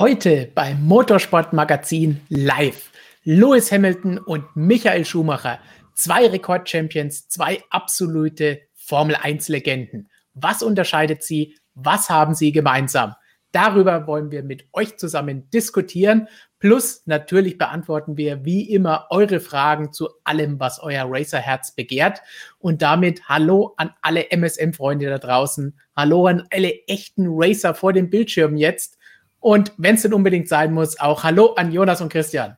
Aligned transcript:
Heute 0.00 0.50
beim 0.54 0.86
Motorsportmagazin 0.86 2.22
live. 2.30 2.90
Lewis 3.24 3.70
Hamilton 3.70 4.16
und 4.16 4.46
Michael 4.54 5.04
Schumacher. 5.04 5.58
Zwei 5.92 6.26
Rekordchampions, 6.26 7.28
zwei 7.28 7.62
absolute 7.68 8.62
Formel 8.72 9.14
1 9.14 9.48
Legenden. 9.48 10.08
Was 10.32 10.62
unterscheidet 10.62 11.22
sie? 11.22 11.54
Was 11.74 12.08
haben 12.08 12.34
sie 12.34 12.50
gemeinsam? 12.50 13.14
Darüber 13.52 14.06
wollen 14.06 14.30
wir 14.30 14.42
mit 14.42 14.64
euch 14.72 14.96
zusammen 14.96 15.50
diskutieren. 15.50 16.28
Plus 16.60 17.02
natürlich 17.04 17.58
beantworten 17.58 18.16
wir 18.16 18.42
wie 18.42 18.72
immer 18.72 19.06
eure 19.10 19.38
Fragen 19.38 19.92
zu 19.92 20.08
allem, 20.24 20.58
was 20.58 20.80
euer 20.82 21.04
Racerherz 21.08 21.74
begehrt. 21.74 22.22
Und 22.58 22.80
damit 22.80 23.28
hallo 23.28 23.74
an 23.76 23.92
alle 24.00 24.30
MSM-Freunde 24.30 25.10
da 25.10 25.18
draußen. 25.18 25.78
Hallo 25.94 26.26
an 26.26 26.46
alle 26.50 26.86
echten 26.86 27.26
Racer 27.28 27.74
vor 27.74 27.92
dem 27.92 28.08
Bildschirm 28.08 28.56
jetzt. 28.56 28.96
Und 29.40 29.72
wenn 29.78 29.96
es 29.96 30.02
denn 30.02 30.14
unbedingt 30.14 30.48
sein 30.48 30.72
muss, 30.72 31.00
auch 31.00 31.24
Hallo 31.24 31.54
an 31.54 31.72
Jonas 31.72 32.00
und 32.00 32.12
Christian. 32.12 32.56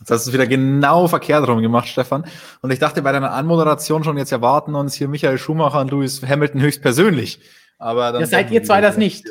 Jetzt 0.00 0.10
hast 0.10 0.26
du 0.26 0.30
es 0.30 0.34
wieder 0.34 0.48
genau 0.48 1.06
verkehrt 1.06 1.46
rum 1.46 1.62
gemacht, 1.62 1.86
Stefan. 1.86 2.24
Und 2.60 2.72
ich 2.72 2.80
dachte, 2.80 3.02
bei 3.02 3.12
deiner 3.12 3.30
Anmoderation 3.30 4.02
schon, 4.02 4.18
jetzt 4.18 4.32
erwarten 4.32 4.74
uns 4.74 4.94
hier 4.94 5.06
Michael 5.06 5.38
Schumacher 5.38 5.80
und 5.80 5.92
Lewis 5.92 6.20
Hamilton 6.26 6.60
höchstpersönlich. 6.60 7.40
Aber 7.78 8.10
dann 8.10 8.22
ja, 8.22 8.26
seid 8.26 8.50
ihr 8.50 8.64
zwei 8.64 8.80
das 8.80 8.96
nicht? 8.96 9.26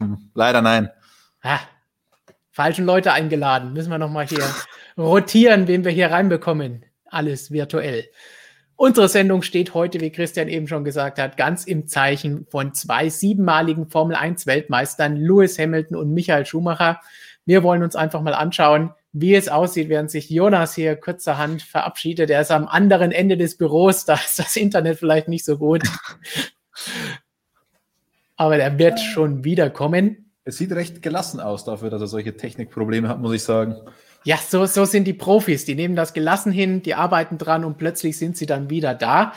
Hm, 0.00 0.30
leider 0.34 0.62
nein. 0.62 0.90
Ha, 1.44 1.60
falschen 2.50 2.86
Leute 2.86 3.12
eingeladen. 3.12 3.74
Müssen 3.74 3.90
wir 3.90 3.98
nochmal 3.98 4.26
hier 4.26 4.44
rotieren, 4.96 5.68
wen 5.68 5.84
wir 5.84 5.92
hier 5.92 6.10
reinbekommen. 6.10 6.86
Alles 7.04 7.50
virtuell. 7.50 8.08
Unsere 8.80 9.08
Sendung 9.08 9.42
steht 9.42 9.74
heute, 9.74 10.00
wie 10.00 10.12
Christian 10.12 10.46
eben 10.46 10.68
schon 10.68 10.84
gesagt 10.84 11.18
hat, 11.18 11.36
ganz 11.36 11.64
im 11.64 11.88
Zeichen 11.88 12.46
von 12.48 12.74
zwei 12.74 13.08
siebenmaligen 13.08 13.88
Formel 13.88 14.14
1 14.14 14.46
Weltmeistern, 14.46 15.16
Lewis 15.16 15.58
Hamilton 15.58 15.96
und 15.96 16.14
Michael 16.14 16.46
Schumacher. 16.46 17.00
Wir 17.44 17.64
wollen 17.64 17.82
uns 17.82 17.96
einfach 17.96 18.22
mal 18.22 18.34
anschauen, 18.34 18.94
wie 19.10 19.34
es 19.34 19.48
aussieht, 19.48 19.88
während 19.88 20.12
sich 20.12 20.30
Jonas 20.30 20.76
hier 20.76 20.94
kurzerhand 20.94 21.62
verabschiedet. 21.62 22.30
Er 22.30 22.42
ist 22.42 22.52
am 22.52 22.68
anderen 22.68 23.10
Ende 23.10 23.36
des 23.36 23.58
Büros, 23.58 24.04
da 24.04 24.14
ist 24.14 24.38
das 24.38 24.54
Internet 24.54 25.00
vielleicht 25.00 25.26
nicht 25.26 25.44
so 25.44 25.58
gut. 25.58 25.82
Aber 28.36 28.58
er 28.58 28.78
wird 28.78 29.00
schon 29.00 29.42
wiederkommen. 29.42 30.30
Es 30.44 30.56
sieht 30.56 30.70
recht 30.70 31.02
gelassen 31.02 31.40
aus 31.40 31.64
dafür, 31.64 31.90
dass 31.90 32.00
er 32.00 32.06
solche 32.06 32.36
Technikprobleme 32.36 33.08
hat, 33.08 33.18
muss 33.18 33.34
ich 33.34 33.42
sagen. 33.42 33.74
Ja, 34.28 34.36
so, 34.36 34.66
so 34.66 34.84
sind 34.84 35.04
die 35.04 35.14
Profis. 35.14 35.64
Die 35.64 35.74
nehmen 35.74 35.96
das 35.96 36.12
gelassen 36.12 36.52
hin, 36.52 36.82
die 36.82 36.94
arbeiten 36.94 37.38
dran 37.38 37.64
und 37.64 37.78
plötzlich 37.78 38.18
sind 38.18 38.36
sie 38.36 38.44
dann 38.44 38.68
wieder 38.68 38.92
da. 38.94 39.32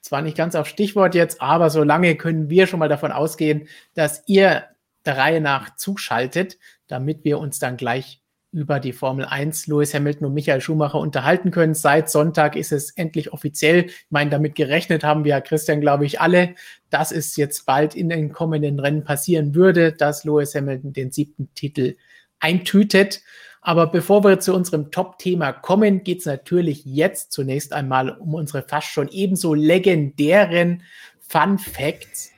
Zwar 0.00 0.22
nicht 0.22 0.34
ganz 0.34 0.54
auf 0.54 0.66
Stichwort 0.66 1.14
jetzt, 1.14 1.42
aber 1.42 1.68
so 1.68 1.84
lange 1.84 2.16
können 2.16 2.48
wir 2.48 2.66
schon 2.66 2.78
mal 2.78 2.88
davon 2.88 3.12
ausgehen, 3.12 3.68
dass 3.92 4.22
ihr 4.24 4.64
der 5.04 5.18
Reihe 5.18 5.42
nach 5.42 5.76
zuschaltet, 5.76 6.56
damit 6.86 7.22
wir 7.22 7.38
uns 7.38 7.58
dann 7.58 7.76
gleich 7.76 8.22
über 8.50 8.80
die 8.80 8.94
Formel 8.94 9.26
1 9.26 9.66
Lewis 9.66 9.92
Hamilton 9.92 10.28
und 10.28 10.32
Michael 10.32 10.62
Schumacher 10.62 11.00
unterhalten 11.00 11.50
können. 11.50 11.74
Seit 11.74 12.08
Sonntag 12.08 12.56
ist 12.56 12.72
es 12.72 12.92
endlich 12.92 13.34
offiziell. 13.34 13.88
Ich 13.88 14.06
meine, 14.08 14.30
damit 14.30 14.54
gerechnet 14.54 15.04
haben 15.04 15.24
wir, 15.24 15.38
Christian, 15.42 15.82
glaube 15.82 16.06
ich, 16.06 16.18
alle, 16.18 16.54
dass 16.88 17.12
es 17.12 17.36
jetzt 17.36 17.66
bald 17.66 17.94
in 17.94 18.08
den 18.08 18.32
kommenden 18.32 18.80
Rennen 18.80 19.04
passieren 19.04 19.54
würde, 19.54 19.92
dass 19.92 20.24
Lewis 20.24 20.54
Hamilton 20.54 20.94
den 20.94 21.10
siebten 21.10 21.52
Titel 21.54 21.96
eintütet. 22.38 23.20
Aber 23.62 23.86
bevor 23.86 24.24
wir 24.24 24.40
zu 24.40 24.54
unserem 24.54 24.90
Top-Thema 24.90 25.52
kommen, 25.52 26.02
geht 26.02 26.20
es 26.20 26.26
natürlich 26.26 26.84
jetzt 26.84 27.32
zunächst 27.32 27.72
einmal 27.72 28.10
um 28.10 28.34
unsere 28.34 28.62
fast 28.62 28.88
schon 28.88 29.08
ebenso 29.08 29.54
legendären 29.54 30.82
Fun 31.20 31.58
Facts, 31.58 32.30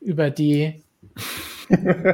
über 0.00 0.30
die 0.30 0.82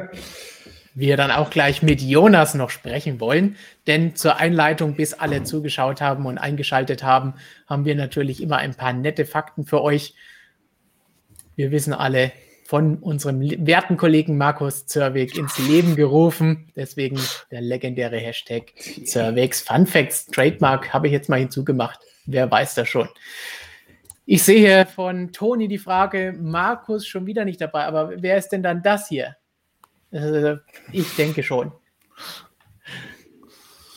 wir 0.95 1.17
dann 1.17 1.31
auch 1.31 1.49
gleich 1.49 1.81
mit 1.81 2.01
Jonas 2.01 2.55
noch 2.55 2.69
sprechen 2.69 3.19
wollen. 3.19 3.55
Denn 3.87 4.15
zur 4.15 4.37
Einleitung, 4.37 4.95
bis 4.95 5.13
alle 5.13 5.43
zugeschaut 5.43 6.01
haben 6.01 6.25
und 6.25 6.37
eingeschaltet 6.37 7.03
haben, 7.03 7.35
haben 7.67 7.85
wir 7.85 7.95
natürlich 7.95 8.41
immer 8.41 8.57
ein 8.57 8.75
paar 8.75 8.93
nette 8.93 9.25
Fakten 9.25 9.65
für 9.65 9.81
euch. 9.81 10.15
Wir 11.55 11.71
wissen 11.71 11.93
alle, 11.93 12.31
von 12.73 12.97
unserem 12.97 13.39
werten 13.67 13.97
Kollegen 13.97 14.35
Markus 14.35 14.87
Zerweg 14.87 15.37
ins 15.37 15.59
Leben 15.59 15.95
gerufen. 15.95 16.71
Deswegen 16.75 17.19
der 17.51 17.61
legendäre 17.61 18.17
Hashtag 18.17 18.73
Zerwegs 19.05 19.61
Fun 19.61 19.85
Facts 19.85 20.25
Trademark 20.25 20.91
habe 20.91 21.05
ich 21.05 21.13
jetzt 21.13 21.29
mal 21.29 21.37
hinzugemacht. 21.37 21.99
Wer 22.25 22.49
weiß 22.49 22.73
das 22.73 22.89
schon. 22.89 23.07
Ich 24.25 24.41
sehe 24.41 24.87
von 24.87 25.31
Toni 25.31 25.67
die 25.67 25.77
Frage, 25.77 26.35
Markus 26.35 27.05
schon 27.05 27.27
wieder 27.27 27.45
nicht 27.45 27.61
dabei, 27.61 27.83
aber 27.83 28.23
wer 28.23 28.37
ist 28.37 28.49
denn 28.49 28.63
dann 28.63 28.81
das 28.81 29.07
hier? 29.07 29.35
Äh, 30.09 30.55
ich 30.91 31.15
denke 31.15 31.43
schon. 31.43 31.73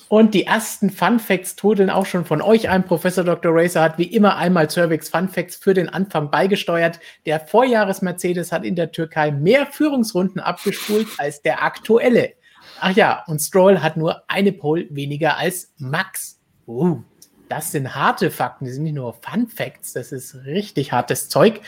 Und 0.09 0.34
die 0.34 0.44
ersten 0.44 0.91
Fun 0.91 1.19
Facts 1.19 1.56
trudeln 1.56 1.91
auch 1.91 2.06
schon 2.06 2.25
von 2.25 2.41
euch 2.41 2.69
ein. 2.69 2.84
Professor 2.84 3.25
Dr. 3.25 3.53
Racer 3.53 3.83
hat 3.83 3.99
wie 3.99 4.05
immer 4.05 4.37
einmal 4.37 4.71
Cervix 4.71 5.09
Fun 5.09 5.28
Facts 5.28 5.56
für 5.56 5.75
den 5.75 5.89
Anfang 5.89 6.31
beigesteuert. 6.31 7.00
Der 7.27 7.41
Vorjahres-Mercedes 7.41 8.53
hat 8.53 8.65
in 8.65 8.77
der 8.77 8.93
Türkei 8.93 9.33
mehr 9.33 9.66
Führungsrunden 9.66 10.41
abgespult 10.41 11.09
als 11.19 11.43
der 11.43 11.65
aktuelle. 11.65 12.34
Ach 12.81 12.93
ja, 12.93 13.25
und 13.27 13.41
Stroll 13.41 13.81
hat 13.81 13.97
nur 13.97 14.22
eine 14.28 14.53
Pole 14.53 14.87
weniger 14.91 15.39
als 15.39 15.72
Max. 15.78 16.39
Uh, 16.69 17.03
das 17.49 17.72
sind 17.72 17.95
harte 17.95 18.31
Fakten, 18.31 18.65
die 18.65 18.72
sind 18.72 18.84
nicht 18.84 18.95
nur 18.95 19.15
Fun 19.15 19.49
Facts, 19.49 19.93
das 19.93 20.12
ist 20.12 20.34
richtig 20.45 20.93
hartes 20.93 21.28
Zeug. 21.28 21.61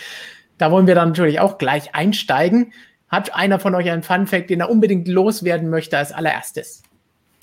Da 0.58 0.70
wollen 0.70 0.86
wir 0.86 0.94
dann 0.94 1.08
natürlich 1.08 1.40
auch 1.40 1.58
gleich 1.58 1.94
einsteigen. 1.94 2.72
Hat 3.08 3.34
einer 3.34 3.58
von 3.58 3.74
euch 3.74 3.90
einen 3.90 4.02
Fun 4.02 4.26
Fact, 4.26 4.50
den 4.50 4.60
er 4.60 4.70
unbedingt 4.70 5.08
loswerden 5.08 5.70
möchte 5.70 5.96
als 5.98 6.12
allererstes? 6.12 6.82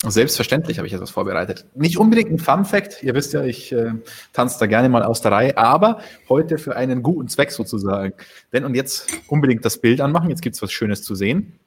Selbstverständlich 0.04 0.78
habe 0.78 0.86
ich 0.86 0.92
etwas 0.92 1.10
vorbereitet. 1.10 1.66
Nicht 1.74 1.96
unbedingt 1.96 2.30
ein 2.30 2.38
Fun 2.38 2.64
Fact. 2.64 3.02
Ihr 3.02 3.14
wisst 3.14 3.32
ja, 3.32 3.42
ich 3.44 3.72
äh, 3.72 3.92
tanze 4.32 4.58
da 4.58 4.66
gerne 4.66 4.88
mal 4.88 5.02
aus 5.02 5.22
der 5.22 5.32
Reihe, 5.32 5.56
aber 5.56 6.00
heute 6.28 6.58
für 6.58 6.76
einen 6.76 7.02
guten 7.02 7.28
Zweck 7.28 7.50
sozusagen. 7.50 8.12
Denn 8.52 8.64
und 8.64 8.74
jetzt 8.74 9.10
unbedingt 9.28 9.64
das 9.64 9.78
Bild 9.78 10.02
anmachen. 10.02 10.28
Jetzt 10.28 10.42
gibt 10.42 10.54
es 10.54 10.62
was 10.62 10.70
Schönes 10.70 11.02
zu 11.02 11.14
sehen, 11.14 11.58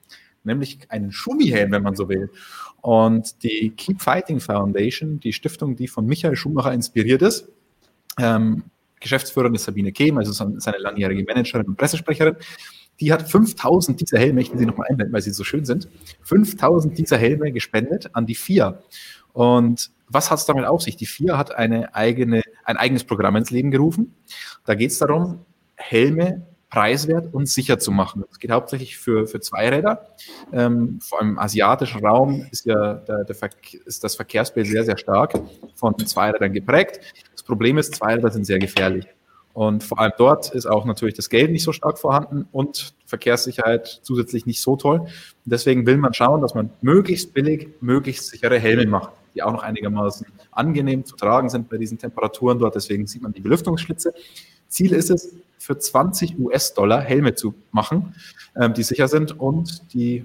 nämlich 0.44 0.80
einen 0.90 1.12
Schumi-Helm, 1.12 1.72
wenn 1.72 1.84
man 1.84 1.96
so 1.96 2.08
will. 2.08 2.30
Und 2.82 3.44
die 3.44 3.72
Keep 3.72 4.02
Fighting 4.02 4.40
Foundation, 4.40 5.20
die 5.20 5.34
Stiftung, 5.34 5.76
die 5.76 5.88
von 5.88 6.06
Michael 6.06 6.36
Schumacher 6.36 6.72
inspiriert 6.72 7.24
ist, 7.24 7.50
ähm, 8.20 8.64
Geschäftsführerin 9.00 9.56
ist 9.56 9.64
Sabine 9.64 9.92
Kehm, 9.92 10.18
also 10.18 10.32
seine 10.32 10.78
langjährige 10.78 11.24
Managerin 11.24 11.68
und 11.68 11.78
Pressesprecherin, 11.78 12.36
die 13.00 13.14
hat 13.14 13.30
5000 13.30 14.00
dieser 14.02 14.20
Helme, 14.20 14.42
ich 14.42 14.52
will 14.52 14.60
sie 14.60 14.66
nochmal 14.66 14.88
einblenden, 14.90 15.14
weil 15.14 15.22
sie 15.22 15.32
so 15.32 15.44
schön 15.44 15.66
sind, 15.66 15.88
5000 16.24 16.98
dieser 16.98 17.18
Helme 17.18 17.52
gespendet 17.52 18.10
an 18.14 18.26
die 18.26 18.36
FIA. 18.36 18.82
Und 19.34 19.92
was 20.08 20.32
hat 20.32 20.40
es 20.40 20.46
damit 20.46 20.66
auf 20.66 20.82
sich? 20.82 20.98
Die 20.98 21.06
FIA 21.06 21.38
hat 21.38 21.56
eine 21.56 21.96
eigene, 21.96 22.42
ein 22.66 22.78
eigenes 22.78 23.04
Programm 23.04 23.36
ins 23.36 23.52
Leben 23.52 23.72
gerufen. 23.72 24.16
Da 24.66 24.76
geht 24.76 24.92
es 24.92 24.98
darum, 24.98 25.46
Helme 25.76 26.46
preiswert 26.70 27.34
und 27.34 27.48
sicher 27.48 27.80
zu 27.80 27.92
machen. 27.92 28.24
Es 28.32 28.38
geht 28.38 28.52
hauptsächlich 28.52 28.98
für, 28.98 29.28
für 29.28 29.40
Zweiräder. 29.40 30.06
Ähm, 30.54 31.00
vor 31.02 31.20
allem 31.20 31.32
im 31.32 31.40
asiatischen 31.40 32.06
Raum 32.06 32.46
ist 32.52 32.66
ja 32.66 32.96
der, 32.96 33.24
der 33.24 33.36
ist 33.86 34.04
das 34.04 34.16
Verkehrsbild 34.16 34.68
sehr, 34.68 34.84
sehr 34.84 34.98
stark 34.98 35.40
von 35.74 35.98
Zweirädern 35.98 36.54
geprägt. 36.54 37.00
Problem 37.50 37.80
ist, 37.80 37.96
Zweiräder 37.96 38.30
sind 38.30 38.46
sehr 38.46 38.60
gefährlich. 38.60 39.08
Und 39.54 39.84
vor 39.84 40.00
allem 40.00 40.14
dort 40.18 40.54
ist 40.54 40.68
auch 40.68 40.86
natürlich 40.86 41.16
das 41.16 41.30
Geld 41.30 41.52
nicht 41.52 41.64
so 41.64 41.74
stark 41.74 41.98
vorhanden 41.98 42.48
und 42.52 42.94
Verkehrssicherheit 43.06 44.00
zusätzlich 44.04 44.46
nicht 44.46 44.62
so 44.62 44.76
toll. 44.76 45.08
Deswegen 45.44 45.88
will 45.88 45.98
man 45.98 46.14
schauen, 46.14 46.42
dass 46.42 46.54
man 46.54 46.70
möglichst 46.82 47.34
billig, 47.34 47.70
möglichst 47.82 48.28
sichere 48.28 48.60
Helme 48.60 48.86
macht, 48.86 49.10
die 49.34 49.42
auch 49.42 49.52
noch 49.52 49.64
einigermaßen 49.64 50.28
angenehm 50.52 51.04
zu 51.04 51.16
tragen 51.16 51.50
sind 51.50 51.68
bei 51.70 51.78
diesen 51.78 51.98
Temperaturen 51.98 52.60
dort. 52.60 52.76
Deswegen 52.76 53.08
sieht 53.08 53.24
man 53.24 53.34
die 53.34 53.42
Belüftungsschlitze. 53.42 54.14
Ziel 54.68 54.94
ist 54.94 55.10
es, 55.10 55.36
für 55.58 55.78
20 55.78 56.40
US-Dollar 56.40 57.02
Helme 57.02 57.34
zu 57.34 57.54
machen, 57.72 58.16
ähm, 58.56 58.74
die 58.74 58.84
sicher 58.84 59.08
sind 59.08 59.40
und 59.40 59.94
die 59.94 60.24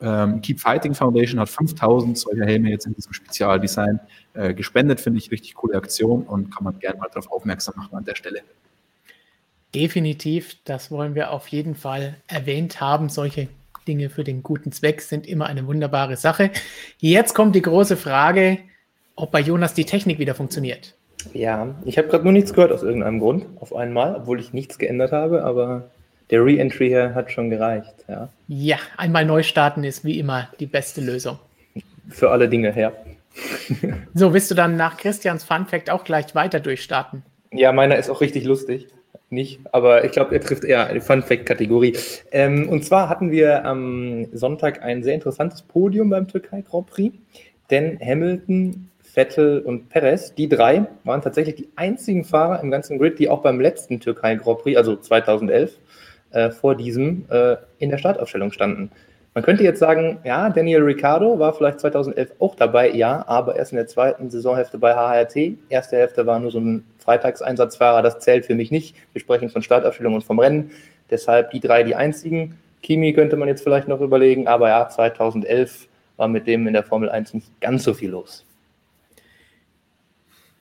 ähm, 0.00 0.40
Keep 0.40 0.60
Fighting 0.60 0.94
Foundation 0.94 1.40
hat 1.40 1.48
5000 1.48 2.18
solcher 2.18 2.44
Helme 2.44 2.70
jetzt 2.70 2.86
in 2.86 2.94
diesem 2.94 3.12
Spezialdesign 3.12 4.00
äh, 4.34 4.52
gespendet. 4.54 5.00
Finde 5.00 5.18
ich 5.18 5.30
richtig 5.30 5.54
coole 5.54 5.76
Aktion 5.76 6.22
und 6.22 6.54
kann 6.54 6.64
man 6.64 6.78
gerne 6.78 6.98
mal 6.98 7.08
darauf 7.08 7.30
aufmerksam 7.30 7.74
machen 7.76 7.96
an 7.96 8.04
der 8.04 8.14
Stelle. 8.14 8.40
Definitiv, 9.74 10.56
das 10.64 10.90
wollen 10.90 11.14
wir 11.14 11.32
auf 11.32 11.48
jeden 11.48 11.74
Fall 11.74 12.16
erwähnt 12.28 12.80
haben. 12.80 13.08
Solche 13.08 13.48
Dinge 13.88 14.08
für 14.08 14.24
den 14.24 14.42
guten 14.42 14.72
Zweck 14.72 15.00
sind 15.00 15.26
immer 15.26 15.46
eine 15.46 15.66
wunderbare 15.66 16.16
Sache. 16.16 16.50
Jetzt 16.98 17.34
kommt 17.34 17.54
die 17.54 17.62
große 17.62 17.96
Frage, 17.96 18.58
ob 19.16 19.30
bei 19.30 19.40
Jonas 19.40 19.74
die 19.74 19.84
Technik 19.84 20.18
wieder 20.18 20.34
funktioniert. 20.34 20.94
Ja, 21.32 21.74
ich 21.84 21.98
habe 21.98 22.08
gerade 22.08 22.24
nur 22.24 22.32
nichts 22.32 22.52
gehört 22.52 22.72
aus 22.72 22.82
irgendeinem 22.82 23.18
Grund, 23.18 23.46
auf 23.60 23.74
einmal, 23.74 24.16
obwohl 24.16 24.40
ich 24.40 24.52
nichts 24.52 24.78
geändert 24.78 25.12
habe, 25.12 25.44
aber 25.44 25.90
der 26.30 26.44
Re-Entry 26.44 26.88
hier 26.88 27.14
hat 27.14 27.30
schon 27.30 27.50
gereicht. 27.50 27.94
Ja. 28.08 28.28
ja, 28.48 28.76
einmal 28.96 29.24
neu 29.24 29.42
starten 29.42 29.84
ist 29.84 30.04
wie 30.04 30.18
immer 30.18 30.48
die 30.60 30.66
beste 30.66 31.00
Lösung. 31.00 31.38
Für 32.08 32.30
alle 32.30 32.48
Dinge 32.48 32.72
her. 32.72 32.92
so, 34.14 34.32
willst 34.32 34.50
du 34.50 34.54
dann 34.54 34.76
nach 34.76 34.96
Christians 34.96 35.44
Fun 35.44 35.66
Fact 35.66 35.90
auch 35.90 36.04
gleich 36.04 36.34
weiter 36.34 36.60
durchstarten? 36.60 37.22
Ja, 37.52 37.72
meiner 37.72 37.96
ist 37.96 38.10
auch 38.10 38.20
richtig 38.20 38.44
lustig. 38.44 38.88
nicht, 39.30 39.60
aber 39.72 40.04
ich 40.04 40.12
glaube, 40.12 40.34
er 40.34 40.40
trifft 40.40 40.64
eher 40.64 40.86
eine 40.86 41.00
Fun-Fact-Kategorie. 41.00 41.96
Ähm, 42.30 42.68
und 42.68 42.84
zwar 42.84 43.08
hatten 43.08 43.30
wir 43.30 43.64
am 43.64 44.26
Sonntag 44.32 44.82
ein 44.82 45.02
sehr 45.02 45.14
interessantes 45.14 45.62
Podium 45.62 46.10
beim 46.10 46.28
Türkei 46.28 46.62
Grand 46.62 46.86
Prix, 46.86 47.16
denn 47.70 47.98
Hamilton, 48.00 48.90
Vettel 49.00 49.60
und 49.60 49.88
Perez, 49.88 50.34
die 50.34 50.48
drei 50.48 50.86
waren 51.04 51.22
tatsächlich 51.22 51.54
die 51.56 51.68
einzigen 51.76 52.24
Fahrer 52.24 52.60
im 52.60 52.70
ganzen 52.70 52.98
Grid, 52.98 53.18
die 53.18 53.28
auch 53.28 53.42
beim 53.42 53.60
letzten 53.60 54.00
Türkei 54.00 54.34
Grand 54.36 54.60
Prix, 54.60 54.76
also 54.76 54.96
2011, 54.96 55.78
äh, 56.34 56.50
vor 56.50 56.74
diesem 56.74 57.24
äh, 57.30 57.56
in 57.78 57.90
der 57.90 57.98
Startaufstellung 57.98 58.52
standen. 58.52 58.90
Man 59.34 59.42
könnte 59.42 59.64
jetzt 59.64 59.80
sagen, 59.80 60.18
ja, 60.22 60.48
Daniel 60.48 60.82
Ricciardo 60.82 61.38
war 61.40 61.52
vielleicht 61.52 61.80
2011 61.80 62.34
auch 62.38 62.54
dabei, 62.54 62.90
ja, 62.90 63.24
aber 63.26 63.56
erst 63.56 63.72
in 63.72 63.76
der 63.76 63.88
zweiten 63.88 64.30
Saisonhälfte 64.30 64.78
bei 64.78 64.94
HRT. 64.94 65.56
Erste 65.68 65.96
Hälfte 65.96 66.24
war 66.24 66.38
nur 66.38 66.52
so 66.52 66.60
ein 66.60 66.84
Freitagseinsatzfahrer, 66.98 68.02
das 68.02 68.20
zählt 68.20 68.46
für 68.46 68.54
mich 68.54 68.70
nicht. 68.70 68.94
Wir 69.12 69.20
sprechen 69.20 69.50
von 69.50 69.62
Startaufstellung 69.62 70.14
und 70.14 70.22
vom 70.22 70.38
Rennen. 70.38 70.70
Deshalb 71.10 71.50
die 71.50 71.58
drei 71.58 71.82
die 71.82 71.96
einzigen. 71.96 72.58
Kimi 72.82 73.12
könnte 73.12 73.36
man 73.36 73.48
jetzt 73.48 73.64
vielleicht 73.64 73.88
noch 73.88 74.00
überlegen, 74.00 74.46
aber 74.46 74.68
ja, 74.68 74.88
2011 74.88 75.88
war 76.16 76.28
mit 76.28 76.46
dem 76.46 76.66
in 76.68 76.72
der 76.72 76.84
Formel 76.84 77.10
1 77.10 77.34
nicht 77.34 77.60
ganz 77.60 77.82
so 77.82 77.92
viel 77.92 78.10
los. 78.10 78.44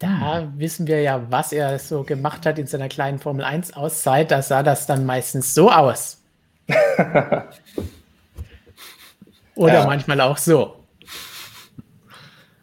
Da 0.03 0.51
wissen 0.57 0.85
wir 0.85 1.01
ja, 1.01 1.25
was 1.29 1.53
er 1.53 1.79
so 1.79 2.03
gemacht 2.03 2.45
hat 2.45 2.59
in 2.59 2.67
seiner 2.67 2.89
kleinen 2.89 3.19
Formel 3.19 3.45
1 3.45 3.73
Auszeit. 3.73 4.31
Da 4.31 4.41
sah 4.41 4.61
das 4.61 4.85
dann 4.85 5.05
meistens 5.05 5.53
so 5.53 5.71
aus. 5.71 6.21
Oder 9.55 9.73
ja. 9.73 9.85
manchmal 9.85 10.19
auch 10.19 10.37
so. 10.37 10.75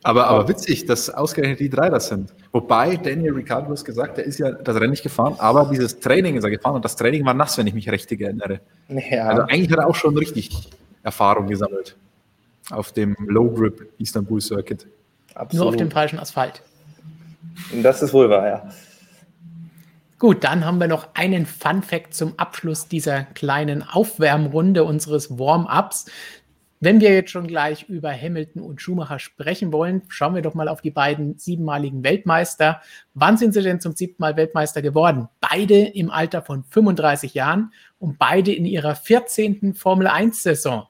Aber, 0.03 0.27
aber 0.27 0.49
witzig, 0.49 0.85
dass 0.85 1.09
ausgerechnet 1.09 1.61
die 1.61 1.71
drei 1.71 1.89
das 1.89 2.09
sind. 2.09 2.33
Wobei 2.53 2.97
Daniel 2.97 3.33
Ricciardo 3.33 3.71
hat 3.71 3.85
gesagt, 3.85 4.19
er 4.19 4.25
ist 4.25 4.39
ja 4.39 4.51
das 4.51 4.77
Rennen 4.77 4.91
nicht 4.91 5.03
gefahren, 5.03 5.37
aber 5.39 5.71
dieses 5.71 5.99
Training 6.01 6.37
ist 6.37 6.45
er 6.45 6.51
gefahren 6.51 6.75
und 6.75 6.85
das 6.85 6.97
Training 6.97 7.25
war 7.25 7.35
nass, 7.35 7.57
wenn 7.57 7.67
ich 7.67 7.75
mich 7.75 7.91
richtig 7.91 8.21
erinnere. 8.21 8.61
Ja. 8.89 9.29
Also 9.29 9.43
eigentlich 9.43 9.71
hat 9.71 9.79
er 9.79 9.87
auch 9.87 9.95
schon 9.95 10.17
richtig 10.17 10.69
Erfahrung 11.03 11.47
gesammelt 11.47 11.97
auf 12.71 12.93
dem 12.93 13.17
Low 13.21 13.51
Grip 13.51 13.93
Istanbul 13.99 14.41
Circuit. 14.41 14.87
Absolut. 15.35 15.65
Nur 15.65 15.69
auf 15.71 15.77
dem 15.77 15.91
falschen 15.91 16.19
Asphalt. 16.19 16.63
Das 17.83 18.03
ist 18.03 18.13
wohl 18.13 18.31
wahr, 18.31 18.47
ja. 18.47 18.71
Gut, 20.19 20.45
dann 20.45 20.67
haben 20.67 20.79
wir 20.79 20.89
noch 20.89 21.15
einen 21.15 21.47
Fun 21.47 21.83
Fact 21.83 22.13
zum 22.13 22.39
Abschluss 22.39 22.89
dieser 22.89 23.25
kleinen 23.25 23.83
Aufwärmrunde 23.83 24.85
unseres 24.85 25.39
Warm-ups. 25.39 26.07
Wenn 26.79 27.01
wir 27.01 27.13
jetzt 27.13 27.31
schon 27.31 27.47
gleich 27.47 27.89
über 27.89 28.11
Hamilton 28.11 28.63
und 28.63 28.81
Schumacher 28.83 29.19
sprechen 29.19 29.73
wollen, 29.73 30.03
schauen 30.09 30.35
wir 30.35 30.43
doch 30.43 30.55
mal 30.55 30.69
auf 30.69 30.81
die 30.81 30.91
beiden 30.91 31.39
siebenmaligen 31.39 32.05
Weltmeister. 32.05 32.83
Wann 33.15 33.37
sind 33.37 33.55
sie 33.55 33.63
denn 33.63 33.81
zum 33.81 33.95
siebten 33.95 34.23
Mal 34.23 34.37
Weltmeister 34.37 34.83
geworden? 34.83 35.29
Beide 35.41 35.79
im 35.79 36.11
Alter 36.11 36.43
von 36.43 36.65
35 36.65 37.35
Jahren 37.35 37.73
und 37.99 38.19
beide 38.19 38.53
in 38.53 38.67
ihrer 38.67 38.95
14. 38.95 39.75
Formel 39.75 40.07
1-Saison. 40.07 40.87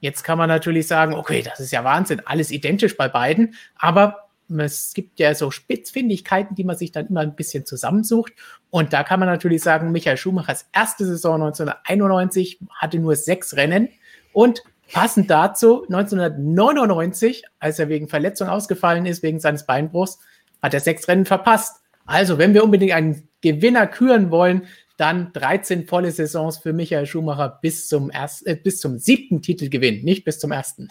Jetzt 0.00 0.22
kann 0.22 0.38
man 0.38 0.48
natürlich 0.48 0.86
sagen, 0.86 1.14
okay, 1.14 1.42
das 1.42 1.60
ist 1.60 1.72
ja 1.72 1.84
Wahnsinn, 1.84 2.22
alles 2.24 2.50
identisch 2.50 2.96
bei 2.96 3.08
beiden, 3.08 3.54
aber 3.76 4.19
es 4.58 4.94
gibt 4.94 5.20
ja 5.20 5.34
so 5.34 5.50
Spitzfindigkeiten, 5.50 6.56
die 6.56 6.64
man 6.64 6.76
sich 6.76 6.90
dann 6.90 7.06
immer 7.06 7.20
ein 7.20 7.36
bisschen 7.36 7.64
zusammensucht. 7.66 8.32
Und 8.70 8.92
da 8.92 9.04
kann 9.04 9.20
man 9.20 9.28
natürlich 9.28 9.62
sagen, 9.62 9.92
Michael 9.92 10.16
Schumachers 10.16 10.66
erste 10.72 11.06
Saison 11.06 11.42
1991 11.42 12.58
hatte 12.74 12.98
nur 12.98 13.14
sechs 13.16 13.56
Rennen 13.56 13.88
und 14.32 14.62
Passend 14.92 15.30
dazu, 15.30 15.84
1999, 15.84 17.44
als 17.60 17.78
er 17.78 17.88
wegen 17.88 18.08
Verletzung 18.08 18.48
ausgefallen 18.48 19.06
ist, 19.06 19.22
wegen 19.22 19.38
seines 19.38 19.64
Beinbruchs, 19.64 20.18
hat 20.60 20.74
er 20.74 20.80
sechs 20.80 21.06
Rennen 21.06 21.26
verpasst. 21.26 21.76
Also, 22.06 22.38
wenn 22.38 22.54
wir 22.54 22.64
unbedingt 22.64 22.92
einen 22.92 23.28
Gewinner 23.40 23.86
küren 23.86 24.32
wollen, 24.32 24.66
dann 24.96 25.32
13 25.32 25.86
volle 25.86 26.10
Saisons 26.10 26.58
für 26.58 26.72
Michael 26.72 27.06
Schumacher 27.06 27.60
bis 27.62 27.86
zum, 27.86 28.10
ersten, 28.10 28.48
äh, 28.48 28.56
bis 28.56 28.80
zum 28.80 28.98
siebten 28.98 29.42
Titelgewinn, 29.42 30.04
nicht 30.04 30.24
bis 30.24 30.40
zum 30.40 30.50
ersten. 30.50 30.88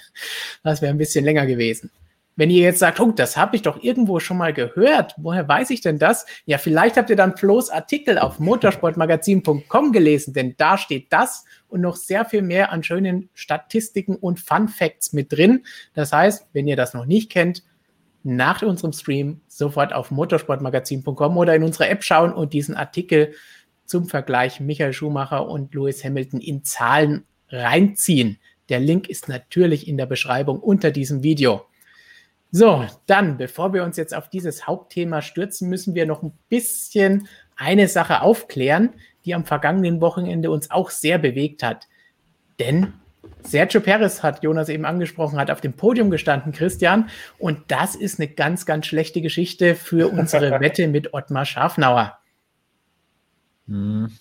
Das 0.63 0.81
wäre 0.81 0.93
ein 0.93 0.97
bisschen 0.97 1.25
länger 1.25 1.45
gewesen. 1.45 1.91
Wenn 2.39 2.51
ihr 2.51 2.63
jetzt 2.63 2.79
sagt, 2.79 3.01
oh, 3.01 3.11
das 3.11 3.35
habe 3.35 3.57
ich 3.57 3.63
doch 3.63 3.83
irgendwo 3.83 4.21
schon 4.21 4.37
mal 4.37 4.53
gehört, 4.53 5.13
woher 5.17 5.45
weiß 5.45 5.71
ich 5.71 5.81
denn 5.81 5.99
das? 5.99 6.25
Ja, 6.45 6.57
vielleicht 6.57 6.95
habt 6.95 7.09
ihr 7.09 7.17
dann 7.17 7.35
Flo's 7.35 7.69
Artikel 7.69 8.17
auf 8.17 8.39
motorsportmagazin.com 8.39 9.91
gelesen, 9.91 10.33
denn 10.33 10.55
da 10.55 10.77
steht 10.77 11.11
das 11.11 11.43
und 11.67 11.81
noch 11.81 11.97
sehr 11.97 12.23
viel 12.23 12.41
mehr 12.41 12.71
an 12.71 12.81
schönen 12.81 13.29
Statistiken 13.33 14.15
und 14.15 14.39
Fun 14.39 14.69
Facts 14.69 15.11
mit 15.11 15.33
drin. 15.33 15.65
Das 15.93 16.13
heißt, 16.13 16.47
wenn 16.53 16.65
ihr 16.65 16.77
das 16.77 16.93
noch 16.93 17.05
nicht 17.05 17.29
kennt, 17.29 17.65
nach 18.23 18.61
unserem 18.61 18.93
Stream 18.93 19.41
sofort 19.49 19.91
auf 19.91 20.09
motorsportmagazin.com 20.09 21.35
oder 21.35 21.53
in 21.55 21.63
unsere 21.63 21.89
App 21.89 22.05
schauen 22.05 22.31
und 22.31 22.53
diesen 22.53 22.73
Artikel 22.73 23.33
zum 23.83 24.05
Vergleich 24.05 24.61
Michael 24.61 24.93
Schumacher 24.93 25.45
und 25.45 25.75
Lewis 25.75 26.05
Hamilton 26.05 26.39
in 26.39 26.63
Zahlen 26.63 27.25
reinziehen. 27.49 28.39
Der 28.69 28.79
Link 28.79 29.09
ist 29.09 29.27
natürlich 29.27 29.89
in 29.89 29.97
der 29.97 30.05
Beschreibung 30.05 30.61
unter 30.61 30.91
diesem 30.91 31.21
Video. 31.21 31.65
So, 32.51 32.85
dann, 33.05 33.37
bevor 33.37 33.73
wir 33.73 33.83
uns 33.83 33.97
jetzt 33.97 34.15
auf 34.15 34.29
dieses 34.29 34.65
Hauptthema 34.65 35.21
stürzen, 35.21 35.69
müssen 35.69 35.93
wir 35.93 36.05
noch 36.05 36.23
ein 36.23 36.33
bisschen 36.49 37.27
eine 37.55 37.87
Sache 37.87 38.21
aufklären, 38.21 38.93
die 39.25 39.35
am 39.35 39.45
vergangenen 39.45 40.01
Wochenende 40.01 40.49
uns 40.49 40.71
auch 40.71 40.89
sehr 40.89 41.19
bewegt 41.19 41.61
hat. 41.61 41.87
Denn 42.57 42.93
Sergio 43.43 43.81
Perez 43.81 44.23
hat 44.23 44.43
Jonas 44.43 44.69
eben 44.69 44.85
angesprochen, 44.85 45.37
hat 45.37 45.51
auf 45.51 45.61
dem 45.61 45.73
Podium 45.73 46.09
gestanden, 46.09 46.51
Christian. 46.51 47.09
Und 47.37 47.59
das 47.67 47.95
ist 47.95 48.19
eine 48.19 48.27
ganz, 48.27 48.65
ganz 48.65 48.87
schlechte 48.87 49.21
Geschichte 49.21 49.75
für 49.75 50.11
unsere 50.11 50.51
Wette 50.59 50.87
mit 50.87 51.13
Ottmar 51.13 51.45
Schafnauer. 51.45 52.17
Hm. 53.67 54.11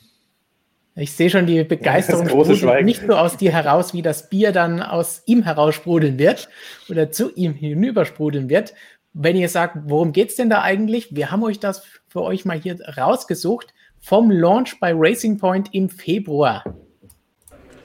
Ich 1.01 1.13
sehe 1.13 1.31
schon 1.31 1.47
die 1.47 1.63
Begeisterung 1.63 2.27
ja, 2.27 2.83
nicht 2.83 3.07
nur 3.07 3.21
aus 3.21 3.37
dir 3.37 3.53
heraus, 3.53 3.95
wie 3.95 4.03
das 4.03 4.29
Bier 4.29 4.51
dann 4.51 4.83
aus 4.83 5.23
ihm 5.27 5.45
heraussprudeln 5.45 6.19
wird 6.19 6.49
oder 6.91 7.13
zu 7.13 7.33
ihm 7.35 7.55
hinübersprudeln 7.55 8.49
wird. 8.49 8.75
Wenn 9.13 9.37
ihr 9.37 9.49
sagt, 9.49 9.77
worum 9.85 10.13
geht 10.13 10.31
es 10.31 10.35
denn 10.35 10.51
da 10.51 10.63
eigentlich? 10.63 11.15
Wir 11.15 11.31
haben 11.31 11.45
euch 11.45 11.61
das 11.61 11.85
für 12.09 12.23
euch 12.23 12.45
mal 12.45 12.59
hier 12.59 12.81
rausgesucht 12.97 13.73
vom 14.01 14.29
Launch 14.33 14.81
bei 14.81 14.93
Racing 14.93 15.39
Point 15.39 15.73
im 15.73 15.89
Februar. 15.89 16.65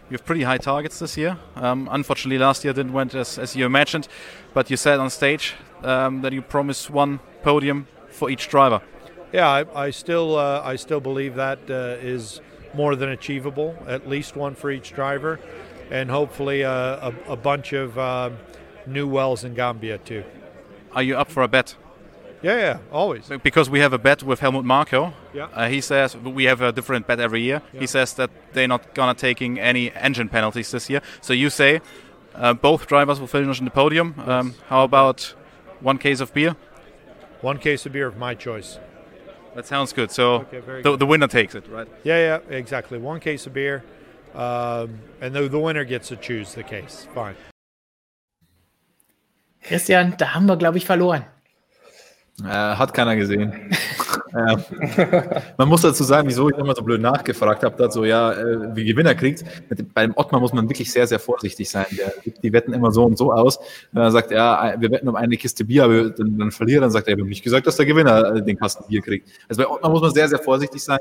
You 0.10 0.18
have 0.18 0.26
pretty 0.26 0.44
high 0.44 0.60
targets 0.60 0.98
this 0.98 1.16
year. 1.16 1.38
Um, 1.56 1.88
unfortunately, 1.92 2.38
last 2.38 2.64
year 2.64 2.74
didn't 2.74 2.94
went 2.94 3.14
as, 3.14 3.38
as 3.38 3.56
you 3.56 3.66
imagined, 3.66 4.08
but 4.56 4.72
you 4.72 4.78
said 4.78 5.00
on 5.00 5.12
stage 5.12 5.54
um, 5.84 6.22
that 6.24 6.34
you 6.34 6.42
promised 6.42 6.90
one 6.90 7.20
podium 7.44 7.86
for 8.10 8.32
each 8.32 8.50
driver. 8.50 8.82
Yeah, 9.32 9.50
I, 9.50 9.88
I 9.88 9.92
still 9.92 10.36
uh, 10.36 10.62
I 10.64 10.78
still 10.78 11.00
believe 11.00 11.36
that 11.36 11.60
uh, 11.70 11.98
is 12.02 12.42
more 12.74 12.96
than 12.96 13.10
achievable, 13.10 13.76
at 13.88 14.08
least 14.08 14.36
one 14.36 14.56
for 14.56 14.72
each 14.72 14.94
driver, 14.94 15.40
and 15.92 16.10
hopefully 16.10 16.62
a, 16.62 16.72
a, 16.72 17.14
a 17.30 17.36
bunch 17.36 17.74
of 17.74 17.98
uh, 17.98 18.30
new 18.86 19.08
wells 19.08 19.44
in 19.44 19.54
Gambia 19.54 19.98
too. 19.98 20.24
Are 20.94 21.04
you 21.04 21.18
up 21.18 21.32
for 21.32 21.44
a 21.44 21.48
bet? 21.48 21.76
Yeah, 22.42 22.58
yeah, 22.58 22.78
always. 22.92 23.32
Because 23.42 23.70
we 23.70 23.80
have 23.80 23.94
a 23.94 23.98
bet 23.98 24.22
with 24.22 24.42
Helmut 24.42 24.66
Marko. 24.66 25.14
Yeah. 25.34 25.48
Uh, 25.54 25.70
he 25.70 25.80
says 25.80 26.18
we 26.18 26.44
have 26.44 26.62
a 26.62 26.74
different 26.74 27.08
bet 27.08 27.20
every 27.22 27.42
year. 27.42 27.62
Yeah. 27.72 27.80
He 27.80 27.88
says 27.88 28.14
that 28.16 28.30
they're 28.52 28.68
not 28.68 28.94
gonna 28.94 29.14
taking 29.14 29.60
any 29.60 29.92
engine 29.94 30.28
penalties 30.28 30.70
this 30.72 30.90
year. 30.90 31.02
So 31.22 31.32
you 31.32 31.50
say 31.50 31.80
uh, 32.36 32.54
both 32.54 32.86
drivers 32.86 33.20
will 33.22 33.28
finish 33.28 33.60
on 33.60 33.66
the 33.66 33.72
podium. 33.72 34.16
Yes. 34.18 34.28
Um, 34.28 34.56
how 34.68 34.84
about 34.84 35.34
one 35.80 35.98
case 35.98 36.20
of 36.20 36.34
beer? 36.34 36.58
One 37.40 37.60
case 37.60 37.86
of 37.86 37.94
beer 37.94 38.08
of 38.08 38.18
my 38.18 38.36
choice. 38.36 38.78
That 39.56 39.66
sounds 39.68 39.94
good. 39.94 40.12
So 40.12 40.42
okay, 40.42 40.60
the, 40.60 40.82
good. 40.82 41.00
the 41.00 41.06
winner 41.06 41.28
takes 41.28 41.56
it, 41.56 41.68
right? 41.70 41.88
Yeah, 42.04 42.40
yeah, 42.50 42.58
exactly. 42.58 42.98
One 42.98 43.20
case 43.20 43.46
of 43.46 43.54
beer, 43.54 43.84
um, 44.34 45.00
and 45.22 45.34
the, 45.36 45.48
the 45.48 45.60
winner 45.60 45.84
gets 45.84 46.08
to 46.10 46.16
choose 46.16 46.54
the 46.54 46.64
case. 46.64 47.08
Fine. 47.14 47.36
Christian, 49.64 50.16
da 50.18 50.34
haben 50.34 50.48
wir, 50.48 50.58
glaube 50.58 50.78
ich, 50.78 50.86
verloren. 50.86 51.26
Äh, 52.44 52.48
hat 52.48 52.94
keiner 52.94 53.16
gesehen. 53.16 53.72
ja. 54.34 55.42
Man 55.58 55.70
muss 55.70 55.82
dazu 55.82 56.04
sagen, 56.04 56.28
wieso 56.28 56.50
ich 56.50 56.58
immer 56.58 56.76
so 56.76 56.82
blöd 56.82 57.02
nachgefragt 57.02 57.64
habe, 57.64 57.92
so 57.92 58.06
ja, 58.06 58.34
äh, 58.34 58.76
wie 58.76 58.86
Gewinner 58.86 59.16
kriegt. 59.16 59.44
Mit, 59.70 59.94
beim 59.94 60.14
Ottmar 60.16 60.42
muss 60.42 60.54
man 60.54 60.68
wirklich 60.70 60.92
sehr, 60.92 61.08
sehr 61.08 61.20
vorsichtig 61.20 61.70
sein. 61.70 61.86
Der 61.98 62.14
die 62.42 62.54
Wetten 62.54 62.74
immer 62.74 62.92
so 62.92 63.06
und 63.06 63.18
so 63.18 63.32
aus. 63.32 63.60
Wenn 63.92 64.04
er 64.04 64.12
sagt, 64.12 64.32
ja, 64.32 64.76
wir 64.78 64.92
wetten 64.92 65.08
um 65.08 65.16
eine 65.16 65.38
Kiste 65.38 65.66
Bier, 65.66 65.86
aber 65.86 66.10
dann, 66.10 66.38
dann 66.38 66.52
verlieren, 66.52 66.82
dann 66.82 66.92
sagt 66.92 67.08
er, 67.08 67.18
wir 67.18 67.24
haben 67.24 67.30
nicht 67.30 67.44
gesagt, 67.44 67.68
dass 67.68 67.78
der 67.78 67.86
Gewinner 67.86 68.36
äh, 68.36 68.44
den 68.44 68.58
Kasten 68.58 68.86
Bier 68.88 69.02
kriegt. 69.02 69.28
Also 69.48 69.62
bei 69.62 69.70
Ottmar 69.70 69.92
muss 69.92 70.02
man 70.02 70.14
sehr, 70.14 70.28
sehr 70.28 70.40
vorsichtig 70.40 70.84
sein. 70.84 71.00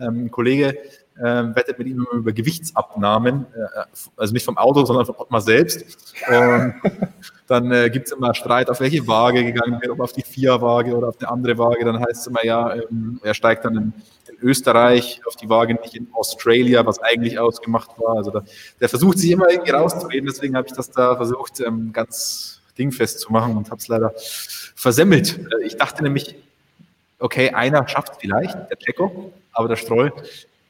Ähm, 0.00 0.26
ein 0.26 0.30
Kollege 0.30 0.76
äh, 1.16 1.22
wettet 1.22 1.78
mit 1.78 1.88
ihm 1.88 2.06
über 2.12 2.32
Gewichtsabnahmen, 2.32 3.46
äh, 3.54 3.80
also 4.16 4.32
nicht 4.32 4.44
vom 4.44 4.58
Auto, 4.58 4.84
sondern 4.84 5.06
von 5.06 5.16
Ottmar 5.16 5.40
selbst. 5.40 6.14
Und 6.28 6.74
dann 7.46 7.70
äh, 7.72 7.90
gibt 7.90 8.06
es 8.06 8.12
immer 8.12 8.34
Streit, 8.34 8.70
auf 8.70 8.80
welche 8.80 9.06
Waage 9.06 9.44
gegangen 9.44 9.80
wird, 9.80 9.90
ob 9.90 10.00
auf 10.00 10.12
die 10.12 10.22
Vier-Waage 10.22 10.96
oder 10.96 11.08
auf 11.08 11.18
eine 11.20 11.30
andere 11.30 11.58
Waage. 11.58 11.84
Dann 11.84 12.00
heißt 12.00 12.22
es 12.22 12.26
immer, 12.26 12.44
ja, 12.44 12.74
ähm, 12.74 13.20
er 13.22 13.34
steigt 13.34 13.64
dann 13.64 13.76
in, 13.76 13.92
in, 14.28 14.38
Österreich 14.40 15.20
auf 15.26 15.36
die 15.36 15.48
Waage, 15.48 15.74
nicht 15.74 15.94
in 15.94 16.08
Australia, 16.14 16.84
was 16.86 17.00
eigentlich 17.00 17.38
ausgemacht 17.38 17.90
war. 17.98 18.16
Also 18.16 18.30
da, 18.30 18.42
der 18.80 18.88
versucht 18.88 19.18
sich 19.18 19.30
immer 19.30 19.50
irgendwie 19.50 19.72
rauszureden, 19.72 20.26
deswegen 20.26 20.56
habe 20.56 20.66
ich 20.68 20.74
das 20.74 20.90
da 20.90 21.16
versucht, 21.16 21.60
ähm, 21.60 21.92
ganz 21.92 22.62
dingfest 22.78 23.20
zu 23.20 23.32
machen 23.32 23.56
und 23.56 23.70
habe 23.70 23.78
es 23.78 23.88
leider 23.88 24.14
versemmelt. 24.74 25.38
Äh, 25.38 25.66
ich 25.66 25.76
dachte 25.76 26.02
nämlich, 26.02 26.36
okay, 27.18 27.50
einer 27.50 27.86
schafft 27.88 28.20
vielleicht, 28.20 28.54
der 28.54 28.78
Checo, 28.78 29.32
aber 29.52 29.68
der 29.68 29.76
Stroll, 29.76 30.12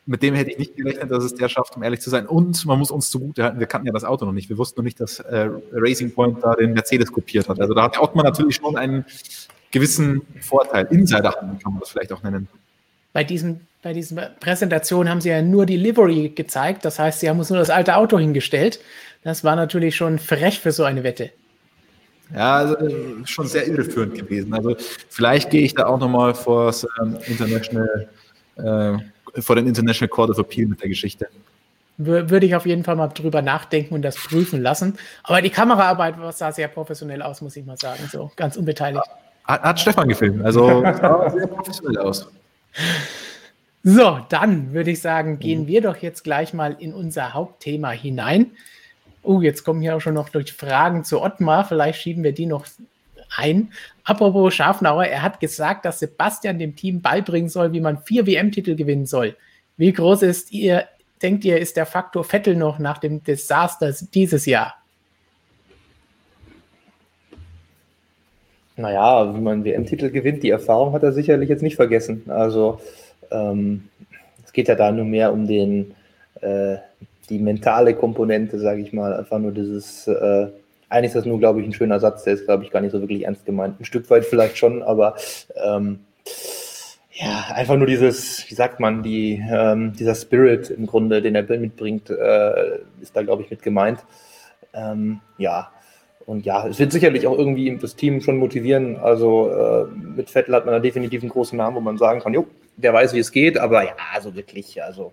mit 0.06 0.22
dem 0.22 0.34
hätte 0.34 0.50
ich 0.50 0.58
nicht 0.58 0.76
gerechnet, 0.76 1.10
dass 1.10 1.24
es 1.24 1.34
der 1.34 1.48
schafft, 1.48 1.76
um 1.76 1.82
ehrlich 1.82 2.00
zu 2.00 2.10
sein. 2.10 2.26
Und 2.26 2.64
man 2.66 2.78
muss 2.78 2.90
uns 2.90 3.10
zugutehalten, 3.10 3.58
wir 3.58 3.66
kannten 3.66 3.86
ja 3.86 3.92
das 3.92 4.04
Auto 4.04 4.24
noch 4.26 4.32
nicht. 4.32 4.48
Wir 4.48 4.58
wussten 4.58 4.80
noch 4.80 4.84
nicht, 4.84 5.00
dass 5.00 5.20
äh, 5.20 5.48
Racing 5.72 6.12
Point 6.12 6.38
da 6.42 6.54
den 6.54 6.72
Mercedes 6.72 7.10
kopiert 7.10 7.48
hat. 7.48 7.60
Also 7.60 7.74
da 7.74 7.84
hat 7.84 7.98
Ottmar 7.98 8.24
natürlich 8.24 8.56
schon 8.56 8.76
einen 8.76 9.04
gewissen 9.70 10.22
Vorteil. 10.40 10.86
Insider 10.90 11.32
kann 11.32 11.58
man 11.64 11.80
das 11.80 11.90
vielleicht 11.90 12.12
auch 12.12 12.22
nennen. 12.22 12.48
Bei 13.12 13.24
diesem 13.24 13.60
bei 13.84 13.92
dieser 13.92 14.30
Präsentation 14.40 15.10
haben 15.10 15.20
sie 15.20 15.28
ja 15.28 15.42
nur 15.42 15.66
die 15.66 15.76
Livery 15.76 16.30
gezeigt. 16.30 16.86
Das 16.86 16.98
heißt, 16.98 17.20
sie 17.20 17.28
haben 17.28 17.38
uns 17.38 17.50
nur 17.50 17.58
das 17.58 17.68
alte 17.68 17.96
Auto 17.96 18.18
hingestellt. 18.18 18.80
Das 19.22 19.44
war 19.44 19.56
natürlich 19.56 19.94
schon 19.94 20.18
frech 20.18 20.58
für 20.58 20.72
so 20.72 20.84
eine 20.84 21.04
Wette. 21.04 21.30
Ja, 22.34 22.56
also 22.56 22.76
schon 23.26 23.46
sehr 23.46 23.66
irreführend 23.66 24.14
gewesen. 24.14 24.54
Also 24.54 24.74
vielleicht 25.10 25.50
gehe 25.50 25.60
ich 25.60 25.74
da 25.74 25.84
auch 25.84 25.98
nochmal 25.98 26.34
vor 26.34 26.66
das 26.66 26.86
ähm, 27.02 27.18
International, 27.26 28.08
äh, 28.56 28.96
vor 29.38 29.56
den 29.56 29.66
International 29.66 30.08
Court 30.08 30.30
of 30.30 30.38
Appeal 30.38 30.66
mit 30.66 30.80
der 30.80 30.88
Geschichte. 30.88 31.28
Würde 31.96 32.44
ich 32.44 32.56
auf 32.56 32.66
jeden 32.66 32.82
Fall 32.82 32.96
mal 32.96 33.08
drüber 33.08 33.40
nachdenken 33.40 33.94
und 33.94 34.02
das 34.02 34.16
prüfen 34.16 34.60
lassen. 34.60 34.98
Aber 35.22 35.40
die 35.40 35.50
Kameraarbeit 35.50 36.16
sah 36.34 36.50
sehr 36.50 36.66
professionell 36.66 37.22
aus, 37.22 37.40
muss 37.40 37.54
ich 37.56 37.64
mal 37.64 37.76
sagen. 37.76 38.08
So 38.10 38.32
ganz 38.34 38.56
unbeteiligt. 38.56 39.04
Hat, 39.44 39.62
hat 39.62 39.80
Stefan 39.80 40.08
gefilmt, 40.08 40.44
also 40.44 40.82
sah 40.82 41.30
sehr 41.30 41.46
professionell 41.46 41.98
aus. 41.98 42.28
So, 43.86 44.18
dann 44.30 44.72
würde 44.72 44.92
ich 44.92 45.02
sagen, 45.02 45.38
gehen 45.38 45.66
wir 45.66 45.82
doch 45.82 45.98
jetzt 45.98 46.24
gleich 46.24 46.54
mal 46.54 46.74
in 46.78 46.94
unser 46.94 47.34
Hauptthema 47.34 47.90
hinein. 47.90 48.52
Oh, 49.22 49.42
jetzt 49.42 49.62
kommen 49.62 49.82
hier 49.82 49.94
auch 49.94 50.00
schon 50.00 50.14
noch 50.14 50.30
durch 50.30 50.54
Fragen 50.54 51.04
zu 51.04 51.20
Ottmar. 51.20 51.66
Vielleicht 51.66 52.00
schieben 52.00 52.24
wir 52.24 52.32
die 52.32 52.46
noch 52.46 52.64
ein. 53.36 53.72
Apropos 54.04 54.54
Schafnauer, 54.54 55.04
er 55.04 55.22
hat 55.22 55.40
gesagt, 55.40 55.84
dass 55.84 56.00
Sebastian 56.00 56.58
dem 56.58 56.76
Team 56.76 57.00
beibringen 57.00 57.48
soll, 57.48 57.72
wie 57.72 57.80
man 57.80 57.98
vier 57.98 58.26
WM-Titel 58.26 58.76
gewinnen 58.76 59.06
soll. 59.06 59.36
Wie 59.76 59.92
groß 59.92 60.22
ist 60.22 60.52
ihr, 60.52 60.84
denkt 61.22 61.44
ihr, 61.44 61.58
ist 61.58 61.76
der 61.76 61.86
Faktor 61.86 62.24
Vettel 62.24 62.54
noch 62.56 62.78
nach 62.78 62.98
dem 62.98 63.24
Desaster 63.24 63.92
dieses 64.12 64.46
Jahr? 64.46 64.74
Naja, 68.76 69.34
wie 69.34 69.40
man 69.40 69.64
WM-Titel 69.64 70.10
gewinnt, 70.10 70.42
die 70.42 70.50
Erfahrung 70.50 70.92
hat 70.92 71.02
er 71.02 71.12
sicherlich 71.12 71.48
jetzt 71.48 71.62
nicht 71.62 71.76
vergessen. 71.76 72.24
Also 72.28 72.80
ähm, 73.30 73.88
es 74.44 74.52
geht 74.52 74.68
ja 74.68 74.74
da 74.74 74.90
nur 74.90 75.04
mehr 75.04 75.32
um 75.32 75.46
den, 75.46 75.94
äh, 76.40 76.76
die 77.30 77.38
mentale 77.38 77.94
Komponente, 77.94 78.58
sage 78.58 78.82
ich 78.82 78.92
mal. 78.92 79.14
Einfach 79.14 79.38
nur 79.38 79.52
dieses, 79.52 80.08
äh, 80.08 80.48
eigentlich 80.88 81.08
ist 81.10 81.16
das 81.16 81.24
nur, 81.24 81.38
glaube 81.38 81.60
ich, 81.60 81.66
ein 81.66 81.72
schöner 81.72 82.00
Satz, 82.00 82.24
der 82.24 82.34
ist, 82.34 82.46
glaube 82.46 82.64
ich, 82.64 82.70
gar 82.70 82.80
nicht 82.80 82.92
so 82.92 83.00
wirklich 83.00 83.24
ernst 83.24 83.44
gemeint. 83.46 83.80
Ein 83.80 83.84
Stück 83.84 84.08
weit 84.10 84.24
vielleicht 84.24 84.58
schon, 84.58 84.82
aber 84.82 85.16
ähm, 85.62 86.00
ja, 87.12 87.44
einfach 87.54 87.76
nur 87.76 87.86
dieses, 87.86 88.48
wie 88.50 88.54
sagt 88.54 88.80
man, 88.80 89.02
die, 89.02 89.42
ähm, 89.50 89.92
dieser 89.92 90.14
Spirit 90.14 90.70
im 90.70 90.86
Grunde, 90.86 91.22
den 91.22 91.34
er 91.34 91.44
mitbringt, 91.58 92.10
äh, 92.10 92.78
ist 93.00 93.14
da, 93.14 93.22
glaube 93.22 93.42
ich, 93.42 93.50
mit 93.50 93.62
gemeint. 93.62 94.00
Ähm, 94.72 95.20
ja, 95.38 95.70
und 96.26 96.44
ja, 96.46 96.66
es 96.66 96.78
wird 96.78 96.90
sicherlich 96.90 97.26
auch 97.26 97.38
irgendwie 97.38 97.76
das 97.76 97.96
Team 97.96 98.20
schon 98.20 98.38
motivieren. 98.38 98.96
Also 98.96 99.50
äh, 99.50 99.84
mit 99.94 100.30
Vettel 100.30 100.54
hat 100.54 100.64
man 100.64 100.74
da 100.74 100.80
definitiv 100.80 101.22
einen 101.22 101.30
großen 101.30 101.56
Namen, 101.56 101.76
wo 101.76 101.80
man 101.80 101.98
sagen 101.98 102.20
kann, 102.20 102.34
jo, 102.34 102.46
der 102.76 102.92
weiß, 102.92 103.14
wie 103.14 103.18
es 103.18 103.30
geht, 103.30 103.58
aber 103.58 103.84
ja, 103.84 103.94
so 104.20 104.34
wirklich, 104.34 104.82
also 104.82 105.12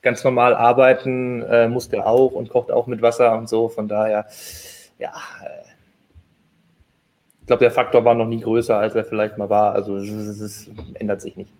ganz 0.00 0.24
normal 0.24 0.54
arbeiten 0.54 1.42
äh, 1.42 1.68
muss 1.68 1.88
der 1.88 2.06
auch 2.06 2.32
und 2.32 2.48
kocht 2.48 2.70
auch 2.70 2.86
mit 2.86 3.02
Wasser 3.02 3.36
und 3.36 3.48
so. 3.48 3.68
Von 3.68 3.88
daher, 3.88 4.26
ja, 5.02 5.12
ich 7.40 7.46
glaube, 7.46 7.60
der 7.60 7.72
Faktor 7.72 8.04
war 8.04 8.14
noch 8.14 8.26
nie 8.26 8.40
größer, 8.40 8.78
als 8.78 8.94
er 8.94 9.04
vielleicht 9.04 9.36
mal 9.36 9.50
war. 9.50 9.74
Also 9.74 9.96
es 9.96 10.70
ändert 10.94 11.20
sich 11.20 11.36
nicht. 11.36 11.52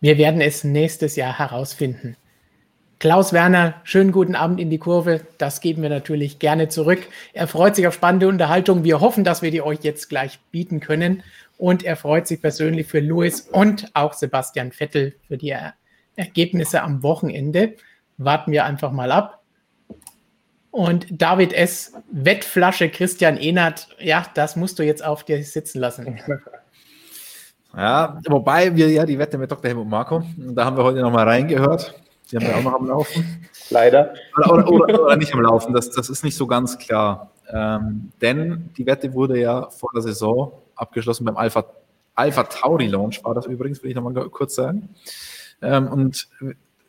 Wir 0.00 0.18
werden 0.18 0.40
es 0.40 0.64
nächstes 0.64 1.14
Jahr 1.14 1.38
herausfinden. 1.38 2.16
Klaus 2.98 3.32
Werner, 3.32 3.74
schönen 3.84 4.10
guten 4.10 4.34
Abend 4.34 4.58
in 4.58 4.68
die 4.68 4.78
Kurve. 4.78 5.20
Das 5.38 5.60
geben 5.60 5.82
wir 5.82 5.90
natürlich 5.90 6.40
gerne 6.40 6.68
zurück. 6.68 7.06
Er 7.32 7.46
freut 7.46 7.76
sich 7.76 7.86
auf 7.86 7.94
spannende 7.94 8.26
Unterhaltung. 8.26 8.82
Wir 8.82 9.00
hoffen, 9.00 9.22
dass 9.22 9.42
wir 9.42 9.52
die 9.52 9.62
euch 9.62 9.80
jetzt 9.82 10.08
gleich 10.08 10.40
bieten 10.50 10.80
können. 10.80 11.22
Und 11.56 11.84
er 11.84 11.94
freut 11.94 12.26
sich 12.26 12.42
persönlich 12.42 12.88
für 12.88 13.00
Luis 13.00 13.42
und 13.42 13.90
auch 13.94 14.12
Sebastian 14.12 14.72
Vettel 14.72 15.14
für 15.28 15.38
die 15.38 15.50
er 15.50 15.74
Ergebnisse 16.16 16.82
am 16.82 17.04
Wochenende. 17.04 17.74
Warten 18.18 18.50
wir 18.50 18.64
einfach 18.64 18.90
mal 18.90 19.12
ab. 19.12 19.41
Und 20.72 21.06
David 21.10 21.52
S. 21.52 21.92
Wettflasche 22.10 22.88
Christian 22.88 23.36
Ehnert, 23.36 23.88
ja, 24.00 24.24
das 24.34 24.56
musst 24.56 24.78
du 24.78 24.82
jetzt 24.82 25.04
auf 25.04 25.22
dir 25.22 25.44
sitzen 25.44 25.80
lassen. 25.80 26.18
Ja, 27.76 28.18
wobei 28.26 28.74
wir 28.74 28.88
ja 28.90 29.04
die 29.04 29.18
Wette 29.18 29.36
mit 29.36 29.50
Dr. 29.50 29.68
Helmut 29.68 29.88
Marco, 29.88 30.22
da 30.36 30.64
haben 30.64 30.76
wir 30.76 30.84
heute 30.84 31.00
nochmal 31.00 31.28
reingehört. 31.28 31.94
Die 32.30 32.36
haben 32.36 32.46
wir 32.46 32.56
auch 32.56 32.62
noch 32.62 32.74
am 32.74 32.86
Laufen. 32.86 33.46
Leider. 33.70 34.14
Oder, 34.36 34.68
oder, 34.68 35.02
oder, 35.04 35.16
nicht 35.16 35.34
am 35.34 35.42
Laufen, 35.42 35.74
das, 35.74 35.90
das 35.90 36.08
ist 36.08 36.24
nicht 36.24 36.36
so 36.36 36.46
ganz 36.46 36.78
klar. 36.78 37.30
Ähm, 37.50 38.10
denn 38.22 38.70
die 38.76 38.86
Wette 38.86 39.12
wurde 39.12 39.38
ja 39.38 39.68
vor 39.68 39.90
der 39.94 40.02
Saison 40.02 40.52
abgeschlossen 40.74 41.24
beim 41.24 41.36
Alpha, 41.36 41.66
Alpha 42.14 42.44
Tauri 42.44 42.86
Launch, 42.86 43.22
war 43.24 43.34
das 43.34 43.44
übrigens, 43.44 43.82
will 43.82 43.90
ich 43.90 43.96
nochmal 43.96 44.14
kurz 44.30 44.54
sagen. 44.54 44.88
Ähm, 45.60 45.88
und 45.88 46.28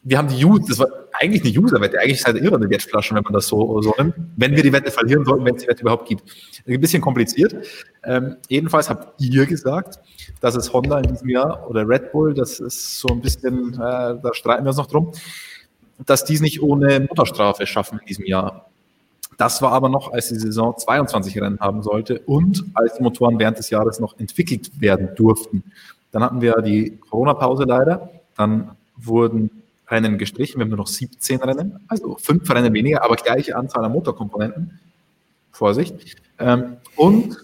wir 0.03 0.17
haben 0.17 0.27
die 0.27 0.43
User, 0.43 0.65
das 0.67 0.79
war 0.79 0.87
eigentlich 1.13 1.43
eine 1.43 1.65
User-Wette, 1.65 1.99
eigentlich 1.99 2.19
ist 2.19 2.25
halt 2.25 2.37
irre 2.37 2.55
eine 2.55 2.69
Wettflaschen, 2.69 3.15
wenn 3.15 3.23
man 3.23 3.33
das 3.33 3.47
so, 3.47 3.81
so 3.81 3.93
nimmt, 3.97 4.15
wenn 4.35 4.55
wir 4.55 4.61
die 4.61 4.73
Wette 4.73 4.91
verlieren 4.91 5.23
sollten, 5.23 5.45
wenn 5.45 5.55
es 5.55 5.63
die 5.63 5.69
Wette 5.69 5.81
überhaupt 5.81 6.07
gibt. 6.09 6.23
Ein 6.67 6.81
bisschen 6.81 7.01
kompliziert. 7.01 7.55
Ähm, 8.03 8.35
jedenfalls 8.49 8.89
habt 8.89 9.21
ihr 9.21 9.45
gesagt, 9.45 9.99
dass 10.41 10.55
es 10.55 10.73
Honda 10.73 10.99
in 10.99 11.09
diesem 11.09 11.29
Jahr 11.29 11.69
oder 11.69 11.87
Red 11.87 12.11
Bull, 12.11 12.33
das 12.33 12.59
ist 12.59 12.99
so 12.99 13.07
ein 13.09 13.21
bisschen, 13.21 13.73
äh, 13.75 13.77
da 13.77 14.33
streiten 14.33 14.65
wir 14.65 14.69
uns 14.69 14.77
noch 14.77 14.87
drum, 14.87 15.13
dass 16.05 16.25
die 16.25 16.33
es 16.33 16.41
nicht 16.41 16.61
ohne 16.61 16.99
Mutterstrafe 16.99 17.65
schaffen 17.65 17.99
in 17.99 18.05
diesem 18.05 18.25
Jahr. 18.25 18.69
Das 19.37 19.61
war 19.61 19.71
aber 19.71 19.89
noch, 19.89 20.11
als 20.11 20.27
die 20.29 20.35
Saison 20.35 20.77
22 20.77 21.39
Rennen 21.41 21.59
haben 21.59 21.81
sollte 21.81 22.19
und 22.19 22.65
als 22.73 22.97
die 22.97 23.03
Motoren 23.03 23.39
während 23.39 23.57
des 23.57 23.69
Jahres 23.69 23.99
noch 23.99 24.19
entwickelt 24.19 24.81
werden 24.81 25.09
durften. 25.15 25.63
Dann 26.11 26.23
hatten 26.23 26.41
wir 26.41 26.61
die 26.61 26.97
Corona-Pause 26.97 27.63
leider. 27.63 28.09
Dann 28.35 28.71
wurden 28.95 29.62
Rennen 29.87 30.17
gestrichen. 30.17 30.59
Wir 30.59 30.63
haben 30.63 30.69
nur 30.69 30.77
noch 30.77 30.87
17 30.87 31.41
Rennen, 31.41 31.79
also 31.87 32.17
fünf 32.17 32.49
Rennen 32.49 32.73
weniger, 32.73 33.03
aber 33.03 33.15
gleiche 33.15 33.55
Anzahl 33.55 33.83
an 33.85 33.91
Motorkomponenten. 33.91 34.79
Vorsicht. 35.51 36.15
Ähm, 36.39 36.77
und 36.95 37.37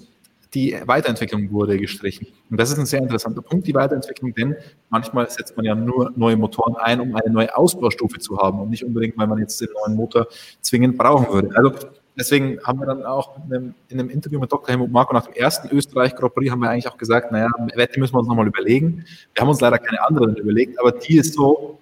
die 0.54 0.76
Weiterentwicklung 0.86 1.52
wurde 1.52 1.78
gestrichen. 1.78 2.28
Und 2.50 2.60
das 2.60 2.72
ist 2.72 2.80
ein 2.80 2.88
sehr 2.88 3.00
interessanter 3.00 3.44
Punkt, 3.44 3.68
die 3.68 3.76
Weiterentwicklung, 3.76 4.34
denn 4.34 4.56
manchmal 4.90 5.30
setzt 5.30 5.56
man 5.56 5.66
ja 5.66 5.76
nur 5.76 6.12
neue 6.16 6.36
Motoren 6.38 6.76
ein, 6.76 7.00
um 7.00 7.16
eine 7.16 7.32
neue 7.32 7.56
Ausbaustufe 7.56 8.18
zu 8.18 8.38
haben 8.40 8.60
und 8.60 8.72
nicht 8.72 8.84
unbedingt, 8.84 9.16
weil 9.18 9.28
man 9.28 9.38
jetzt 9.38 9.62
den 9.62 9.70
neuen 9.84 9.96
Motor 9.96 10.28
zwingend 10.62 10.98
brauchen 10.98 11.32
würde. 11.32 11.56
Also 11.56 11.74
deswegen 12.18 12.60
haben 12.64 12.80
wir 12.80 12.88
dann 12.88 13.04
auch 13.04 13.38
in 13.38 13.54
einem, 13.54 13.74
in 13.90 14.00
einem 14.00 14.10
Interview 14.10 14.40
mit 14.40 14.52
Dr. 14.52 14.70
Helmut 14.70 14.92
Marko 14.92 15.14
nach 15.14 15.28
dem 15.28 15.36
ersten 15.36 15.70
Österreich 15.70 16.16
Grand 16.16 16.34
Prix 16.34 16.52
haben 16.52 16.62
wir 16.62 16.72
eigentlich 16.72 16.88
auch 16.88 16.98
gesagt, 16.98 17.32
naja, 17.32 17.50
Wette 17.76 18.00
müssen 18.00 18.16
wir 18.16 18.20
uns 18.20 18.28
nochmal 18.28 18.48
überlegen. 18.48 19.06
Wir 19.36 19.42
haben 19.42 19.50
uns 19.50 19.62
leider 19.62 19.78
keine 19.78 20.04
anderen 20.04 20.36
überlegt, 20.36 20.80
aber 20.80 20.94
die 20.94 21.18
ist 21.18 21.36
so, 21.36 21.79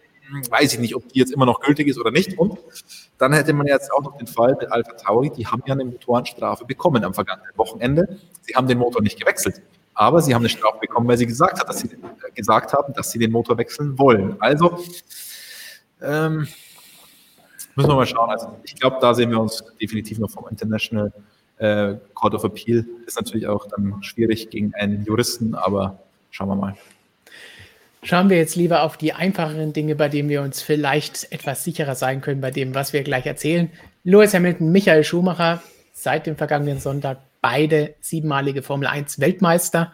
weiß 0.49 0.73
ich 0.73 0.79
nicht, 0.79 0.95
ob 0.95 1.07
die 1.09 1.19
jetzt 1.19 1.31
immer 1.31 1.45
noch 1.45 1.59
gültig 1.59 1.87
ist 1.87 1.99
oder 1.99 2.11
nicht. 2.11 2.37
Und 2.37 2.59
dann 3.17 3.33
hätte 3.33 3.53
man 3.53 3.67
jetzt 3.67 3.91
auch 3.91 4.01
noch 4.01 4.17
den 4.17 4.27
Fall 4.27 4.55
mit 4.59 4.71
Alpha 4.71 4.93
Tauri, 4.93 5.29
die 5.29 5.47
haben 5.47 5.63
ja 5.65 5.73
eine 5.73 5.85
Motorenstrafe 5.85 6.65
bekommen 6.65 7.03
am 7.03 7.13
vergangenen 7.13 7.51
Wochenende. 7.55 8.19
Sie 8.41 8.53
haben 8.55 8.67
den 8.67 8.77
Motor 8.77 9.01
nicht 9.01 9.19
gewechselt, 9.19 9.61
aber 9.93 10.21
sie 10.21 10.33
haben 10.33 10.41
eine 10.41 10.49
Strafe 10.49 10.79
bekommen, 10.79 11.07
weil 11.07 11.17
sie 11.17 11.27
gesagt, 11.27 11.59
hat, 11.59 11.67
dass 11.67 11.79
sie, 11.79 11.87
äh, 11.87 12.31
gesagt 12.35 12.73
haben, 12.73 12.93
dass 12.93 13.11
sie 13.11 13.19
den 13.19 13.31
Motor 13.31 13.57
wechseln 13.57 13.97
wollen. 13.97 14.35
Also 14.39 14.79
ähm, 16.01 16.47
müssen 17.75 17.89
wir 17.89 17.95
mal 17.95 18.05
schauen. 18.05 18.29
Also 18.29 18.55
ich 18.63 18.75
glaube, 18.75 18.97
da 19.01 19.13
sehen 19.13 19.31
wir 19.31 19.39
uns 19.39 19.63
definitiv 19.81 20.19
noch 20.19 20.29
vom 20.29 20.47
International 20.49 21.11
äh, 21.57 21.95
Court 22.13 22.35
of 22.35 22.43
Appeal. 22.43 22.85
Ist 23.05 23.17
natürlich 23.17 23.47
auch 23.47 23.67
dann 23.67 24.01
schwierig 24.03 24.49
gegen 24.49 24.73
einen 24.75 25.03
Juristen, 25.05 25.55
aber 25.55 25.99
schauen 26.29 26.49
wir 26.49 26.55
mal. 26.55 26.75
Schauen 28.03 28.29
wir 28.29 28.37
jetzt 28.37 28.55
lieber 28.55 28.83
auf 28.83 28.95
die 28.95 29.13
einfacheren 29.13 29.73
Dinge, 29.73 29.95
bei 29.95 30.07
denen 30.07 30.29
wir 30.29 30.41
uns 30.41 30.61
vielleicht 30.61 31.31
etwas 31.31 31.63
sicherer 31.63 31.95
sein 31.95 32.21
können, 32.21 32.41
bei 32.41 32.51
dem, 32.51 32.75
was 32.75 32.93
wir 32.93 33.03
gleich 33.03 33.25
erzählen. 33.25 33.71
Lewis 34.03 34.33
Hamilton, 34.33 34.71
Michael 34.71 35.03
Schumacher, 35.03 35.61
seit 35.93 36.27
dem 36.27 36.37
vergangenen 36.37 36.79
Sonntag 36.79 37.19
beide 37.41 37.95
siebenmalige 37.99 38.61
Formel 38.61 38.87
1 38.87 39.19
Weltmeister. 39.19 39.91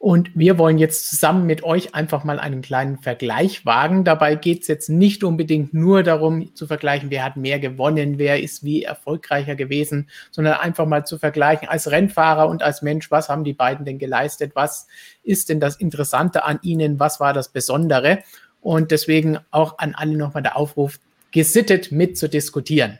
Und 0.00 0.30
wir 0.34 0.56
wollen 0.56 0.78
jetzt 0.78 1.10
zusammen 1.10 1.44
mit 1.44 1.62
euch 1.62 1.94
einfach 1.94 2.24
mal 2.24 2.40
einen 2.40 2.62
kleinen 2.62 2.96
Vergleich 2.96 3.66
wagen. 3.66 4.02
Dabei 4.02 4.34
geht 4.34 4.62
es 4.62 4.66
jetzt 4.66 4.88
nicht 4.88 5.22
unbedingt 5.22 5.74
nur 5.74 6.02
darum 6.02 6.54
zu 6.54 6.66
vergleichen, 6.66 7.10
wer 7.10 7.22
hat 7.22 7.36
mehr 7.36 7.58
gewonnen, 7.58 8.16
wer 8.16 8.42
ist 8.42 8.64
wie 8.64 8.82
erfolgreicher 8.82 9.56
gewesen, 9.56 10.08
sondern 10.30 10.54
einfach 10.54 10.86
mal 10.86 11.04
zu 11.04 11.18
vergleichen 11.18 11.68
als 11.68 11.90
Rennfahrer 11.90 12.48
und 12.48 12.62
als 12.62 12.80
Mensch, 12.80 13.10
was 13.10 13.28
haben 13.28 13.44
die 13.44 13.52
beiden 13.52 13.84
denn 13.84 13.98
geleistet, 13.98 14.52
was 14.54 14.86
ist 15.22 15.50
denn 15.50 15.60
das 15.60 15.76
Interessante 15.76 16.46
an 16.46 16.60
ihnen, 16.62 16.98
was 16.98 17.20
war 17.20 17.34
das 17.34 17.50
Besondere. 17.50 18.20
Und 18.62 18.92
deswegen 18.92 19.38
auch 19.50 19.76
an 19.80 19.94
alle 19.94 20.16
nochmal 20.16 20.42
der 20.42 20.56
Aufruf, 20.56 20.98
gesittet 21.30 21.92
mit 21.92 22.16
zu 22.16 22.30
diskutieren. 22.30 22.98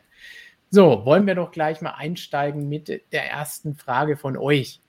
So, 0.69 1.03
wollen 1.03 1.25
wir 1.25 1.33
doch 1.33 1.51
gleich 1.51 1.81
mal 1.81 1.95
einsteigen 1.97 2.69
mit 2.69 2.89
der 3.11 3.27
ersten 3.27 3.73
Frage 3.73 4.17
von 4.17 4.37
euch. 4.37 4.81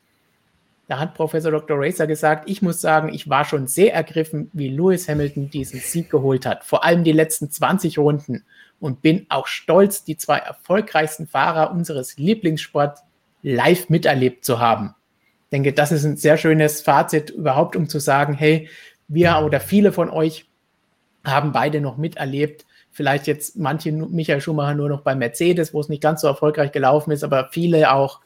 Da 0.92 0.99
hat 0.99 1.14
Professor 1.14 1.50
Dr. 1.50 1.78
Racer 1.80 2.06
gesagt, 2.06 2.50
ich 2.50 2.61
muss 2.61 2.82
sagen, 2.82 3.14
ich 3.14 3.30
war 3.30 3.46
schon 3.46 3.66
sehr 3.66 3.94
ergriffen, 3.94 4.50
wie 4.52 4.68
Lewis 4.68 5.08
Hamilton 5.08 5.49
diesen 5.49 5.80
Sieg 5.80 6.11
geholt 6.11 6.44
hat. 6.44 6.64
Vor 6.64 6.84
allem 6.84 7.02
die 7.02 7.12
letzten 7.12 7.50
20 7.50 7.99
Runden. 7.99 8.44
Und 8.78 9.00
bin 9.00 9.25
auch 9.30 9.46
stolz, 9.46 10.04
die 10.04 10.18
zwei 10.18 10.37
erfolgreichsten 10.37 11.26
Fahrer 11.26 11.70
unseres 11.70 12.18
Lieblingssports 12.18 13.02
live 13.40 13.88
miterlebt 13.88 14.44
zu 14.44 14.58
haben. 14.58 14.94
Ich 15.44 15.50
denke, 15.52 15.72
das 15.72 15.92
ist 15.92 16.04
ein 16.04 16.18
sehr 16.18 16.37
schönes 16.37 16.82
Fazit 16.82 17.30
überhaupt, 17.30 17.75
um 17.75 17.88
zu 17.88 17.99
sagen, 17.99 18.34
hey, 18.34 18.68
wir 19.08 19.40
oder 19.42 19.61
viele 19.61 19.92
von 19.92 20.11
euch 20.11 20.44
haben 21.25 21.52
beide 21.52 21.80
noch 21.80 21.96
miterlebt. 21.96 22.66
Vielleicht 22.90 23.26
jetzt 23.26 23.56
manche 23.56 23.92
Michael 23.92 24.42
Schumacher 24.42 24.75
nur 24.75 24.90
noch 24.90 25.00
bei 25.00 25.14
Mercedes, 25.14 25.72
wo 25.72 25.80
es 25.80 25.88
nicht 25.88 26.02
ganz 26.02 26.20
so 26.20 26.26
erfolgreich 26.26 26.70
gelaufen 26.70 27.12
ist, 27.12 27.25
aber 27.25 27.49
viele 27.50 27.94
auch 27.94 28.20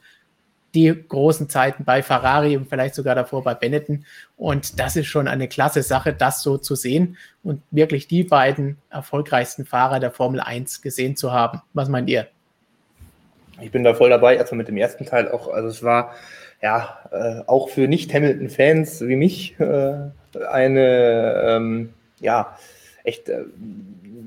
die 0.77 1.03
großen 1.07 1.49
Zeiten 1.49 1.83
bei 1.85 2.03
Ferrari 2.03 2.55
und 2.55 2.69
vielleicht 2.69 2.93
sogar 2.93 3.15
davor 3.15 3.43
bei 3.43 3.55
Benetton. 3.55 4.05
Und 4.37 4.79
das 4.79 4.95
ist 4.95 5.07
schon 5.07 5.27
eine 5.27 5.47
klasse 5.47 5.81
Sache, 5.81 6.13
das 6.13 6.43
so 6.43 6.57
zu 6.57 6.75
sehen 6.75 7.17
und 7.43 7.63
wirklich 7.71 8.07
die 8.07 8.23
beiden 8.23 8.77
erfolgreichsten 8.91 9.65
Fahrer 9.65 9.99
der 9.99 10.11
Formel 10.11 10.39
1 10.39 10.83
gesehen 10.83 11.15
zu 11.15 11.31
haben. 11.31 11.61
Was 11.73 11.89
meint 11.89 12.09
ihr? 12.09 12.27
Ich 13.59 13.71
bin 13.71 13.83
da 13.83 13.95
voll 13.95 14.11
dabei, 14.11 14.35
erstmal 14.35 14.59
mit 14.59 14.67
dem 14.67 14.77
ersten 14.77 15.05
Teil 15.05 15.31
auch. 15.31 15.47
Also 15.47 15.69
es 15.69 15.81
war 15.81 16.13
ja 16.61 16.99
äh, 17.11 17.41
auch 17.47 17.69
für 17.69 17.87
Nicht-Hamilton-Fans 17.87 19.01
wie 19.01 19.15
mich 19.15 19.59
äh, 19.59 19.93
eine 20.47 21.43
ähm, 21.43 21.93
ja 22.19 22.55
echt 23.03 23.29
äh, 23.29 23.45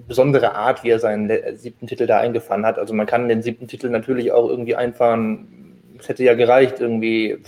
besondere 0.08 0.56
Art, 0.56 0.82
wie 0.82 0.90
er 0.90 0.98
seinen 0.98 1.30
siebten 1.56 1.86
Titel 1.86 2.08
da 2.08 2.18
eingefahren 2.18 2.66
hat. 2.66 2.76
Also 2.76 2.92
man 2.92 3.06
kann 3.06 3.28
den 3.28 3.42
siebten 3.42 3.68
Titel 3.68 3.88
natürlich 3.88 4.32
auch 4.32 4.48
irgendwie 4.48 4.74
einfahren. 4.74 5.69
Es 6.00 6.08
hätte 6.08 6.24
ja 6.24 6.34
gereicht, 6.34 6.80
irgendwie, 6.80 7.38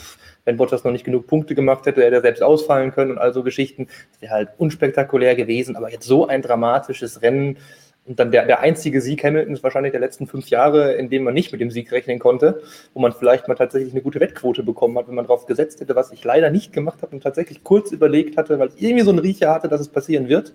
wenn 0.44 0.56
Bottas 0.56 0.84
noch 0.84 0.92
nicht 0.92 1.04
genug 1.04 1.26
Punkte 1.26 1.54
gemacht 1.54 1.86
hätte, 1.86 2.02
hätte 2.02 2.16
er 2.16 2.22
selbst 2.22 2.42
ausfallen 2.42 2.92
können 2.92 3.12
und 3.12 3.18
all 3.18 3.32
so 3.32 3.42
Geschichten. 3.42 3.86
Das 4.12 4.22
wäre 4.22 4.32
halt 4.32 4.48
unspektakulär 4.58 5.34
gewesen, 5.34 5.76
aber 5.76 5.90
jetzt 5.90 6.06
so 6.06 6.26
ein 6.26 6.42
dramatisches 6.42 7.22
Rennen 7.22 7.58
und 8.04 8.18
dann 8.18 8.32
der, 8.32 8.46
der 8.46 8.60
einzige 8.60 9.00
Sieg 9.00 9.22
Hamiltons 9.22 9.62
wahrscheinlich 9.62 9.92
der 9.92 10.00
letzten 10.00 10.26
fünf 10.26 10.48
Jahre, 10.48 10.94
in 10.94 11.08
dem 11.08 11.22
man 11.22 11.34
nicht 11.34 11.52
mit 11.52 11.60
dem 11.60 11.70
Sieg 11.70 11.92
rechnen 11.92 12.18
konnte, 12.18 12.60
wo 12.94 13.00
man 13.00 13.12
vielleicht 13.12 13.46
mal 13.46 13.54
tatsächlich 13.54 13.92
eine 13.92 14.02
gute 14.02 14.18
Wettquote 14.18 14.64
bekommen 14.64 14.98
hat, 14.98 15.06
wenn 15.06 15.14
man 15.14 15.24
darauf 15.24 15.46
gesetzt 15.46 15.80
hätte, 15.80 15.94
was 15.94 16.10
ich 16.10 16.24
leider 16.24 16.50
nicht 16.50 16.72
gemacht 16.72 17.00
habe 17.02 17.14
und 17.14 17.22
tatsächlich 17.22 17.62
kurz 17.62 17.92
überlegt 17.92 18.36
hatte, 18.36 18.58
weil 18.58 18.70
ich 18.74 18.82
irgendwie 18.82 19.04
so 19.04 19.10
einen 19.10 19.20
Riecher 19.20 19.54
hatte, 19.54 19.68
dass 19.68 19.80
es 19.80 19.88
passieren 19.88 20.28
wird. 20.28 20.52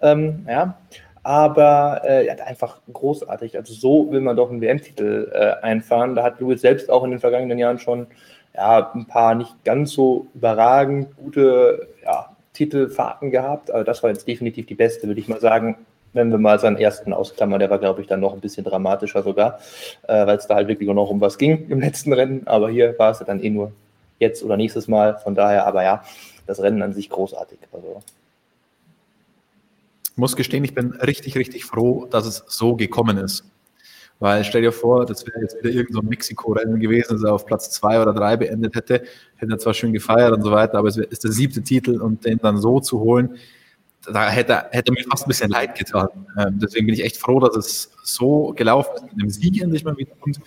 Ähm, 0.00 0.44
ja, 0.48 0.78
aber 1.22 2.02
äh, 2.04 2.26
ja, 2.26 2.34
einfach 2.34 2.80
großartig. 2.92 3.56
Also 3.56 3.74
so 3.74 4.10
will 4.10 4.20
man 4.20 4.36
doch 4.36 4.50
einen 4.50 4.60
WM-Titel 4.60 5.30
äh, 5.32 5.64
einfahren. 5.64 6.14
Da 6.14 6.24
hat 6.24 6.40
Lewis 6.40 6.60
selbst 6.60 6.90
auch 6.90 7.04
in 7.04 7.10
den 7.10 7.20
vergangenen 7.20 7.58
Jahren 7.58 7.78
schon 7.78 8.06
ja, 8.54 8.90
ein 8.94 9.06
paar 9.06 9.34
nicht 9.34 9.64
ganz 9.64 9.92
so 9.92 10.26
überragend 10.34 11.16
gute 11.16 11.88
ja, 12.04 12.36
Titelfahrten 12.54 13.30
gehabt. 13.30 13.70
Aber 13.70 13.84
das 13.84 14.02
war 14.02 14.10
jetzt 14.10 14.26
definitiv 14.26 14.66
die 14.66 14.74
beste, 14.74 15.06
würde 15.06 15.20
ich 15.20 15.28
mal 15.28 15.40
sagen. 15.40 15.76
Wenn 16.14 16.30
wir 16.30 16.36
mal 16.36 16.58
seinen 16.58 16.76
ersten 16.76 17.14
ausklammern, 17.14 17.58
der 17.58 17.70
war, 17.70 17.78
glaube 17.78 18.02
ich, 18.02 18.06
dann 18.06 18.20
noch 18.20 18.34
ein 18.34 18.40
bisschen 18.40 18.64
dramatischer 18.64 19.22
sogar, 19.22 19.60
äh, 20.08 20.26
weil 20.26 20.36
es 20.36 20.46
da 20.46 20.56
halt 20.56 20.68
wirklich 20.68 20.86
nur 20.86 20.94
noch 20.94 21.08
um 21.08 21.22
was 21.22 21.38
ging 21.38 21.70
im 21.70 21.80
letzten 21.80 22.12
Rennen. 22.12 22.42
Aber 22.46 22.68
hier 22.68 22.98
war 22.98 23.12
es 23.12 23.20
dann 23.20 23.42
eh 23.42 23.48
nur 23.48 23.72
jetzt 24.18 24.44
oder 24.44 24.58
nächstes 24.58 24.88
Mal. 24.88 25.16
Von 25.18 25.34
daher, 25.34 25.66
aber 25.66 25.82
ja, 25.84 26.02
das 26.46 26.60
Rennen 26.60 26.82
an 26.82 26.92
sich 26.92 27.08
großartig. 27.08 27.58
Also 27.72 28.02
muss 30.16 30.36
gestehen, 30.36 30.64
ich 30.64 30.74
bin 30.74 30.92
richtig, 30.92 31.36
richtig 31.36 31.64
froh, 31.64 32.06
dass 32.06 32.26
es 32.26 32.44
so 32.48 32.76
gekommen 32.76 33.18
ist. 33.18 33.44
Weil 34.18 34.44
stell 34.44 34.62
dir 34.62 34.72
vor, 34.72 35.04
das 35.04 35.26
wäre 35.26 35.40
jetzt 35.40 35.58
wieder 35.58 35.70
irgendein 35.70 36.02
so 36.02 36.08
Mexiko-Rennen 36.08 36.78
gewesen, 36.78 37.14
das 37.14 37.24
er 37.24 37.34
auf 37.34 37.44
Platz 37.44 37.70
zwei 37.70 38.00
oder 38.00 38.12
drei 38.12 38.36
beendet 38.36 38.76
hätte. 38.76 39.02
Hätte 39.36 39.52
er 39.52 39.58
zwar 39.58 39.74
schön 39.74 39.92
gefeiert 39.92 40.32
und 40.32 40.42
so 40.42 40.52
weiter, 40.52 40.78
aber 40.78 40.88
es 40.88 40.96
ist 40.96 41.24
der 41.24 41.32
siebte 41.32 41.62
Titel 41.62 42.00
und 42.00 42.24
den 42.24 42.38
dann 42.38 42.58
so 42.58 42.78
zu 42.78 43.00
holen, 43.00 43.36
da 44.06 44.30
hätte, 44.30 44.66
hätte 44.70 44.92
mir 44.92 45.04
fast 45.10 45.26
ein 45.26 45.28
bisschen 45.28 45.50
leid 45.50 45.76
getan. 45.76 46.08
Ähm, 46.38 46.58
deswegen 46.58 46.86
bin 46.86 46.94
ich 46.94 47.04
echt 47.04 47.16
froh, 47.16 47.40
dass 47.40 47.56
es 47.56 47.90
so 48.02 48.52
gelaufen 48.56 48.94
ist 48.96 49.02
mit 49.04 49.22
dem 49.22 49.30
Sieg 49.30 49.62
endlich 49.62 49.84
mal 49.84 49.96
wieder. 49.96 50.12
Und 50.20 50.40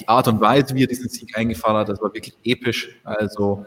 die 0.00 0.08
Art 0.08 0.26
und 0.28 0.40
Weise, 0.40 0.74
wie 0.74 0.84
er 0.84 0.88
diesen 0.88 1.08
Sieg 1.08 1.36
eingefahren 1.36 1.76
hat, 1.76 1.88
das 1.88 2.00
war 2.00 2.12
wirklich 2.12 2.36
episch. 2.44 3.00
Also, 3.04 3.66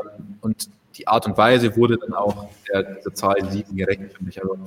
ähm, 0.00 0.36
und 0.40 0.68
die 0.98 1.08
Art 1.08 1.26
und 1.26 1.36
Weise 1.38 1.76
wurde 1.76 1.96
dann 1.96 2.12
auch 2.12 2.48
der, 2.68 2.82
dieser 2.82 3.14
Zahl 3.14 3.36
Siegen 3.50 3.76
gerecht, 3.76 4.12
finde 4.14 4.30
ich. 4.30 4.42
Also 4.42 4.58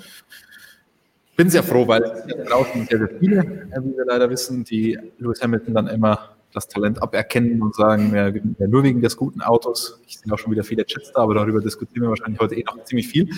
bin 1.35 1.49
sehr 1.49 1.63
froh, 1.63 1.87
weil 1.87 2.01
draußen 2.47 2.87
sehr, 2.87 2.99
sehr 2.99 3.09
viele, 3.19 3.39
äh, 3.39 3.81
wie 3.81 3.97
wir 3.97 4.05
leider 4.05 4.29
wissen, 4.29 4.63
die 4.63 4.97
Lewis 5.17 5.41
Hamilton 5.41 5.73
dann 5.73 5.87
immer 5.87 6.35
das 6.53 6.67
Talent 6.67 7.01
aberkennen 7.01 7.61
und 7.61 7.75
sagen, 7.75 8.13
ja, 8.13 8.67
nur 8.67 8.83
wegen 8.83 9.01
des 9.01 9.15
guten 9.15 9.41
Autos. 9.41 10.01
Ich 10.05 10.19
sehe 10.19 10.31
auch 10.33 10.37
schon 10.37 10.51
wieder 10.51 10.63
viele 10.63 10.85
Chats 10.85 11.11
da, 11.13 11.21
aber 11.21 11.33
darüber 11.33 11.61
diskutieren 11.61 12.03
wir 12.03 12.09
wahrscheinlich 12.09 12.39
heute 12.39 12.55
eh 12.55 12.63
noch 12.63 12.83
ziemlich 12.83 13.07
viel. 13.07 13.29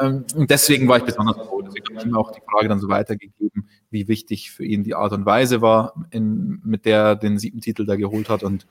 Ähm, 0.00 0.24
und 0.36 0.50
deswegen 0.50 0.86
war 0.88 0.98
ich 0.98 1.04
besonders 1.04 1.36
froh. 1.36 1.62
Deswegen 1.62 1.86
habe 1.88 1.98
ich 1.98 2.04
ihm 2.04 2.16
auch 2.16 2.30
die 2.30 2.40
Frage 2.48 2.68
dann 2.68 2.78
so 2.78 2.88
weitergegeben, 2.88 3.68
wie 3.90 4.08
wichtig 4.08 4.52
für 4.52 4.64
ihn 4.64 4.84
die 4.84 4.94
Art 4.94 5.12
und 5.12 5.26
Weise 5.26 5.62
war, 5.62 5.94
in, 6.10 6.60
mit 6.64 6.84
der 6.84 6.98
er 6.98 7.16
den 7.16 7.38
siebten 7.38 7.60
Titel 7.60 7.86
da 7.86 7.96
geholt 7.96 8.28
hat. 8.28 8.42
Und 8.42 8.66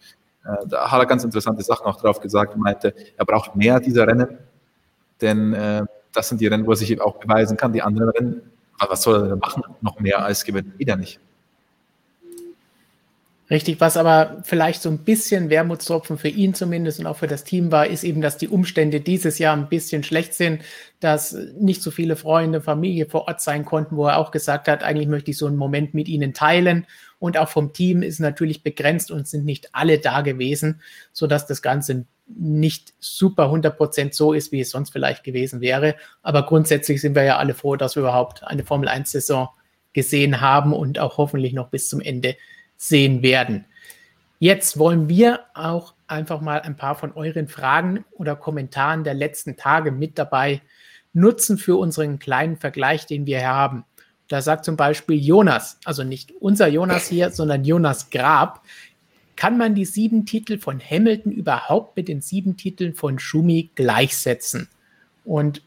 äh, 0.46 0.68
da 0.68 0.92
hat 0.92 1.00
er 1.00 1.06
ganz 1.06 1.24
interessante 1.24 1.64
Sachen 1.64 1.86
auch 1.86 2.00
drauf 2.00 2.20
gesagt. 2.20 2.54
Er 2.54 2.58
meinte, 2.58 2.94
er 3.18 3.26
braucht 3.26 3.56
mehr 3.56 3.80
dieser 3.80 4.08
Rennen, 4.08 4.38
denn 5.22 5.54
äh, 5.54 5.84
das 6.14 6.30
sind 6.30 6.42
die 6.42 6.48
Rennen, 6.48 6.66
wo 6.66 6.72
er 6.72 6.78
sich 6.78 7.00
auch 7.02 7.18
beweisen 7.18 7.58
kann. 7.58 7.74
Die 7.74 7.82
anderen 7.82 8.10
Rennen, 8.10 8.42
was 8.80 9.02
soll 9.02 9.24
er 9.24 9.28
denn 9.30 9.40
machen? 9.40 9.64
Noch 9.82 10.00
mehr 10.00 10.24
als 10.24 10.44
gewinnen? 10.44 10.74
Wieder 10.78 10.96
nicht. 10.96 11.20
Richtig, 13.50 13.82
was 13.82 13.98
aber 13.98 14.42
vielleicht 14.46 14.82
so 14.82 14.90
ein 14.90 15.00
bisschen 15.00 15.50
Wermutstropfen 15.50 16.18
für 16.18 16.30
ihn 16.30 16.54
zumindest 16.54 17.00
und 17.00 17.06
auch 17.06 17.18
für 17.18 17.28
das 17.28 17.44
Team 17.44 17.72
war, 17.72 17.86
ist 17.86 18.04
eben, 18.04 18.22
dass 18.22 18.38
die 18.38 18.48
Umstände 18.48 19.02
dieses 19.02 19.38
Jahr 19.38 19.56
ein 19.56 19.68
bisschen 19.68 20.04
schlecht 20.04 20.34
sind, 20.34 20.64
dass 21.02 21.34
nicht 21.60 21.84
so 21.84 21.92
viele 21.92 22.16
Freunde, 22.16 22.62
Familie 22.62 23.06
vor 23.06 23.28
Ort 23.28 23.42
sein 23.42 23.66
konnten, 23.66 23.98
wo 23.98 24.08
er 24.08 24.18
auch 24.18 24.32
gesagt 24.32 24.70
hat, 24.70 24.82
eigentlich 24.82 25.10
möchte 25.10 25.32
ich 25.32 25.38
so 25.38 25.46
einen 25.46 25.58
Moment 25.58 25.94
mit 25.94 26.08
ihnen 26.08 26.34
teilen. 26.34 26.88
Und 27.24 27.38
auch 27.38 27.48
vom 27.48 27.72
Team 27.72 28.02
ist 28.02 28.20
natürlich 28.20 28.64
begrenzt 28.64 29.10
und 29.10 29.30
sind 29.30 29.46
nicht 29.46 29.70
alle 29.74 29.98
da 29.98 30.20
gewesen, 30.20 30.82
sodass 31.14 31.48
das 31.48 31.62
Ganze 31.62 32.04
nicht 32.28 32.94
super 33.00 33.46
100% 33.46 34.14
so 34.14 34.34
ist, 34.34 34.52
wie 34.52 34.60
es 34.60 34.72
sonst 34.72 34.90
vielleicht 34.90 35.24
gewesen 35.24 35.62
wäre. 35.62 35.96
Aber 36.22 36.46
grundsätzlich 36.46 37.00
sind 37.00 37.16
wir 37.16 37.24
ja 37.24 37.38
alle 37.38 37.54
froh, 37.54 37.78
dass 37.78 37.96
wir 37.96 38.02
überhaupt 38.02 38.44
eine 38.44 38.66
Formel 38.66 38.90
1-Saison 38.90 39.48
gesehen 39.94 40.42
haben 40.42 40.74
und 40.74 41.00
auch 41.00 41.16
hoffentlich 41.16 41.54
noch 41.54 41.70
bis 41.70 41.88
zum 41.88 42.02
Ende 42.02 42.36
sehen 42.76 43.24
werden. 43.24 43.64
Jetzt 44.40 44.78
wollen 44.78 45.08
wir 45.08 45.46
auch 45.54 45.94
einfach 46.08 46.42
mal 46.42 46.60
ein 46.60 46.76
paar 46.76 46.96
von 46.96 47.14
euren 47.14 47.48
Fragen 47.48 48.04
oder 48.12 48.36
Kommentaren 48.36 49.06
der 49.06 49.14
letzten 49.14 49.56
Tage 49.56 49.92
mit 49.92 50.20
dabei 50.20 50.62
nutzen 51.14 51.58
für 51.58 51.78
unseren 51.78 52.20
kleinen 52.20 52.58
Vergleich, 52.58 53.06
den 53.06 53.26
wir 53.26 53.40
hier 53.40 53.48
haben. 53.48 53.86
Da 54.34 54.42
sagt 54.42 54.66
zum 54.66 54.78
Beispiel 54.78 55.24
Jonas, 55.24 55.78
also 55.86 56.04
nicht 56.04 56.34
unser 56.40 56.68
Jonas 56.68 57.06
hier, 57.06 57.30
sondern 57.30 57.64
Jonas 57.66 58.10
Grab, 58.10 58.64
kann 59.36 59.60
man 59.60 59.76
die 59.76 59.86
sieben 59.86 60.26
Titel 60.26 60.58
von 60.58 60.80
Hamilton 60.80 61.32
überhaupt 61.32 61.96
mit 61.96 62.08
den 62.08 62.20
sieben 62.20 62.58
Titeln 62.58 62.96
von 62.96 63.20
Schumi 63.20 63.70
gleichsetzen? 63.76 64.70
Und 65.24 65.62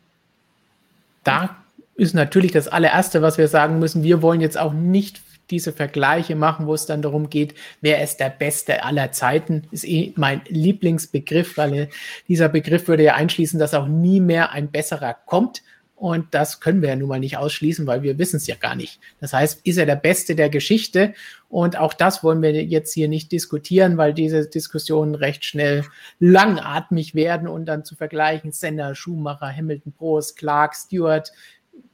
da 1.23 1.59
ist 1.95 2.13
natürlich 2.13 2.51
das 2.51 2.67
allererste, 2.67 3.23
was 3.23 3.39
wir 3.39 3.47
sagen 3.47 3.79
müssen. 3.79 4.03
Wir 4.03 4.21
wollen 4.21 4.41
jetzt 4.41 4.59
auch 4.59 4.73
nicht 4.73 5.21
diese 5.51 5.73
Vergleiche 5.73 6.35
machen, 6.35 6.67
wo 6.67 6.75
es 6.75 6.87
dann 6.87 7.03
darum 7.03 7.31
geht, 7.31 7.55
wer 7.83 8.03
ist 8.03 8.17
der 8.17 8.31
Beste 8.31 8.83
aller 8.83 9.13
Zeiten, 9.13 9.63
ist 9.71 9.85
eh 9.85 10.13
mein 10.17 10.41
Lieblingsbegriff, 10.49 11.57
weil 11.57 11.89
dieser 12.27 12.49
Begriff 12.49 12.89
würde 12.89 13.05
ja 13.05 13.15
einschließen, 13.15 13.61
dass 13.61 13.75
auch 13.75 13.87
nie 13.87 14.19
mehr 14.19 14.51
ein 14.51 14.73
besserer 14.73 15.15
kommt. 15.15 15.63
Und 15.97 16.35
das 16.35 16.61
können 16.61 16.83
wir 16.83 16.91
ja 16.91 16.97
nun 16.97 17.09
mal 17.09 17.19
nicht 17.19 17.39
ausschließen, 17.39 17.87
weil 17.87 18.03
wir 18.03 18.19
wissen 18.19 18.37
es 18.37 18.47
ja 18.47 18.55
gar 18.55 18.75
nicht. 18.75 19.01
Das 19.19 19.33
heißt, 19.33 19.67
ist 19.67 19.79
er 19.79 19.87
der 19.87 19.97
Beste 19.97 20.37
der 20.37 20.51
Geschichte? 20.51 21.15
Und 21.49 21.79
auch 21.79 21.95
das 21.95 22.23
wollen 22.23 22.43
wir 22.43 22.53
jetzt 22.53 22.93
hier 22.93 23.09
nicht 23.09 23.33
diskutieren, 23.33 23.97
weil 23.97 24.13
diese 24.13 24.47
Diskussionen 24.47 25.15
recht 25.15 25.47
schnell 25.47 25.87
langatmig 26.19 27.15
werden 27.15 27.49
und 27.49 27.65
dann 27.65 27.83
zu 27.83 27.95
vergleichen, 27.95 28.53
Senna, 28.53 28.95
Schumacher, 28.95 29.51
Hamilton, 29.51 29.93
Prost, 29.93 30.37
Clark, 30.37 30.75
Stewart, 30.75 31.33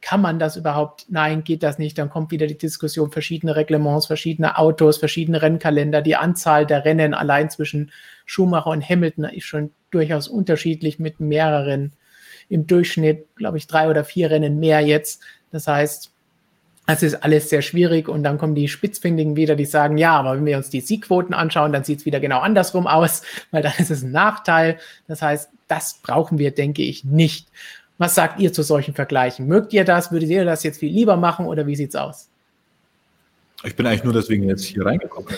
kann 0.01 0.21
man 0.21 0.37
das 0.37 0.57
überhaupt? 0.57 1.05
Nein, 1.09 1.45
geht 1.45 1.63
das 1.63 1.79
nicht. 1.79 1.97
Dann 1.97 2.09
kommt 2.09 2.31
wieder 2.31 2.47
die 2.47 2.57
Diskussion, 2.57 3.11
verschiedene 3.11 3.55
Reglements, 3.55 4.05
verschiedene 4.05 4.57
Autos, 4.57 4.97
verschiedene 4.97 5.41
Rennkalender. 5.41 6.01
Die 6.01 6.17
Anzahl 6.17 6.65
der 6.65 6.83
Rennen 6.83 7.13
allein 7.13 7.49
zwischen 7.49 7.91
Schumacher 8.25 8.69
und 8.69 8.87
Hamilton 8.87 9.25
ist 9.25 9.45
schon 9.45 9.71
durchaus 9.91 10.27
unterschiedlich 10.27 10.99
mit 10.99 11.21
mehreren, 11.21 11.93
im 12.49 12.67
Durchschnitt, 12.67 13.27
glaube 13.35 13.57
ich, 13.57 13.67
drei 13.67 13.89
oder 13.89 14.03
vier 14.03 14.31
Rennen 14.31 14.59
mehr 14.59 14.81
jetzt. 14.81 15.21
Das 15.51 15.67
heißt, 15.67 16.13
es 16.85 17.03
ist 17.03 17.23
alles 17.23 17.49
sehr 17.49 17.61
schwierig 17.61 18.09
und 18.09 18.23
dann 18.23 18.37
kommen 18.37 18.55
die 18.55 18.67
Spitzfindigen 18.67 19.35
wieder, 19.37 19.55
die 19.55 19.65
sagen, 19.65 19.97
ja, 19.97 20.11
aber 20.19 20.35
wenn 20.35 20.45
wir 20.45 20.57
uns 20.57 20.69
die 20.69 20.81
Siegquoten 20.81 21.33
anschauen, 21.33 21.71
dann 21.71 21.85
sieht 21.85 21.99
es 21.99 22.05
wieder 22.05 22.19
genau 22.19 22.39
andersrum 22.39 22.87
aus, 22.87 23.21
weil 23.51 23.63
dann 23.63 23.73
ist 23.77 23.91
es 23.91 24.03
ein 24.03 24.11
Nachteil. 24.11 24.79
Das 25.07 25.21
heißt, 25.21 25.49
das 25.67 25.99
brauchen 26.03 26.37
wir, 26.37 26.51
denke 26.51 26.81
ich, 26.81 27.05
nicht. 27.05 27.47
Was 27.97 28.15
sagt 28.15 28.39
ihr 28.39 28.51
zu 28.51 28.63
solchen 28.63 28.93
Vergleichen? 28.93 29.47
Mögt 29.47 29.71
ihr 29.71 29.85
das? 29.85 30.11
Würdet 30.11 30.29
ihr 30.29 30.45
das 30.45 30.63
jetzt 30.63 30.79
viel 30.79 30.91
lieber 30.91 31.15
machen 31.15 31.45
oder 31.45 31.67
wie 31.67 31.75
sieht's 31.75 31.95
aus? 31.95 32.27
Ich 33.63 33.75
bin 33.75 33.87
eigentlich 33.87 34.03
nur 34.03 34.13
deswegen 34.13 34.49
jetzt 34.49 34.65
hier 34.65 34.85
reingekommen. 34.85 35.33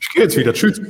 Ich 0.00 0.08
gehe 0.14 0.22
jetzt 0.22 0.36
wieder. 0.36 0.54
Tschüss. 0.54 0.80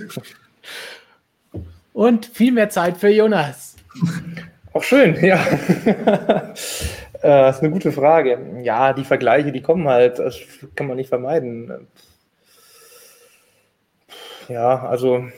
und 1.92 2.26
viel 2.26 2.52
mehr 2.52 2.70
Zeit 2.70 2.96
für 2.96 3.08
Jonas. 3.08 3.74
Auch 4.74 4.82
schön, 4.82 5.14
ja. 5.24 5.38
das 7.22 7.56
ist 7.56 7.62
eine 7.62 7.70
gute 7.70 7.92
Frage. 7.92 8.60
Ja, 8.62 8.92
die 8.92 9.04
Vergleiche, 9.04 9.52
die 9.52 9.62
kommen 9.62 9.88
halt, 9.88 10.18
das 10.18 10.40
kann 10.74 10.88
man 10.88 10.96
nicht 10.96 11.08
vermeiden. 11.08 11.86
Ja, 14.48 14.84
also 14.84 15.28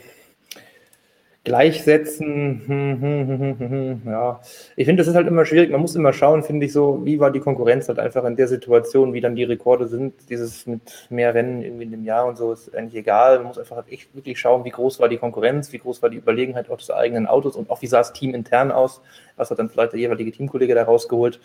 gleichsetzen, 1.47 2.63
hm, 2.67 3.01
hm, 3.01 3.59
hm, 3.59 4.03
ja. 4.05 4.41
Ich 4.75 4.85
finde, 4.85 5.01
das 5.01 5.07
ist 5.07 5.15
halt 5.15 5.29
immer 5.29 5.47
schwierig. 5.47 5.71
Man 5.71 5.81
muss 5.81 5.95
immer 5.95 6.13
schauen, 6.13 6.43
finde 6.43 6.67
ich 6.67 6.73
so, 6.73 7.07
wie 7.07 7.21
war 7.21 7.31
die 7.31 7.39
Konkurrenz 7.39 7.87
halt 7.87 8.01
einfach 8.01 8.25
in 8.25 8.35
der 8.35 8.49
Situation, 8.49 9.15
wie 9.15 9.21
dann 9.21 9.37
die 9.37 9.45
Rekorde 9.45 9.87
sind. 9.87 10.29
Dieses 10.29 10.67
mit 10.67 11.07
mehr 11.09 11.35
Rennen 11.35 11.63
irgendwie 11.63 11.85
in 11.85 11.93
dem 11.93 12.05
Jahr 12.05 12.27
und 12.27 12.37
so 12.37 12.53
ist 12.53 12.75
eigentlich 12.75 12.97
egal. 12.97 13.39
Man 13.39 13.47
muss 13.47 13.59
einfach 13.59 13.77
halt 13.77 13.93
echt 13.93 14.13
wirklich 14.13 14.41
schauen, 14.41 14.65
wie 14.65 14.71
groß 14.71 14.99
war 14.99 15.09
die 15.09 15.19
Konkurrenz, 15.19 15.73
wie 15.73 15.79
groß 15.79 16.03
war 16.03 16.11
die 16.11 16.17
Überlegenheit 16.17 16.69
auch 16.69 16.79
des 16.79 16.91
eigenen 16.91 17.29
Autos 17.29 17.55
und 17.55 17.71
auch 17.71 17.81
wie 17.81 17.87
sah 17.87 17.99
das 17.99 18.13
Team 18.13 18.35
intern 18.35 18.73
aus. 18.73 19.01
Was 19.37 19.49
hat 19.49 19.61
dann 19.61 19.71
vielleicht 19.71 19.93
der 19.93 20.01
jeweilige 20.01 20.33
Teamkollege 20.33 20.75
da 20.75 20.83
rausgeholt. 20.83 21.39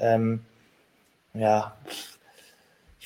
Ähm, 0.00 0.40
ja, 1.34 1.76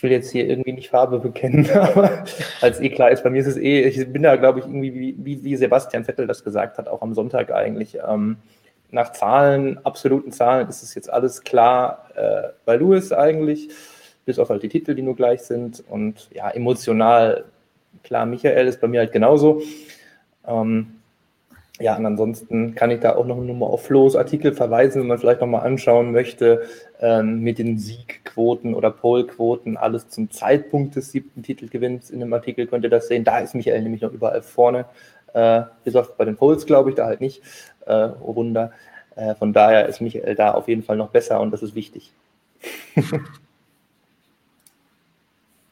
will 0.05 0.13
jetzt 0.13 0.31
hier 0.31 0.49
irgendwie 0.49 0.73
nicht 0.73 0.91
Farbe 0.91 1.19
bekennen, 1.19 1.69
aber 1.75 2.25
als 2.61 2.81
eh 2.81 2.91
klar 2.91 3.11
ist, 3.11 3.25
bei 3.25 3.31
mir 3.31 3.41
ist 3.41 3.49
es 3.49 3.57
eh, 3.57 3.81
ich 3.83 4.13
bin 4.13 4.23
da, 4.23 4.37
glaube 4.37 4.61
ich, 4.61 4.67
irgendwie, 4.67 5.17
wie, 5.19 5.43
wie, 5.43 5.57
Sebastian 5.57 6.05
Vettel 6.05 6.29
das 6.29 6.45
gesagt 6.45 6.79
hat, 6.79 6.89
auch 6.89 7.03
am 7.03 7.15
Sonntag 7.15 7.53
eigentlich. 7.53 7.99
Ähm, 8.07 8.37
nach 8.93 9.11
Zahlen, 9.11 9.85
absoluten 9.85 10.31
Zahlen, 10.31 10.69
ist 10.69 10.85
es 10.85 10.95
jetzt 10.95 11.13
alles 11.13 11.43
klar 11.43 12.11
äh, 12.15 12.51
bei 12.65 12.77
Lewis 12.77 13.13
eigentlich, 13.13 13.71
bis 14.25 14.39
auf 14.39 14.51
halt 14.51 14.63
die 14.63 14.69
Titel, 14.69 14.95
die 14.95 15.03
nur 15.03 15.17
gleich 15.17 15.43
sind. 15.43 15.83
Und 15.89 16.29
ja, 16.33 16.49
emotional, 16.51 17.45
klar, 18.05 18.25
Michael 18.27 18.69
ist 18.69 18.81
bei 18.81 18.87
mir 18.87 19.01
halt 19.01 19.13
genauso. 19.13 19.63
Ähm, 20.47 20.94
ja, 21.81 21.97
und 21.97 22.07
ansonsten 22.07 22.77
kann 22.77 22.93
ich 22.93 23.01
da 23.01 23.17
auch 23.17 23.27
noch 23.27 23.37
nochmal 23.37 23.69
auf 23.69 23.85
Flo's 23.87 24.15
Artikel 24.15 24.53
verweisen, 24.53 25.01
wenn 25.01 25.09
man 25.09 25.19
vielleicht 25.19 25.41
nochmal 25.41 25.67
anschauen 25.67 26.13
möchte, 26.13 26.63
ähm, 27.01 27.41
mit 27.41 27.59
den 27.59 27.79
Siegquoten 27.79 28.75
oder 28.75 28.93
Polquoten, 28.93 29.77
alles 29.77 30.09
zum 30.09 30.31
Zeitpunkt 30.31 30.95
des 30.95 31.11
siebten 31.11 31.43
Titelgewinns 31.43 32.11
in 32.11 32.21
dem 32.21 32.33
Artikel 32.33 32.69
könnt 32.69 32.85
ihr 32.85 32.91
das 32.91 33.09
sehen. 33.09 33.25
Da 33.25 33.41
ist 33.41 33.57
Michael 33.57 33.83
nämlich 33.83 34.03
noch 34.03 34.13
überall 34.13 34.43
vorne, 34.43 34.85
äh, 35.33 35.63
bis 35.83 35.97
auf 35.97 36.17
bei 36.17 36.25
den 36.25 36.37
Pols, 36.37 36.65
glaube 36.65 36.91
ich, 36.91 36.97
da 36.97 37.07
halt 37.07 37.21
nicht, 37.21 37.43
äh, 37.87 37.93
runter. 37.93 38.71
Äh, 39.17 39.35
von 39.35 39.53
daher 39.53 39.87
ist 39.87 40.01
Michael 40.01 40.37
da 40.37 40.53
auf 40.53 40.69
jeden 40.69 40.85
Fall 40.85 40.97
noch 40.97 41.11
besser 41.11 41.41
und 41.41 41.51
das 41.51 41.65
ist 41.65 41.75
wichtig. 41.75 42.13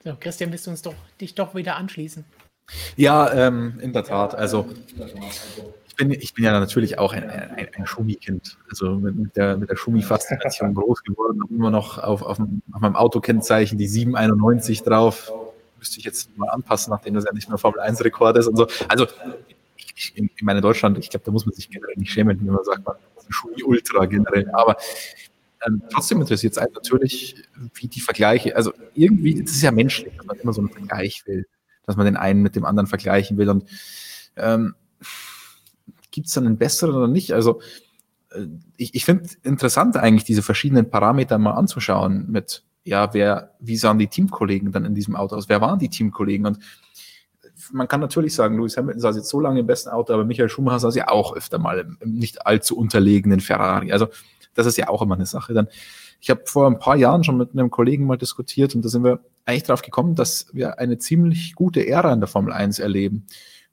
so, 0.05 0.17
Christian, 0.19 0.51
willst 0.51 0.67
du 0.67 0.73
uns 0.73 0.83
doch, 0.83 0.95
dich 1.21 1.37
doch 1.37 1.55
wieder 1.55 1.77
anschließen? 1.77 2.25
Ja, 2.97 3.33
ähm, 3.33 3.79
in 3.81 3.93
der 3.93 4.05
Tat. 4.05 4.35
Also 4.35 4.67
ich 5.93 5.97
bin, 5.97 6.11
ich 6.11 6.33
bin 6.33 6.45
ja 6.45 6.59
natürlich 6.59 6.99
auch 6.99 7.13
ein, 7.13 7.29
ein, 7.29 7.69
ein 7.77 7.87
Schumi-Kind. 7.87 8.57
Also 8.71 8.95
mit, 8.95 9.15
mit 9.15 9.37
der, 9.37 9.59
mit 9.59 9.69
der 9.69 9.77
Schumi-Faszination 9.77 10.73
groß 10.75 11.03
geworden. 11.03 11.43
Immer 11.51 11.71
noch 11.71 11.99
auf, 11.99 12.23
auf, 12.23 12.41
auf 12.41 12.81
meinem 12.81 12.97
Autokennzeichen 12.97 13.77
die 13.77 13.87
791 13.87 14.85
drauf. 14.85 15.31
Müsste 15.79 15.99
ich 15.99 16.07
jetzt 16.07 16.35
mal 16.39 16.49
anpassen, 16.49 16.93
nachdem 16.93 17.13
das 17.13 17.25
ja 17.25 17.33
nicht 17.35 17.51
mehr 17.51 17.59
Formel-1-Rekord 17.59 18.39
ist 18.39 18.47
und 18.47 18.57
so. 18.57 18.69
Also 18.89 19.07
ich, 19.95 20.17
in, 20.17 20.31
in 20.35 20.47
meiner 20.47 20.63
Deutschland, 20.63 20.97
ich 20.97 21.11
glaube, 21.11 21.27
da 21.27 21.31
muss 21.31 21.45
man 21.45 21.55
sich 21.55 21.69
generell 21.69 21.97
nicht 21.97 22.11
schämen, 22.11 22.39
wenn 22.41 22.55
man 22.55 22.65
sagt, 22.65 22.87
man 22.87 22.97
Schumi-Ultra 23.29 24.07
generell. 24.07 24.49
Aber 24.53 24.79
ähm, 25.67 25.83
trotzdem 25.91 26.23
interessiert 26.23 26.55
es 26.55 26.59
einen 26.59 26.73
natürlich, 26.73 27.37
wie 27.75 27.89
die 27.89 28.01
Vergleiche, 28.01 28.57
also 28.57 28.73
irgendwie, 28.95 29.43
das 29.43 29.53
ist 29.53 29.63
ja 29.63 29.73
menschlich, 29.73 30.17
dass 30.17 30.25
man 30.25 30.39
immer 30.39 30.55
so 30.55 30.63
einen 30.63 30.71
Vergleich 30.71 31.23
will, 31.27 31.47
dass 31.85 31.97
man 31.97 32.07
den 32.07 32.17
einen 32.17 32.41
mit 32.41 32.57
dem 32.57 32.65
anderen 32.65 32.87
vergleichen 32.87 33.37
will 33.37 33.51
und 33.51 33.69
ähm, 34.37 34.75
gibt 36.13 36.29
es 36.29 36.35
dann 36.35 36.47
einen 36.47 36.59
besseren 36.59 36.95
oder 36.95 37.09
nicht? 37.09 37.33
Also 37.33 37.61
äh, 38.31 38.47
ich, 38.77 38.95
ich 38.95 39.05
finde 39.05 39.29
interessant 39.43 39.97
eigentlich, 39.97 40.25
diese 40.25 40.43
verschiedenen 40.43 40.89
Parameter 40.89 41.39
mal 41.39 41.53
anzuschauen 41.53 42.31
mit, 42.31 42.63
ja, 42.85 43.13
wer, 43.15 43.55
wie 43.59 43.77
sahen 43.77 43.99
die 43.99 44.07
Teamkollegen 44.07 44.71
dann 44.71 44.85
in 44.85 44.95
diesem 44.95 45.17
Auto 45.17 45.35
aus? 45.35 45.49
Wer 45.49 45.61
waren 45.61 45.79
die 45.79 45.89
Teamkollegen? 45.89 46.47
Und 46.47 46.59
man 47.73 47.89
kann 47.89 48.01
natürlich 48.01 48.35
sagen, 48.35 48.57
Lewis 48.57 48.77
Hamilton 48.77 49.01
saß 49.01 49.17
jetzt 49.17 49.29
so 49.29 49.41
lange 49.41 49.61
im 49.61 49.67
besten 49.67 49.91
Auto, 49.91 50.13
aber 50.13 50.25
Michael 50.25 50.49
Schumacher 50.49 50.81
saß 50.81 50.95
ja 50.95 51.09
auch 51.09 51.35
öfter 51.35 51.59
mal 51.59 51.79
im, 51.79 51.97
im 52.01 52.15
nicht 52.15 52.47
allzu 52.47 52.77
unterlegenen 52.77 53.41
Ferrari. 53.41 53.93
Also 53.93 54.09
das 54.55 54.67
ist 54.67 54.77
ja 54.77 54.89
auch 54.89 55.03
immer 55.03 55.15
eine 55.15 55.27
Sache. 55.27 55.55
Dann, 55.55 55.69
ich 56.21 56.31
habe 56.31 56.43
vor 56.45 56.67
ein 56.67 56.79
paar 56.79 56.97
Jahren 56.97 57.25
schon 57.25 57.37
mit 57.37 57.53
einem 57.53 57.71
Kollegen 57.71 58.07
mal 58.07 58.19
diskutiert 58.19 58.75
und 58.75 58.85
da 58.85 58.89
sind 58.89 59.05
wir 59.05 59.21
eigentlich 59.45 59.65
drauf 59.65 59.83
gekommen, 59.83 60.15
dass 60.15 60.47
wir 60.53 60.79
eine 60.79 60.99
ziemlich 60.99 61.55
gute 61.55 61.87
Ära 61.87 62.13
in 62.13 62.21
der 62.21 62.29
Formel 62.29 62.53
1 62.53 62.79
erleben 62.79 63.27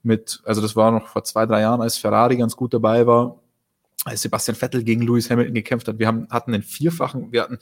mit, 0.04 0.42
also 0.46 0.62
das 0.62 0.76
war 0.76 0.92
noch 0.92 1.08
vor 1.08 1.24
zwei, 1.24 1.46
drei 1.46 1.62
Jahren, 1.62 1.82
als 1.82 1.98
Ferrari 1.98 2.38
ganz 2.38 2.56
gut 2.56 2.74
dabei 2.74 3.06
war, 3.06 3.40
als 4.06 4.22
Sebastian 4.22 4.56
Vettel 4.56 4.84
gegen 4.84 5.02
Lewis 5.02 5.30
Hamilton 5.30 5.54
gekämpft 5.54 5.88
hat. 5.88 6.00
Wir 6.00 6.08
haben, 6.08 6.28
hatten 6.30 6.54
einen 6.54 6.64
vierfachen, 6.64 7.32
wir 7.32 7.44
hatten 7.44 7.60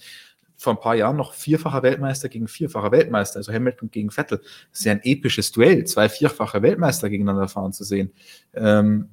vor 0.57 0.73
ein 0.73 0.79
paar 0.79 0.95
Jahren 0.95 1.17
noch 1.17 1.33
vierfacher 1.33 1.83
Weltmeister 1.83 2.29
gegen 2.29 2.47
vierfacher 2.47 2.91
Weltmeister, 2.91 3.37
also 3.37 3.53
Hamilton 3.53 3.91
gegen 3.91 4.09
Vettel. 4.09 4.39
Das 4.71 4.79
ist 4.79 4.85
ja 4.85 4.93
ein 4.93 5.01
episches 5.03 5.51
Duell, 5.51 5.85
zwei 5.85 6.09
vierfache 6.09 6.61
Weltmeister 6.61 7.09
gegeneinander 7.09 7.47
fahren 7.47 7.73
zu 7.73 7.83
sehen. 7.83 8.11
Ähm, 8.53 9.09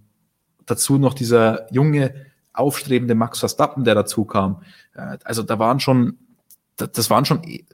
dazu 0.65 0.99
noch 0.99 1.13
dieser 1.13 1.71
junge, 1.73 2.15
aufstrebende 2.55 3.15
Max 3.15 3.41
Verstappen, 3.41 3.85
der 3.85 3.95
dazu 3.95 4.25
kam. 4.25 4.63
Äh, 4.95 5.19
also 5.25 5.43
da 5.43 5.59
waren 5.59 5.81
schon, 5.81 6.19
das 6.77 7.11
waren 7.11 7.25
schon 7.27 7.45
e, 7.45 7.65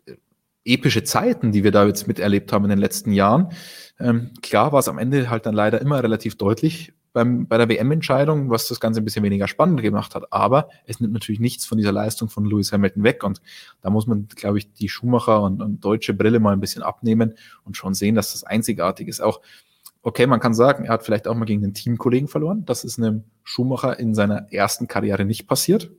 epische 0.65 1.05
Zeiten, 1.05 1.53
die 1.53 1.65
wir 1.65 1.73
da 1.73 1.87
jetzt 1.87 2.07
miterlebt 2.07 2.53
haben 2.53 2.65
in 2.65 2.71
den 2.71 2.79
letzten 2.79 3.13
Jahren. 3.13 3.53
Ähm, 3.99 4.31
klar 4.43 4.73
war 4.73 4.81
es 4.81 4.89
am 4.89 4.99
Ende 4.99 5.31
halt 5.31 5.47
dann 5.47 5.55
leider 5.55 5.81
immer 5.81 6.03
relativ 6.03 6.37
deutlich 6.37 6.93
beim, 7.13 7.47
bei 7.47 7.59
der 7.59 7.69
WM-Entscheidung, 7.69 8.51
was 8.51 8.69
das 8.69 8.81
Ganze 8.81 9.01
ein 9.01 9.05
bisschen 9.05 9.25
weniger 9.25 9.49
spannend 9.49 9.83
gemacht 9.83 10.15
hat. 10.15 10.33
Aber 10.33 10.69
es 10.85 11.01
nimmt 11.01 11.13
natürlich 11.13 11.41
nichts 11.41 11.67
von 11.67 11.79
dieser 11.79 11.93
Leistung 11.93 12.29
von 12.29 12.45
Lewis 12.45 12.73
Hamilton 12.73 13.03
weg. 13.03 13.25
Und 13.25 13.41
da 13.81 13.91
muss 13.91 14.07
man, 14.07 14.29
glaube 14.29 14.59
ich, 14.59 14.73
die 14.73 14.89
Schumacher 14.89 15.43
und, 15.43 15.61
und 15.61 15.85
deutsche 15.85 16.15
Brille 16.15 16.41
mal 16.41 16.53
ein 16.53 16.61
bisschen 16.61 16.83
abnehmen 16.83 17.35
und 17.65 17.77
schon 17.77 17.95
sehen, 17.95 18.15
dass 18.15 18.33
das 18.33 18.45
einzigartig 18.45 19.09
ist. 19.09 19.21
Auch, 19.21 19.41
okay, 20.03 20.27
man 20.27 20.41
kann 20.41 20.55
sagen, 20.55 20.85
er 20.85 20.93
hat 20.93 21.03
vielleicht 21.03 21.27
auch 21.27 21.35
mal 21.35 21.47
gegen 21.47 21.63
den 21.63 21.75
Teamkollegen 21.75 22.29
verloren. 22.29 22.65
Das 22.65 22.85
ist 22.85 22.99
einem 22.99 23.25
Schumacher 23.43 23.99
in 23.99 24.15
seiner 24.15 24.53
ersten 24.53 24.87
Karriere 24.87 25.25
nicht 25.25 25.49
passiert. 25.49 25.91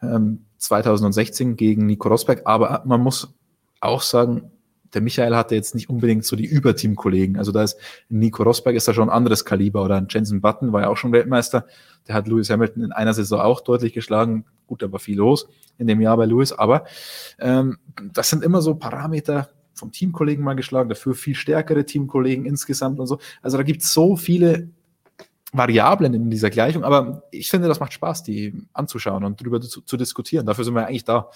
Ähm, 0.00 0.44
2016 0.56 1.56
gegen 1.56 1.86
Nico 1.86 2.08
Rosberg. 2.08 2.42
Aber 2.46 2.82
man 2.86 3.00
muss 3.00 3.34
auch 3.80 4.02
sagen, 4.02 4.50
der 4.94 5.02
Michael 5.02 5.36
hatte 5.36 5.54
jetzt 5.54 5.74
nicht 5.74 5.90
unbedingt 5.90 6.24
so 6.24 6.34
die 6.36 6.46
Überteam-Kollegen. 6.46 7.36
Also 7.36 7.52
da 7.52 7.62
ist 7.62 7.78
Nico 8.08 8.42
Rosberg 8.42 8.74
ist 8.74 8.88
da 8.88 8.94
schon 8.94 9.10
ein 9.10 9.14
anderes 9.14 9.44
Kaliber 9.44 9.84
oder 9.84 9.96
ein 9.96 10.06
Jensen 10.08 10.40
Button 10.40 10.72
war 10.72 10.82
ja 10.82 10.88
auch 10.88 10.96
schon 10.96 11.12
Weltmeister. 11.12 11.66
Der 12.06 12.14
hat 12.14 12.26
Lewis 12.26 12.48
Hamilton 12.48 12.84
in 12.84 12.92
einer 12.92 13.12
Saison 13.12 13.40
auch 13.40 13.60
deutlich 13.60 13.92
geschlagen. 13.92 14.46
Gut, 14.66 14.82
da 14.82 14.90
war 14.90 14.98
viel 14.98 15.18
los 15.18 15.48
in 15.76 15.86
dem 15.86 16.00
Jahr 16.00 16.16
bei 16.16 16.24
Lewis, 16.24 16.52
aber 16.52 16.84
ähm, 17.38 17.78
das 18.12 18.30
sind 18.30 18.42
immer 18.42 18.62
so 18.62 18.74
Parameter 18.74 19.50
vom 19.74 19.92
Teamkollegen 19.92 20.44
mal 20.44 20.54
geschlagen, 20.54 20.88
dafür 20.88 21.14
viel 21.14 21.34
stärkere 21.34 21.84
Teamkollegen 21.84 22.46
insgesamt 22.46 22.98
und 22.98 23.06
so. 23.06 23.18
Also 23.42 23.56
da 23.56 23.62
gibt 23.62 23.82
es 23.82 23.92
so 23.92 24.16
viele 24.16 24.70
Variablen 25.52 26.12
in 26.14 26.30
dieser 26.30 26.50
Gleichung, 26.50 26.84
aber 26.84 27.22
ich 27.30 27.48
finde, 27.48 27.68
das 27.68 27.80
macht 27.80 27.92
Spaß, 27.92 28.22
die 28.22 28.66
anzuschauen 28.72 29.24
und 29.24 29.40
darüber 29.40 29.60
zu, 29.60 29.80
zu 29.82 29.96
diskutieren. 29.96 30.44
Dafür 30.44 30.64
sind 30.64 30.74
wir 30.74 30.86
eigentlich 30.86 31.04
da 31.04 31.30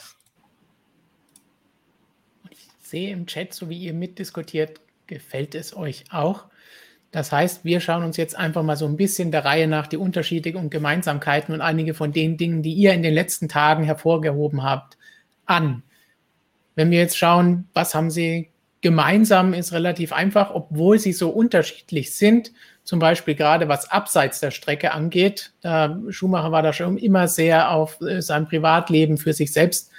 sehe 2.92 3.10
im 3.10 3.26
Chat, 3.26 3.54
so 3.54 3.70
wie 3.70 3.78
ihr 3.78 3.94
mitdiskutiert, 3.94 4.80
gefällt 5.06 5.54
es 5.54 5.74
euch 5.74 6.04
auch. 6.10 6.44
Das 7.10 7.32
heißt, 7.32 7.64
wir 7.64 7.80
schauen 7.80 8.04
uns 8.04 8.18
jetzt 8.18 8.36
einfach 8.36 8.62
mal 8.62 8.76
so 8.76 8.86
ein 8.86 8.98
bisschen 8.98 9.32
der 9.32 9.46
Reihe 9.46 9.66
nach 9.66 9.86
die 9.86 9.96
Unterschiede 9.96 10.56
und 10.58 10.70
Gemeinsamkeiten 10.70 11.54
und 11.54 11.62
einige 11.62 11.94
von 11.94 12.12
den 12.12 12.36
Dingen, 12.36 12.62
die 12.62 12.74
ihr 12.74 12.92
in 12.92 13.02
den 13.02 13.14
letzten 13.14 13.48
Tagen 13.48 13.82
hervorgehoben 13.82 14.62
habt, 14.62 14.98
an. 15.46 15.82
Wenn 16.74 16.90
wir 16.90 16.98
jetzt 16.98 17.16
schauen, 17.16 17.66
was 17.72 17.94
haben 17.94 18.10
sie 18.10 18.50
gemeinsam, 18.82 19.54
ist 19.54 19.72
relativ 19.72 20.12
einfach, 20.12 20.50
obwohl 20.54 20.98
sie 20.98 21.12
so 21.14 21.30
unterschiedlich 21.30 22.14
sind. 22.14 22.52
Zum 22.84 22.98
Beispiel 22.98 23.34
gerade 23.34 23.68
was 23.68 23.90
abseits 23.90 24.40
der 24.40 24.50
Strecke 24.50 24.92
angeht. 24.92 25.52
Schumacher 26.10 26.52
war 26.52 26.62
da 26.62 26.74
schon 26.74 26.98
immer 26.98 27.26
sehr 27.26 27.70
auf 27.70 28.00
äh, 28.02 28.20
sein 28.20 28.46
Privatleben 28.46 29.16
für 29.16 29.32
sich 29.32 29.52
selbst 29.52 29.90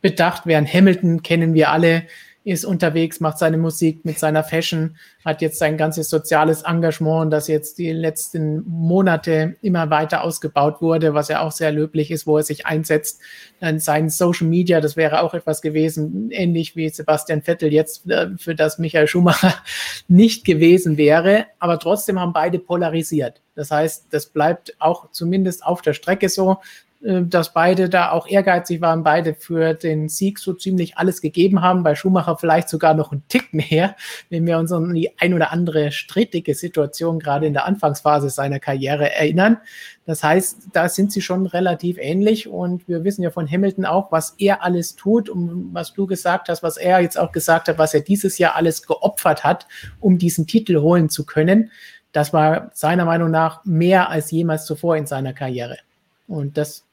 bedacht, 0.00 0.46
während 0.46 0.72
Hamilton 0.72 1.22
kennen 1.22 1.54
wir 1.54 1.70
alle, 1.70 2.04
ist 2.50 2.64
unterwegs, 2.64 3.20
macht 3.20 3.38
seine 3.38 3.58
Musik 3.58 4.04
mit 4.04 4.18
seiner 4.18 4.42
Fashion, 4.42 4.96
hat 5.24 5.40
jetzt 5.40 5.58
sein 5.58 5.76
ganzes 5.76 6.10
soziales 6.10 6.62
Engagement, 6.62 7.32
das 7.32 7.46
jetzt 7.46 7.78
die 7.78 7.92
letzten 7.92 8.68
Monate 8.68 9.54
immer 9.62 9.88
weiter 9.90 10.24
ausgebaut 10.24 10.82
wurde, 10.82 11.14
was 11.14 11.28
ja 11.28 11.42
auch 11.42 11.52
sehr 11.52 11.70
löblich 11.70 12.10
ist, 12.10 12.26
wo 12.26 12.38
er 12.38 12.42
sich 12.42 12.66
einsetzt. 12.66 13.20
Dann 13.60 13.78
sein 13.78 14.10
Social 14.10 14.48
Media, 14.48 14.80
das 14.80 14.96
wäre 14.96 15.22
auch 15.22 15.32
etwas 15.32 15.62
gewesen, 15.62 16.30
ähnlich 16.32 16.74
wie 16.74 16.88
Sebastian 16.88 17.42
Vettel 17.42 17.72
jetzt, 17.72 18.10
äh, 18.10 18.30
für 18.36 18.56
das 18.56 18.78
Michael 18.78 19.06
Schumacher 19.06 19.54
nicht 20.08 20.44
gewesen 20.44 20.96
wäre. 20.96 21.46
Aber 21.60 21.78
trotzdem 21.78 22.18
haben 22.18 22.32
beide 22.32 22.58
polarisiert. 22.58 23.40
Das 23.54 23.70
heißt, 23.70 24.06
das 24.10 24.26
bleibt 24.26 24.74
auch 24.80 25.10
zumindest 25.12 25.64
auf 25.64 25.82
der 25.82 25.92
Strecke 25.92 26.28
so 26.28 26.58
dass 27.02 27.54
beide 27.54 27.88
da 27.88 28.10
auch 28.10 28.26
ehrgeizig 28.28 28.82
waren, 28.82 29.02
beide 29.02 29.34
für 29.34 29.72
den 29.72 30.10
Sieg 30.10 30.38
so 30.38 30.52
ziemlich 30.52 30.98
alles 30.98 31.22
gegeben 31.22 31.62
haben. 31.62 31.82
Bei 31.82 31.94
Schumacher 31.94 32.36
vielleicht 32.36 32.68
sogar 32.68 32.92
noch 32.92 33.10
einen 33.10 33.26
Tick 33.28 33.54
mehr, 33.54 33.96
wenn 34.28 34.46
wir 34.46 34.58
uns 34.58 34.70
an 34.70 34.92
die 34.92 35.18
ein 35.18 35.32
oder 35.32 35.50
andere 35.50 35.92
strittige 35.92 36.54
Situation 36.54 37.18
gerade 37.18 37.46
in 37.46 37.54
der 37.54 37.64
Anfangsphase 37.64 38.28
seiner 38.28 38.60
Karriere 38.60 39.14
erinnern. 39.14 39.58
Das 40.04 40.22
heißt, 40.22 40.68
da 40.74 40.90
sind 40.90 41.10
sie 41.10 41.22
schon 41.22 41.46
relativ 41.46 41.96
ähnlich 41.98 42.48
und 42.48 42.86
wir 42.86 43.02
wissen 43.02 43.22
ja 43.22 43.30
von 43.30 43.50
Hamilton 43.50 43.86
auch, 43.86 44.12
was 44.12 44.34
er 44.36 44.62
alles 44.62 44.94
tut 44.94 45.30
und 45.30 45.72
was 45.72 45.94
du 45.94 46.06
gesagt 46.06 46.50
hast, 46.50 46.62
was 46.62 46.76
er 46.76 47.00
jetzt 47.00 47.18
auch 47.18 47.32
gesagt 47.32 47.68
hat, 47.68 47.78
was 47.78 47.94
er 47.94 48.02
dieses 48.02 48.36
Jahr 48.36 48.56
alles 48.56 48.86
geopfert 48.86 49.42
hat, 49.42 49.66
um 50.00 50.18
diesen 50.18 50.46
Titel 50.46 50.80
holen 50.80 51.08
zu 51.08 51.24
können. 51.24 51.70
Das 52.12 52.34
war 52.34 52.70
seiner 52.74 53.06
Meinung 53.06 53.30
nach 53.30 53.64
mehr 53.64 54.10
als 54.10 54.30
jemals 54.30 54.66
zuvor 54.66 54.96
in 54.96 55.06
seiner 55.06 55.32
Karriere. 55.32 55.78
Und 56.26 56.58
das 56.58 56.84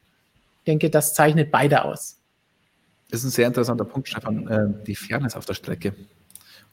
denke, 0.68 0.90
das 0.90 1.14
zeichnet 1.14 1.52
beide 1.52 1.86
aus. 1.86 2.20
Das 3.10 3.22
ist 3.22 3.26
ein 3.26 3.32
sehr 3.32 3.48
interessanter 3.48 3.86
Punkt, 3.86 4.10
Stefan, 4.10 4.48
äh, 4.48 4.86
die 4.86 4.96
Fairness 4.96 5.36
auf 5.36 5.46
der 5.46 5.54
Strecke. 5.54 5.94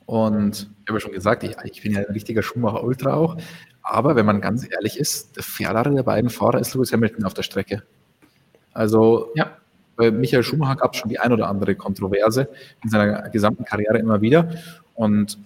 Und 0.07 0.71
ich 0.83 0.89
habe 0.89 0.99
ja 0.99 1.01
schon 1.01 1.13
gesagt, 1.13 1.45
ich, 1.45 1.57
ich 1.65 1.83
bin 1.83 1.93
ja 1.93 2.01
ein 2.01 2.13
richtiger 2.13 2.43
Schumacher-Ultra 2.43 3.15
auch. 3.15 3.37
Aber 3.83 4.17
wenn 4.17 4.27
man 4.27 4.41
ganz 4.41 4.67
ehrlich 4.71 4.99
ist, 4.99 5.37
der 5.37 5.43
fairere 5.43 5.95
der 5.95 6.03
beiden 6.03 6.31
Fahrer 6.31 6.59
ist 6.59 6.75
Lewis 6.75 6.93
Hamilton 6.93 7.25
auf 7.25 7.35
der 7.35 7.43
Strecke. 7.43 7.83
Also 8.73 9.31
ja. 9.35 9.57
bei 9.97 10.11
Michael 10.11 10.43
Schumacher 10.43 10.77
gab 10.77 10.95
es 10.95 11.01
schon 11.01 11.09
die 11.09 11.19
ein 11.19 11.33
oder 11.33 11.49
andere 11.49 11.75
Kontroverse 11.75 12.49
in 12.83 12.91
seiner 12.91 13.29
gesamten 13.31 13.65
Karriere 13.65 13.99
immer 13.99 14.21
wieder. 14.21 14.51
Und 14.95 15.39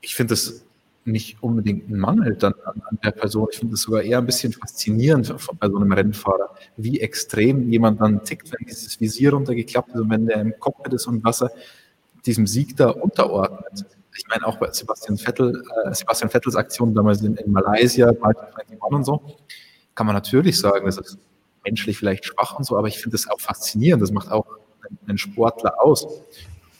ich 0.00 0.14
finde 0.14 0.32
das 0.32 0.65
nicht 1.06 1.42
unbedingt 1.42 1.88
ein 1.88 1.98
Mangel 1.98 2.34
dann 2.36 2.54
an, 2.64 2.98
der 3.04 3.12
Person. 3.12 3.48
Ich 3.52 3.58
finde 3.58 3.74
es 3.74 3.82
sogar 3.82 4.02
eher 4.02 4.18
ein 4.18 4.26
bisschen 4.26 4.52
faszinierend 4.52 5.34
bei 5.58 5.68
so 5.68 5.76
einem 5.76 5.92
Rennfahrer, 5.92 6.54
wie 6.76 7.00
extrem 7.00 7.70
jemand 7.70 8.00
dann 8.00 8.24
tickt, 8.24 8.52
wenn 8.52 8.66
dieses 8.66 9.00
Visier 9.00 9.32
runtergeklappt 9.32 9.90
ist 9.90 10.00
und 10.00 10.10
wenn 10.10 10.26
der 10.26 10.40
im 10.40 10.58
Cockpit 10.58 10.94
ist 10.94 11.06
und 11.06 11.22
was 11.24 11.42
er 11.42 11.50
diesem 12.24 12.46
Sieg 12.46 12.76
da 12.76 12.90
unterordnet. 12.90 13.86
Ich 14.16 14.26
meine, 14.28 14.46
auch 14.46 14.56
bei 14.56 14.72
Sebastian 14.72 15.18
Vettel, 15.18 15.62
äh, 15.84 15.94
Sebastian 15.94 16.30
Vettels 16.30 16.56
Aktion 16.56 16.94
damals 16.94 17.22
in, 17.22 17.36
in 17.36 17.52
Malaysia, 17.52 18.10
und 18.80 19.04
so, 19.04 19.36
kann 19.94 20.06
man 20.06 20.14
natürlich 20.14 20.58
sagen, 20.58 20.86
das 20.86 20.98
ist 20.98 21.18
menschlich 21.64 21.98
vielleicht 21.98 22.24
schwach 22.24 22.56
und 22.56 22.64
so, 22.64 22.76
aber 22.76 22.88
ich 22.88 22.98
finde 22.98 23.16
das 23.16 23.28
auch 23.28 23.40
faszinierend. 23.40 24.02
Das 24.02 24.10
macht 24.10 24.30
auch 24.30 24.46
einen 25.06 25.18
Sportler 25.18 25.80
aus. 25.80 26.06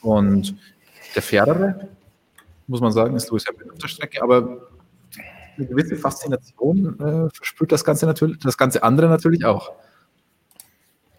Und 0.02 0.56
der 1.14 1.22
Fairere, 1.22 1.88
muss 2.66 2.80
man 2.80 2.92
sagen, 2.92 3.16
ist 3.16 3.30
Lewis 3.30 3.46
Hamilton 3.46 3.72
auf 3.72 3.78
der 3.78 3.88
Strecke, 3.88 4.22
aber 4.22 4.68
eine 5.56 5.66
gewisse 5.66 5.96
Faszination 5.96 6.98
äh, 7.00 7.34
verspürt 7.34 7.72
das 7.72 7.84
Ganze 7.84 8.06
natürlich, 8.06 8.38
das 8.38 8.58
ganze 8.58 8.82
andere 8.82 9.08
natürlich 9.08 9.44
auch. 9.44 9.72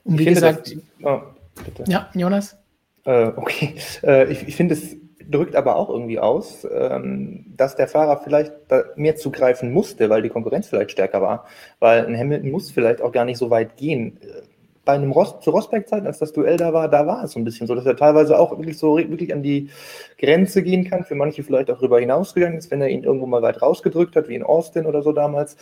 Und 0.03 0.19
wie 0.19 0.25
gesagt, 0.25 0.75
das, 0.75 0.81
oh, 1.03 1.21
ja, 1.87 2.09
Jonas? 2.13 2.57
Äh, 3.03 3.31
okay, 3.35 3.75
äh, 4.03 4.31
ich, 4.31 4.47
ich 4.47 4.55
finde 4.55 4.75
es 4.75 4.95
drückt 5.29 5.55
aber 5.55 5.75
auch 5.75 5.89
irgendwie 5.89 6.19
aus, 6.19 6.65
ähm, 6.71 7.45
dass 7.57 7.75
der 7.75 7.87
Fahrer 7.87 8.17
vielleicht 8.23 8.53
mehr 8.95 9.17
zugreifen 9.17 9.73
musste, 9.73 10.09
weil 10.09 10.21
die 10.21 10.29
Konkurrenz 10.29 10.67
vielleicht 10.67 10.91
stärker 10.91 11.21
war. 11.21 11.45
Weil 11.79 12.05
ein 12.05 12.17
Hamilton 12.17 12.51
muss 12.51 12.71
vielleicht 12.71 13.01
auch 13.01 13.11
gar 13.11 13.25
nicht 13.25 13.37
so 13.37 13.49
weit 13.49 13.75
gehen 13.75 14.19
bei 14.87 14.93
einem 14.93 15.11
Rost, 15.11 15.43
zu 15.43 15.51
Rosberg-Zeiten, 15.51 16.07
als 16.07 16.19
das 16.19 16.31
Duell 16.31 16.55
da 16.55 16.71
war, 16.71 16.87
da 16.87 17.05
war 17.05 17.21
es 17.21 17.33
so 17.33 17.39
ein 17.39 17.43
bisschen 17.43 17.67
so, 17.67 17.75
dass 17.75 17.85
er 17.85 17.97
teilweise 17.97 18.39
auch 18.39 18.57
wirklich 18.57 18.77
so 18.77 18.97
wirklich 18.97 19.33
an 19.33 19.43
die 19.43 19.69
Grenze 20.17 20.63
gehen 20.63 20.89
kann, 20.89 21.03
für 21.03 21.13
manche 21.13 21.43
vielleicht 21.43 21.69
auch 21.69 21.77
darüber 21.77 21.99
hinausgegangen 21.99 22.57
ist, 22.57 22.71
wenn 22.71 22.79
er 22.79 22.87
ihn 22.87 23.03
irgendwo 23.03 23.25
mal 23.25 23.41
weit 23.41 23.61
rausgedrückt 23.61 24.15
hat, 24.15 24.29
wie 24.29 24.35
in 24.35 24.43
Austin 24.43 24.85
oder 24.85 25.01
so 25.01 25.11
damals. 25.11 25.57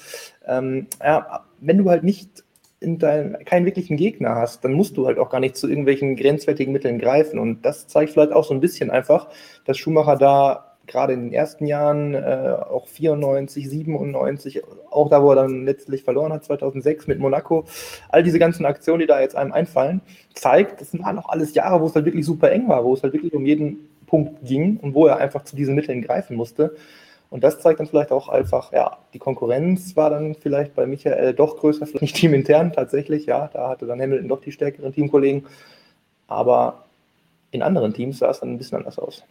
Ähm, 0.46 0.86
ja, 1.04 1.44
wenn 1.60 1.80
du 1.80 1.90
halt 1.90 2.04
nicht 2.04 2.44
in 2.80 3.00
dein, 3.00 3.44
keinen 3.46 3.66
wirklichen 3.66 3.98
Gegner 3.98 4.36
hast, 4.36 4.64
dann 4.64 4.74
musst 4.74 4.96
du 4.96 5.08
halt 5.08 5.18
auch 5.18 5.32
gar 5.32 5.40
nicht 5.40 5.58
zu 5.58 5.68
irgendwelchen 5.68 6.16
grenzwertigen 6.16 6.72
Mitteln 6.72 7.00
greifen. 7.00 7.40
Und 7.40 7.66
das 7.66 7.88
zeigt 7.88 8.12
vielleicht 8.12 8.32
auch 8.32 8.44
so 8.44 8.54
ein 8.54 8.60
bisschen 8.60 8.92
einfach, 8.92 9.28
dass 9.66 9.80
Schumacher 9.80 10.18
da 10.18 10.75
gerade 10.88 11.14
in 11.14 11.26
den 11.26 11.34
ersten 11.34 11.66
Jahren, 11.66 12.14
äh, 12.14 12.56
auch 12.70 12.88
94, 12.88 13.70
97, 13.70 14.62
auch 14.90 15.10
da, 15.10 15.22
wo 15.24 15.32
er 15.32 15.36
dann 15.36 15.66
letztlich 15.66 16.04
verloren 16.04 16.34
hat, 16.34 16.44
2006 16.44 17.08
mit 17.08 17.20
Monaco, 17.20 17.66
all 18.10 18.24
diese 18.24 18.40
ganzen 18.40 18.66
Aktionen, 18.66 19.00
die 19.00 19.08
da 19.08 19.20
jetzt 19.20 19.36
einem 19.36 19.52
einfallen, 19.52 20.02
zeigt, 20.34 20.82
das 20.82 20.98
waren 21.00 21.20
auch 21.20 21.30
alles 21.30 21.54
Jahre, 21.54 21.82
wo 21.82 21.88
es 21.88 21.96
halt 21.96 22.06
wirklich 22.06 22.26
super 22.26 22.52
eng 22.52 22.68
war, 22.68 22.84
wo 22.84 22.94
es 22.94 23.04
halt 23.04 23.14
wirklich 23.14 23.34
um 23.34 23.46
jeden 23.46 23.90
Punkt 24.08 24.46
ging 24.46 24.78
und 24.78 24.94
wo 24.94 25.08
er 25.08 25.18
einfach 25.18 25.44
zu 25.44 25.56
diesen 25.56 25.76
Mitteln 25.76 26.02
greifen 26.02 26.36
musste. 26.36 26.76
Und 27.30 27.44
das 27.44 27.60
zeigt 27.60 27.80
dann 27.80 27.88
vielleicht 27.88 28.12
auch 28.12 28.30
einfach, 28.30 28.72
ja, 28.72 28.98
die 29.14 29.20
Konkurrenz 29.20 29.96
war 29.96 30.10
dann 30.10 30.36
vielleicht 30.36 30.76
bei 30.76 30.86
Michael 30.86 31.34
doch 31.34 31.58
größer, 31.58 31.86
vielleicht 31.86 32.02
nicht 32.02 32.16
teamintern 32.16 32.72
tatsächlich, 32.72 33.26
ja, 33.26 33.50
da 33.52 33.70
hatte 33.70 33.86
dann 33.86 34.00
Hamilton 34.00 34.28
doch 34.28 34.42
die 34.42 34.52
stärkeren 34.52 34.94
Teamkollegen, 34.94 35.46
aber 36.28 36.86
in 37.52 37.62
anderen 37.62 37.94
Teams 37.94 38.20
sah 38.20 38.30
es 38.30 38.40
dann 38.40 38.52
ein 38.52 38.58
bisschen 38.58 38.78
anders 38.78 39.00
aus. 39.00 39.24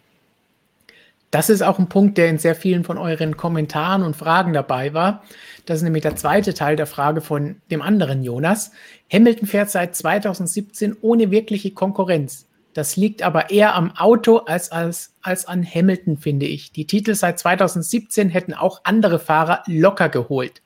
Das 1.34 1.50
ist 1.50 1.62
auch 1.62 1.80
ein 1.80 1.88
Punkt, 1.88 2.16
der 2.16 2.28
in 2.28 2.38
sehr 2.38 2.54
vielen 2.54 2.84
von 2.84 2.96
euren 2.96 3.36
Kommentaren 3.36 4.04
und 4.04 4.14
Fragen 4.14 4.52
dabei 4.52 4.94
war. 4.94 5.24
Das 5.66 5.78
ist 5.78 5.82
nämlich 5.82 6.04
der 6.04 6.14
zweite 6.14 6.54
Teil 6.54 6.76
der 6.76 6.86
Frage 6.86 7.20
von 7.20 7.56
dem 7.72 7.82
anderen 7.82 8.22
Jonas. 8.22 8.70
Hamilton 9.12 9.48
fährt 9.48 9.68
seit 9.68 9.96
2017 9.96 10.96
ohne 11.00 11.32
wirkliche 11.32 11.72
Konkurrenz. 11.72 12.46
Das 12.72 12.94
liegt 12.94 13.24
aber 13.24 13.50
eher 13.50 13.74
am 13.74 13.96
Auto 13.96 14.36
als, 14.46 14.70
als, 14.70 15.12
als 15.22 15.44
an 15.46 15.66
Hamilton, 15.66 16.18
finde 16.18 16.46
ich. 16.46 16.70
Die 16.70 16.86
Titel 16.86 17.16
seit 17.16 17.40
2017 17.40 18.28
hätten 18.28 18.54
auch 18.54 18.82
andere 18.84 19.18
Fahrer 19.18 19.64
locker 19.66 20.10
geholt. 20.10 20.62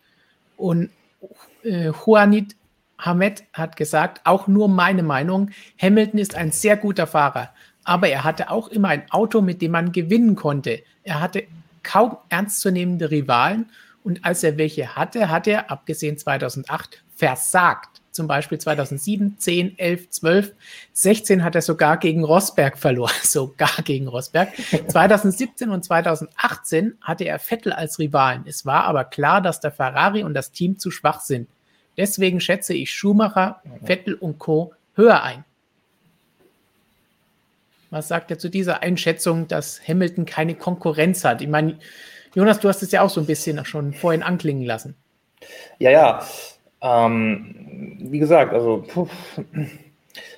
Und 0.58 0.90
äh, 1.64 1.92
Juanit 1.92 2.56
Hamed 2.98 3.44
hat 3.54 3.76
gesagt, 3.76 4.20
auch 4.24 4.48
nur 4.48 4.68
meine 4.68 5.02
Meinung, 5.02 5.48
Hamilton 5.80 6.20
ist 6.20 6.34
ein 6.34 6.52
sehr 6.52 6.76
guter 6.76 7.06
Fahrer 7.06 7.54
aber 7.88 8.10
er 8.10 8.22
hatte 8.22 8.50
auch 8.50 8.68
immer 8.68 8.88
ein 8.88 9.10
Auto, 9.10 9.40
mit 9.40 9.62
dem 9.62 9.72
man 9.72 9.92
gewinnen 9.92 10.36
konnte. 10.36 10.82
Er 11.04 11.20
hatte 11.20 11.44
kaum 11.82 12.18
ernstzunehmende 12.28 13.10
Rivalen 13.10 13.70
und 14.04 14.26
als 14.26 14.42
er 14.44 14.58
welche 14.58 14.94
hatte, 14.94 15.30
hat 15.30 15.46
er, 15.46 15.70
abgesehen 15.70 16.18
2008, 16.18 17.02
versagt. 17.16 18.02
Zum 18.10 18.26
Beispiel 18.26 18.58
2007, 18.58 19.36
10, 19.38 19.78
11, 19.78 20.10
12, 20.10 20.52
16 20.92 21.44
hat 21.44 21.54
er 21.54 21.62
sogar 21.62 21.96
gegen 21.96 22.24
Rosberg 22.24 22.76
verloren, 22.76 23.14
sogar 23.22 23.82
gegen 23.84 24.06
Rosberg. 24.06 24.50
2017 24.88 25.70
und 25.70 25.82
2018 25.82 26.98
hatte 27.00 27.24
er 27.24 27.38
Vettel 27.38 27.72
als 27.72 27.98
Rivalen. 27.98 28.42
Es 28.46 28.66
war 28.66 28.84
aber 28.84 29.04
klar, 29.04 29.40
dass 29.40 29.60
der 29.60 29.72
Ferrari 29.72 30.24
und 30.24 30.34
das 30.34 30.50
Team 30.50 30.78
zu 30.78 30.90
schwach 30.90 31.20
sind. 31.20 31.48
Deswegen 31.96 32.40
schätze 32.40 32.74
ich 32.74 32.92
Schumacher, 32.92 33.62
Vettel 33.82 34.14
und 34.14 34.38
Co. 34.38 34.74
höher 34.94 35.22
ein. 35.22 35.44
Was 37.90 38.08
sagt 38.08 38.30
er 38.30 38.38
zu 38.38 38.48
dieser 38.50 38.82
Einschätzung, 38.82 39.48
dass 39.48 39.80
Hamilton 39.86 40.26
keine 40.26 40.54
Konkurrenz 40.54 41.24
hat? 41.24 41.40
Ich 41.40 41.48
meine, 41.48 41.78
Jonas, 42.34 42.60
du 42.60 42.68
hast 42.68 42.82
es 42.82 42.92
ja 42.92 43.02
auch 43.02 43.10
so 43.10 43.20
ein 43.20 43.26
bisschen 43.26 43.64
schon 43.64 43.94
vorhin 43.94 44.22
anklingen 44.22 44.64
lassen. 44.64 44.94
Ja, 45.78 45.90
ja. 45.90 46.22
Ähm, 46.80 47.96
wie 48.00 48.18
gesagt, 48.18 48.52
also 48.52 48.84
puh, 48.86 49.08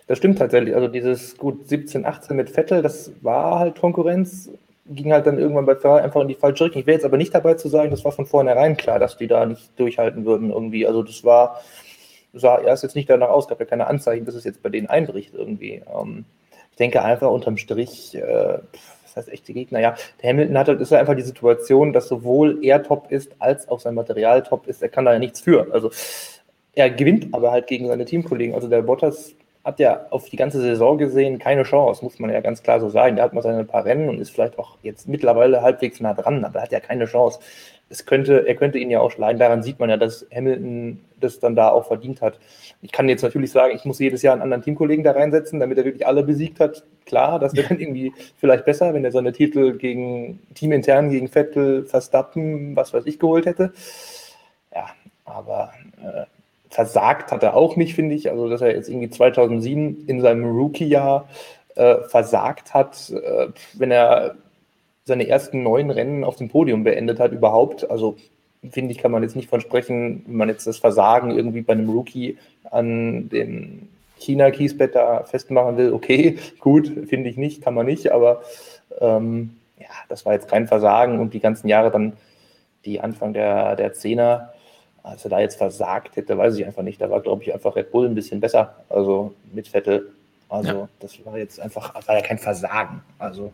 das 0.06 0.18
stimmt 0.18 0.38
tatsächlich. 0.38 0.74
Also 0.74 0.88
dieses 0.88 1.36
gut 1.36 1.68
17, 1.68 2.06
18 2.06 2.36
mit 2.36 2.50
Vettel, 2.50 2.82
das 2.82 3.12
war 3.20 3.58
halt 3.58 3.78
Konkurrenz, 3.80 4.50
ging 4.86 5.12
halt 5.12 5.26
dann 5.26 5.38
irgendwann 5.38 5.66
bei 5.66 5.76
Ferrari 5.76 6.02
einfach 6.02 6.22
in 6.22 6.28
die 6.28 6.34
falsche 6.34 6.64
Richtung. 6.64 6.80
Ich 6.80 6.86
wäre 6.86 6.96
jetzt 6.96 7.04
aber 7.04 7.16
nicht 7.16 7.34
dabei 7.34 7.54
zu 7.54 7.68
sagen, 7.68 7.90
das 7.90 8.04
war 8.04 8.12
von 8.12 8.26
vornherein 8.26 8.76
klar, 8.76 8.98
dass 8.98 9.16
die 9.16 9.26
da 9.26 9.46
nicht 9.46 9.78
durchhalten 9.78 10.24
würden 10.24 10.50
irgendwie. 10.50 10.86
Also 10.86 11.02
das 11.02 11.24
war, 11.24 11.60
sah 12.32 12.60
erst 12.60 12.82
jetzt 12.82 12.96
nicht 12.96 13.10
danach 13.10 13.28
aus, 13.28 13.48
gab 13.48 13.60
ja 13.60 13.66
keine 13.66 13.86
Anzeichen, 13.86 14.24
dass 14.24 14.34
es 14.34 14.44
jetzt 14.44 14.62
bei 14.62 14.68
denen 14.68 14.88
einbricht 14.88 15.34
irgendwie. 15.34 15.82
Ähm, 15.92 16.24
denke 16.80 17.02
einfach 17.02 17.30
unterm 17.30 17.56
Strich, 17.56 18.14
äh, 18.16 18.58
was 19.04 19.16
heißt 19.16 19.28
echte 19.28 19.52
Gegner? 19.52 19.80
Ja, 19.80 19.94
der 20.22 20.30
Hamilton 20.30 20.58
hat 20.58 20.68
halt, 20.68 20.80
ist 20.80 20.90
ja 20.90 20.98
einfach 20.98 21.16
die 21.16 21.22
Situation, 21.22 21.92
dass 21.92 22.08
sowohl 22.08 22.58
er 22.64 22.82
top 22.82 23.10
ist, 23.12 23.32
als 23.38 23.68
auch 23.68 23.80
sein 23.80 23.94
Material 23.94 24.42
top 24.42 24.66
ist. 24.66 24.82
Er 24.82 24.88
kann 24.88 25.04
da 25.04 25.12
ja 25.12 25.18
nichts 25.18 25.40
für. 25.40 25.72
Also 25.72 25.90
er 26.74 26.90
gewinnt 26.90 27.28
aber 27.32 27.50
halt 27.50 27.66
gegen 27.66 27.86
seine 27.88 28.04
Teamkollegen. 28.04 28.54
Also 28.54 28.68
der 28.68 28.82
Bottas 28.82 29.34
hat 29.64 29.78
ja 29.78 30.06
auf 30.10 30.28
die 30.30 30.36
ganze 30.36 30.60
Saison 30.60 30.96
gesehen 30.96 31.38
keine 31.38 31.64
Chance, 31.64 32.02
muss 32.02 32.18
man 32.18 32.30
ja 32.30 32.40
ganz 32.40 32.62
klar 32.62 32.80
so 32.80 32.88
sagen. 32.88 33.16
Der 33.16 33.24
hat 33.24 33.34
mal 33.34 33.42
seine 33.42 33.64
paar 33.64 33.84
Rennen 33.84 34.08
und 34.08 34.18
ist 34.18 34.30
vielleicht 34.30 34.58
auch 34.58 34.78
jetzt 34.82 35.06
mittlerweile 35.06 35.62
halbwegs 35.62 36.00
nah 36.00 36.14
dran, 36.14 36.44
aber 36.44 36.60
er 36.60 36.62
hat 36.62 36.72
ja 36.72 36.80
keine 36.80 37.04
Chance. 37.04 37.40
Es 37.90 38.06
könnte, 38.06 38.46
er 38.46 38.54
könnte 38.54 38.78
ihn 38.78 38.90
ja 38.90 39.00
auch 39.00 39.10
schlagen. 39.10 39.38
Daran 39.38 39.62
sieht 39.62 39.80
man 39.80 39.90
ja, 39.90 39.96
dass 39.96 40.24
Hamilton 40.34 41.00
das 41.18 41.40
dann 41.40 41.56
da 41.56 41.70
auch 41.70 41.86
verdient 41.86 42.22
hat. 42.22 42.38
Ich 42.82 42.92
kann 42.92 43.08
jetzt 43.08 43.22
natürlich 43.22 43.50
sagen, 43.50 43.74
ich 43.74 43.84
muss 43.84 43.98
jedes 43.98 44.22
Jahr 44.22 44.32
einen 44.32 44.42
anderen 44.42 44.62
Teamkollegen 44.62 45.04
da 45.04 45.10
reinsetzen, 45.12 45.60
damit 45.60 45.76
er 45.76 45.84
wirklich 45.84 46.06
alle 46.06 46.22
besiegt 46.22 46.60
hat. 46.60 46.84
Klar, 47.04 47.38
das 47.38 47.54
wäre 47.54 47.68
dann 47.70 47.80
irgendwie 47.80 48.12
vielleicht 48.36 48.64
besser, 48.64 48.94
wenn 48.94 49.04
er 49.04 49.12
seine 49.12 49.32
Titel 49.32 49.76
gegen 49.76 50.38
teamintern, 50.54 51.10
gegen 51.10 51.28
Vettel, 51.28 51.84
Verstappen, 51.84 52.74
was 52.76 52.94
weiß 52.94 53.06
ich, 53.06 53.18
geholt 53.18 53.46
hätte. 53.46 53.72
Ja, 54.72 54.86
aber 55.24 55.72
äh, 56.00 56.26
versagt 56.70 57.32
hat 57.32 57.42
er 57.42 57.54
auch 57.56 57.76
nicht, 57.76 57.94
finde 57.94 58.14
ich. 58.14 58.30
Also, 58.30 58.48
dass 58.48 58.62
er 58.62 58.74
jetzt 58.74 58.88
irgendwie 58.88 59.10
2007 59.10 60.06
in 60.06 60.20
seinem 60.20 60.44
Rookie-Jahr 60.44 61.28
äh, 61.74 61.96
versagt 62.08 62.72
hat, 62.72 63.10
äh, 63.10 63.48
wenn 63.74 63.90
er 63.90 64.36
seine 65.10 65.28
ersten 65.28 65.62
neun 65.62 65.90
Rennen 65.90 66.24
auf 66.24 66.36
dem 66.36 66.48
Podium 66.48 66.84
beendet 66.84 67.18
hat, 67.18 67.32
überhaupt. 67.32 67.90
Also 67.90 68.16
finde 68.70 68.92
ich, 68.92 68.98
kann 68.98 69.10
man 69.10 69.22
jetzt 69.22 69.36
nicht 69.36 69.50
von 69.50 69.60
sprechen, 69.60 70.22
wenn 70.26 70.36
man 70.36 70.48
jetzt 70.48 70.66
das 70.66 70.78
Versagen 70.78 71.32
irgendwie 71.32 71.62
bei 71.62 71.72
einem 71.72 71.90
Rookie 71.90 72.38
an 72.70 73.28
dem 73.28 73.88
China-Kiesbett 74.18 74.94
da 74.94 75.24
festmachen 75.24 75.76
will. 75.76 75.92
Okay, 75.92 76.38
gut, 76.60 76.92
finde 77.08 77.28
ich 77.28 77.36
nicht, 77.36 77.62
kann 77.62 77.74
man 77.74 77.86
nicht, 77.86 78.12
aber 78.12 78.42
ähm, 79.00 79.56
ja, 79.78 79.88
das 80.08 80.24
war 80.24 80.34
jetzt 80.34 80.48
kein 80.48 80.68
Versagen 80.68 81.18
und 81.18 81.34
die 81.34 81.40
ganzen 81.40 81.68
Jahre 81.68 81.90
dann, 81.90 82.12
die 82.84 83.00
Anfang 83.00 83.32
der, 83.32 83.76
der 83.76 83.92
Zehner, 83.92 84.52
als 85.02 85.24
er 85.24 85.30
da 85.30 85.40
jetzt 85.40 85.56
versagt 85.56 86.16
hätte, 86.16 86.38
weiß 86.38 86.56
ich 86.56 86.64
einfach 86.64 86.82
nicht. 86.82 87.00
Da 87.00 87.10
war, 87.10 87.20
glaube 87.20 87.42
ich, 87.42 87.52
einfach 87.52 87.74
Red 87.74 87.90
Bull 87.90 88.06
ein 88.06 88.14
bisschen 88.14 88.40
besser, 88.40 88.76
also 88.88 89.34
mit 89.52 89.68
Vettel. 89.68 90.12
Also 90.48 90.72
ja. 90.72 90.88
das 91.00 91.24
war 91.24 91.38
jetzt 91.38 91.58
einfach, 91.60 91.94
war 92.06 92.14
ja 92.14 92.22
kein 92.22 92.38
Versagen. 92.38 93.02
Also 93.18 93.52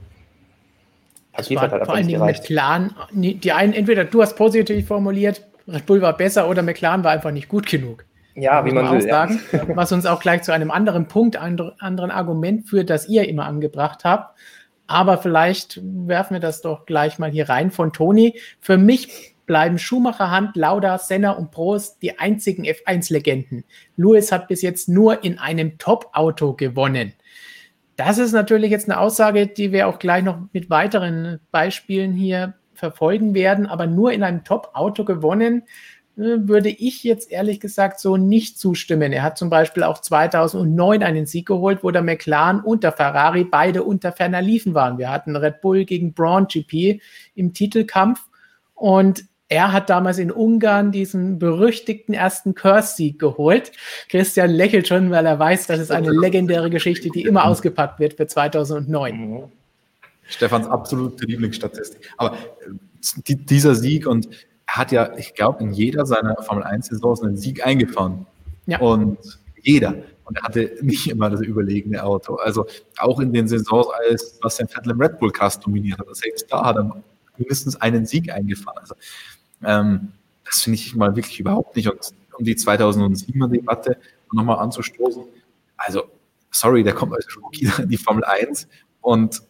das 1.37 1.51
war 1.51 1.71
halt 1.71 1.85
vor 1.85 1.95
allen 1.95 2.07
Dingen 2.07 2.21
McLaren, 2.21 2.95
die 3.13 3.53
einen, 3.53 3.73
entweder 3.73 4.05
du 4.05 4.23
hast 4.23 4.37
positiv 4.37 4.87
formuliert, 4.87 5.43
Red 5.69 5.87
Bull 5.87 6.01
war 6.01 6.17
besser 6.17 6.49
oder 6.49 6.63
McLaren 6.63 7.05
war 7.05 7.13
einfach 7.13 7.33
nicht 7.33 7.49
gut 7.49 7.67
genug. 7.67 8.05
Ja, 8.35 8.65
wie 8.65 8.71
man, 8.71 8.91
will. 8.93 9.01
Sagen, 9.01 9.41
ja. 9.51 9.63
Was 9.77 9.93
uns 9.93 10.05
auch 10.07 10.21
gleich 10.21 10.43
zu 10.43 10.53
einem 10.53 10.71
anderen 10.71 11.09
Punkt, 11.09 11.37
anderen 11.37 12.11
Argument 12.11 12.69
führt, 12.69 12.91
das 12.91 13.09
ihr 13.09 13.29
immer 13.29 13.47
angebracht 13.47 14.05
habt. 14.05 14.39
Aber 14.87 15.19
vielleicht 15.19 15.81
werfen 15.83 16.35
wir 16.35 16.41
das 16.41 16.61
doch 16.61 16.87
gleich 16.87 17.19
mal 17.19 17.31
hier 17.31 17.49
rein 17.49 17.71
von 17.71 17.93
Toni. 17.93 18.39
Für 18.61 18.77
mich 18.77 19.35
bleiben 19.47 19.79
Schumacher, 19.79 20.31
Hand, 20.31 20.57
Lauda, 20.57 20.99
Senna 20.99 21.33
und 21.33 21.51
Prost 21.51 22.03
die 22.03 22.19
einzigen 22.19 22.65
F1-Legenden. 22.65 23.65
Lewis 23.97 24.31
hat 24.31 24.49
bis 24.49 24.63
jetzt 24.63 24.89
nur 24.89 25.25
in 25.25 25.39
einem 25.39 25.79
Top-Auto 25.79 26.53
gewonnen. 26.53 27.15
Das 27.97 28.19
ist 28.19 28.33
natürlich 28.33 28.71
jetzt 28.71 28.89
eine 28.89 29.01
Aussage, 29.01 29.47
die 29.47 29.73
wir 29.73 29.89
auch 29.89 29.99
gleich 29.99 30.23
noch 30.23 30.39
mit 30.53 30.69
weiteren 30.69 31.41
Beispielen 31.51 32.13
hier 32.13 32.55
verfolgen 32.75 33.35
werden, 33.35 33.67
aber 33.67 33.87
nur 33.87 34.13
in 34.13 34.23
einem 34.23 34.45
Top-Auto 34.45 35.05
gewonnen, 35.05 35.63
äh, 36.17 36.47
würde 36.47 36.69
ich 36.69 37.05
jetzt 37.05 37.31
ehrlich 37.31 37.59
gesagt 37.59 38.01
so 38.01 38.19
nicht 38.19 38.59
zustimmen. 38.59 39.13
Er 39.13 39.23
hat 39.23 39.39
zum 39.39 39.51
Beispiel 39.51 39.83
auch 39.83 39.99
2009 40.01 41.03
einen 41.03 41.27
Sieg 41.27 41.47
geholt, 41.47 41.83
wo 41.83 41.91
der 41.91 42.03
McLaren 42.03 42.61
und 42.61 42.85
der 42.85 42.93
Ferrari 42.93 43.45
beide 43.45 43.83
unter 43.83 44.13
ferner 44.13 44.43
Liefen 44.43 44.75
waren. 44.75 44.99
Wir 44.99 45.11
hatten 45.11 45.35
Red 45.35 45.63
Bull 45.63 45.85
gegen 45.85 46.13
Braun 46.13 46.47
GP 46.49 47.01
im 47.35 47.55
Titelkampf 47.55 48.27
und 48.75 49.25
er 49.49 49.73
hat 49.73 49.91
damals 49.91 50.19
in 50.19 50.33
Ungarn 50.33 50.91
diesen 50.91 51.39
berüchtigten 51.39 52.15
ersten 52.15 52.55
Curse-Sieg 52.55 53.19
geholt. 53.19 53.73
Christian 54.09 54.51
lächelt 54.51 54.89
schon, 54.89 55.11
weil 55.11 55.25
er 55.25 55.39
weiß, 55.39 55.69
das 55.69 55.79
ist 55.79 55.93
eine 55.93 56.11
legendäre 56.11 56.69
Geschichte, 56.69 57.11
die 57.11 57.23
immer 57.23 57.45
ausgepackt 57.45 58.01
wird 58.01 58.15
für 58.15 58.27
2009. 58.27 59.45
Stefans 60.29 60.67
absolute 60.67 61.25
Lieblingsstatistik. 61.27 62.11
Aber 62.17 62.35
äh, 62.35 62.71
die, 63.29 63.37
dieser 63.37 63.77
Sieg 63.77 64.07
und 64.09 64.29
er 64.67 64.79
hat 64.79 64.91
ja, 64.91 65.17
ich 65.17 65.35
glaube, 65.35 65.63
in 65.63 65.73
jeder 65.73 66.07
seiner 66.07 66.37
Formel 66.43 66.65
1-Saisons 66.65 67.23
einen 67.23 67.37
Sieg 67.37 67.65
eingefahren. 67.65 68.27
Ja. 68.67 68.81
Und 68.81 69.19
jeder. 69.63 69.95
Und 70.25 70.39
er 70.39 70.43
hatte 70.43 70.73
nicht 70.81 71.09
immer 71.09 71.31
das 71.31 71.41
überlegene 71.41 72.03
Auto. 72.03 72.35
Also 72.35 72.67
auch 72.99 73.21
in 73.21 73.33
den 73.33 73.47
Saisons, 73.47 73.87
als 74.09 74.41
Bastian 74.41 74.69
Vettel 74.69 74.91
im 74.91 75.01
Red 75.01 75.21
Bull 75.21 75.31
Cast 75.31 75.65
dominiert 75.65 76.01
hat, 76.01 76.17
selbst 76.17 76.51
da 76.51 76.65
hat 76.65 76.77
er 76.77 77.01
mindestens 77.39 77.81
einen 77.81 78.07
Sieg 78.07 78.33
eingefahren. 78.33 78.79
Also 78.81 78.97
ähm, 79.65 80.13
das 80.45 80.63
finde 80.63 80.79
ich 80.79 80.95
mal 80.95 81.17
wirklich 81.17 81.41
überhaupt 81.41 81.77
nicht. 81.77 81.89
Und 81.89 82.13
um 82.39 82.45
die 82.45 82.55
2007er 82.57 83.49
Debatte 83.49 83.99
nochmal 84.33 84.59
anzustoßen, 84.59 85.25
also 85.77 86.05
sorry, 86.51 86.83
der 86.83 86.95
kommt 86.95 87.15
als 87.15 87.27
Rookie 87.37 87.71
in 87.79 87.89
die 87.89 87.97
Formel 87.97 88.25
1 88.25 88.69
und 89.01 89.43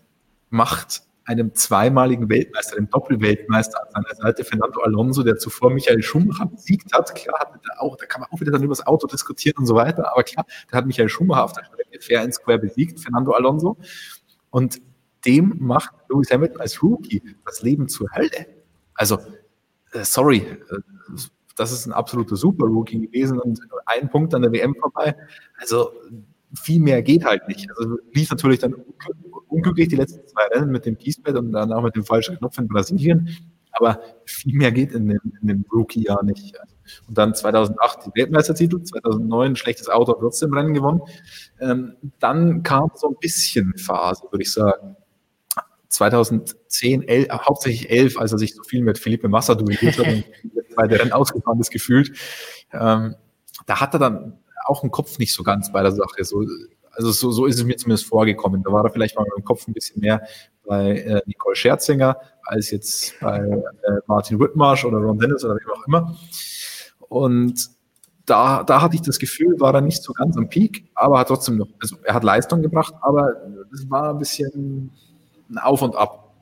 macht 0.51 1.03
einem 1.27 1.55
zweimaligen 1.55 2.29
Weltmeister, 2.29 2.77
dem 2.77 2.89
Doppelweltmeister 2.89 3.81
an 3.83 4.05
seiner 4.05 4.15
Seite, 4.15 4.45
Fernando 4.45 4.81
Alonso, 4.83 5.25
der 5.25 5.37
zuvor 5.39 5.71
Michael 5.71 6.03
Schumacher 6.03 6.47
besiegt 6.47 6.93
hat. 6.93 7.13
Klar, 7.15 7.41
hat 7.41 7.61
er 7.69 7.83
auch, 7.83 7.97
da 7.97 8.07
kann 8.07 8.21
man 8.21 8.31
auch 8.31 8.41
wieder 8.41 8.53
dann 8.53 8.63
über 8.63 8.75
das 8.75 8.87
Auto 8.87 9.09
diskutieren 9.09 9.57
und 9.59 9.67
so 9.67 9.75
weiter, 9.75 10.13
aber 10.13 10.23
klar, 10.23 10.47
der 10.71 10.79
hat 10.79 10.87
Michael 10.87 11.09
Schumacher 11.09 11.45
auf 11.45 11.53
der 11.53 11.65
Strecke 11.65 12.01
fair 12.01 12.23
and 12.23 12.33
square 12.33 12.59
besiegt, 12.59 13.01
Fernando 13.01 13.33
Alonso. 13.33 13.77
Und 14.51 14.81
dem 15.25 15.57
macht 15.59 15.95
Lewis 16.09 16.31
Hamilton 16.31 16.61
als 16.61 16.81
Rookie 16.83 17.23
das 17.45 17.63
Leben 17.63 17.89
zur 17.89 18.09
Hölle. 18.15 18.47
Also 18.95 19.19
sorry, 20.05 20.39
äh, 20.39 20.79
das 21.57 21.73
ist 21.73 21.87
ein 21.87 21.93
absoluter 21.93 22.37
Super-Rookie 22.37 23.07
gewesen 23.07 23.41
und 23.41 23.61
ein 23.87 24.11
Punkt 24.11 24.35
an 24.35 24.43
der 24.43 24.53
WM 24.53 24.75
vorbei. 24.75 25.17
Also 25.59 25.93
viel 26.55 26.81
mehr 26.81 27.03
geht 27.03 27.25
halt 27.25 27.49
nicht. 27.49 27.69
Also 27.79 27.99
lief 28.13 28.31
natürlich 28.31 28.61
dann 28.61 28.75
unglücklich 29.49 29.89
die 29.89 29.97
letzten 29.97 30.27
zwei 30.29 30.45
Rennen 30.53 30.71
mit 30.71 30.87
dem 30.87 30.99
Kiesbett 30.99 31.37
und 31.37 31.53
dann 31.53 31.73
auch 31.73 31.83
mit 31.83 31.97
dem 31.97 32.05
falschen 32.05 32.37
Knopf 32.37 32.59
in 32.59 32.69
Brasilien. 32.69 33.29
Aber 33.73 34.01
viel 34.25 34.55
mehr 34.55 34.73
geht 34.73 34.93
in 34.93 35.09
dem, 35.09 35.21
in 35.43 35.49
dem 35.49 35.65
Rookie-Jahr 35.71 36.25
nicht. 36.25 36.57
Und 37.09 37.19
dann 37.19 37.35
2008 37.35 38.07
die 38.07 38.21
Weltmeistertitel, 38.21 38.83
2009 38.83 39.53
ein 39.53 39.57
schlechtes 39.57 39.89
Auto, 39.89 40.15
trotzdem 40.15 40.55
Rennen 40.55 40.73
gewonnen. 40.73 41.03
Ähm, 41.61 41.97
dann 42.19 42.63
kam 42.63 42.91
so 42.95 43.09
ein 43.09 43.17
bisschen 43.21 43.77
Phase, 43.77 44.23
würde 44.31 44.43
ich 44.43 44.53
sagen. 44.53 44.97
2010, 45.97 47.03
11, 47.03 47.29
hauptsächlich 47.31 47.91
11, 47.91 48.19
als 48.19 48.33
er 48.33 48.39
sich 48.39 48.55
so 48.55 48.63
viel 48.63 48.83
mit 48.83 48.99
Felipe 48.99 49.29
Massa 49.29 49.55
duelliert 49.55 49.99
hat 49.99 50.07
und 50.77 50.91
der 50.91 51.01
Rennen 51.01 51.13
ausgefahren 51.13 51.61
ist, 51.61 51.71
gefühlt. 51.71 52.13
Ähm, 52.73 53.17
da 53.67 53.81
hat 53.81 53.95
er 53.95 54.01
dann 54.01 54.39
auch 54.67 54.83
einen 54.83 54.91
Kopf 54.91 55.19
nicht 55.19 55.33
so 55.33 55.43
ganz 55.43 55.73
bei 55.73 55.83
der 55.83 55.93
Sache. 55.93 56.25
So, 56.25 56.45
also 56.93 57.11
so, 57.11 57.31
so 57.31 57.47
ist 57.47 57.59
es 57.59 57.65
mir 57.65 57.77
zumindest 57.77 58.07
vorgekommen. 58.07 58.63
Da 58.63 58.73
war 58.73 58.85
er 58.85 58.91
vielleicht 58.91 59.17
mal 59.17 59.25
mit 59.25 59.37
dem 59.37 59.45
Kopf 59.45 59.67
ein 59.67 59.73
bisschen 59.73 60.01
mehr 60.01 60.23
bei 60.65 60.99
äh, 60.99 61.23
Nicole 61.27 61.57
Scherzinger 61.57 62.19
als 62.43 62.71
jetzt 62.71 63.19
bei 63.21 63.39
äh, 63.39 63.61
Martin 64.07 64.39
Whitmarsh 64.39 64.85
oder 64.85 64.99
Ron 64.99 65.19
Dennis 65.19 65.45
oder 65.45 65.55
wem 65.55 65.71
auch 65.73 65.87
immer. 65.87 66.17
Und 67.09 67.71
da, 68.27 68.65
da 68.65 68.83
hatte 68.83 68.97
ich 68.97 69.03
das 69.03 69.19
Gefühl, 69.19 69.59
war 69.61 69.73
er 69.73 69.81
nicht 69.81 70.03
so 70.03 70.13
ganz 70.13 70.37
am 70.37 70.49
Peak, 70.49 70.91
aber 70.95 71.19
hat 71.19 71.29
trotzdem 71.29 71.57
noch, 71.57 71.69
also 71.81 71.97
er 72.03 72.15
hat 72.15 72.25
Leistung 72.25 72.61
gebracht, 72.61 72.95
aber 73.01 73.35
es 73.73 73.89
war 73.89 74.11
ein 74.11 74.19
bisschen 74.19 74.91
ein 75.51 75.59
Auf 75.59 75.83
und 75.83 75.97
Ab. 75.97 76.35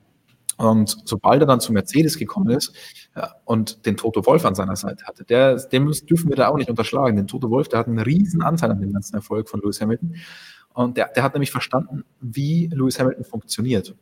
Und 0.57 0.97
sobald 1.05 1.43
er 1.43 1.47
dann 1.47 1.61
zu 1.61 1.73
Mercedes 1.73 2.17
gekommen 2.17 2.51
ist 2.51 2.73
ja, 3.17 3.35
und 3.45 3.87
den 3.87 3.97
Toto 3.97 4.25
Wolf 4.25 4.45
an 4.45 4.55
seiner 4.55 4.77
Seite 4.77 5.05
hatte, 5.05 5.25
der, 5.25 5.57
dem 5.57 5.91
dürfen 5.91 6.29
wir 6.29 6.37
da 6.37 6.49
auch 6.49 6.57
nicht 6.57 6.71
unterschlagen. 6.71 7.17
Den 7.17 7.27
Toto 7.27 7.51
Wolf, 7.51 7.69
der 7.69 7.81
hat 7.81 7.89
einen 7.89 7.99
riesen 7.99 8.43
Anteil 8.43 8.71
an 8.71 8.81
dem 8.81 8.93
ganzen 8.93 9.17
Erfolg 9.17 9.49
von 9.49 9.61
Lewis 9.61 9.81
Hamilton. 9.81 10.15
Und 10.73 10.97
der, 10.97 11.09
der 11.09 11.23
hat 11.23 11.35
nämlich 11.35 11.51
verstanden, 11.51 12.05
wie 12.21 12.69
Lewis 12.73 13.01
Hamilton 13.01 13.25
funktioniert. 13.25 13.95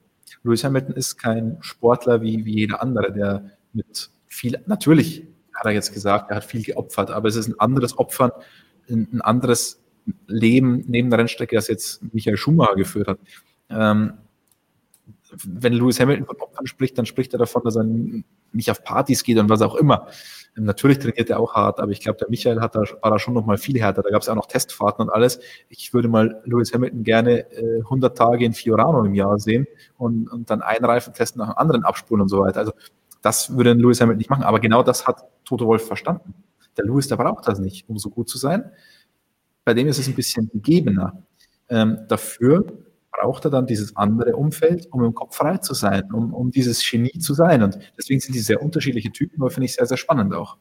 Lewis 0.42 0.64
Hamilton 0.64 0.94
ist 0.94 1.16
kein 1.16 1.56
Sportler 1.60 2.20
wie, 2.22 2.44
wie 2.44 2.56
jeder 2.56 2.82
andere, 2.82 3.12
der 3.12 3.50
mit 3.72 4.10
viel, 4.26 4.60
natürlich 4.66 5.26
hat 5.54 5.66
er 5.66 5.72
jetzt 5.72 5.92
gesagt, 5.92 6.30
er 6.30 6.36
hat 6.36 6.44
viel 6.44 6.62
geopfert, 6.62 7.10
aber 7.10 7.28
es 7.28 7.36
ist 7.36 7.48
ein 7.48 7.60
anderes 7.60 7.98
Opfern, 7.98 8.32
ein, 8.88 9.20
anderes 9.20 9.82
Leben 10.26 10.84
neben 10.88 11.10
der 11.10 11.18
Rennstrecke, 11.18 11.54
das 11.54 11.68
jetzt 11.68 12.02
Michael 12.12 12.36
Schumacher 12.36 12.74
geführt 12.74 13.08
hat. 13.08 13.18
Ähm, 13.70 14.14
wenn 15.46 15.72
Lewis 15.72 16.00
Hamilton 16.00 16.26
von 16.26 16.36
Opfern 16.40 16.66
spricht, 16.66 16.98
dann 16.98 17.06
spricht 17.06 17.32
er 17.32 17.38
davon, 17.38 17.62
dass 17.64 17.76
er 17.76 17.84
nicht 18.52 18.70
auf 18.70 18.84
Partys 18.84 19.24
geht 19.24 19.38
und 19.38 19.48
was 19.48 19.62
auch 19.62 19.74
immer. 19.74 20.06
Natürlich 20.54 20.98
trainiert 20.98 21.30
er 21.30 21.40
auch 21.40 21.54
hart, 21.54 21.80
aber 21.80 21.92
ich 21.92 22.00
glaube, 22.00 22.18
der 22.18 22.28
Michael 22.28 22.60
hat 22.60 22.74
da, 22.74 22.82
war 23.00 23.10
da 23.10 23.18
schon 23.18 23.32
noch 23.32 23.46
mal 23.46 23.56
viel 23.56 23.80
härter. 23.80 24.02
Da 24.02 24.10
gab 24.10 24.20
es 24.20 24.28
auch 24.28 24.34
noch 24.34 24.46
Testfahrten 24.46 25.06
und 25.06 25.10
alles. 25.10 25.40
Ich 25.70 25.94
würde 25.94 26.08
mal 26.08 26.42
Lewis 26.44 26.74
Hamilton 26.74 27.04
gerne 27.04 27.50
äh, 27.52 27.78
100 27.78 28.16
Tage 28.16 28.44
in 28.44 28.52
Fiorano 28.52 29.02
im 29.04 29.14
Jahr 29.14 29.38
sehen 29.38 29.66
und, 29.96 30.28
und 30.28 30.50
dann 30.50 30.60
einen 30.60 30.84
Reifentest 30.84 31.36
nach 31.36 31.54
dem 31.54 31.56
anderen 31.56 31.84
abspulen 31.84 32.20
und 32.20 32.28
so 32.28 32.40
weiter. 32.40 32.60
Also 32.60 32.72
das 33.22 33.56
würde 33.56 33.72
Lewis 33.72 34.00
Hamilton 34.00 34.18
nicht 34.18 34.30
machen. 34.30 34.44
Aber 34.44 34.60
genau 34.60 34.82
das 34.82 35.06
hat 35.06 35.24
Toto 35.44 35.66
Wolf 35.66 35.86
verstanden. 35.86 36.34
Der 36.76 36.84
Lewis, 36.84 37.08
der 37.08 37.16
braucht 37.16 37.48
das 37.48 37.58
nicht, 37.58 37.88
um 37.88 37.98
so 37.98 38.10
gut 38.10 38.28
zu 38.28 38.36
sein. 38.36 38.70
Bei 39.64 39.72
dem 39.72 39.88
ist 39.88 39.98
es 39.98 40.08
ein 40.08 40.14
bisschen 40.14 40.50
gegebener. 40.52 41.22
Ähm, 41.70 42.00
dafür 42.08 42.66
braucht 43.12 43.44
er 43.44 43.50
dann 43.50 43.66
dieses 43.66 43.96
andere 43.96 44.36
Umfeld, 44.36 44.88
um 44.90 45.04
im 45.04 45.14
Kopf 45.14 45.36
frei 45.36 45.58
zu 45.58 45.74
sein, 45.74 46.10
um, 46.12 46.32
um 46.34 46.50
dieses 46.50 46.82
Genie 46.88 47.18
zu 47.18 47.34
sein. 47.34 47.62
Und 47.62 47.78
deswegen 47.96 48.20
sind 48.20 48.34
die 48.34 48.40
sehr 48.40 48.62
unterschiedliche 48.62 49.12
Typen, 49.12 49.40
aber 49.40 49.50
finde 49.50 49.66
ich 49.66 49.74
sehr, 49.74 49.86
sehr 49.86 49.98
spannend 49.98 50.34
auch. 50.34 50.56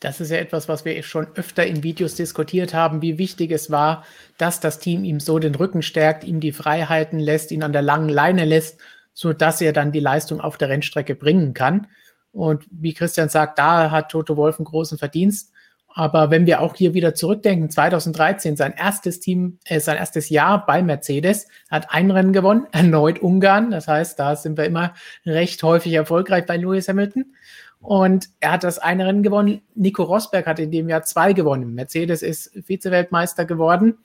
Das 0.00 0.20
ist 0.20 0.30
ja 0.30 0.36
etwas, 0.36 0.68
was 0.68 0.84
wir 0.84 1.02
schon 1.02 1.26
öfter 1.36 1.66
in 1.66 1.82
Videos 1.82 2.16
diskutiert 2.16 2.74
haben, 2.74 3.00
wie 3.00 3.16
wichtig 3.16 3.50
es 3.50 3.70
war, 3.70 4.04
dass 4.36 4.60
das 4.60 4.78
Team 4.78 5.04
ihm 5.04 5.20
so 5.20 5.38
den 5.38 5.54
Rücken 5.54 5.80
stärkt, 5.80 6.24
ihm 6.24 6.40
die 6.40 6.52
Freiheiten 6.52 7.18
lässt, 7.18 7.50
ihn 7.50 7.62
an 7.62 7.72
der 7.72 7.82
langen 7.82 8.10
Leine 8.10 8.44
lässt, 8.44 8.78
sodass 9.14 9.60
er 9.62 9.72
dann 9.72 9.92
die 9.92 10.00
Leistung 10.00 10.40
auf 10.40 10.58
der 10.58 10.68
Rennstrecke 10.68 11.14
bringen 11.14 11.54
kann. 11.54 11.86
Und 12.30 12.66
wie 12.70 12.92
Christian 12.92 13.30
sagt, 13.30 13.58
da 13.58 13.90
hat 13.90 14.10
Toto 14.10 14.36
Wolf 14.36 14.58
einen 14.58 14.66
großen 14.66 14.98
Verdienst. 14.98 15.52
Aber 15.98 16.30
wenn 16.30 16.44
wir 16.44 16.60
auch 16.60 16.76
hier 16.76 16.92
wieder 16.92 17.14
zurückdenken, 17.14 17.70
2013, 17.70 18.54
sein 18.54 18.74
erstes 18.76 19.18
Team, 19.18 19.58
äh, 19.64 19.80
sein 19.80 19.96
erstes 19.96 20.28
Jahr 20.28 20.66
bei 20.66 20.82
Mercedes, 20.82 21.48
hat 21.70 21.86
ein 21.88 22.10
Rennen 22.10 22.34
gewonnen, 22.34 22.66
erneut 22.72 23.20
Ungarn. 23.20 23.70
Das 23.70 23.88
heißt, 23.88 24.18
da 24.18 24.36
sind 24.36 24.58
wir 24.58 24.66
immer 24.66 24.92
recht 25.24 25.62
häufig 25.62 25.94
erfolgreich 25.94 26.44
bei 26.44 26.58
Lewis 26.58 26.88
Hamilton. 26.88 27.34
Und 27.80 28.28
er 28.40 28.52
hat 28.52 28.64
das 28.64 28.78
eine 28.78 29.06
Rennen 29.06 29.22
gewonnen. 29.22 29.62
Nico 29.74 30.02
Rosberg 30.02 30.46
hat 30.46 30.58
in 30.58 30.70
dem 30.70 30.90
Jahr 30.90 31.02
zwei 31.04 31.32
gewonnen. 31.32 31.72
Mercedes 31.72 32.20
ist 32.20 32.52
Vize-Weltmeister 32.66 33.46
geworden. 33.46 33.96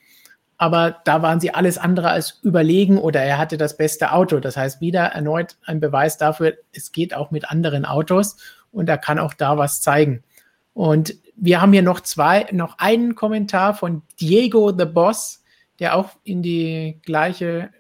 Aber 0.58 1.02
da 1.04 1.22
waren 1.22 1.42
sie 1.42 1.54
alles 1.54 1.78
andere 1.78 2.10
als 2.10 2.40
überlegen 2.42 3.00
oder 3.00 3.22
er 3.22 3.38
hatte 3.38 3.58
das 3.58 3.76
beste 3.76 4.14
Auto. 4.14 4.40
Das 4.40 4.56
heißt, 4.56 4.80
wieder 4.80 5.08
erneut 5.08 5.58
ein 5.66 5.82
Beweis 5.82 6.18
dafür, 6.18 6.54
es 6.72 6.94
geht 6.94 7.14
auch 7.14 7.32
mit 7.32 7.52
anderen 7.52 7.84
Autos. 7.84 8.38
und 8.72 8.88
er 8.88 8.98
kann 8.98 9.20
auch 9.20 9.34
da 9.34 9.58
was 9.58 9.82
zeigen. 9.82 10.24
Und 10.74 11.16
wir 11.36 11.62
haben 11.62 11.74
hier 11.74 11.82
noch 11.82 12.02
zwei, 12.02 12.48
noch 12.52 12.78
einen 12.78 13.16
Kommentar 13.16 13.74
von 13.74 14.04
Diego 14.20 14.72
the 14.78 14.86
Boss, 14.86 15.44
der 15.80 15.96
auch 15.96 16.12
in 16.24 16.44
die 16.44 17.00
gleiche 17.04 17.72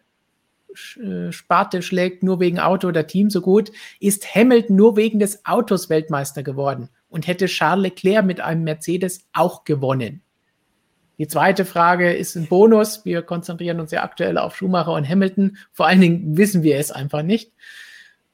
äh, 0.98 1.32
Sparte 1.32 1.82
schlägt, 1.82 2.24
nur 2.24 2.39
wegen 2.39 2.60
Auto 2.60 2.88
oder 2.88 3.08
Team 3.08 3.30
so 3.30 3.42
gut, 3.42 3.72
ist 4.00 4.36
Hamilton 4.36 4.76
nur 4.76 4.96
wegen 4.96 5.20
des 5.20 5.46
Autos 5.46 5.89
Weltmeister 5.89 6.44
geworden 6.44 6.89
und 7.10 7.28
hätte 7.28 7.46
Charles 7.46 7.84
Leclerc 7.84 8.26
mit 8.26 8.42
einem 8.42 8.64
Mercedes 8.64 9.28
auch 9.34 9.64
gewonnen. 9.64 10.22
Die 11.18 11.28
zweite 11.28 11.66
Frage 11.66 12.14
ist 12.14 12.36
ein 12.36 12.48
Bonus. 12.48 13.06
Wir 13.06 13.22
konzentrieren 13.22 13.80
uns 13.80 13.92
ja 13.92 14.02
aktuell 14.02 14.39
auf 14.39 14.56
Schumacher 14.56 14.94
und 14.94 15.08
Hamilton. 15.08 15.58
Vor 15.72 15.86
allen 15.86 16.02
Dingen 16.02 16.36
wissen 16.38 16.64
wir 16.64 16.78
es 16.78 16.92
einfach 16.92 17.22
nicht, 17.22 17.52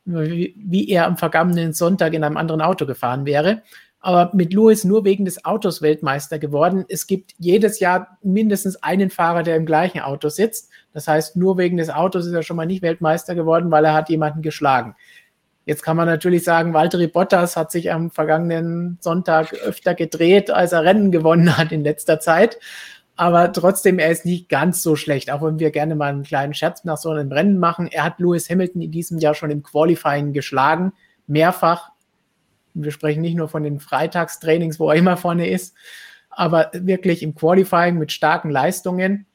wie 0.06 0.88
er 0.88 1.06
am 1.06 1.18
vergangenen 1.18 1.74
Sonntag 1.74 2.14
in 2.14 2.24
einem 2.24 2.38
anderen 2.38 2.62
Auto 2.62 2.86
gefahren 2.86 3.26
wäre 3.26 3.64
aber 4.00 4.32
mit 4.34 4.54
Lewis 4.54 4.84
nur 4.84 5.04
wegen 5.06 5.26
des 5.26 5.44
Autos 5.44 5.82
Weltmeister 5.82 6.40
geworden. 6.40 6.86
Es 6.88 7.08
gibt 7.08 7.34
jedes 7.40 7.80
Jahr 7.80 8.18
mindestens 8.22 8.82
einen 8.84 9.10
Fahrer, 9.10 9.44
der 9.44 9.56
im 9.56 9.66
gleichen 9.66 10.00
Auto 10.00 10.30
sitzt. 10.30 10.70
Das 10.94 11.08
heißt, 11.08 11.36
nur 11.36 11.58
wegen 11.58 11.78
des 11.78 11.90
Autos 11.90 12.26
ist 12.26 12.34
er 12.34 12.44
schon 12.44 12.58
mal 12.58 12.66
nicht 12.66 12.82
Weltmeister 12.82 13.36
geworden, 13.36 13.72
weil 13.72 13.86
er 13.86 13.94
hat 13.94 14.10
jemanden 14.10 14.42
geschlagen. 14.42 14.96
Jetzt 15.66 15.84
kann 15.84 15.98
man 15.98 16.06
natürlich 16.06 16.46
sagen, 16.46 16.74
Valtteri 16.74 17.08
Bottas 17.08 17.58
hat 17.58 17.72
sich 17.72 17.92
am 17.92 18.10
vergangenen 18.10 18.98
Sonntag 19.02 19.54
öfter 19.54 19.96
gedreht, 19.96 20.50
als 20.50 20.72
er 20.72 20.86
Rennen 20.86 21.12
gewonnen 21.12 21.58
hat 21.58 21.74
in 21.74 21.84
letzter 21.84 22.22
Zeit. 22.22 22.58
Aber 23.18 23.52
trotzdem, 23.52 24.00
er 24.00 24.12
ist 24.12 24.26
nicht 24.26 24.48
ganz 24.48 24.84
so 24.84 24.96
schlecht, 24.96 25.32
auch 25.32 25.42
wenn 25.42 25.60
wir 25.60 25.72
gerne 25.72 25.96
mal 25.96 26.10
einen 26.10 26.24
kleinen 26.24 26.54
Scherz 26.54 26.86
nach 26.86 26.98
so 26.98 27.10
einem 27.10 27.32
Rennen 27.32 27.58
machen. 27.58 27.88
Er 27.88 28.06
hat 28.06 28.20
Lewis 28.20 28.50
Hamilton 28.50 28.82
in 28.82 28.92
diesem 28.92 29.18
Jahr 29.18 29.34
schon 29.34 29.50
im 29.50 29.64
Qualifying 29.64 30.34
geschlagen, 30.34 30.94
mehrfach 31.26 31.92
wir 32.84 32.92
sprechen 32.92 33.22
nicht 33.22 33.36
nur 33.36 33.50
von 33.50 33.64
den 33.64 33.80
Freitagstrainings, 33.80 34.80
wo 34.80 34.90
er 34.90 34.96
immer 34.98 35.18
vorne 35.18 35.50
ist, 35.50 35.76
aber 36.30 36.70
wirklich 36.74 37.24
im 37.24 37.36
Qualifying 37.36 37.98
mit 37.98 38.12
starken 38.12 38.50
Leistungen, 38.50 39.26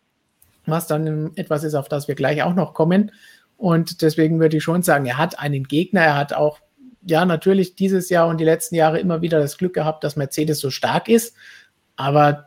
was 0.67 0.87
dann 0.87 1.33
etwas 1.37 1.65
ist, 1.65 1.75
auf 1.75 1.89
das 1.89 2.09
wir 2.09 2.15
gleich 2.15 2.43
auch 2.43 2.55
noch 2.55 2.75
kommen. 2.75 3.13
Und 3.57 4.03
deswegen 4.03 4.41
würde 4.41 4.57
ich 4.57 4.63
schon 4.63 4.83
sagen, 4.83 5.07
er 5.07 5.19
hat 5.19 5.39
einen 5.39 5.65
Gegner, 5.65 6.01
er 6.01 6.17
hat 6.17 6.33
auch, 6.33 6.61
ja, 7.05 7.25
natürlich 7.25 7.75
dieses 7.75 8.09
Jahr 8.11 8.29
und 8.29 8.39
die 8.39 8.45
letzten 8.45 8.77
Jahre 8.77 9.01
immer 9.01 9.23
wieder 9.23 9.41
das 9.41 9.59
Glück 9.59 9.75
gehabt, 9.75 10.05
dass 10.05 10.17
Mercedes 10.17 10.61
so 10.61 10.71
stark 10.71 11.09
ist, 11.09 11.35
aber 11.97 12.47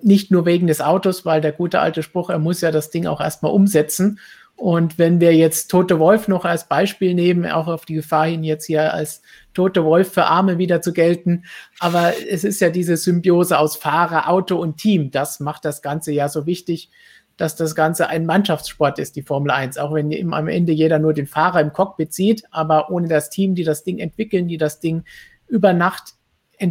nicht 0.00 0.30
nur 0.30 0.46
wegen 0.46 0.66
des 0.66 0.80
Autos, 0.80 1.24
weil 1.24 1.40
der 1.40 1.52
gute 1.52 1.80
alte 1.80 2.02
Spruch, 2.02 2.30
er 2.30 2.38
muss 2.38 2.60
ja 2.60 2.70
das 2.70 2.90
Ding 2.90 3.06
auch 3.06 3.20
erstmal 3.20 3.52
umsetzen. 3.52 4.20
Und 4.56 4.98
wenn 4.98 5.20
wir 5.20 5.34
jetzt 5.34 5.68
Tote 5.68 5.98
Wolf 5.98 6.28
noch 6.28 6.44
als 6.44 6.68
Beispiel 6.68 7.14
nehmen, 7.14 7.46
auch 7.46 7.66
auf 7.66 7.84
die 7.84 7.94
Gefahr 7.94 8.26
hin, 8.26 8.42
jetzt 8.42 8.64
hier 8.66 8.94
als 8.94 9.22
Tote 9.56 9.84
Wolf 9.84 10.12
für 10.12 10.26
Arme 10.26 10.58
wieder 10.58 10.82
zu 10.82 10.92
gelten, 10.92 11.44
aber 11.80 12.12
es 12.30 12.44
ist 12.44 12.60
ja 12.60 12.68
diese 12.68 12.96
Symbiose 12.96 13.58
aus 13.58 13.76
Fahrer, 13.76 14.28
Auto 14.28 14.56
und 14.56 14.76
Team. 14.76 15.10
Das 15.10 15.40
macht 15.40 15.64
das 15.64 15.80
Ganze 15.80 16.12
ja 16.12 16.28
so 16.28 16.44
wichtig, 16.44 16.90
dass 17.38 17.56
das 17.56 17.74
Ganze 17.74 18.08
ein 18.08 18.26
Mannschaftssport 18.26 18.98
ist, 18.98 19.16
die 19.16 19.22
Formel 19.22 19.50
1. 19.50 19.78
Auch 19.78 19.94
wenn 19.94 20.12
am 20.32 20.48
Ende 20.48 20.72
jeder 20.72 20.98
nur 20.98 21.14
den 21.14 21.26
Fahrer 21.26 21.60
im 21.60 21.72
Cockpit 21.72 22.12
sieht, 22.12 22.44
aber 22.50 22.90
ohne 22.90 23.08
das 23.08 23.30
Team, 23.30 23.54
die 23.54 23.64
das 23.64 23.82
Ding 23.82 23.98
entwickeln, 23.98 24.46
die 24.46 24.58
das 24.58 24.78
Ding 24.78 25.04
über 25.48 25.72
Nacht 25.72 26.14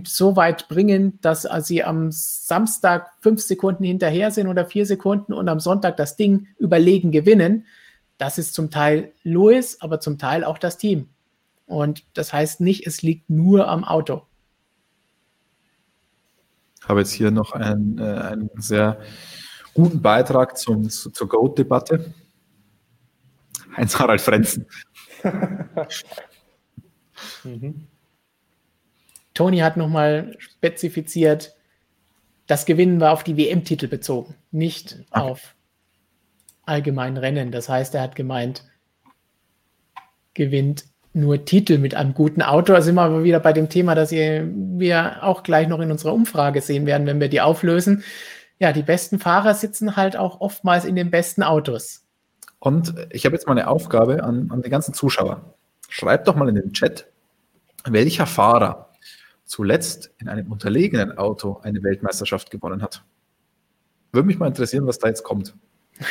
so 0.06 0.36
weit 0.36 0.68
bringen, 0.68 1.20
dass 1.22 1.48
sie 1.62 1.84
am 1.84 2.12
Samstag 2.12 3.12
fünf 3.20 3.42
Sekunden 3.42 3.84
hinterher 3.84 4.32
sind 4.32 4.48
oder 4.48 4.66
vier 4.66 4.86
Sekunden 4.86 5.34
und 5.34 5.50
am 5.50 5.60
Sonntag 5.60 5.98
das 5.98 6.16
Ding 6.16 6.48
überlegen 6.58 7.12
gewinnen. 7.12 7.66
Das 8.18 8.38
ist 8.38 8.54
zum 8.54 8.72
Teil 8.72 9.12
Lewis, 9.24 9.78
aber 9.82 10.00
zum 10.00 10.18
Teil 10.18 10.44
auch 10.44 10.58
das 10.58 10.78
Team. 10.78 11.10
Und 11.66 12.04
das 12.14 12.32
heißt 12.34 12.62
nicht, 12.62 12.86
es 12.86 13.02
liegt 13.02 13.30
nur 13.30 13.68
am 13.68 13.84
Auto. 13.84 14.24
Ich 16.82 16.90
habe 16.90 17.00
jetzt 17.00 17.14
hier 17.14 17.32
noch 17.32 17.54
einen, 17.54 17.98
äh, 17.98 18.04
einen 18.04 18.50
sehr 18.58 19.00
guten 19.74 20.02
Beitrag 20.02 20.58
zum, 20.58 20.90
zu, 20.90 21.10
zur 21.10 21.28
Goat-Debatte. 21.28 22.14
Heinz-Harald 23.76 24.22
Frenzen. 24.22 24.68
mhm. 27.44 27.88
Toni 29.34 29.58
hat 29.60 29.78
nochmal 29.78 30.36
spezifiziert, 30.40 31.56
das 32.48 32.66
Gewinnen 32.66 33.00
war 33.00 33.12
auf 33.12 33.24
die 33.24 33.38
WM-Titel 33.38 33.88
bezogen, 33.88 34.36
nicht 34.52 35.04
okay. 35.10 35.20
auf 35.20 35.56
allgemein 36.64 37.18
Rennen. 37.18 37.52
Das 37.52 37.68
heißt, 37.68 37.96
er 37.96 38.02
hat 38.02 38.16
gemeint, 38.16 38.64
gewinnt 40.34 40.86
nur 41.16 41.46
Titel 41.46 41.78
mit 41.78 41.96
einem 41.96 42.14
guten 42.14 42.42
Auto. 42.42 42.74
Da 42.74 42.82
sind 42.82 42.96
wir 42.96 43.02
aber 43.02 43.24
wieder 43.24 43.40
bei 43.40 43.54
dem 43.54 43.70
Thema, 43.70 43.96
das 43.96 44.12
ihr, 44.12 44.48
wir 44.54 45.24
auch 45.24 45.44
gleich 45.44 45.68
noch 45.68 45.80
in 45.80 45.92
unserer 45.92 46.14
Umfrage 46.14 46.62
sehen 46.62 46.86
werden, 46.86 47.08
wenn 47.08 47.20
wir 47.20 47.30
die 47.30 47.42
auflösen. 47.42 48.04
Ja, 48.60 48.72
die 48.72 48.84
besten 48.84 49.20
Fahrer 49.20 49.54
sitzen 49.54 49.96
halt 49.96 50.18
auch 50.18 50.42
oftmals 50.42 50.86
in 50.86 50.96
den 50.96 51.12
besten 51.12 51.44
Autos. 51.44 52.06
Und 52.60 52.96
ich 53.12 53.26
habe 53.26 53.36
jetzt 53.36 53.48
mal 53.48 53.54
eine 53.54 53.68
Aufgabe 53.68 54.24
an, 54.24 54.50
an 54.52 54.62
die 54.62 54.70
ganzen 54.70 54.94
Zuschauer. 54.94 55.56
Schreibt 55.90 56.28
doch 56.28 56.36
mal 56.36 56.50
in 56.50 56.56
den 56.56 56.74
Chat, 56.74 57.08
welcher 57.86 58.26
Fahrer 58.26 58.90
zuletzt 59.46 60.12
in 60.18 60.28
einem 60.28 60.52
unterlegenen 60.52 61.18
Auto 61.18 61.60
eine 61.62 61.84
Weltmeisterschaft 61.84 62.52
gewonnen 62.52 62.82
hat. 62.82 63.04
Würde 64.12 64.28
mich 64.28 64.40
mal 64.40 64.48
interessieren, 64.48 64.88
was 64.88 65.00
da 65.00 65.08
jetzt 65.08 65.24
kommt. 65.24 65.56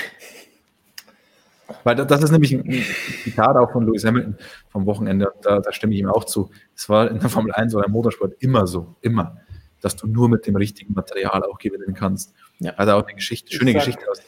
Weil 1.84 1.96
das 1.96 2.22
ist 2.22 2.30
nämlich 2.30 2.52
ein 2.52 2.84
Zitat 3.22 3.56
auch 3.56 3.70
von 3.72 3.86
Lewis 3.86 4.04
Hamilton 4.04 4.36
vom 4.68 4.86
Wochenende, 4.86 5.32
da, 5.42 5.60
da 5.60 5.72
stimme 5.72 5.94
ich 5.94 6.00
ihm 6.00 6.08
auch 6.08 6.24
zu. 6.24 6.50
Es 6.74 6.88
war 6.88 7.10
in 7.10 7.20
der 7.20 7.28
Formel 7.28 7.52
1 7.52 7.74
oder 7.74 7.86
im 7.86 7.92
Motorsport 7.92 8.34
immer 8.40 8.66
so, 8.66 8.96
immer, 9.00 9.38
dass 9.80 9.94
du 9.96 10.06
nur 10.06 10.28
mit 10.28 10.46
dem 10.46 10.56
richtigen 10.56 10.94
Material 10.94 11.42
auch 11.44 11.58
gewinnen 11.58 11.94
kannst. 11.94 12.34
Ja. 12.58 12.72
Also 12.76 12.92
auch 12.94 13.04
eine 13.04 13.14
Geschichte, 13.14 13.54
schöne 13.54 13.72
sag, 13.72 13.80
Geschichte 13.80 14.10
aus. 14.10 14.22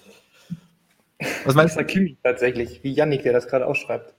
Was 1.45 1.55
meinst 1.55 1.79
du? 1.79 1.85
Kimi 1.85 2.19
tatsächlich, 2.23 2.85
wie 2.85 2.93
Yannick, 2.93 3.23
der 3.23 3.33
das 3.33 3.49
gerade 3.49 3.67
ausschreibt. 3.67 4.15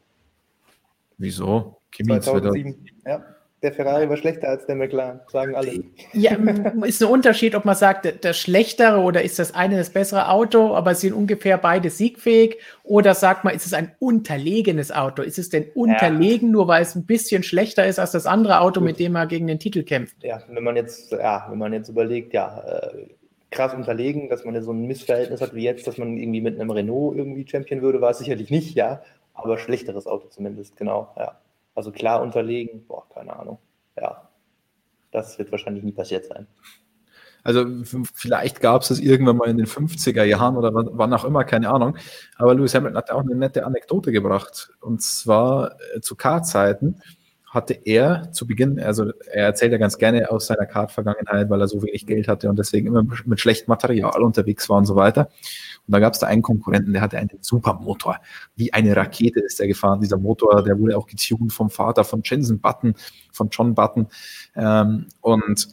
Wieso? 1.18 1.78
Kimi 1.92 2.20
2007. 2.20 2.86
Ja 3.06 3.37
der 3.64 3.74
Ferrari 3.74 4.08
war 4.08 4.18
schlechter 4.18 4.50
als 4.50 4.68
der 4.68 4.76
McLaren, 4.76 5.20
sagen 5.32 5.56
alle. 5.56 5.84
Ja, 6.14 6.34
ist 6.86 7.02
ein 7.02 7.10
Unterschied, 7.10 7.56
ob 7.56 7.66
man 7.66 7.76
sagt, 7.76 8.24
das 8.24 8.38
schlechtere 8.38 9.00
oder 9.00 9.24
ist 9.24 9.40
das 9.40 9.56
eine 9.56 9.78
das 9.78 9.90
bessere 9.90 10.30
Auto, 10.30 10.76
aber 10.76 10.94
sind 10.94 11.14
ungefähr 11.14 11.58
beide 11.58 11.90
siegfähig 11.90 12.58
oder 12.84 13.16
sagt 13.16 13.44
man, 13.44 13.56
ist 13.56 13.66
es 13.66 13.74
ein 13.74 13.96
unterlegenes 14.00 14.92
Auto? 14.92 15.24
Ist 15.24 15.40
es 15.40 15.50
denn 15.50 15.66
unterlegen, 15.74 16.50
ja. 16.50 16.52
nur 16.52 16.68
weil 16.68 16.84
es 16.84 16.96
ein 16.96 17.06
bisschen 17.06 17.42
schlechter 17.42 17.88
ist 17.88 17.98
als 17.98 18.12
das 18.12 18.28
andere 18.28 18.60
Auto, 18.60 18.80
Gut. 18.80 18.90
mit 18.90 19.00
dem 19.00 19.14
man 19.14 19.28
gegen 19.28 19.48
den 19.48 19.60
Titel 19.60 19.84
kämpft? 19.84 20.24
Ja, 20.24 20.42
wenn 20.48 20.64
man 20.64 20.76
jetzt, 20.76 21.12
ja, 21.12 21.48
wenn 21.50 21.58
man 21.58 21.74
jetzt 21.74 21.90
überlegt, 21.90 22.34
ja, 22.34 22.64
äh, 22.64 23.08
krass 23.50 23.74
unterlegen, 23.74 24.30
dass 24.30 24.46
man 24.46 24.54
ja 24.54 24.62
so 24.62 24.72
ein 24.72 24.86
Missverhältnis 24.86 25.42
hat 25.42 25.56
wie 25.56 25.64
jetzt, 25.64 25.88
dass 25.88 25.98
man 25.98 26.18
irgendwie 26.18 26.42
mit 26.42 26.60
einem 26.60 26.70
Renault 26.70 27.18
irgendwie 27.18 27.48
Champion 27.48 27.82
würde, 27.82 28.02
war 28.02 28.12
es 28.12 28.20
sicherlich 28.20 28.52
nicht, 28.52 28.76
ja, 28.76 29.02
aber 29.34 29.58
schlechteres 29.58 30.06
Auto 30.06 30.28
zumindest, 30.28 30.76
genau, 30.78 31.14
ja. 31.18 31.40
Also 31.78 31.92
klar 31.92 32.24
unterlegen, 32.24 32.88
boah, 32.88 33.08
keine 33.08 33.38
Ahnung. 33.38 33.60
Ja, 33.96 34.28
das 35.12 35.38
wird 35.38 35.52
wahrscheinlich 35.52 35.84
nie 35.84 35.92
passiert 35.92 36.26
sein. 36.26 36.48
Also 37.44 37.68
vielleicht 38.16 38.62
gab 38.62 38.82
es 38.82 38.88
das 38.88 38.98
irgendwann 39.00 39.38
mal 39.38 39.48
in 39.48 39.58
den 39.58 39.68
50er 39.68 40.24
Jahren 40.24 40.58
oder 40.58 40.74
wann 40.74 41.14
auch 41.14 41.24
immer, 41.24 41.44
keine 41.44 41.70
Ahnung. 41.70 41.96
Aber 42.36 42.56
Lewis 42.56 42.74
Hamilton 42.74 42.98
hat 42.98 43.12
auch 43.12 43.22
eine 43.22 43.36
nette 43.36 43.64
Anekdote 43.64 44.12
gebracht. 44.12 44.72
Und 44.82 45.04
zwar 45.04 45.78
äh, 45.94 46.02
zu 46.02 46.16
K-Zeiten 46.16 47.00
hatte 47.46 47.76
er 47.86 48.32
zu 48.32 48.48
Beginn, 48.48 48.80
also 48.80 49.12
er 49.32 49.46
erzählt 49.46 49.72
ja 49.72 49.78
ganz 49.78 50.00
gerne 50.00 50.32
aus 50.32 50.48
seiner 50.48 50.66
Kart-Vergangenheit, 50.66 51.48
weil 51.52 51.62
er 51.62 51.68
so 51.68 51.84
wenig 51.84 52.08
Geld 52.08 52.28
hatte 52.28 52.50
und 52.50 52.58
deswegen 52.58 52.88
immer 52.88 53.04
mit 53.26 53.40
schlechtem 53.40 53.70
Material 53.70 54.24
unterwegs 54.24 54.68
war 54.68 54.80
und 54.80 54.86
so 54.88 54.96
weiter. 54.96 55.30
Und 55.88 55.94
da 55.94 56.00
gab 56.00 56.14
es 56.14 56.20
da 56.20 56.28
einen 56.28 56.42
Konkurrenten, 56.42 56.94
der 56.94 57.02
hatte 57.02 57.18
einen 57.18 57.30
Supermotor. 57.40 58.20
Wie 58.56 58.74
eine 58.74 58.96
Rakete 58.96 59.40
ist 59.40 59.60
der 59.60 59.68
gefahren. 59.68 60.02
Dieser 60.02 60.18
Motor, 60.18 60.64
der 60.64 60.78
wurde 60.80 60.98
auch 60.98 61.08
getuned 61.08 61.54
vom 61.54 61.70
Vater 61.70 62.04
von 62.04 62.22
Jensen 62.24 62.60
Button, 62.60 62.94
von 63.32 63.50
John 63.50 63.74
Button. 63.74 64.08
Ähm, 64.56 65.08
und 65.22 65.70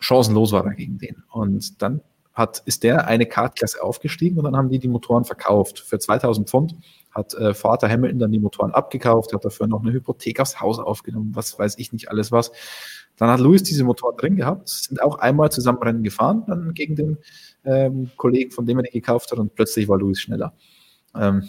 chancenlos 0.00 0.52
war 0.52 0.64
er 0.64 0.74
gegen 0.74 0.98
den. 0.98 1.22
Und 1.30 1.82
dann 1.82 2.00
hat, 2.38 2.62
ist 2.66 2.84
der 2.84 3.06
eine 3.08 3.26
Kartklasse 3.26 3.82
aufgestiegen 3.82 4.38
und 4.38 4.44
dann 4.44 4.56
haben 4.56 4.70
die 4.70 4.78
die 4.78 4.88
Motoren 4.88 5.24
verkauft 5.24 5.80
für 5.80 5.98
2000 5.98 6.48
Pfund. 6.48 6.74
Hat 7.10 7.34
äh, 7.34 7.52
Vater 7.52 7.88
Hamilton 7.88 8.20
dann 8.20 8.32
die 8.32 8.38
Motoren 8.38 8.70
abgekauft, 8.70 9.34
hat 9.34 9.44
dafür 9.44 9.66
noch 9.66 9.82
eine 9.82 9.92
Hypothek 9.92 10.40
aufs 10.40 10.60
Haus 10.60 10.78
aufgenommen, 10.78 11.32
was 11.34 11.58
weiß 11.58 11.78
ich 11.78 11.92
nicht 11.92 12.10
alles 12.10 12.30
was. 12.30 12.52
Dann 13.16 13.28
hat 13.28 13.40
Louis 13.40 13.64
diese 13.64 13.82
Motoren 13.82 14.16
drin 14.16 14.36
gehabt, 14.36 14.68
sind 14.68 15.02
auch 15.02 15.18
einmal 15.18 15.50
zusammen 15.50 15.82
Rennen 15.82 16.04
gefahren, 16.04 16.44
dann 16.46 16.72
gegen 16.74 16.94
den 16.94 17.18
ähm, 17.68 18.10
Kollegen, 18.16 18.50
von 18.50 18.66
dem 18.66 18.78
er 18.78 18.82
die 18.84 18.90
gekauft 18.90 19.30
hat 19.30 19.38
und 19.38 19.54
plötzlich 19.54 19.88
war 19.88 19.98
Louis 19.98 20.20
schneller. 20.20 20.54
Ähm, 21.14 21.48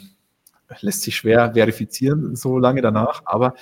lässt 0.82 1.02
sich 1.02 1.16
schwer 1.16 1.54
verifizieren 1.54 2.36
so 2.36 2.60
lange 2.60 2.82
danach, 2.82 3.24
aber 3.26 3.56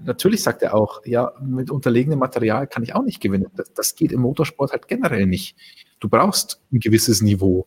natürlich 0.00 0.42
sagt 0.42 0.62
er 0.62 0.74
auch, 0.74 1.04
ja, 1.04 1.32
mit 1.40 1.70
unterlegenem 1.70 2.18
Material 2.18 2.66
kann 2.66 2.82
ich 2.82 2.94
auch 2.94 3.02
nicht 3.02 3.20
gewinnen. 3.20 3.50
Das, 3.56 3.72
das 3.72 3.94
geht 3.94 4.12
im 4.12 4.20
Motorsport 4.20 4.72
halt 4.72 4.88
generell 4.88 5.26
nicht. 5.26 5.56
Du 6.00 6.08
brauchst 6.08 6.60
ein 6.72 6.80
gewisses 6.80 7.22
Niveau. 7.22 7.66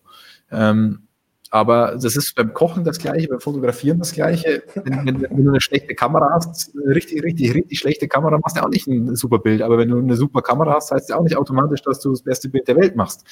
Ähm, 0.51 1.06
Aber 1.49 1.97
das 2.01 2.15
ist 2.15 2.35
beim 2.35 2.53
Kochen 2.53 2.83
das 2.83 2.99
Gleiche, 2.99 3.27
beim 3.29 3.39
Fotografieren 3.39 3.99
das 3.99 4.11
Gleiche. 4.11 4.63
Wenn, 4.75 5.05
wenn, 5.05 5.21
wenn, 5.21 5.43
du 5.43 5.49
eine 5.49 5.61
schlechte 5.61 5.95
Kamera 5.95 6.29
hast, 6.33 6.71
richtig, 6.85 7.23
richtig, 7.23 7.53
richtig 7.53 7.79
schlechte 7.79 8.07
Kamera, 8.07 8.37
machst 8.37 8.57
du 8.57 8.63
auch 8.63 8.69
nicht 8.69 8.87
ein 8.87 9.15
super 9.15 9.39
Bild. 9.39 9.61
Aber 9.61 9.77
wenn 9.77 9.89
du 9.89 9.97
eine 9.97 10.15
super 10.15 10.41
Kamera 10.41 10.73
hast, 10.73 10.91
heißt 10.91 11.09
es 11.09 11.15
auch 11.15 11.23
nicht 11.23 11.37
automatisch, 11.37 11.81
dass 11.81 11.99
du 11.99 12.11
das 12.11 12.21
beste 12.21 12.49
Bild 12.49 12.67
der 12.67 12.75
Welt 12.75 12.95
machst. 12.95 13.23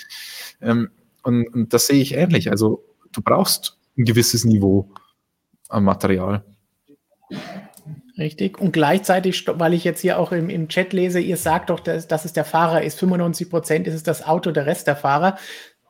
Ähm, 0.61 0.89
und, 1.23 1.47
und 1.53 1.73
das 1.73 1.87
sehe 1.87 2.01
ich 2.01 2.15
ähnlich. 2.15 2.51
Also 2.51 2.85
du 3.11 3.21
brauchst 3.21 3.77
ein 3.97 4.05
gewisses 4.05 4.45
Niveau 4.45 4.89
an 5.69 5.83
Material. 5.83 6.43
Richtig. 8.17 8.59
Und 8.59 8.71
gleichzeitig, 8.71 9.45
weil 9.45 9.73
ich 9.73 9.83
jetzt 9.83 9.99
hier 9.99 10.19
auch 10.19 10.31
im, 10.31 10.49
im 10.49 10.69
Chat 10.69 10.93
lese, 10.93 11.19
ihr 11.19 11.35
sagt 11.35 11.69
doch, 11.69 11.81
dass, 11.81 12.07
dass 12.07 12.23
es 12.23 12.31
der 12.31 12.45
Fahrer 12.45 12.81
ist. 12.81 12.97
95 12.99 13.49
Prozent 13.49 13.87
ist 13.87 13.93
es 13.93 14.03
das 14.03 14.25
Auto, 14.25 14.51
der 14.51 14.65
Rest 14.65 14.87
der 14.87 14.95
Fahrer. 14.95 15.37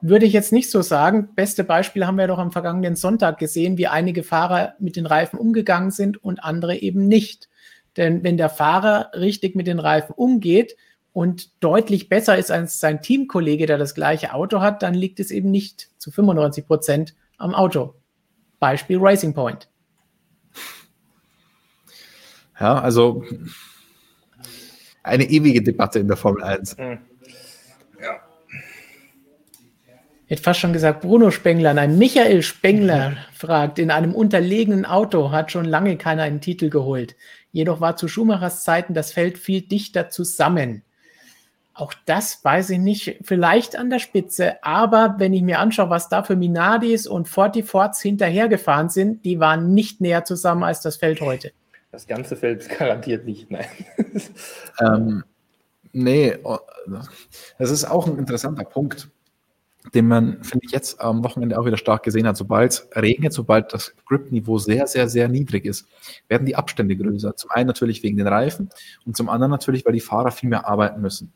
Würde 0.01 0.25
ich 0.25 0.33
jetzt 0.33 0.51
nicht 0.51 0.69
so 0.69 0.81
sagen. 0.81 1.33
Beste 1.35 1.63
Beispiel 1.63 2.05
haben 2.05 2.17
wir 2.17 2.27
doch 2.27 2.37
am 2.37 2.51
vergangenen 2.51 2.95
Sonntag 2.95 3.37
gesehen, 3.37 3.77
wie 3.77 3.87
einige 3.87 4.23
Fahrer 4.23 4.73
mit 4.79 4.95
den 4.95 5.05
Reifen 5.05 5.39
umgegangen 5.39 5.91
sind 5.91 6.23
und 6.23 6.43
andere 6.43 6.75
eben 6.77 7.07
nicht. 7.07 7.49
Denn 7.97 8.23
wenn 8.23 8.37
der 8.37 8.49
Fahrer 8.49 9.11
richtig 9.13 9.55
mit 9.55 9.67
den 9.67 9.79
Reifen 9.79 10.13
umgeht 10.13 10.75
und 11.13 11.63
deutlich 11.63 12.09
besser 12.09 12.37
ist 12.37 12.51
als 12.51 12.79
sein 12.79 13.01
Teamkollege, 13.01 13.65
der 13.65 13.77
das 13.77 13.95
gleiche 13.95 14.33
Auto 14.33 14.59
hat, 14.59 14.83
dann 14.83 14.93
liegt 14.93 15.19
es 15.19 15.31
eben 15.31 15.49
nicht 15.49 15.89
zu 15.97 16.11
95 16.11 16.67
Prozent 16.67 17.15
am 17.37 17.55
Auto. 17.55 17.95
Beispiel 18.59 18.97
Racing 18.99 19.33
Point. 19.33 19.69
Ja, 22.59 22.79
also 22.79 23.23
eine 25.03 25.25
ewige 25.25 25.61
Debatte 25.61 25.99
in 25.99 26.07
der 26.07 26.17
Formel 26.17 26.43
1. 26.43 26.77
Mhm. 26.77 26.99
Ja. 28.01 28.21
Ich 30.13 30.14
hätte 30.27 30.41
fast 30.41 30.59
schon 30.59 30.73
gesagt, 30.73 31.01
Bruno 31.01 31.31
Spengler, 31.31 31.73
nein, 31.73 31.97
Michael 31.97 32.41
Spengler 32.41 33.11
mhm. 33.11 33.17
fragt, 33.33 33.79
in 33.79 33.91
einem 33.91 34.13
unterlegenen 34.13 34.85
Auto 34.85 35.31
hat 35.31 35.51
schon 35.51 35.65
lange 35.65 35.97
keiner 35.97 36.23
einen 36.23 36.41
Titel 36.41 36.69
geholt. 36.69 37.15
Jedoch 37.51 37.79
war 37.79 37.95
zu 37.95 38.07
Schumachers 38.07 38.63
Zeiten 38.63 38.93
das 38.93 39.11
Feld 39.11 39.37
viel 39.37 39.61
dichter 39.61 40.09
zusammen. 40.09 40.83
Auch 41.73 41.93
das 42.05 42.43
weiß 42.43 42.69
ich 42.69 42.79
nicht, 42.79 43.19
vielleicht 43.21 43.75
an 43.75 43.89
der 43.89 43.99
Spitze, 43.99 44.63
aber 44.63 45.15
wenn 45.17 45.33
ich 45.33 45.41
mir 45.41 45.59
anschaue, 45.59 45.89
was 45.89 46.07
da 46.07 46.23
für 46.23 46.37
Minardis 46.37 47.05
und 47.05 47.27
Fortiforts 47.27 48.01
hinterhergefahren 48.01 48.89
sind, 48.89 49.25
die 49.25 49.41
waren 49.41 49.73
nicht 49.73 49.99
näher 49.99 50.23
zusammen 50.23 50.63
als 50.63 50.79
das 50.79 50.95
Feld 50.95 51.19
heute. 51.19 51.51
Das 51.91 52.07
ganze 52.07 52.37
Feld 52.37 52.61
ist 52.61 52.77
garantiert 52.77 53.25
nicht, 53.25 53.51
nein. 53.51 53.67
ähm, 54.81 55.23
nee, 55.91 56.37
oh, 56.43 56.59
das 57.59 57.71
ist 57.71 57.83
auch 57.83 58.07
ein 58.07 58.17
interessanter 58.17 58.63
Punkt, 58.63 59.09
den 59.93 60.07
man, 60.07 60.43
finde 60.43 60.65
ich, 60.65 60.71
jetzt 60.71 60.99
am 60.99 61.23
Wochenende 61.23 61.59
auch 61.59 61.65
wieder 61.65 61.77
stark 61.77 62.03
gesehen 62.03 62.27
hat. 62.27 62.37
Sobald 62.37 62.71
es 62.71 62.89
regnet, 62.95 63.33
sobald 63.33 63.73
das 63.73 63.93
Grip-Niveau 64.05 64.57
sehr, 64.57 64.87
sehr, 64.87 65.07
sehr 65.07 65.27
niedrig 65.27 65.65
ist, 65.65 65.87
werden 66.27 66.45
die 66.45 66.55
Abstände 66.55 66.95
größer. 66.95 67.35
Zum 67.35 67.51
einen 67.51 67.67
natürlich 67.67 68.03
wegen 68.03 68.17
den 68.17 68.27
Reifen 68.27 68.69
und 69.05 69.15
zum 69.15 69.29
anderen 69.29 69.51
natürlich, 69.51 69.85
weil 69.85 69.93
die 69.93 70.01
Fahrer 70.01 70.31
viel 70.31 70.49
mehr 70.49 70.67
arbeiten 70.67 71.01
müssen. 71.01 71.31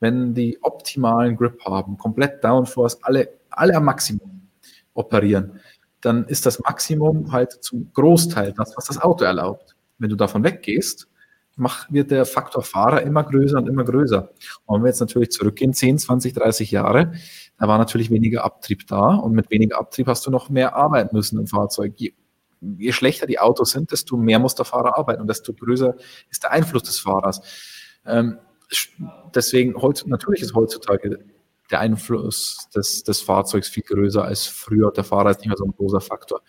Wenn 0.00 0.34
die 0.34 0.58
optimalen 0.62 1.36
Grip 1.36 1.60
haben, 1.64 1.98
komplett 1.98 2.44
Downforce, 2.44 3.02
alle, 3.02 3.28
alle 3.50 3.74
am 3.74 3.84
Maximum 3.84 4.48
operieren, 4.94 5.60
dann 6.00 6.24
ist 6.26 6.46
das 6.46 6.60
Maximum 6.60 7.32
halt 7.32 7.52
zum 7.52 7.90
Großteil 7.92 8.52
das, 8.56 8.76
was 8.76 8.84
das 8.84 9.00
Auto 9.00 9.24
erlaubt 9.24 9.74
wenn 9.98 10.10
du 10.10 10.16
davon 10.16 10.44
weggehst, 10.44 11.08
macht, 11.56 11.92
wird 11.92 12.10
der 12.10 12.24
Faktor 12.24 12.62
Fahrer 12.62 13.02
immer 13.02 13.24
größer 13.24 13.58
und 13.58 13.68
immer 13.68 13.84
größer. 13.84 14.30
Und 14.66 14.76
wenn 14.76 14.84
wir 14.84 14.88
jetzt 14.88 15.00
natürlich 15.00 15.30
zurückgehen, 15.30 15.74
10, 15.74 15.98
20, 15.98 16.34
30 16.34 16.70
Jahre, 16.70 17.12
da 17.58 17.66
war 17.66 17.78
natürlich 17.78 18.10
weniger 18.10 18.44
Abtrieb 18.44 18.86
da 18.86 19.14
und 19.14 19.32
mit 19.32 19.50
weniger 19.50 19.78
Abtrieb 19.78 20.06
hast 20.06 20.26
du 20.26 20.30
noch 20.30 20.48
mehr 20.48 20.76
arbeiten 20.76 21.14
müssen 21.14 21.38
im 21.40 21.46
Fahrzeug. 21.46 21.94
Je, 21.96 22.12
je 22.60 22.92
schlechter 22.92 23.26
die 23.26 23.40
Autos 23.40 23.70
sind, 23.70 23.90
desto 23.90 24.16
mehr 24.16 24.38
muss 24.38 24.54
der 24.54 24.64
Fahrer 24.64 24.96
arbeiten 24.96 25.20
und 25.20 25.28
desto 25.28 25.52
größer 25.52 25.94
ist 26.30 26.44
der 26.44 26.52
Einfluss 26.52 26.84
des 26.84 27.00
Fahrers. 27.00 27.40
Ähm, 28.06 28.38
deswegen, 29.34 29.74
natürlich 30.06 30.42
ist 30.42 30.54
heutzutage 30.54 31.18
der 31.70 31.80
Einfluss 31.80 32.68
des, 32.74 33.02
des 33.02 33.20
Fahrzeugs 33.20 33.68
viel 33.68 33.82
größer 33.82 34.24
als 34.24 34.46
früher. 34.46 34.90
Der 34.92 35.04
Fahrer 35.04 35.30
ist 35.30 35.40
nicht 35.40 35.48
mehr 35.48 35.56
so 35.56 35.64
ein 35.64 35.72
großer 35.72 36.00
Faktor 36.00 36.40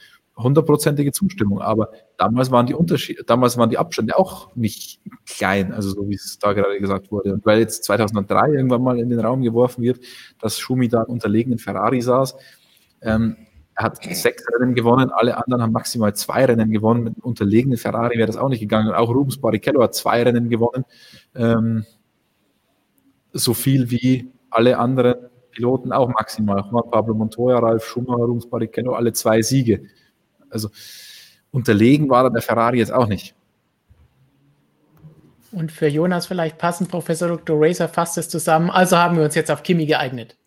hundertprozentige 0.41 1.11
Zustimmung. 1.11 1.61
Aber 1.61 1.89
damals 2.17 2.51
waren 2.51 2.65
die 2.65 2.73
Unterschiede, 2.73 3.23
damals 3.23 3.57
waren 3.57 3.69
die 3.69 3.77
Abstände 3.77 4.17
auch 4.17 4.55
nicht 4.55 5.01
klein, 5.25 5.73
also 5.73 5.89
so 5.89 6.09
wie 6.09 6.15
es 6.15 6.39
da 6.39 6.53
gerade 6.53 6.79
gesagt 6.79 7.11
wurde. 7.11 7.33
Und 7.33 7.45
weil 7.45 7.59
jetzt 7.59 7.83
2003 7.83 8.53
irgendwann 8.53 8.81
mal 8.81 8.99
in 8.99 9.09
den 9.09 9.19
Raum 9.19 9.41
geworfen 9.41 9.83
wird, 9.83 9.99
dass 10.39 10.59
Schumi 10.59 10.87
da 10.87 11.01
unterlegen 11.01 11.51
in 11.51 11.59
Ferrari 11.59 12.01
saß, 12.01 12.35
ähm, 13.01 13.37
er 13.79 13.85
hat 13.85 14.03
sechs 14.03 14.43
Rennen 14.53 14.75
gewonnen, 14.75 15.09
alle 15.09 15.37
anderen 15.37 15.63
haben 15.63 15.71
maximal 15.71 16.13
zwei 16.13 16.43
Rennen 16.43 16.69
gewonnen. 16.69 17.01
Mit 17.01 17.23
unterlegenen 17.23 17.77
Ferrari 17.77 18.17
wäre 18.17 18.27
das 18.27 18.35
auch 18.35 18.49
nicht 18.49 18.59
gegangen. 18.59 18.91
Auch 18.91 19.09
Rubens 19.09 19.39
Barrichello 19.39 19.81
hat 19.81 19.95
zwei 19.95 20.21
Rennen 20.21 20.49
gewonnen. 20.49 20.83
Ähm, 21.33 21.85
so 23.31 23.53
viel 23.53 23.89
wie 23.89 24.33
alle 24.49 24.77
anderen 24.77 25.15
Piloten 25.51 25.93
auch 25.93 26.09
maximal. 26.09 26.61
Juan 26.69 26.91
Pablo 26.91 27.13
Montoya, 27.13 27.59
Ralf 27.59 27.85
Schumacher, 27.85 28.23
Rubens 28.23 28.49
Barrichello, 28.49 28.95
alle 28.95 29.13
zwei 29.13 29.41
Siege. 29.41 29.83
Also 30.49 30.69
unterlegen 31.51 32.09
war 32.09 32.29
der 32.29 32.41
Ferrari 32.41 32.77
jetzt 32.77 32.91
auch 32.91 33.07
nicht. 33.07 33.35
Und 35.51 35.71
für 35.71 35.87
Jonas 35.87 36.27
vielleicht 36.27 36.57
passend, 36.57 36.89
Professor 36.89 37.27
Dr. 37.27 37.57
Racer 37.59 37.87
fasst 37.87 38.17
es 38.17 38.29
zusammen. 38.29 38.69
Also 38.69 38.97
haben 38.97 39.17
wir 39.17 39.23
uns 39.23 39.35
jetzt 39.35 39.49
auf 39.49 39.63
Kimi 39.63 39.85
geeignet. 39.85 40.37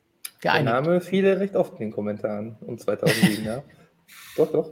geeinigt. 0.41 0.67
Der 0.67 0.81
Name 0.81 1.01
viele 1.01 1.41
recht 1.41 1.57
oft 1.57 1.73
in 1.75 1.79
den 1.79 1.93
Kommentaren 1.93 2.57
um 2.61 2.79
2007, 2.79 3.45
ja. 3.45 3.63
Doch, 4.37 4.51
doch. 4.51 4.71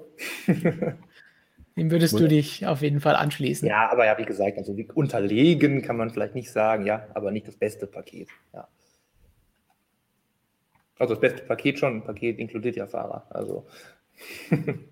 Dem 1.76 1.90
würdest 1.90 2.18
du 2.18 2.28
dich 2.28 2.66
auf 2.66 2.82
jeden 2.82 3.00
Fall 3.00 3.16
anschließen. 3.16 3.66
Ja, 3.66 3.90
aber 3.90 4.04
ja, 4.04 4.18
wie 4.18 4.24
gesagt, 4.24 4.58
also 4.58 4.76
wie 4.76 4.86
unterlegen 4.92 5.82
kann 5.82 5.96
man 5.96 6.10
vielleicht 6.10 6.34
nicht 6.34 6.50
sagen, 6.50 6.84
ja, 6.84 7.06
aber 7.14 7.30
nicht 7.30 7.48
das 7.48 7.56
beste 7.56 7.86
Paket. 7.86 8.28
Ja. 8.52 8.68
Also 10.98 11.14
das 11.14 11.20
beste 11.20 11.42
Paket 11.42 11.78
schon, 11.78 11.96
ein 11.96 12.04
Paket 12.04 12.38
inkludiert 12.38 12.76
ja 12.76 12.86
Fahrer. 12.86 13.26
Also. 13.30 13.66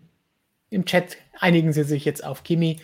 im 0.70 0.84
Chat 0.84 1.16
einigen 1.38 1.72
sie 1.72 1.84
sich 1.84 2.04
jetzt 2.04 2.24
auf 2.24 2.42
Kimi. 2.42 2.80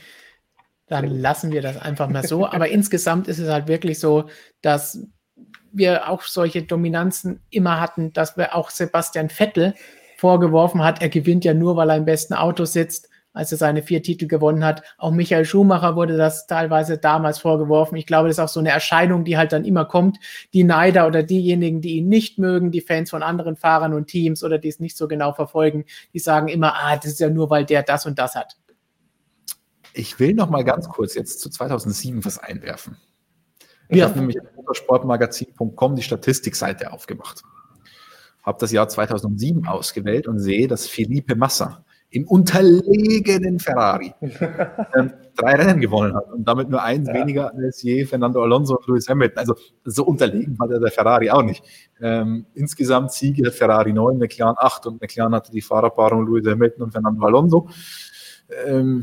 Dann 0.86 1.06
lassen 1.06 1.52
wir 1.52 1.62
das 1.62 1.76
einfach 1.76 2.08
mal 2.08 2.26
so. 2.26 2.46
Aber 2.46 2.68
insgesamt 2.70 3.28
ist 3.28 3.38
es 3.38 3.48
halt 3.48 3.68
wirklich 3.68 3.98
so, 3.98 4.28
dass 4.62 5.06
wir 5.72 6.08
auch 6.08 6.22
solche 6.22 6.62
Dominanzen 6.62 7.40
immer 7.50 7.80
hatten, 7.80 8.12
dass 8.12 8.36
wir 8.36 8.54
auch 8.54 8.70
Sebastian 8.70 9.28
Vettel 9.28 9.74
vorgeworfen 10.16 10.82
hat, 10.82 11.02
er 11.02 11.08
gewinnt 11.08 11.44
ja 11.44 11.52
nur, 11.52 11.76
weil 11.76 11.90
er 11.90 11.96
im 11.96 12.04
besten 12.04 12.34
Auto 12.34 12.64
sitzt 12.64 13.08
als 13.34 13.52
er 13.52 13.58
seine 13.58 13.82
vier 13.82 14.02
Titel 14.02 14.26
gewonnen 14.26 14.64
hat. 14.64 14.82
Auch 14.96 15.10
Michael 15.10 15.44
Schumacher 15.44 15.96
wurde 15.96 16.16
das 16.16 16.46
teilweise 16.46 16.96
damals 16.96 17.38
vorgeworfen. 17.38 17.96
Ich 17.96 18.06
glaube, 18.06 18.28
das 18.28 18.38
ist 18.38 18.44
auch 18.44 18.48
so 18.48 18.60
eine 18.60 18.70
Erscheinung, 18.70 19.24
die 19.24 19.36
halt 19.36 19.52
dann 19.52 19.64
immer 19.64 19.84
kommt. 19.84 20.18
Die 20.54 20.64
Neider 20.64 21.06
oder 21.06 21.22
diejenigen, 21.22 21.80
die 21.80 21.96
ihn 21.96 22.08
nicht 22.08 22.38
mögen, 22.38 22.70
die 22.70 22.80
Fans 22.80 23.10
von 23.10 23.22
anderen 23.22 23.56
Fahrern 23.56 23.92
und 23.92 24.06
Teams 24.06 24.42
oder 24.44 24.58
die 24.58 24.68
es 24.68 24.80
nicht 24.80 24.96
so 24.96 25.08
genau 25.08 25.32
verfolgen, 25.32 25.84
die 26.14 26.20
sagen 26.20 26.48
immer, 26.48 26.74
ah, 26.74 26.96
das 26.96 27.06
ist 27.06 27.20
ja 27.20 27.28
nur, 27.28 27.50
weil 27.50 27.66
der 27.66 27.82
das 27.82 28.06
und 28.06 28.18
das 28.18 28.36
hat. 28.36 28.56
Ich 29.92 30.18
will 30.18 30.34
noch 30.34 30.48
mal 30.48 30.64
ganz 30.64 30.88
kurz 30.88 31.14
jetzt 31.14 31.40
zu 31.40 31.50
2007 31.50 32.24
was 32.24 32.38
einwerfen. 32.38 32.96
Ich 33.88 33.98
ja. 33.98 34.08
habe 34.08 34.18
nämlich 34.18 34.40
auf 34.40 34.46
motorsportmagazin.com 34.56 35.96
die 35.96 36.02
Statistikseite 36.02 36.92
aufgemacht. 36.92 37.42
Habe 38.42 38.58
das 38.60 38.72
Jahr 38.72 38.88
2007 38.88 39.66
ausgewählt 39.66 40.28
und 40.28 40.38
sehe, 40.38 40.68
dass 40.68 40.86
Felipe 40.86 41.34
Massa 41.34 41.83
im 42.14 42.28
unterlegenen 42.28 43.58
Ferrari 43.58 44.14
ähm, 44.20 45.12
drei 45.34 45.56
Rennen 45.56 45.80
gewonnen 45.80 46.14
hat 46.14 46.30
und 46.30 46.44
damit 46.46 46.70
nur 46.70 46.80
eins 46.80 47.08
ja. 47.08 47.14
weniger 47.14 47.52
als 47.52 47.82
je 47.82 48.04
Fernando 48.04 48.40
Alonso 48.40 48.76
und 48.76 48.86
Lewis 48.86 49.08
Hamilton. 49.08 49.38
Also 49.38 49.56
so 49.84 50.04
unterlegen 50.04 50.56
hat 50.60 50.70
er 50.70 50.78
der 50.78 50.92
Ferrari 50.92 51.28
auch 51.30 51.42
nicht. 51.42 51.64
Ähm, 52.00 52.46
insgesamt 52.54 53.10
Siege 53.10 53.48
hat 53.48 53.54
Ferrari 53.54 53.92
9, 53.92 54.16
McLaren 54.16 54.54
8 54.56 54.86
und 54.86 55.00
McLaren 55.00 55.34
hatte 55.34 55.50
die 55.50 55.60
Fahrerpaarung 55.60 56.24
Lewis 56.24 56.46
Hamilton 56.46 56.84
und 56.84 56.92
Fernando 56.92 57.26
Alonso. 57.26 57.68
Ähm, 58.64 59.02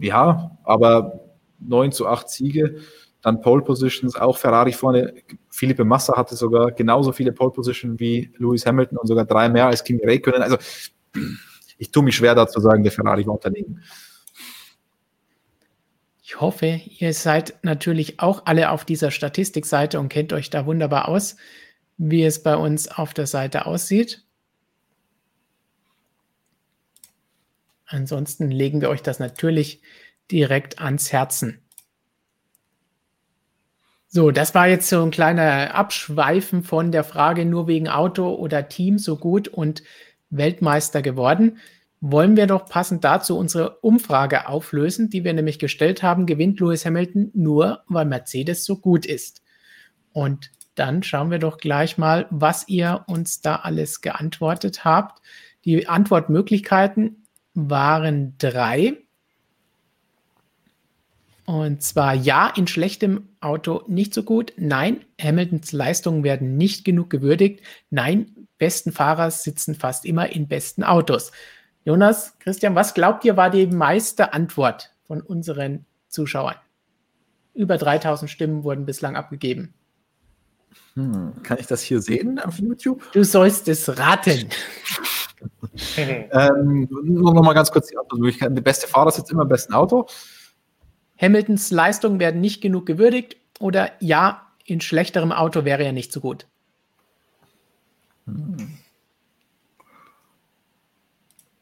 ja, 0.00 0.56
aber 0.64 1.20
9 1.58 1.92
zu 1.92 2.06
8 2.06 2.30
Siege 2.30 2.76
dann 3.22 3.40
Pole 3.40 3.62
Positions, 3.62 4.16
auch 4.16 4.36
Ferrari 4.36 4.72
vorne. 4.72 5.14
Felipe 5.48 5.84
Massa 5.84 6.16
hatte 6.16 6.36
sogar 6.36 6.72
genauso 6.72 7.12
viele 7.12 7.32
Pole 7.32 7.52
Positions 7.52 7.98
wie 8.00 8.32
Lewis 8.38 8.66
Hamilton 8.66 8.98
und 8.98 9.06
sogar 9.06 9.24
drei 9.24 9.48
mehr 9.48 9.68
als 9.68 9.84
Kimi 9.84 10.04
Räikkönen. 10.04 10.42
Also 10.42 10.58
ich 11.78 11.90
tue 11.90 12.02
mich 12.02 12.16
schwer 12.16 12.34
dazu 12.34 12.60
sagen, 12.60 12.82
der 12.82 12.92
Ferrari 12.92 13.26
war 13.26 13.34
unterlegen. 13.34 13.82
Ich 16.22 16.40
hoffe, 16.40 16.80
ihr 16.98 17.12
seid 17.12 17.54
natürlich 17.62 18.18
auch 18.20 18.46
alle 18.46 18.70
auf 18.70 18.84
dieser 18.84 19.10
Statistikseite 19.10 20.00
und 20.00 20.08
kennt 20.08 20.32
euch 20.32 20.50
da 20.50 20.66
wunderbar 20.66 21.08
aus, 21.08 21.36
wie 21.98 22.24
es 22.24 22.42
bei 22.42 22.56
uns 22.56 22.88
auf 22.88 23.14
der 23.14 23.26
Seite 23.26 23.66
aussieht. 23.66 24.24
Ansonsten 27.86 28.50
legen 28.50 28.80
wir 28.80 28.88
euch 28.88 29.02
das 29.02 29.18
natürlich 29.18 29.82
direkt 30.30 30.80
ans 30.80 31.12
Herzen. 31.12 31.61
So, 34.14 34.30
das 34.30 34.54
war 34.54 34.68
jetzt 34.68 34.90
so 34.90 35.02
ein 35.02 35.10
kleiner 35.10 35.74
Abschweifen 35.74 36.64
von 36.64 36.92
der 36.92 37.02
Frage 37.02 37.46
nur 37.46 37.66
wegen 37.66 37.88
Auto 37.88 38.34
oder 38.34 38.68
Team 38.68 38.98
so 38.98 39.16
gut 39.16 39.48
und 39.48 39.82
Weltmeister 40.28 41.00
geworden. 41.00 41.56
Wollen 42.02 42.36
wir 42.36 42.46
doch 42.46 42.66
passend 42.66 43.04
dazu 43.04 43.38
unsere 43.38 43.78
Umfrage 43.78 44.48
auflösen, 44.48 45.08
die 45.08 45.24
wir 45.24 45.32
nämlich 45.32 45.58
gestellt 45.58 46.02
haben, 46.02 46.26
gewinnt 46.26 46.60
Lewis 46.60 46.84
Hamilton 46.84 47.30
nur, 47.32 47.84
weil 47.88 48.04
Mercedes 48.04 48.66
so 48.66 48.76
gut 48.76 49.06
ist. 49.06 49.40
Und 50.12 50.50
dann 50.74 51.02
schauen 51.02 51.30
wir 51.30 51.38
doch 51.38 51.56
gleich 51.56 51.96
mal, 51.96 52.26
was 52.28 52.68
ihr 52.68 53.04
uns 53.06 53.40
da 53.40 53.56
alles 53.56 54.02
geantwortet 54.02 54.84
habt. 54.84 55.22
Die 55.64 55.88
Antwortmöglichkeiten 55.88 57.24
waren 57.54 58.34
drei. 58.36 58.98
Und 61.44 61.82
zwar 61.82 62.14
ja, 62.14 62.52
in 62.56 62.66
schlechtem 62.66 63.28
Auto 63.40 63.82
nicht 63.88 64.14
so 64.14 64.22
gut. 64.22 64.52
Nein, 64.56 65.04
Hamiltons 65.20 65.72
Leistungen 65.72 66.22
werden 66.22 66.56
nicht 66.56 66.84
genug 66.84 67.10
gewürdigt. 67.10 67.62
Nein, 67.90 68.46
besten 68.58 68.92
Fahrer 68.92 69.30
sitzen 69.30 69.74
fast 69.74 70.04
immer 70.04 70.30
in 70.30 70.46
besten 70.46 70.84
Autos. 70.84 71.32
Jonas, 71.84 72.38
Christian, 72.38 72.76
was 72.76 72.94
glaubt 72.94 73.24
ihr 73.24 73.36
war 73.36 73.50
die 73.50 73.66
meiste 73.66 74.32
Antwort 74.32 74.94
von 75.04 75.20
unseren 75.20 75.84
Zuschauern? 76.08 76.54
Über 77.54 77.76
3000 77.76 78.30
Stimmen 78.30 78.62
wurden 78.62 78.86
bislang 78.86 79.16
abgegeben. 79.16 79.74
Hm, 80.94 81.42
kann 81.42 81.58
ich 81.58 81.66
das 81.66 81.82
hier 81.82 82.00
sehen 82.00 82.38
auf 82.38 82.58
YouTube? 82.58 83.02
Du 83.12 83.24
sollst 83.24 83.66
es 83.66 83.98
raten. 83.98 84.48
ähm, 85.96 86.88
nur 87.02 87.34
noch 87.34 87.42
mal 87.42 87.52
ganz 87.52 87.72
kurz 87.72 87.88
die 87.88 87.98
Antwortmöglichkeiten. 87.98 88.54
Der 88.54 88.62
beste 88.62 88.86
Fahrer 88.86 89.10
sitzt 89.10 89.32
immer 89.32 89.42
im 89.42 89.48
besten 89.48 89.74
Auto. 89.74 90.06
Hamiltons 91.22 91.70
Leistungen 91.70 92.18
werden 92.18 92.40
nicht 92.40 92.60
genug 92.60 92.84
gewürdigt 92.84 93.36
oder 93.60 93.92
ja, 94.00 94.52
in 94.64 94.80
schlechterem 94.80 95.30
Auto 95.30 95.64
wäre 95.64 95.84
er 95.84 95.92
nicht 95.92 96.12
so 96.12 96.20
gut. 96.20 96.48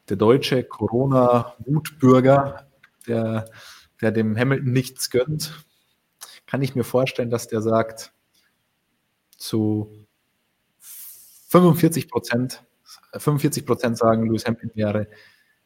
Der 0.08 0.16
deutsche 0.16 0.64
Corona-Wutbürger, 0.64 2.66
der, 3.06 3.50
der 4.00 4.12
dem 4.12 4.36
Hamilton 4.36 4.72
nichts 4.72 5.10
gönnt, 5.10 5.64
kann 6.46 6.62
ich 6.62 6.74
mir 6.74 6.84
vorstellen, 6.84 7.30
dass 7.30 7.46
der 7.46 7.60
sagt, 7.60 8.12
zu 9.36 10.06
45 10.78 12.08
Prozent, 12.08 12.64
45 13.12 13.66
Prozent 13.66 13.98
sagen, 13.98 14.24
Lewis 14.24 14.46
Hamilton 14.46 14.72
wäre 14.74 15.06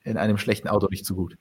in 0.03 0.17
einem 0.17 0.39
schlechten 0.39 0.69
Auto 0.69 0.89
nicht 0.91 1.07
so 1.07 1.15
gut. 1.15 1.39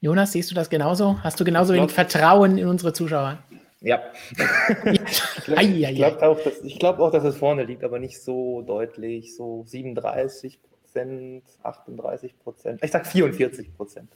Jonas, 0.00 0.32
siehst 0.32 0.50
du 0.50 0.54
das 0.54 0.68
genauso? 0.68 1.18
Hast 1.22 1.40
du 1.40 1.44
genauso 1.44 1.74
wenig 1.74 1.90
Vertrauen 1.90 2.58
in 2.58 2.68
unsere 2.68 2.92
Zuschauer? 2.92 3.38
Ja. 3.80 4.00
ich 4.92 5.94
glaube 5.94 6.22
auch, 6.22 6.40
dass, 6.40 6.54
glaub 6.78 6.98
auch, 6.98 7.10
dass 7.10 7.24
es 7.24 7.36
vorne 7.36 7.64
liegt, 7.64 7.84
aber 7.84 7.98
nicht 7.98 8.22
so 8.22 8.62
deutlich. 8.62 9.34
So 9.36 9.64
37 9.66 10.60
Prozent, 10.62 11.44
38 11.62 12.38
Prozent. 12.38 12.82
Ich 12.82 12.90
sag 12.90 13.06
44 13.06 13.74
Prozent. 13.74 14.10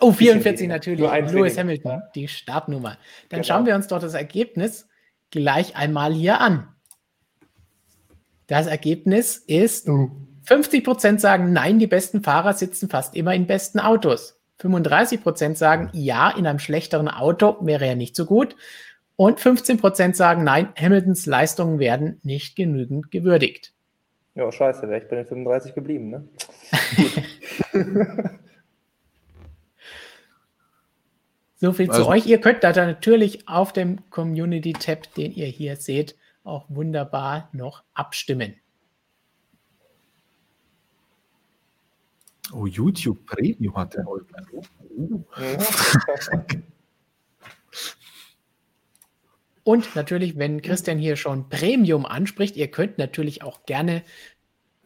Oh, 0.00 0.12
44 0.12 0.68
natürlich. 0.68 1.00
Lewis 1.32 1.58
Hamilton, 1.58 1.90
ja. 1.90 2.02
die 2.14 2.28
Startnummer. 2.28 2.98
Dann 3.28 3.40
genau. 3.40 3.44
schauen 3.44 3.66
wir 3.66 3.74
uns 3.74 3.88
doch 3.88 4.00
das 4.00 4.14
Ergebnis 4.14 4.86
gleich 5.30 5.76
einmal 5.76 6.12
hier 6.12 6.40
an. 6.40 6.68
Das 8.46 8.66
Ergebnis 8.66 9.38
ist, 9.38 9.88
50 10.44 10.84
Prozent 10.84 11.20
sagen, 11.20 11.52
nein, 11.52 11.78
die 11.78 11.88
besten 11.88 12.22
Fahrer 12.22 12.52
sitzen 12.52 12.88
fast 12.88 13.16
immer 13.16 13.34
in 13.34 13.46
besten 13.46 13.80
Autos. 13.80 14.35
35 14.58 15.22
Prozent 15.22 15.58
sagen, 15.58 15.90
ja, 15.92 16.30
in 16.30 16.46
einem 16.46 16.58
schlechteren 16.58 17.08
Auto 17.08 17.56
wäre 17.60 17.86
er 17.86 17.96
nicht 17.96 18.16
so 18.16 18.24
gut. 18.24 18.56
Und 19.16 19.40
15 19.40 19.78
Prozent 19.78 20.16
sagen, 20.16 20.44
nein, 20.44 20.68
Hamiltons 20.78 21.26
Leistungen 21.26 21.78
werden 21.78 22.20
nicht 22.22 22.56
genügend 22.56 23.10
gewürdigt. 23.10 23.72
Ja, 24.34 24.52
scheiße, 24.52 24.88
wäre 24.88 25.02
ich 25.02 25.08
bei 25.08 25.16
den 25.16 25.24
35 25.26 25.74
geblieben, 25.74 26.10
ne? 26.10 26.28
so 31.56 31.72
viel 31.72 31.88
also, 31.90 32.02
zu 32.02 32.08
euch. 32.08 32.26
Ihr 32.26 32.38
könnt 32.38 32.62
da 32.62 32.72
natürlich 32.72 33.48
auf 33.48 33.72
dem 33.72 34.10
Community-Tab, 34.10 35.14
den 35.14 35.32
ihr 35.32 35.46
hier 35.46 35.76
seht, 35.76 36.16
auch 36.44 36.66
wunderbar 36.68 37.48
noch 37.52 37.82
abstimmen. 37.94 38.56
Oh, 42.52 42.66
YouTube 42.66 43.24
Premium 43.26 43.74
hat 43.76 43.94
er 43.94 44.04
heute. 44.06 44.34
Oh. 44.96 45.24
Und 49.64 49.96
natürlich, 49.96 50.38
wenn 50.38 50.62
Christian 50.62 50.96
hier 50.98 51.16
schon 51.16 51.48
Premium 51.48 52.06
anspricht, 52.06 52.56
ihr 52.56 52.70
könnt 52.70 52.98
natürlich 52.98 53.42
auch 53.42 53.66
gerne 53.66 54.04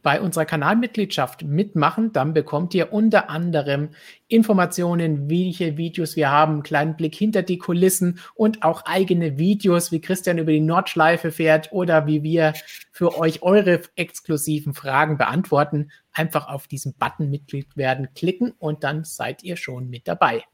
bei 0.02 0.20
unserer 0.20 0.44
Kanalmitgliedschaft 0.44 1.42
mitmachen. 1.42 2.12
Dann 2.12 2.34
bekommt 2.34 2.74
ihr 2.74 2.92
unter 2.92 3.30
anderem 3.30 3.90
Informationen, 4.28 5.30
welche 5.30 5.76
Videos 5.76 6.16
wir 6.16 6.30
haben, 6.30 6.52
einen 6.54 6.62
kleinen 6.62 6.96
Blick 6.96 7.14
hinter 7.14 7.42
die 7.42 7.58
Kulissen 7.58 8.18
und 8.34 8.62
auch 8.62 8.84
eigene 8.84 9.38
Videos, 9.38 9.92
wie 9.92 10.00
Christian 10.00 10.38
über 10.38 10.52
die 10.52 10.60
Nordschleife 10.60 11.30
fährt 11.30 11.72
oder 11.72 12.06
wie 12.06 12.22
wir 12.22 12.54
für 12.92 13.18
euch 13.18 13.42
eure 13.42 13.80
exklusiven 13.96 14.74
Fragen 14.74 15.18
beantworten. 15.18 15.90
Einfach 16.12 16.48
auf 16.48 16.66
diesen 16.66 16.94
Button 16.94 17.30
Mitglied 17.30 17.76
werden 17.76 18.08
klicken 18.14 18.52
und 18.58 18.84
dann 18.84 19.04
seid 19.04 19.42
ihr 19.42 19.56
schon 19.56 19.88
mit 19.88 20.08
dabei. 20.08 20.44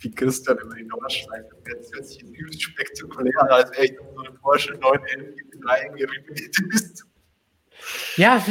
Wie 0.00 0.10
Christian 0.10 0.58
über 0.58 0.74
die 0.74 0.84
Nordschleife 0.84 1.56
fährt, 1.64 1.80
das 1.80 1.92
hört 1.92 2.06
sich 2.06 2.22
übelst 2.22 2.62
spektakulär 2.62 3.50
als 3.50 3.70
echt 3.78 3.94
so 3.96 4.20
eine 4.20 4.38
Porsche 4.38 4.72
911 4.74 5.34
reingerieben 5.64 6.36
ist. 6.36 7.06
Ja, 8.16 8.44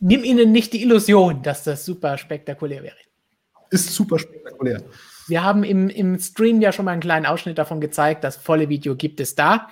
nimm 0.00 0.24
ihnen 0.24 0.52
nicht 0.52 0.72
die 0.72 0.82
Illusion, 0.82 1.42
dass 1.42 1.64
das 1.64 1.84
super 1.84 2.18
spektakulär 2.18 2.82
wäre. 2.82 2.96
Ist 3.70 3.94
super 3.94 4.18
spektakulär. 4.18 4.82
Wir 5.26 5.42
haben 5.42 5.64
im, 5.64 5.88
im 5.88 6.18
Stream 6.18 6.60
ja 6.60 6.72
schon 6.72 6.84
mal 6.84 6.92
einen 6.92 7.00
kleinen 7.00 7.26
Ausschnitt 7.26 7.58
davon 7.58 7.80
gezeigt. 7.80 8.24
Das 8.24 8.36
volle 8.36 8.68
Video 8.68 8.94
gibt 8.94 9.20
es 9.20 9.34
da. 9.34 9.68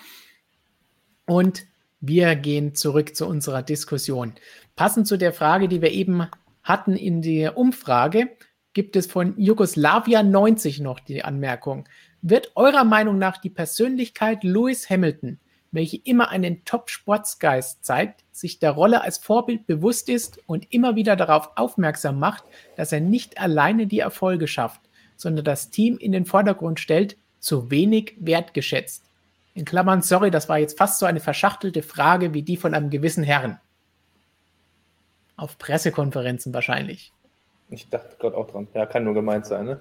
Und 1.26 1.64
wir 2.00 2.34
gehen 2.34 2.74
zurück 2.74 3.14
zu 3.14 3.26
unserer 3.26 3.62
Diskussion. 3.62 4.34
Passend 4.74 5.06
zu 5.06 5.16
der 5.16 5.32
Frage, 5.32 5.68
die 5.68 5.82
wir 5.82 5.92
eben 5.92 6.26
hatten 6.62 6.96
in 6.96 7.22
der 7.22 7.56
Umfrage, 7.56 8.30
gibt 8.72 8.96
es 8.96 9.06
von 9.06 9.38
Jugoslavia 9.38 10.22
90 10.22 10.80
noch 10.80 11.00
die 11.00 11.22
Anmerkung. 11.22 11.88
Wird 12.22 12.52
eurer 12.54 12.84
Meinung 12.84 13.18
nach 13.18 13.38
die 13.38 13.50
Persönlichkeit 13.50 14.44
Lewis 14.44 14.88
Hamilton 14.88 15.38
welche 15.72 15.96
immer 15.96 16.28
einen 16.28 16.64
Top-Sportsgeist 16.64 17.84
zeigt, 17.84 18.24
sich 18.30 18.58
der 18.58 18.72
Rolle 18.72 19.02
als 19.02 19.18
Vorbild 19.18 19.66
bewusst 19.66 20.08
ist 20.08 20.38
und 20.46 20.72
immer 20.72 20.96
wieder 20.96 21.16
darauf 21.16 21.50
aufmerksam 21.56 22.18
macht, 22.18 22.44
dass 22.76 22.92
er 22.92 23.00
nicht 23.00 23.40
alleine 23.40 23.86
die 23.86 24.00
Erfolge 24.00 24.46
schafft, 24.46 24.82
sondern 25.16 25.44
das 25.44 25.70
Team 25.70 25.96
in 25.96 26.12
den 26.12 26.26
Vordergrund 26.26 26.78
stellt, 26.78 27.16
zu 27.40 27.70
wenig 27.70 28.14
wertgeschätzt. 28.20 29.02
In 29.54 29.64
Klammern, 29.64 30.02
sorry, 30.02 30.30
das 30.30 30.48
war 30.48 30.58
jetzt 30.58 30.78
fast 30.78 30.98
so 30.98 31.06
eine 31.06 31.20
verschachtelte 31.20 31.82
Frage 31.82 32.34
wie 32.34 32.42
die 32.42 32.56
von 32.56 32.74
einem 32.74 32.90
gewissen 32.90 33.24
Herrn. 33.24 33.58
Auf 35.36 35.58
Pressekonferenzen 35.58 36.54
wahrscheinlich. 36.54 37.12
Ich 37.70 37.88
dachte 37.88 38.16
gerade 38.18 38.36
auch 38.36 38.50
dran. 38.50 38.68
Ja, 38.74 38.86
kann 38.86 39.04
nur 39.04 39.14
gemeint 39.14 39.46
sein, 39.46 39.64
ne? 39.64 39.80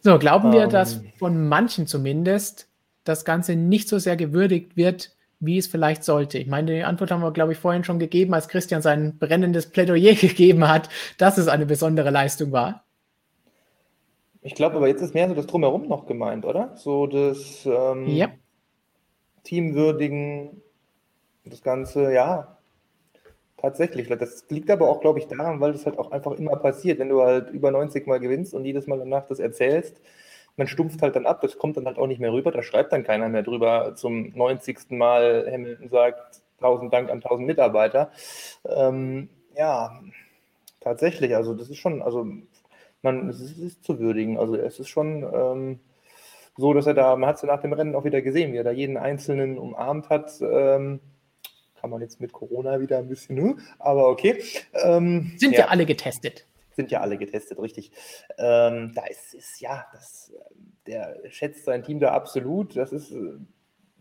so, 0.00 0.18
glauben 0.18 0.52
wir, 0.52 0.64
um. 0.64 0.70
dass 0.70 0.96
ähm. 0.96 1.12
von 1.16 1.48
manchen 1.48 1.86
zumindest 1.86 2.68
das 3.08 3.24
Ganze 3.24 3.56
nicht 3.56 3.88
so 3.88 3.98
sehr 3.98 4.16
gewürdigt 4.16 4.76
wird, 4.76 5.16
wie 5.38 5.58
es 5.58 5.66
vielleicht 5.66 6.04
sollte. 6.04 6.38
Ich 6.38 6.46
meine, 6.46 6.74
die 6.74 6.82
Antwort 6.82 7.10
haben 7.10 7.22
wir, 7.22 7.32
glaube 7.32 7.52
ich, 7.52 7.58
vorhin 7.58 7.84
schon 7.84 7.98
gegeben, 7.98 8.34
als 8.34 8.48
Christian 8.48 8.82
sein 8.82 9.18
brennendes 9.18 9.70
Plädoyer 9.70 10.14
gegeben 10.20 10.68
hat, 10.68 10.88
dass 11.18 11.38
es 11.38 11.48
eine 11.48 11.66
besondere 11.66 12.10
Leistung 12.10 12.52
war. 12.52 12.84
Ich 14.42 14.54
glaube, 14.54 14.76
aber 14.76 14.88
jetzt 14.88 15.02
ist 15.02 15.14
mehr 15.14 15.28
so 15.28 15.34
das 15.34 15.46
Drumherum 15.46 15.88
noch 15.88 16.06
gemeint, 16.06 16.44
oder? 16.44 16.76
So 16.76 17.06
das 17.06 17.66
ähm, 17.66 18.06
ja. 18.06 18.28
Teamwürdigen, 19.42 20.62
das 21.44 21.62
Ganze, 21.62 22.12
ja, 22.12 22.56
tatsächlich. 23.56 24.08
Das 24.08 24.46
liegt 24.48 24.70
aber 24.70 24.88
auch, 24.88 25.00
glaube 25.00 25.18
ich, 25.18 25.26
daran, 25.26 25.60
weil 25.60 25.72
das 25.72 25.84
halt 25.84 25.98
auch 25.98 26.12
einfach 26.12 26.32
immer 26.32 26.56
passiert, 26.56 27.00
wenn 27.00 27.08
du 27.08 27.22
halt 27.22 27.50
über 27.50 27.70
90 27.72 28.06
Mal 28.06 28.20
gewinnst 28.20 28.54
und 28.54 28.64
jedes 28.64 28.86
Mal 28.86 28.98
danach 28.98 29.26
das 29.26 29.40
erzählst 29.40 30.00
man 30.56 30.68
stumpft 30.68 31.02
halt 31.02 31.16
dann 31.16 31.26
ab, 31.26 31.40
das 31.40 31.58
kommt 31.58 31.76
dann 31.76 31.86
halt 31.86 31.98
auch 31.98 32.06
nicht 32.06 32.20
mehr 32.20 32.32
rüber, 32.32 32.50
da 32.50 32.62
schreibt 32.62 32.92
dann 32.92 33.04
keiner 33.04 33.28
mehr 33.28 33.42
drüber. 33.42 33.94
Zum 33.94 34.32
90. 34.34 34.90
Mal 34.90 35.48
Hamilton 35.50 35.88
sagt, 35.88 36.42
tausend 36.60 36.92
Dank 36.92 37.10
an 37.10 37.20
tausend 37.20 37.46
Mitarbeiter. 37.46 38.10
Ähm, 38.64 39.28
ja, 39.56 40.00
tatsächlich, 40.80 41.36
also 41.36 41.54
das 41.54 41.68
ist 41.68 41.78
schon, 41.78 42.02
also 42.02 42.26
man, 43.02 43.28
es 43.28 43.40
ist, 43.40 43.58
ist 43.58 43.84
zu 43.84 43.98
würdigen. 43.98 44.38
Also 44.38 44.56
es 44.56 44.80
ist 44.80 44.88
schon 44.88 45.22
ähm, 45.22 45.80
so, 46.56 46.72
dass 46.72 46.86
er 46.86 46.94
da, 46.94 47.16
man 47.16 47.28
hat 47.28 47.36
es 47.36 47.42
ja 47.42 47.48
nach 47.48 47.60
dem 47.60 47.72
Rennen 47.72 47.94
auch 47.94 48.04
wieder 48.04 48.22
gesehen, 48.22 48.52
wie 48.52 48.56
er 48.56 48.64
da 48.64 48.70
jeden 48.70 48.96
Einzelnen 48.96 49.58
umarmt 49.58 50.08
hat. 50.08 50.32
Ähm, 50.40 51.00
kann 51.78 51.90
man 51.90 52.00
jetzt 52.00 52.20
mit 52.20 52.32
Corona 52.32 52.80
wieder 52.80 52.98
ein 52.98 53.08
bisschen, 53.08 53.36
ne? 53.36 53.56
aber 53.78 54.08
okay. 54.08 54.42
Ähm, 54.72 55.32
Sind 55.36 55.54
ja 55.54 55.66
alle 55.66 55.84
getestet 55.84 56.46
sind 56.76 56.90
ja 56.90 57.00
alle 57.00 57.18
getestet, 57.18 57.58
richtig. 57.58 57.90
Ähm, 58.38 58.92
da 58.94 59.06
ist, 59.06 59.34
ist 59.34 59.60
ja, 59.60 59.86
das 59.92 60.32
der 60.86 61.18
schätzt 61.28 61.64
sein 61.64 61.82
Team 61.82 62.00
da 62.00 62.12
absolut. 62.12 62.76
Das 62.76 62.92
ist, 62.92 63.12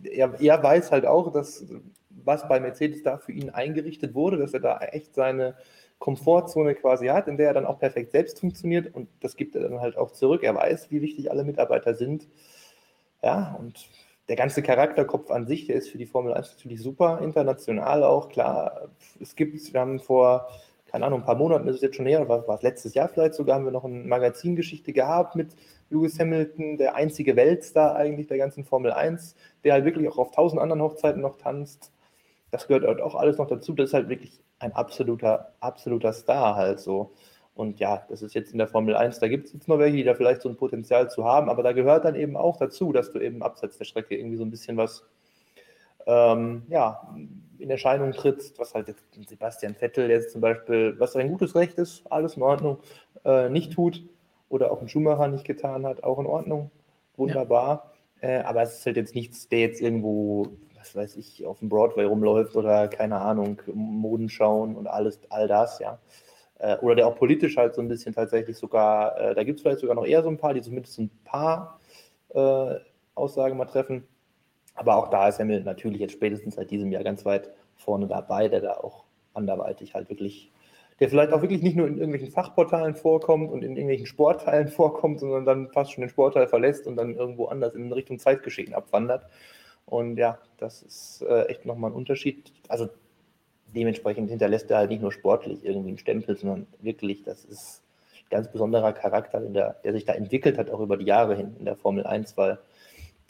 er, 0.04 0.40
er 0.40 0.64
weiß 0.64 0.92
halt 0.92 1.06
auch, 1.06 1.32
dass 1.32 1.66
was 2.10 2.48
bei 2.48 2.60
Mercedes 2.60 3.04
da 3.04 3.18
für 3.18 3.32
ihn 3.32 3.50
eingerichtet 3.50 4.14
wurde, 4.14 4.38
dass 4.38 4.54
er 4.54 4.60
da 4.60 4.80
echt 4.80 5.16
seine 5.16 5.56
Komfortzone 6.00 6.76
quasi 6.76 7.08
hat, 7.08 7.28
in 7.28 7.38
der 7.38 7.48
er 7.48 7.54
dann 7.54 7.66
auch 7.66 7.80
perfekt 7.80 8.12
selbst 8.12 8.40
funktioniert 8.40 8.94
und 8.94 9.10
das 9.22 9.36
gibt 9.36 9.56
er 9.56 9.62
dann 9.62 9.82
halt 9.82 9.98
auch 9.98 10.12
zurück. 10.12 10.44
Er 10.44 10.56
weiß, 10.56 10.92
wie 10.92 11.02
wichtig 11.02 11.32
alle 11.32 11.44
Mitarbeiter 11.44 11.94
sind. 11.94 12.28
Ja, 13.24 13.56
und 13.60 13.88
der 14.28 14.36
ganze 14.36 14.62
Charakterkopf 14.62 15.30
an 15.32 15.46
sich, 15.46 15.68
der 15.68 15.76
ist 15.76 15.90
für 15.90 15.98
die 15.98 16.06
Formel 16.06 16.34
1 16.34 16.56
natürlich 16.56 16.82
super, 16.82 17.22
international 17.22 18.04
auch, 18.04 18.30
klar. 18.30 18.90
Es 19.20 19.36
gibt, 19.36 19.74
wir 19.74 19.80
haben 19.80 20.00
vor, 20.00 20.50
keine 20.88 21.06
Ahnung, 21.06 21.22
ein 21.22 21.26
paar 21.26 21.36
Monaten 21.36 21.68
ist 21.68 21.78
es 21.78 21.82
jetzt 21.82 21.96
schon 21.96 22.06
her, 22.06 22.28
war, 22.30 22.48
war 22.48 22.56
es 22.56 22.62
letztes 22.62 22.94
Jahr 22.94 23.10
vielleicht 23.10 23.34
sogar, 23.34 23.56
haben 23.56 23.66
wir 23.66 23.72
noch 23.72 23.86
eine 23.86 24.04
Magazingeschichte 24.06 24.94
gehabt 24.94 25.36
mit 25.36 25.56
Lewis 25.90 26.20
Hamilton, 26.20 26.78
der 26.78 26.96
einzige 26.96 27.36
Weltstar 27.36 27.96
eigentlich 27.96 28.28
der 28.28 28.38
ganzen 28.38 28.64
Formel 28.64 28.92
1, 28.92 29.36
der 29.64 29.74
halt 29.74 29.86
wirklich 29.86 30.08
auch 30.08 30.18
auf 30.18 30.32
tausend 30.32 30.62
anderen 30.62 30.82
Hochzeiten 30.82 31.22
noch 31.22 31.38
tanzt. 31.38 31.92
Das 32.52 32.68
gehört 32.68 32.86
halt 32.86 33.02
auch 33.02 33.16
alles 33.16 33.38
noch 33.38 33.48
dazu. 33.48 33.74
Das 33.74 33.90
ist 33.90 33.94
halt 33.94 34.10
wirklich 34.10 34.42
ein 34.60 34.74
absoluter, 34.74 35.54
absoluter 35.60 36.14
Star 36.14 36.56
halt 36.56 36.80
so. 36.80 37.12
Und 37.56 37.80
ja, 37.80 38.06
das 38.10 38.22
ist 38.22 38.36
jetzt 38.36 38.52
in 38.52 38.58
der 38.58 38.68
Formel 38.68 38.96
1, 38.96 39.20
da 39.20 39.28
gibt 39.30 39.48
es 39.48 39.54
jetzt 39.54 39.68
noch 39.68 39.80
welche, 39.80 39.96
die 39.98 40.04
da 40.04 40.14
vielleicht 40.14 40.42
so 40.42 40.50
ein 40.50 40.58
Potenzial 40.58 41.10
zu 41.10 41.24
haben, 41.24 41.50
aber 41.50 41.64
da 41.64 41.72
gehört 41.72 42.04
dann 42.04 42.16
eben 42.16 42.36
auch 42.36 42.58
dazu, 42.58 42.92
dass 42.92 43.12
du 43.12 43.20
eben 43.20 43.42
abseits 43.42 43.78
der 43.78 43.86
Strecke 43.86 44.18
irgendwie 44.18 44.36
so 44.36 44.44
ein 44.44 44.52
bisschen 44.52 44.76
was 44.76 45.06
ähm, 46.06 46.64
ja, 46.70 47.16
in 47.58 47.70
Erscheinung 47.70 48.12
trittst, 48.12 48.60
was 48.60 48.74
halt 48.74 48.88
jetzt 48.88 49.04
Sebastian 49.28 49.76
Vettel 49.76 50.10
jetzt 50.10 50.32
zum 50.32 50.42
Beispiel, 50.42 50.96
was 51.00 51.16
ein 51.16 51.30
gutes 51.30 51.56
Recht 51.56 51.78
ist, 51.78 52.10
alles 52.12 52.36
in 52.36 52.44
Ordnung, 52.44 52.78
äh, 53.24 53.50
nicht 53.50 53.74
tut 53.74 54.04
oder 54.50 54.72
auch 54.72 54.82
ein 54.82 54.90
Schumacher 54.90 55.28
nicht 55.28 55.46
getan 55.46 55.86
hat, 55.86 56.04
auch 56.04 56.20
in 56.20 56.26
Ordnung, 56.26 56.72
wunderbar. 57.16 57.92
Ja. 58.22 58.30
Äh, 58.30 58.44
aber 58.44 58.64
es 58.64 58.80
ist 58.80 58.86
halt 58.86 58.98
jetzt 58.98 59.16
nichts, 59.16 59.48
der 59.50 59.60
jetzt 59.60 59.82
irgendwo, 59.82 60.48
was 60.78 60.96
weiß 60.96 61.16
ich, 61.18 61.46
auf 61.46 61.60
dem 61.60 61.70
Broadway 61.70 62.06
rumläuft 62.06 62.56
oder 62.56 62.88
keine 62.88 63.20
Ahnung, 63.20 63.62
Moden 63.74 64.30
schauen 64.30 64.76
und 64.76 64.88
alles, 64.88 65.20
all 65.30 65.48
das, 65.48 65.80
ja 65.80 66.00
äh, 66.60 66.78
oder 66.78 66.96
der 66.96 67.08
auch 67.08 67.16
politisch 67.16 67.58
halt 67.58 67.76
so 67.76 67.82
ein 67.82 67.88
bisschen 67.88 68.14
tatsächlich 68.14 68.58
sogar, 68.58 69.20
äh, 69.20 69.36
da 69.36 69.44
gibt 69.44 69.58
es 69.58 69.64
vielleicht 69.64 69.80
sogar 69.80 69.96
noch 69.96 70.06
eher 70.06 70.24
so 70.24 70.30
ein 70.30 70.38
paar, 70.38 70.54
die 70.54 70.62
zumindest 70.62 71.00
ein 71.00 71.10
paar 71.24 71.80
äh, 72.30 72.76
Aussagen 73.14 73.58
mal 73.58 73.66
treffen. 73.66 74.08
Aber 74.76 74.98
auch 74.98 75.10
da 75.10 75.28
ist 75.28 75.40
Hamilton 75.40 75.66
natürlich 75.66 76.00
jetzt 76.00 76.14
spätestens 76.14 76.56
seit 76.56 76.70
diesem 76.70 76.92
Jahr 76.92 77.04
ganz 77.04 77.26
weit 77.26 77.50
vorne 77.76 78.08
dabei, 78.08 78.50
der 78.50 78.62
da 78.62 78.74
auch 78.74 79.06
anderweitig 79.34 79.94
halt 79.94 80.10
wirklich, 80.10 80.52
der 81.00 81.10
vielleicht 81.10 81.34
auch 81.34 81.42
wirklich 81.42 81.62
nicht 81.62 81.76
nur 81.76 81.88
in 81.88 81.98
irgendwelchen 81.98 82.32
Fachportalen 82.32 82.96
vorkommt 82.96 83.52
und 83.52 83.64
in 83.64 83.72
irgendwelchen 83.72 84.06
Sportteilen 84.06 84.68
vorkommt, 84.70 85.20
sondern 85.20 85.46
dann 85.46 85.70
fast 85.70 85.92
schon 85.92 86.02
den 86.02 86.10
Sportteil 86.10 86.48
verlässt 86.48 86.88
und 86.88 86.98
dann 86.98 87.16
irgendwo 87.16 87.46
anders 87.46 87.74
in 87.76 87.92
Richtung 87.92 88.20
Zeitgeschehen 88.20 88.74
abwandert. 88.74 89.26
Und 89.86 90.18
ja, 90.18 90.40
das 90.58 90.82
ist 90.82 91.22
äh, 91.22 91.44
echt 91.46 91.66
nochmal 91.66 91.92
ein 91.92 91.96
Unterschied. 91.96 92.52
Also 92.68 92.90
dementsprechend 93.76 94.30
hinterlässt 94.30 94.72
er 94.72 94.78
halt 94.78 94.90
nicht 94.90 95.02
nur 95.02 95.12
sportlich 95.12 95.64
irgendwie 95.64 95.90
einen 95.90 95.98
Stempel, 95.98 96.38
sondern 96.38 96.68
wirklich, 96.82 97.24
das 97.24 97.46
ist 97.46 97.84
ein 98.18 98.30
ganz 98.30 98.52
besonderer 98.52 98.94
Charakter, 98.94 99.40
der, 99.42 99.76
der 99.84 99.94
sich 99.94 100.06
da 100.06 100.14
entwickelt 100.14 100.58
hat, 100.58 100.72
auch 100.72 100.80
über 100.80 100.98
die 100.98 101.06
Jahre 101.06 101.36
hin 101.36 101.56
in 101.60 101.66
der 101.66 101.76
Formel 101.76 102.06
1, 102.06 102.36
weil 102.38 102.58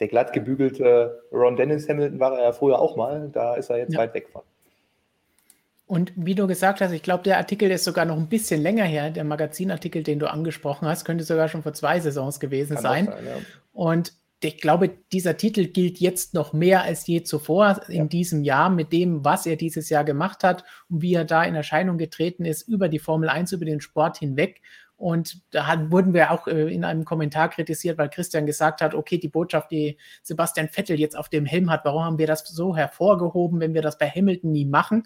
der 0.00 0.08
glatt 0.08 0.32
gebügelte 0.32 1.22
Ron 1.32 1.56
Dennis 1.56 1.88
Hamilton 1.88 2.20
war 2.20 2.36
er 2.36 2.44
ja 2.44 2.52
früher 2.52 2.78
auch 2.78 2.96
mal, 2.96 3.30
da 3.32 3.54
ist 3.54 3.70
er 3.70 3.78
jetzt 3.78 3.94
ja. 3.94 4.00
weit 4.00 4.14
weg 4.14 4.28
von. 4.30 4.42
Und 5.86 6.12
wie 6.16 6.34
du 6.34 6.46
gesagt 6.48 6.80
hast, 6.80 6.90
ich 6.90 7.02
glaube, 7.02 7.22
der 7.22 7.38
Artikel 7.38 7.70
ist 7.70 7.84
sogar 7.84 8.04
noch 8.04 8.16
ein 8.16 8.28
bisschen 8.28 8.60
länger 8.60 8.84
her. 8.84 9.10
Der 9.10 9.22
Magazinartikel, 9.22 10.02
den 10.02 10.18
du 10.18 10.28
angesprochen 10.28 10.88
hast, 10.88 11.04
könnte 11.04 11.22
sogar 11.22 11.48
schon 11.48 11.62
vor 11.62 11.74
zwei 11.74 12.00
Saisons 12.00 12.40
gewesen 12.40 12.74
Kann 12.74 12.82
sein. 12.82 13.06
sein 13.06 13.24
ja. 13.24 13.36
Und 13.72 14.12
ich 14.42 14.60
glaube, 14.60 14.90
dieser 15.12 15.36
Titel 15.36 15.66
gilt 15.66 15.98
jetzt 15.98 16.34
noch 16.34 16.52
mehr 16.52 16.82
als 16.82 17.06
je 17.06 17.22
zuvor 17.22 17.80
in 17.88 17.94
ja. 17.94 18.04
diesem 18.04 18.42
Jahr 18.42 18.68
mit 18.68 18.92
dem, 18.92 19.24
was 19.24 19.46
er 19.46 19.56
dieses 19.56 19.88
Jahr 19.88 20.04
gemacht 20.04 20.42
hat 20.42 20.64
und 20.90 21.02
wie 21.02 21.14
er 21.14 21.24
da 21.24 21.44
in 21.44 21.54
Erscheinung 21.54 21.98
getreten 21.98 22.44
ist 22.44 22.62
über 22.62 22.88
die 22.88 22.98
Formel 22.98 23.28
1, 23.28 23.52
über 23.52 23.64
den 23.64 23.80
Sport 23.80 24.18
hinweg. 24.18 24.60
Und 24.96 25.42
da 25.50 25.66
hat, 25.66 25.90
wurden 25.90 26.14
wir 26.14 26.30
auch 26.30 26.46
äh, 26.46 26.72
in 26.72 26.84
einem 26.84 27.04
Kommentar 27.04 27.50
kritisiert, 27.50 27.98
weil 27.98 28.08
Christian 28.08 28.46
gesagt 28.46 28.80
hat, 28.80 28.94
okay, 28.94 29.18
die 29.18 29.28
Botschaft, 29.28 29.70
die 29.70 29.98
Sebastian 30.22 30.68
Vettel 30.68 30.98
jetzt 30.98 31.16
auf 31.16 31.28
dem 31.28 31.44
Helm 31.44 31.70
hat, 31.70 31.84
warum 31.84 32.02
haben 32.02 32.18
wir 32.18 32.26
das 32.26 32.46
so 32.48 32.74
hervorgehoben, 32.74 33.60
wenn 33.60 33.74
wir 33.74 33.82
das 33.82 33.98
bei 33.98 34.08
Hamilton 34.08 34.52
nie 34.52 34.64
machen? 34.64 35.04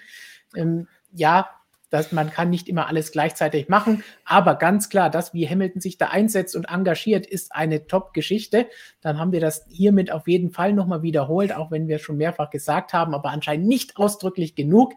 Ähm, 0.54 0.86
ja, 1.12 1.50
dass 1.90 2.12
man 2.12 2.30
kann 2.30 2.50
nicht 2.50 2.68
immer 2.68 2.86
alles 2.86 3.10
gleichzeitig 3.10 3.68
machen, 3.68 4.04
aber 4.24 4.54
ganz 4.54 4.88
klar, 4.88 5.10
dass 5.10 5.34
wie 5.34 5.48
Hamilton 5.48 5.80
sich 5.80 5.98
da 5.98 6.06
einsetzt 6.06 6.54
und 6.54 6.68
engagiert, 6.68 7.26
ist 7.26 7.52
eine 7.52 7.88
Top-Geschichte. 7.88 8.68
Dann 9.00 9.18
haben 9.18 9.32
wir 9.32 9.40
das 9.40 9.66
hiermit 9.68 10.12
auf 10.12 10.28
jeden 10.28 10.52
Fall 10.52 10.72
nochmal 10.72 11.02
wiederholt, 11.02 11.52
auch 11.52 11.72
wenn 11.72 11.88
wir 11.88 11.98
schon 11.98 12.16
mehrfach 12.16 12.50
gesagt 12.50 12.92
haben, 12.92 13.12
aber 13.12 13.30
anscheinend 13.30 13.66
nicht 13.66 13.96
ausdrücklich 13.96 14.54
genug. 14.54 14.92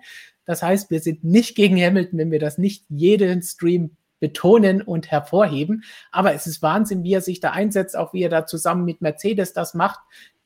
Das 0.45 0.61
heißt, 0.61 0.91
wir 0.91 0.99
sind 0.99 1.23
nicht 1.23 1.55
gegen 1.55 1.81
Hamilton, 1.81 2.19
wenn 2.19 2.31
wir 2.31 2.39
das 2.39 2.59
nicht 2.59 2.85
jeden 2.89 3.41
Stream 3.41 3.97
betonen 4.23 4.81
und 4.81 5.11
hervorheben. 5.11 5.83
Aber 6.09 6.33
es 6.33 6.47
ist 6.47 6.61
Wahnsinn, 6.61 7.03
wie 7.03 7.13
er 7.13 7.19
sich 7.19 7.41
da 7.41 7.51
einsetzt, 7.51 7.97
auch 7.97 8.13
wie 8.13 8.23
er 8.23 8.29
da 8.29 8.45
zusammen 8.45 8.85
mit 8.85 9.01
Mercedes 9.01 9.51
das 9.51 9.73
macht. 9.73 9.99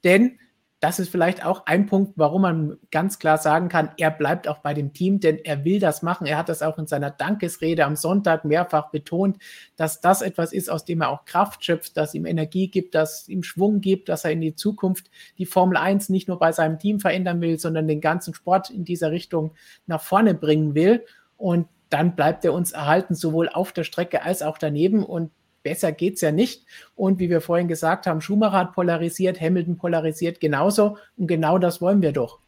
Denn 0.03 0.39
das 0.80 0.97
ist 0.97 1.09
vielleicht 1.09 1.45
auch 1.45 1.67
ein 1.67 1.86
Punkt, 1.86 2.13
warum 2.15 2.41
man 2.41 2.78
ganz 2.89 3.19
klar 3.19 3.38
sagen 3.38 3.69
kann, 3.69 3.91
er 3.97 4.09
bleibt 4.09 4.47
auch 4.47 4.57
bei 4.63 4.73
dem 4.73 4.93
Team, 4.93 5.19
denn 5.19 5.38
er 5.38 5.63
will 5.63 5.80
das 5.80 6.01
machen. 6.01 6.25
Er 6.25 6.39
hat 6.39 6.49
das 6.49 6.63
auch 6.63 6.80
in 6.80 6.88
seiner 6.88 7.11
Dankesrede 7.11 7.86
am 7.86 7.95
Sonntag 7.95 8.45
mehrfach 8.45 8.89
betont, 8.89 9.38
dass 9.75 10.01
das 10.01 10.23
etwas 10.23 10.53
ist, 10.53 10.71
aus 10.71 10.84
dem 10.84 11.01
er 11.01 11.09
auch 11.09 11.25
Kraft 11.25 11.63
schöpft, 11.63 11.97
das 11.97 12.15
ihm 12.15 12.25
Energie 12.25 12.69
gibt, 12.69 12.95
das 12.95 13.30
ihm 13.30 13.43
Schwung 13.43 13.80
gibt, 13.80 14.09
dass 14.09 14.25
er 14.25 14.32
in 14.32 14.41
die 14.41 14.55
Zukunft 14.55 15.11
die 15.38 15.45
Formel 15.45 15.78
1 15.78 16.09
nicht 16.09 16.28
nur 16.28 16.39
bei 16.39 16.51
seinem 16.51 16.80
Team 16.80 16.99
verändern 16.99 17.41
will, 17.41 17.59
sondern 17.59 17.88
den 17.88 18.01
ganzen 18.01 18.34
Sport 18.34 18.71
in 18.71 18.86
dieser 18.86 19.11
Richtung 19.11 19.53
nach 19.86 20.01
vorne 20.01 20.34
bringen 20.34 20.73
will. 20.73 21.05
Und 21.38 21.67
dann 21.89 22.15
bleibt 22.15 22.45
er 22.45 22.53
uns 22.53 22.71
erhalten, 22.71 23.15
sowohl 23.15 23.49
auf 23.49 23.71
der 23.71 23.83
Strecke 23.83 24.23
als 24.23 24.41
auch 24.41 24.57
daneben. 24.57 25.03
Und 25.03 25.31
besser 25.63 25.91
geht 25.91 26.15
es 26.15 26.21
ja 26.21 26.31
nicht. 26.31 26.65
Und 26.95 27.19
wie 27.19 27.29
wir 27.29 27.41
vorhin 27.41 27.67
gesagt 27.67 28.07
haben, 28.07 28.21
Schumacher 28.21 28.57
hat 28.57 28.73
polarisiert, 28.73 29.41
Hamilton 29.41 29.77
polarisiert 29.77 30.39
genauso. 30.39 30.97
Und 31.17 31.27
genau 31.27 31.57
das 31.57 31.81
wollen 31.81 32.01
wir 32.01 32.11
doch. 32.11 32.39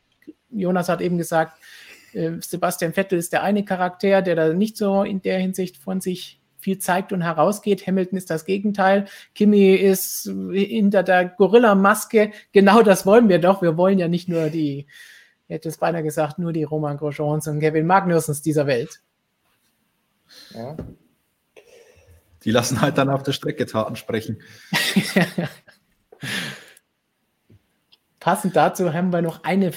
Jonas 0.49 0.89
hat 0.89 1.01
eben 1.01 1.17
gesagt, 1.17 1.57
äh, 2.13 2.31
Sebastian 2.39 2.93
Vettel 2.93 3.19
ist 3.19 3.33
der 3.33 3.43
eine 3.43 3.63
Charakter, 3.63 4.21
der 4.21 4.35
da 4.35 4.53
nicht 4.53 4.77
so 4.77 5.03
in 5.03 5.21
der 5.21 5.39
Hinsicht 5.39 5.77
von 5.77 6.01
sich 6.01 6.39
viel 6.59 6.79
zeigt 6.79 7.13
und 7.13 7.21
herausgeht. 7.21 7.87
Hamilton 7.87 8.17
ist 8.17 8.29
das 8.29 8.45
Gegenteil. 8.45 9.05
Kimi 9.33 9.75
ist 9.75 10.29
hinter 10.51 11.03
der 11.03 11.25
Gorilla-Maske. 11.25 12.31
Genau 12.51 12.81
das 12.81 13.05
wollen 13.05 13.29
wir 13.29 13.39
doch. 13.39 13.61
Wir 13.61 13.77
wollen 13.77 13.97
ja 13.97 14.07
nicht 14.07 14.27
nur 14.27 14.49
die, 14.49 14.87
ich 15.47 15.55
hätte 15.55 15.69
es 15.69 15.77
beinahe 15.77 16.03
gesagt, 16.03 16.37
nur 16.37 16.51
die 16.51 16.63
Roman 16.63 16.97
Grosjeans 16.97 17.47
und 17.47 17.59
Kevin 17.59 17.87
Magnussens 17.87 18.41
dieser 18.41 18.67
Welt. 18.67 19.01
Ja, 20.53 20.75
die 22.43 22.51
lassen 22.51 22.81
halt 22.81 22.97
dann 22.97 23.09
auf 23.09 23.23
der 23.23 23.33
Strecke 23.33 23.65
Taten 23.65 23.95
sprechen. 23.95 24.41
Passend 28.19 28.55
dazu 28.55 28.93
haben 28.93 29.11
wir 29.11 29.21
noch 29.21 29.43
einen 29.43 29.73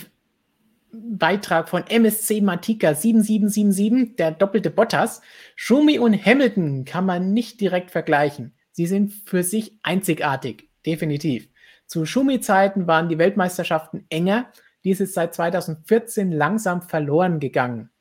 Beitrag 0.92 1.68
von 1.68 1.86
MSC 1.86 2.40
Matika 2.40 2.94
7777, 2.94 4.16
der 4.16 4.30
doppelte 4.32 4.70
Bottas. 4.70 5.22
Schumi 5.57 5.98
und 5.98 6.14
Hamilton 6.14 6.84
kann 6.84 7.07
man 7.07 7.32
nicht 7.32 7.61
direkt 7.61 7.90
vergleichen. 7.90 8.55
Sie 8.72 8.86
sind 8.86 9.12
für 9.12 9.42
sich 9.42 9.78
einzigartig, 9.82 10.68
definitiv. 10.84 11.48
Zu 11.86 12.05
Schumi-Zeiten 12.07 12.86
waren 12.86 13.09
die 13.09 13.18
Weltmeisterschaften 13.18 14.07
enger. 14.09 14.50
Dies 14.84 15.00
ist 15.00 15.14
seit 15.14 15.34
2014 15.34 16.30
langsam 16.30 16.82
verloren 16.82 17.40
gegangen. 17.40 17.91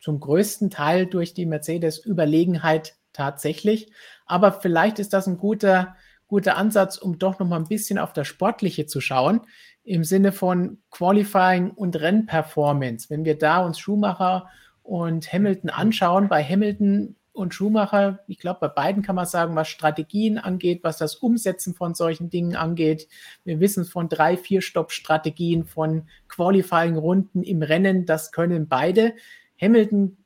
Zum 0.00 0.20
größten 0.20 0.70
Teil 0.70 1.06
durch 1.06 1.34
die 1.34 1.46
Mercedes-Überlegenheit 1.46 2.96
tatsächlich. 3.12 3.92
Aber 4.26 4.52
vielleicht 4.52 4.98
ist 4.98 5.12
das 5.12 5.26
ein 5.26 5.38
guter, 5.38 5.96
guter 6.28 6.56
Ansatz, 6.56 6.98
um 6.98 7.18
doch 7.18 7.38
noch 7.38 7.48
mal 7.48 7.56
ein 7.56 7.68
bisschen 7.68 7.98
auf 7.98 8.12
das 8.12 8.28
Sportliche 8.28 8.86
zu 8.86 9.00
schauen, 9.00 9.40
im 9.84 10.04
Sinne 10.04 10.32
von 10.32 10.78
Qualifying 10.90 11.70
und 11.70 11.96
Rennperformance. 11.98 13.10
Wenn 13.10 13.24
wir 13.24 13.38
da 13.38 13.64
uns 13.64 13.78
Schumacher 13.78 14.48
und 14.82 15.32
Hamilton 15.32 15.70
anschauen, 15.70 16.28
bei 16.28 16.44
Hamilton 16.44 17.16
und 17.32 17.54
Schumacher, 17.54 18.20
ich 18.26 18.38
glaube, 18.38 18.60
bei 18.60 18.68
beiden 18.68 19.02
kann 19.02 19.14
man 19.14 19.26
sagen, 19.26 19.54
was 19.56 19.68
Strategien 19.68 20.38
angeht, 20.38 20.80
was 20.82 20.98
das 20.98 21.14
Umsetzen 21.14 21.74
von 21.74 21.94
solchen 21.94 22.30
Dingen 22.30 22.56
angeht. 22.56 23.08
Wir 23.44 23.60
wissen 23.60 23.84
von 23.84 24.08
drei, 24.08 24.36
vier 24.36 24.60
Stopp-Strategien, 24.60 25.64
von 25.64 26.08
Qualifying-Runden 26.28 27.42
im 27.42 27.62
Rennen, 27.62 28.06
das 28.06 28.32
können 28.32 28.68
beide. 28.68 29.14
Hamilton 29.60 30.16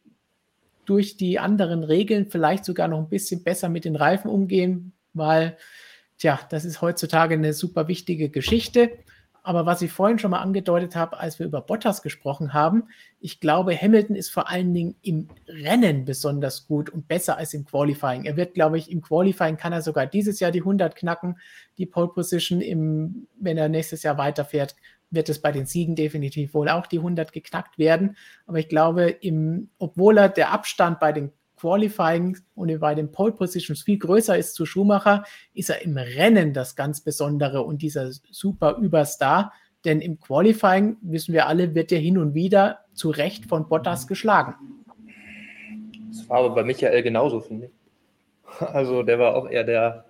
durch 0.85 1.17
die 1.17 1.39
anderen 1.39 1.85
Regeln 1.85 2.27
vielleicht 2.27 2.65
sogar 2.65 2.89
noch 2.89 2.99
ein 2.99 3.09
bisschen 3.09 3.43
besser 3.45 3.69
mit 3.69 3.85
den 3.85 3.97
Reifen 3.97 4.31
umgehen, 4.31 4.93
weil, 5.15 5.57
tja, 6.19 6.41
das 6.51 6.65
ist 6.65 6.83
heutzutage 6.83 7.35
eine 7.35 7.53
super 7.53 7.89
wichtige 7.89 8.29
Geschichte. 8.31 8.91
aber 9.45 9.67
was 9.67 9.83
ich 9.83 9.91
vorhin 9.91 10.21
schon 10.21 10.31
mal 10.31 10.41
angedeutet 10.41 10.95
habe, 10.95 11.19
als 11.19 11.41
wir 11.41 11.47
über 11.47 11.61
Bottas 11.61 12.03
gesprochen 12.03 12.55
haben, 12.55 12.85
ich 13.19 13.41
glaube, 13.41 13.77
Hamilton 13.77 14.15
ist 14.15 14.31
vor 14.31 14.49
allen 14.49 14.73
Dingen 14.73 14.95
im 15.03 15.29
Rennen 15.49 16.05
besonders 16.05 16.69
gut 16.69 16.91
und 16.91 17.09
besser 17.09 17.39
als 17.39 17.53
im 17.53 17.65
Qualifying. 17.65 18.25
Er 18.25 18.37
wird, 18.37 18.55
glaube 18.55 18.79
ich, 18.79 18.91
im 18.91 19.03
Qualifying 19.03 19.57
kann 19.57 19.73
er 19.73 19.83
sogar 19.83 20.07
dieses 20.07 20.39
Jahr 20.39 20.53
die 20.53 20.61
100 20.61 20.95
knacken, 20.95 21.39
die 21.77 21.87
Pole 21.87 22.09
Position, 22.09 22.61
im, 22.61 23.27
wenn 23.37 23.59
er 23.59 23.69
nächstes 23.69 24.05
Jahr 24.05 24.17
weiterfährt, 24.17 24.77
wird 25.13 25.29
es 25.29 25.41
bei 25.41 25.53
den 25.53 25.67
Siegen 25.67 25.95
definitiv 25.95 26.55
wohl 26.55 26.69
auch 26.69 26.87
die 26.87 26.99
100 26.99 27.33
geknackt 27.33 27.79
werden. 27.79 28.17
Aber 28.47 28.59
ich 28.59 28.69
glaube, 28.69 29.09
im, 29.09 29.71
obwohl 29.79 30.19
er 30.19 30.29
der 30.29 30.53
Abstand 30.53 30.99
bei 30.99 31.13
den 31.13 31.31
Qualifying 31.57 32.39
und 32.57 32.81
bei 32.81 32.95
den 32.97 33.13
Pole 33.13 33.33
Positions 33.33 33.83
viel 33.83 33.99
größer 33.99 34.37
ist 34.37 34.55
zu 34.55 34.67
Schumacher, 34.67 35.25
ist 35.55 35.71
er 35.71 35.83
im 35.83 35.97
Rennen 35.97 36.53
das 36.53 36.75
ganz 36.75 37.03
Besondere 37.03 37.63
und 37.63 37.83
dieser 37.83 38.11
super 38.31 38.79
Überstar. 38.79 39.53
Denn 39.85 40.01
im 40.01 40.19
Qualifying, 40.19 40.97
wissen 41.03 41.33
wir 41.33 41.47
alle, 41.47 41.75
wird 41.75 41.93
er 41.93 41.99
hin 41.99 42.19
und 42.19 42.35
wieder 42.35 42.81
zu 42.95 43.11
Recht 43.11 43.47
von 43.47 43.69
Bottas 43.69 44.07
geschlagen. 44.09 44.55
Das 46.09 46.29
war 46.29 46.39
aber 46.39 46.55
bei 46.55 46.65
Michael 46.65 47.03
genauso, 47.03 47.41
finde 47.41 47.67
ich. 47.67 47.73
Also 48.61 49.03
der 49.03 49.19
war 49.19 49.35
auch 49.35 49.49
eher 49.49 49.65
der 49.65 50.05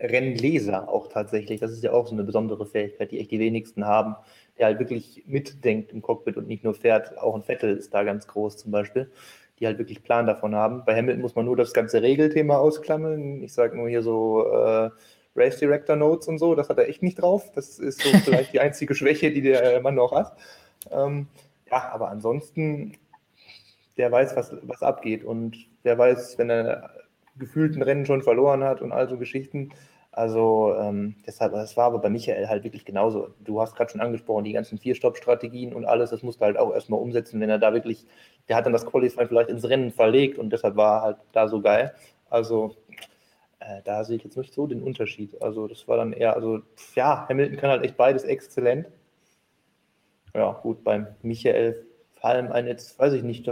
Rennleser 0.00 0.88
auch 0.88 1.08
tatsächlich. 1.08 1.60
Das 1.60 1.72
ist 1.72 1.82
ja 1.82 1.92
auch 1.92 2.06
so 2.06 2.14
eine 2.14 2.24
besondere 2.24 2.66
Fähigkeit, 2.66 3.10
die 3.10 3.20
echt 3.20 3.30
die 3.30 3.40
wenigsten 3.40 3.86
haben. 3.86 4.16
Der 4.58 4.66
halt 4.66 4.78
wirklich 4.78 5.24
mitdenkt 5.26 5.92
im 5.92 6.02
Cockpit 6.02 6.36
und 6.36 6.48
nicht 6.48 6.64
nur 6.64 6.74
fährt. 6.74 7.18
Auch 7.18 7.34
ein 7.34 7.42
Vettel 7.42 7.76
ist 7.76 7.92
da 7.92 8.02
ganz 8.04 8.26
groß 8.26 8.56
zum 8.56 8.72
Beispiel 8.72 9.10
die 9.58 9.66
halt 9.66 9.78
wirklich 9.78 10.02
Plan 10.02 10.26
davon 10.26 10.54
haben. 10.54 10.84
Bei 10.84 10.94
Hamilton 10.94 11.22
muss 11.22 11.34
man 11.34 11.46
nur 11.46 11.56
das 11.56 11.72
ganze 11.72 12.02
Regelthema 12.02 12.56
ausklammern. 12.56 13.42
Ich 13.42 13.52
sage 13.52 13.76
nur 13.76 13.88
hier 13.88 14.02
so 14.02 14.44
äh, 14.46 14.90
Race 15.34 15.58
Director 15.58 15.96
Notes 15.96 16.28
und 16.28 16.38
so, 16.38 16.54
das 16.54 16.68
hat 16.68 16.78
er 16.78 16.88
echt 16.88 17.02
nicht 17.02 17.20
drauf. 17.20 17.50
Das 17.54 17.78
ist 17.78 18.00
so 18.02 18.08
vielleicht 18.24 18.52
die 18.52 18.60
einzige 18.60 18.94
Schwäche, 18.94 19.30
die 19.30 19.42
der 19.42 19.80
Mann 19.80 19.94
noch 19.94 20.12
hat. 20.12 20.36
Ähm, 20.90 21.28
ja, 21.70 21.90
aber 21.92 22.08
ansonsten, 22.10 22.92
der 23.96 24.12
weiß, 24.12 24.36
was, 24.36 24.54
was 24.62 24.82
abgeht 24.82 25.24
und 25.24 25.56
der 25.84 25.96
weiß, 25.96 26.38
wenn 26.38 26.50
er 26.50 26.90
gefühlten 27.38 27.82
Rennen 27.82 28.06
schon 28.06 28.22
verloren 28.22 28.64
hat 28.64 28.82
und 28.82 28.92
all 28.92 29.08
so 29.08 29.18
Geschichten, 29.18 29.70
also 30.16 30.74
ähm, 30.80 31.14
deshalb, 31.26 31.52
das 31.52 31.76
war 31.76 31.84
aber 31.84 31.98
bei 31.98 32.08
Michael 32.08 32.48
halt 32.48 32.64
wirklich 32.64 32.86
genauso. 32.86 33.34
Du 33.40 33.60
hast 33.60 33.76
gerade 33.76 33.90
schon 33.90 34.00
angesprochen, 34.00 34.44
die 34.44 34.54
ganzen 34.54 34.78
Vier-Stop-Strategien 34.78 35.74
und 35.74 35.84
alles, 35.84 36.08
das 36.08 36.22
musste 36.22 36.46
halt 36.46 36.56
auch 36.56 36.72
erstmal 36.72 37.00
umsetzen, 37.00 37.38
wenn 37.38 37.50
er 37.50 37.58
da 37.58 37.74
wirklich, 37.74 38.06
der 38.48 38.56
hat 38.56 38.64
dann 38.64 38.72
das 38.72 38.86
Qualifying 38.86 39.28
vielleicht 39.28 39.50
ins 39.50 39.68
Rennen 39.68 39.90
verlegt 39.90 40.38
und 40.38 40.48
deshalb 40.48 40.74
war 40.76 41.00
er 41.00 41.02
halt 41.02 41.16
da 41.32 41.48
so 41.48 41.60
geil. 41.60 41.94
Also 42.30 42.76
äh, 43.60 43.82
da 43.84 44.04
sehe 44.04 44.16
ich 44.16 44.24
jetzt 44.24 44.38
nicht 44.38 44.54
so 44.54 44.66
den 44.66 44.82
Unterschied. 44.82 45.42
Also 45.42 45.68
das 45.68 45.86
war 45.86 45.98
dann 45.98 46.14
eher, 46.14 46.34
also 46.34 46.62
ja, 46.94 47.28
Hamilton 47.28 47.58
kann 47.58 47.68
halt 47.68 47.84
echt 47.84 47.98
beides 47.98 48.24
exzellent. 48.24 48.88
Ja, 50.34 50.52
gut, 50.62 50.82
beim 50.82 51.08
Michael 51.20 51.84
fallen 52.14 52.50
ein 52.52 52.66
jetzt, 52.66 52.98
weiß 52.98 53.12
ich 53.12 53.22
nicht, 53.22 53.46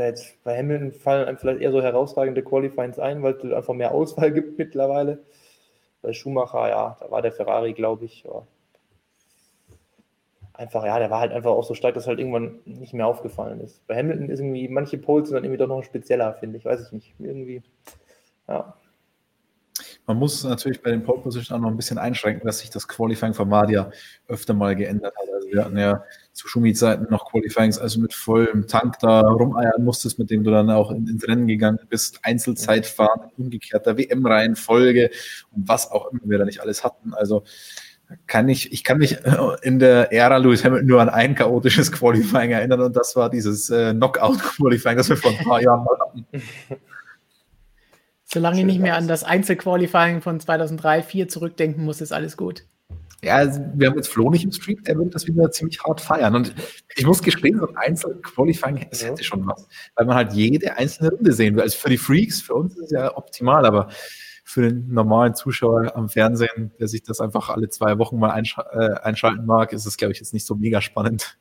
da 0.00 0.06
jetzt 0.06 0.42
bei 0.44 0.56
Hamilton 0.56 0.92
fallen 0.92 1.28
einem 1.28 1.38
vielleicht 1.38 1.60
eher 1.60 1.72
so 1.72 1.82
herausragende 1.82 2.42
Qualifyings 2.42 2.98
ein, 2.98 3.22
weil 3.22 3.34
es 3.34 3.52
einfach 3.52 3.74
mehr 3.74 3.92
Auswahl 3.92 4.32
gibt 4.32 4.58
mittlerweile. 4.58 5.20
Bei 6.02 6.12
Schumacher, 6.12 6.68
ja, 6.68 6.96
da 7.00 7.10
war 7.10 7.22
der 7.22 7.32
Ferrari, 7.32 7.74
glaube 7.74 8.06
ich, 8.06 8.24
ja. 8.24 8.46
einfach, 10.54 10.84
ja, 10.84 10.98
der 10.98 11.10
war 11.10 11.20
halt 11.20 11.32
einfach 11.32 11.50
auch 11.50 11.64
so 11.64 11.74
stark, 11.74 11.94
dass 11.94 12.06
halt 12.06 12.18
irgendwann 12.18 12.60
nicht 12.64 12.94
mehr 12.94 13.06
aufgefallen 13.06 13.60
ist. 13.60 13.86
Bei 13.86 13.96
Hamilton 13.96 14.30
ist 14.30 14.40
irgendwie, 14.40 14.68
manche 14.68 14.98
Poles 14.98 15.28
sind 15.28 15.36
dann 15.36 15.44
irgendwie 15.44 15.58
doch 15.58 15.68
noch 15.68 15.84
spezieller, 15.84 16.34
finde 16.34 16.56
ich, 16.58 16.64
weiß 16.64 16.86
ich 16.86 16.92
nicht. 16.92 17.14
Irgendwie, 17.18 17.62
ja. 18.48 18.74
Man 20.10 20.18
muss 20.18 20.42
natürlich 20.42 20.82
bei 20.82 20.90
den 20.90 21.04
Pole 21.04 21.22
Position 21.22 21.56
auch 21.56 21.62
noch 21.62 21.70
ein 21.70 21.76
bisschen 21.76 21.96
einschränken, 21.96 22.44
dass 22.44 22.58
sich 22.58 22.70
das 22.70 22.88
Qualifying 22.88 23.32
von 23.32 23.48
Madia 23.48 23.92
öfter 24.26 24.54
mal 24.54 24.74
geändert 24.74 25.14
hat. 25.16 25.32
Also 25.32 25.48
wir 25.52 25.64
hatten 25.64 25.78
ja 25.78 26.02
zu 26.32 26.48
Schumi-Zeiten 26.48 27.06
noch 27.10 27.30
Qualifyings, 27.30 27.78
also 27.78 28.00
mit 28.00 28.12
vollem 28.12 28.66
Tank 28.66 28.98
da 28.98 29.20
rumeiern 29.20 29.84
musstest, 29.84 30.18
mit 30.18 30.28
dem 30.32 30.42
du 30.42 30.50
dann 30.50 30.68
auch 30.68 30.90
in, 30.90 31.06
ins 31.06 31.28
Rennen 31.28 31.46
gegangen 31.46 31.78
bist, 31.88 32.18
Einzelzeitfahren, 32.24 33.30
umgekehrter 33.38 33.96
WM-Reihenfolge 33.96 35.12
und 35.52 35.68
was 35.68 35.88
auch 35.92 36.10
immer 36.10 36.22
wir 36.24 36.38
da 36.38 36.44
nicht 36.44 36.60
alles 36.60 36.82
hatten. 36.82 37.14
Also 37.14 37.44
kann 38.26 38.48
ich, 38.48 38.72
ich 38.72 38.82
kann 38.82 38.98
mich 38.98 39.16
in 39.62 39.78
der 39.78 40.12
Ära 40.12 40.38
Lewis 40.38 40.64
Hamilton 40.64 40.88
nur 40.88 41.00
an 41.00 41.08
ein 41.08 41.36
chaotisches 41.36 41.92
Qualifying 41.92 42.50
erinnern 42.50 42.80
und 42.80 42.96
das 42.96 43.14
war 43.14 43.30
dieses 43.30 43.70
äh, 43.70 43.94
Knockout-Qualifying, 43.94 44.96
das 44.96 45.08
wir 45.08 45.16
vor 45.16 45.30
ein 45.30 45.44
paar 45.44 45.62
Jahren 45.62 45.84
mal 45.84 45.96
hatten. 46.00 46.26
Solange 48.32 48.60
ich 48.60 48.66
nicht 48.66 48.80
mehr 48.80 48.96
an 48.96 49.08
das 49.08 49.24
Einzelqualifying 49.24 50.20
von 50.20 50.38
2003, 50.38 51.00
2004 51.00 51.28
zurückdenken 51.28 51.84
muss, 51.84 52.00
ist 52.00 52.12
alles 52.12 52.36
gut. 52.36 52.64
Ja, 53.22 53.36
also 53.36 53.60
wir 53.74 53.88
haben 53.88 53.96
jetzt 53.96 54.08
Flo 54.08 54.30
nicht 54.30 54.44
im 54.44 54.52
Stream, 54.52 54.82
der 54.84 54.96
wird 54.96 55.14
das 55.14 55.26
wieder 55.26 55.50
ziemlich 55.50 55.82
hart 55.82 56.00
feiern. 56.00 56.34
Und 56.36 56.54
ich 56.96 57.04
muss 57.04 57.22
gestehen, 57.22 57.58
so 57.58 57.68
ein 57.68 57.76
Einzelqualifying, 57.76 58.86
es 58.90 59.04
hätte 59.04 59.24
schon 59.24 59.46
was, 59.46 59.68
weil 59.94 60.06
man 60.06 60.16
halt 60.16 60.32
jede 60.32 60.76
einzelne 60.78 61.10
Runde 61.10 61.32
sehen 61.32 61.56
will. 61.56 61.62
Also 61.62 61.76
für 61.76 61.90
die 61.90 61.98
Freaks, 61.98 62.40
für 62.40 62.54
uns 62.54 62.74
ist 62.76 62.84
es 62.84 62.90
ja 62.92 63.16
optimal, 63.16 63.66
aber 63.66 63.88
für 64.44 64.62
den 64.62 64.88
normalen 64.88 65.34
Zuschauer 65.34 65.94
am 65.96 66.08
Fernsehen, 66.08 66.72
der 66.78 66.88
sich 66.88 67.02
das 67.02 67.20
einfach 67.20 67.50
alle 67.50 67.68
zwei 67.68 67.98
Wochen 67.98 68.18
mal 68.18 68.30
einsch 68.30 68.56
äh, 68.72 68.94
einschalten 69.02 69.44
mag, 69.44 69.72
ist 69.72 69.86
es, 69.86 69.96
glaube 69.96 70.12
ich, 70.12 70.18
jetzt 70.20 70.32
nicht 70.32 70.46
so 70.46 70.54
mega 70.54 70.80
spannend. 70.80 71.36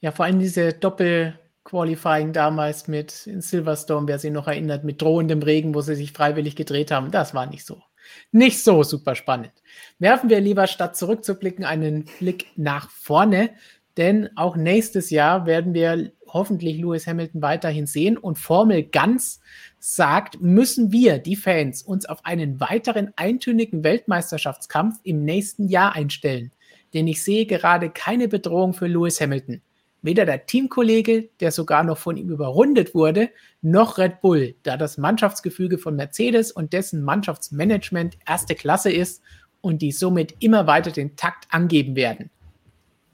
Ja, 0.00 0.12
vor 0.12 0.26
allem 0.26 0.38
diese 0.38 0.72
Doppel- 0.72 1.38
Qualifying 1.66 2.32
damals 2.32 2.86
mit 2.86 3.26
in 3.26 3.40
Silverstone, 3.40 4.06
wer 4.06 4.18
sich 4.18 4.30
noch 4.30 4.46
erinnert, 4.46 4.84
mit 4.84 5.02
drohendem 5.02 5.42
Regen, 5.42 5.74
wo 5.74 5.80
sie 5.80 5.96
sich 5.96 6.12
freiwillig 6.12 6.54
gedreht 6.54 6.92
haben. 6.92 7.10
Das 7.10 7.34
war 7.34 7.46
nicht 7.46 7.66
so. 7.66 7.82
Nicht 8.30 8.62
so 8.62 8.84
super 8.84 9.16
spannend. 9.16 9.52
Werfen 9.98 10.30
wir 10.30 10.40
lieber 10.40 10.68
statt 10.68 10.96
zurückzublicken 10.96 11.64
einen 11.64 12.04
Blick 12.20 12.46
nach 12.54 12.88
vorne, 12.88 13.50
denn 13.96 14.28
auch 14.36 14.56
nächstes 14.56 15.10
Jahr 15.10 15.46
werden 15.46 15.74
wir 15.74 16.12
hoffentlich 16.28 16.76
Lewis 16.76 17.06
Hamilton 17.06 17.42
weiterhin 17.42 17.86
sehen 17.86 18.16
und 18.16 18.38
Formel 18.38 18.84
ganz 18.84 19.40
sagt, 19.80 20.40
müssen 20.40 20.92
wir, 20.92 21.18
die 21.18 21.34
Fans, 21.34 21.82
uns 21.82 22.06
auf 22.06 22.24
einen 22.24 22.60
weiteren 22.60 23.12
eintönigen 23.16 23.82
Weltmeisterschaftskampf 23.82 25.00
im 25.02 25.24
nächsten 25.24 25.66
Jahr 25.66 25.94
einstellen. 25.96 26.52
Denn 26.94 27.08
ich 27.08 27.24
sehe 27.24 27.46
gerade 27.46 27.90
keine 27.90 28.28
Bedrohung 28.28 28.72
für 28.72 28.86
Lewis 28.86 29.20
Hamilton 29.20 29.62
weder 30.06 30.24
der 30.24 30.46
Teamkollege, 30.46 31.28
der 31.40 31.52
sogar 31.52 31.84
noch 31.84 31.98
von 31.98 32.16
ihm 32.16 32.30
überrundet 32.30 32.94
wurde, 32.94 33.28
noch 33.60 33.98
Red 33.98 34.22
Bull, 34.22 34.54
da 34.62 34.78
das 34.78 34.96
Mannschaftsgefüge 34.96 35.76
von 35.76 35.96
Mercedes 35.96 36.50
und 36.50 36.72
dessen 36.72 37.02
Mannschaftsmanagement 37.02 38.16
erste 38.26 38.54
Klasse 38.54 38.90
ist 38.90 39.22
und 39.60 39.82
die 39.82 39.92
somit 39.92 40.34
immer 40.38 40.66
weiter 40.66 40.90
den 40.90 41.16
Takt 41.16 41.46
angeben 41.50 41.96
werden. 41.96 42.30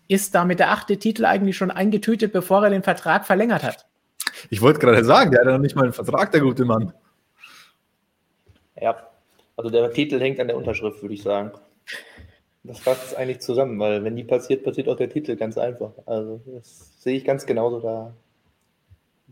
Ist 0.06 0.34
damit 0.34 0.60
der 0.60 0.70
achte 0.70 0.98
Titel 0.98 1.24
eigentlich 1.24 1.56
schon 1.56 1.70
eingetütet, 1.70 2.32
bevor 2.32 2.62
er 2.62 2.70
den 2.70 2.82
Vertrag 2.82 3.26
verlängert 3.26 3.62
hat? 3.64 3.86
Ich 4.50 4.60
wollte 4.60 4.78
gerade 4.78 5.04
sagen, 5.04 5.30
der 5.30 5.40
hat 5.40 5.46
ja 5.46 5.52
noch 5.52 5.58
nicht 5.58 5.74
mal 5.74 5.84
einen 5.84 5.92
Vertrag, 5.92 6.30
der 6.30 6.40
gute 6.40 6.64
Mann. 6.64 6.92
Ja, 8.80 8.96
also 9.56 9.70
der 9.70 9.90
Titel 9.90 10.20
hängt 10.20 10.38
an 10.40 10.48
der 10.48 10.56
Unterschrift, 10.56 11.02
würde 11.02 11.14
ich 11.14 11.22
sagen. 11.22 11.52
Das 12.64 12.78
fasst 12.78 13.16
eigentlich 13.16 13.40
zusammen, 13.40 13.78
weil 13.80 14.04
wenn 14.04 14.14
die 14.14 14.22
passiert, 14.22 14.62
passiert 14.62 14.88
auch 14.88 14.96
der 14.96 15.10
Titel 15.10 15.36
ganz 15.36 15.58
einfach. 15.58 15.92
Also 16.06 16.40
das 16.46 17.02
sehe 17.02 17.16
ich 17.16 17.24
ganz 17.24 17.44
genauso. 17.44 17.80
Da 17.80 18.14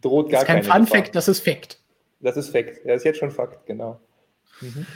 droht 0.00 0.30
gar 0.30 0.44
keine. 0.44 0.60
Das 0.60 0.66
ist 0.66 0.72
kein 0.72 0.86
Fun 0.86 0.96
Fact, 0.96 1.14
das 1.14 1.28
ist 1.28 1.40
Fakt. 1.40 1.80
Das 2.20 2.36
ist 2.36 2.54
ist 2.54 3.04
jetzt 3.04 3.18
schon 3.18 3.30
Fakt, 3.30 3.66
genau. 3.66 4.00
Mhm. 4.60 4.86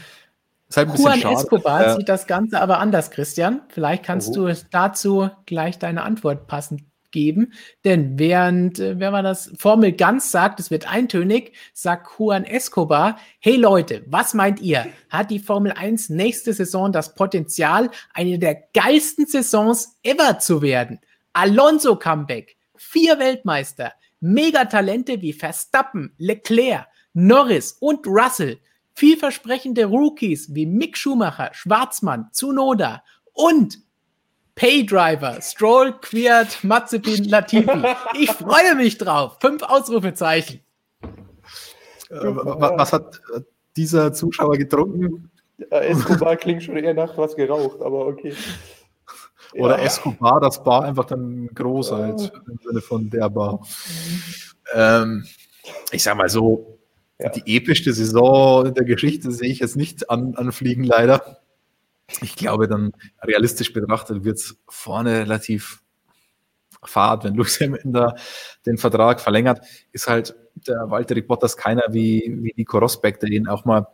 Halt 0.74 0.98
Juan 0.98 1.20
schade. 1.20 1.34
Escobar 1.34 1.82
ja. 1.82 1.96
sieht 1.96 2.08
das 2.08 2.26
Ganze 2.26 2.60
aber 2.60 2.78
anders, 2.78 3.10
Christian. 3.10 3.62
Vielleicht 3.68 4.04
kannst 4.04 4.30
oh. 4.30 4.48
du 4.48 4.54
dazu 4.70 5.30
gleich 5.46 5.78
deine 5.78 6.02
Antwort 6.02 6.46
passend 6.46 6.82
geben. 7.14 7.54
Denn 7.84 8.18
während, 8.18 8.78
äh, 8.78 8.98
wer 8.98 9.12
war 9.12 9.22
das, 9.22 9.50
Formel 9.56 9.92
ganz 9.92 10.30
sagt, 10.30 10.60
es 10.60 10.70
wird 10.70 10.90
eintönig, 10.90 11.52
sagt 11.72 12.18
Juan 12.18 12.44
Escobar, 12.44 13.18
hey 13.38 13.56
Leute, 13.56 14.04
was 14.06 14.34
meint 14.34 14.60
ihr? 14.60 14.86
Hat 15.08 15.30
die 15.30 15.38
Formel 15.38 15.72
1 15.72 16.10
nächste 16.10 16.52
Saison 16.52 16.92
das 16.92 17.14
Potenzial, 17.14 17.90
eine 18.12 18.38
der 18.38 18.64
geilsten 18.74 19.26
Saisons 19.26 19.96
ever 20.02 20.38
zu 20.38 20.60
werden? 20.60 21.00
Alonso 21.32 21.96
Comeback, 21.96 22.56
vier 22.76 23.18
Weltmeister, 23.18 23.92
Megatalente 24.20 25.22
wie 25.22 25.32
Verstappen, 25.32 26.14
Leclerc, 26.18 26.86
Norris 27.12 27.76
und 27.80 28.06
Russell, 28.06 28.58
vielversprechende 28.92 29.84
Rookies 29.86 30.54
wie 30.54 30.66
Mick 30.66 30.98
Schumacher, 30.98 31.50
Schwarzmann, 31.52 32.30
Tsunoda 32.32 33.04
und 33.32 33.78
Paydriver, 34.54 35.40
Stroll, 35.40 35.92
Queert, 36.00 36.62
Mazepin, 36.62 37.24
Latifi. 37.28 37.70
Ich 38.18 38.30
freue 38.30 38.74
mich 38.76 38.98
drauf. 38.98 39.38
Fünf 39.40 39.62
Ausrufezeichen. 39.62 40.60
Äh, 41.02 42.16
was 42.20 42.92
hat 42.92 43.20
äh, 43.34 43.40
dieser 43.76 44.12
Zuschauer 44.12 44.56
getrunken? 44.56 45.30
Escobar 45.70 46.36
klingt 46.36 46.62
schon 46.62 46.76
eher 46.76 46.94
nach 46.94 47.16
was 47.16 47.36
geraucht, 47.36 47.80
aber 47.80 48.06
okay. 48.06 48.34
Oder 49.54 49.78
ja. 49.78 49.84
Escobar, 49.84 50.40
das 50.40 50.62
Bar 50.62 50.84
einfach 50.84 51.04
dann 51.04 51.48
groß 51.54 51.90
ja. 51.90 51.96
halt, 51.98 52.32
im 52.48 52.58
Sinne 52.62 52.80
von 52.80 53.10
der 53.10 53.30
Bar. 53.30 53.64
Ähm, 54.72 55.24
ich 55.92 56.02
sag 56.02 56.16
mal 56.16 56.28
so, 56.28 56.78
ja. 57.20 57.28
die 57.28 57.56
epischste 57.56 57.92
Saison 57.92 58.66
in 58.66 58.74
der 58.74 58.84
Geschichte 58.84 59.30
sehe 59.30 59.50
ich 59.50 59.60
jetzt 59.60 59.76
nicht 59.76 60.10
an, 60.10 60.34
anfliegen, 60.34 60.84
leider. 60.84 61.38
Ich 62.20 62.36
glaube, 62.36 62.68
dann 62.68 62.92
realistisch 63.22 63.72
betrachtet 63.72 64.24
wird 64.24 64.36
es 64.36 64.56
vorne 64.68 65.20
relativ 65.20 65.82
fad. 66.84 67.24
Wenn 67.24 67.34
Lewis 67.34 67.60
Hamilton 67.60 67.92
da 67.94 68.14
den 68.66 68.78
Vertrag 68.78 69.20
verlängert, 69.20 69.64
ist 69.92 70.08
halt 70.08 70.34
der 70.54 70.90
Walter 70.90 71.20
Bottas 71.22 71.56
keiner 71.56 71.84
wie, 71.90 72.22
wie 72.40 72.54
Nico 72.56 72.78
Rosberg, 72.78 73.20
der 73.20 73.30
ihn 73.30 73.48
auch 73.48 73.64
mal, 73.64 73.86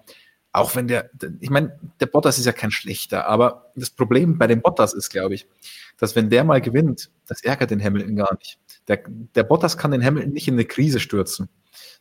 auch 0.52 0.74
wenn 0.74 0.88
der, 0.88 1.10
ich 1.38 1.50
meine, 1.50 1.78
der 2.00 2.06
Bottas 2.06 2.38
ist 2.38 2.46
ja 2.46 2.52
kein 2.52 2.72
schlechter, 2.72 3.26
aber 3.26 3.70
das 3.76 3.90
Problem 3.90 4.36
bei 4.36 4.48
dem 4.48 4.62
Bottas 4.62 4.94
ist, 4.94 5.10
glaube 5.10 5.34
ich, 5.34 5.46
dass 5.96 6.16
wenn 6.16 6.28
der 6.28 6.44
mal 6.44 6.60
gewinnt, 6.60 7.10
das 7.26 7.42
ärgert 7.42 7.70
den 7.70 7.82
Hamilton 7.82 8.16
gar 8.16 8.34
nicht. 8.34 8.58
Der, 8.88 9.02
der 9.06 9.44
Bottas 9.44 9.78
kann 9.78 9.92
den 9.92 10.04
Hamilton 10.04 10.32
nicht 10.32 10.48
in 10.48 10.54
eine 10.54 10.64
Krise 10.64 10.98
stürzen. 10.98 11.48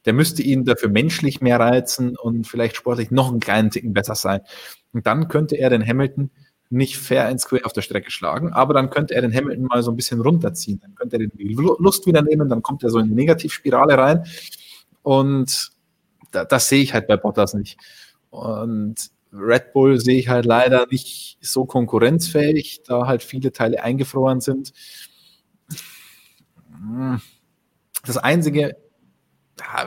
Der 0.06 0.14
müsste 0.14 0.42
ihn 0.42 0.66
dafür 0.66 0.90
menschlich 0.90 1.42
mehr 1.42 1.60
reizen 1.60 2.16
und 2.18 2.48
vielleicht 2.48 2.76
sportlich 2.76 3.12
noch 3.12 3.30
einen 3.30 3.40
kleinen 3.40 3.70
Ticken 3.70 3.94
besser 3.94 4.16
sein. 4.16 4.42
Und 4.94 5.06
dann 5.06 5.28
könnte 5.28 5.56
er 5.56 5.70
den 5.70 5.86
Hamilton 5.86 6.32
nicht 6.70 6.98
fair 6.98 7.28
and 7.28 7.42
square 7.42 7.66
auf 7.66 7.74
der 7.74 7.82
Strecke 7.82 8.12
schlagen, 8.12 8.54
aber 8.54 8.74
dann 8.74 8.90
könnte 8.90 9.16
er 9.16 9.22
den 9.22 9.34
Hamilton 9.34 9.66
mal 9.66 9.82
so 9.82 9.92
ein 9.92 9.96
bisschen 9.96 10.22
runterziehen. 10.22 10.80
Dann 10.80 10.96
könnte 10.96 11.18
er 11.18 11.28
die 11.28 11.54
Lust 11.54 12.06
wieder 12.06 12.22
nehmen, 12.22 12.48
dann 12.48 12.62
kommt 12.62 12.84
er 12.84 12.92
so 12.92 13.00
in 13.00 13.08
die 13.08 13.16
Negativspirale 13.16 13.98
rein. 13.98 14.26
Und 15.02 15.72
da, 16.32 16.46
das 16.46 16.70
sehe 16.70 16.84
ich 16.84 16.94
halt 16.94 17.08
bei 17.08 17.18
Bottas 17.18 17.56
nicht. 17.56 17.78
Und 18.30 18.96
Red 19.34 19.74
Bull 19.74 20.00
sehe 20.00 20.20
ich 20.20 20.30
halt 20.30 20.46
leider 20.46 20.86
nicht 20.90 21.38
so 21.42 21.66
konkurrenzfähig, 21.66 22.84
da 22.86 23.08
halt 23.08 23.24
viele 23.24 23.52
Teile 23.52 23.84
eingefroren 23.84 24.42
sind. 24.42 24.74
Das 28.06 28.18
Einzige, 28.18 28.78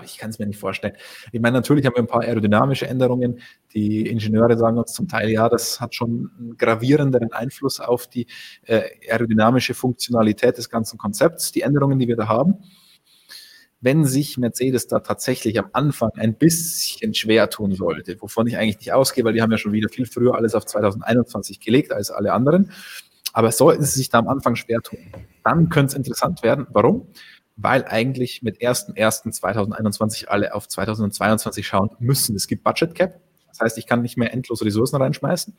ich 0.05 0.19
kann 0.19 0.31
es 0.31 0.39
mir 0.39 0.47
nicht 0.47 0.59
vorstellen. 0.59 0.95
Ich 1.33 1.41
meine, 1.41 1.57
natürlich 1.57 1.87
haben 1.87 1.95
wir 1.95 2.03
ein 2.03 2.07
paar 2.07 2.23
aerodynamische 2.23 2.87
Änderungen. 2.87 3.41
Die 3.75 4.07
Ingenieure 4.07 4.57
sagen 4.57 4.79
uns 4.79 4.93
zum 4.93 5.09
Teil, 5.09 5.31
ja, 5.31 5.49
das 5.49 5.81
hat 5.81 5.95
schon 5.95 6.31
einen 6.39 6.57
gravierenderen 6.57 7.33
Einfluss 7.33 7.81
auf 7.81 8.07
die 8.07 8.27
äh, 8.65 8.83
aerodynamische 9.09 9.75
Funktionalität 9.75 10.59
des 10.59 10.71
ganzen 10.71 10.99
Konzepts, 10.99 11.53
die 11.53 11.63
Änderungen, 11.63 11.99
die 11.99 12.09
wir 12.09 12.17
da 12.17 12.29
haben. 12.29 12.55
Wenn 13.81 14.05
sich 14.05 14.39
Mercedes 14.39 14.87
da 14.87 15.01
tatsächlich 15.01 15.59
am 15.59 15.69
Anfang 15.73 16.11
ein 16.15 16.35
bisschen 16.35 17.15
schwer 17.15 17.51
tun 17.51 17.75
sollte, 17.75 18.17
wovon 18.21 18.47
ich 18.47 18.57
eigentlich 18.57 18.79
nicht 18.79 18.93
ausgehe, 18.93 19.25
weil 19.25 19.33
die 19.33 19.43
haben 19.43 19.51
ja 19.51 19.59
schon 19.59 19.73
wieder 19.73 19.89
viel 19.89 20.07
früher 20.07 20.37
alles 20.37 20.55
auf 20.55 20.67
2021 20.67 21.59
gelegt 21.59 21.91
als 21.91 22.13
alle 22.13 22.33
anderen, 22.33 22.71
aber 23.33 23.51
sollten 23.51 23.83
sie 23.83 23.99
sich 23.99 24.09
da 24.09 24.19
am 24.19 24.29
Anfang 24.29 24.57
schwer 24.57 24.81
tun, 24.83 24.99
dann 25.43 25.69
könnte 25.69 25.93
es 25.93 25.95
interessant 25.95 26.43
werden. 26.43 26.67
Warum? 26.71 27.09
Weil 27.57 27.85
eigentlich 27.85 28.43
mit 28.43 28.61
1.1.2021 28.61 30.27
alle 30.27 30.55
auf 30.55 30.69
2022 30.69 31.67
schauen 31.67 31.91
müssen. 31.99 32.35
Es 32.37 32.47
gibt 32.47 32.65
Budget 32.65 32.95
Cap, 32.95 33.21
das 33.49 33.61
heißt, 33.61 33.79
ich 33.79 33.87
kann 33.87 34.03
nicht 34.03 34.17
mehr 34.17 34.33
endlos 34.33 34.65
Ressourcen 34.65 34.97
reinschmeißen. 34.97 35.55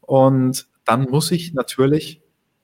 Und 0.00 0.66
dann 0.84 1.02
muss 1.02 1.30
ich 1.30 1.54
natürlich 1.54 2.22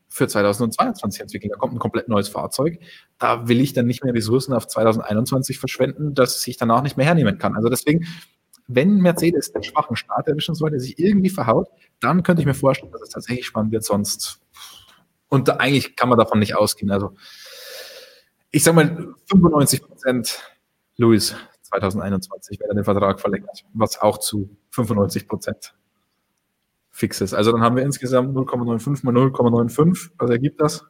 für 0.09 0.27
2022 0.27 1.23
entwickeln. 1.23 1.51
Da 1.51 1.57
kommt 1.57 1.75
ein 1.75 1.79
komplett 1.79 2.09
neues 2.09 2.29
Fahrzeug. 2.29 2.81
Da 3.19 3.47
will 3.49 3.61
ich 3.61 3.75
dann 3.75 3.87
nicht 3.87 4.03
mehr 4.03 4.13
Ressourcen 4.13 4.53
auf 4.53 4.67
2021 4.67 5.59
verschwenden, 5.59 6.15
dass 6.15 6.47
ich 6.47 6.57
danach 6.57 6.83
nicht 6.83 6.97
mehr 6.97 7.07
hernehmen 7.07 7.39
kann. 7.39 7.55
Also 7.55 7.69
deswegen, 7.69 8.07
wenn 8.67 8.97
Mercedes 8.97 9.53
den 9.53 9.63
schwachen 9.63 9.97
Start 9.97 10.27
erwischen 10.27 10.55
sollte, 10.55 10.81
sich 10.81 10.99
irgendwie 10.99 11.31
verhaut, 11.31 11.69
dann 12.01 12.23
könnte 12.23 12.43
ich 12.43 12.47
mir 12.47 12.55
vorstellen, 12.55 12.91
dass 12.93 13.03
es 13.03 13.11
tatsächlich 13.11 13.47
spannend 13.47 13.73
wird. 13.73 13.85
Sonst, 13.85 14.41
und 15.29 15.47
da, 15.47 15.57
eigentlich 15.57 15.95
kann 15.95 16.09
man 16.09 16.19
davon 16.19 16.41
nicht 16.41 16.57
ausgehen. 16.57 16.91
Also 16.91 17.15
ich 18.51 18.65
sag 18.65 18.75
mal 18.75 19.15
95 19.27 19.83
Prozent 19.83 20.43
Louis 20.97 21.37
2021, 21.63 22.59
wenn 22.61 22.69
er 22.69 22.75
den 22.75 22.85
Vertrag 22.85 23.21
verlängert, 23.21 23.65
was 23.75 24.01
auch 24.01 24.19
zu 24.19 24.57
95 24.71 25.29
Prozent 25.29 25.75
fix 26.91 27.21
ist. 27.21 27.35
Also 27.35 27.53
dann 27.53 27.63
haben 27.63 27.77
wir 27.77 27.85
insgesamt 27.85 28.37
0,95 28.37 29.05
mal 29.05 29.15
0,95. 29.15 30.11
Was 30.19 30.31
ergibt 30.31 30.61
das? 30.61 30.85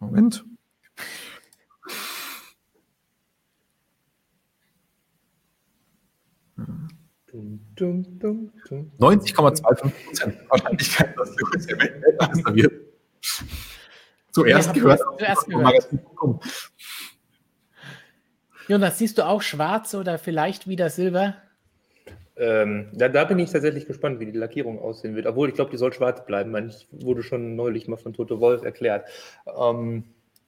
Moment. 0.00 0.44
Hm. 6.56 6.88
90,25 7.78 10.04
Prozent 10.04 10.50
Wahrscheinlichkeit, 10.50 11.16
dass 11.16 11.30
Lewis 11.36 11.68
Hamilton 11.68 12.56
wird. 12.56 12.72
Zuerst 14.32 14.74
gehört. 14.74 15.00
Zuerst 15.18 15.46
gehört. 15.46 15.88
Jonas, 18.68 18.98
siehst 18.98 19.18
du 19.18 19.26
auch 19.26 19.42
schwarz 19.42 19.94
oder 19.94 20.18
vielleicht 20.18 20.66
wieder 20.66 20.88
Silber? 20.88 21.36
Ähm, 22.36 22.88
da, 22.94 23.08
da, 23.08 23.24
bin 23.24 23.38
ich 23.38 23.50
tatsächlich 23.50 23.86
gespannt, 23.86 24.18
wie 24.18 24.26
die 24.26 24.38
Lackierung 24.38 24.80
aussehen 24.80 25.14
wird. 25.14 25.26
Obwohl, 25.26 25.50
ich 25.50 25.54
glaube, 25.54 25.70
die 25.70 25.76
soll 25.76 25.92
schwarz 25.92 26.24
bleiben. 26.24 26.56
Ich 26.68 26.88
wurde 26.90 27.22
schon 27.22 27.56
neulich 27.56 27.88
mal 27.88 27.98
von 27.98 28.14
Toto 28.14 28.40
Wolf 28.40 28.62
erklärt. 28.62 29.06
Ähm, 29.46 30.04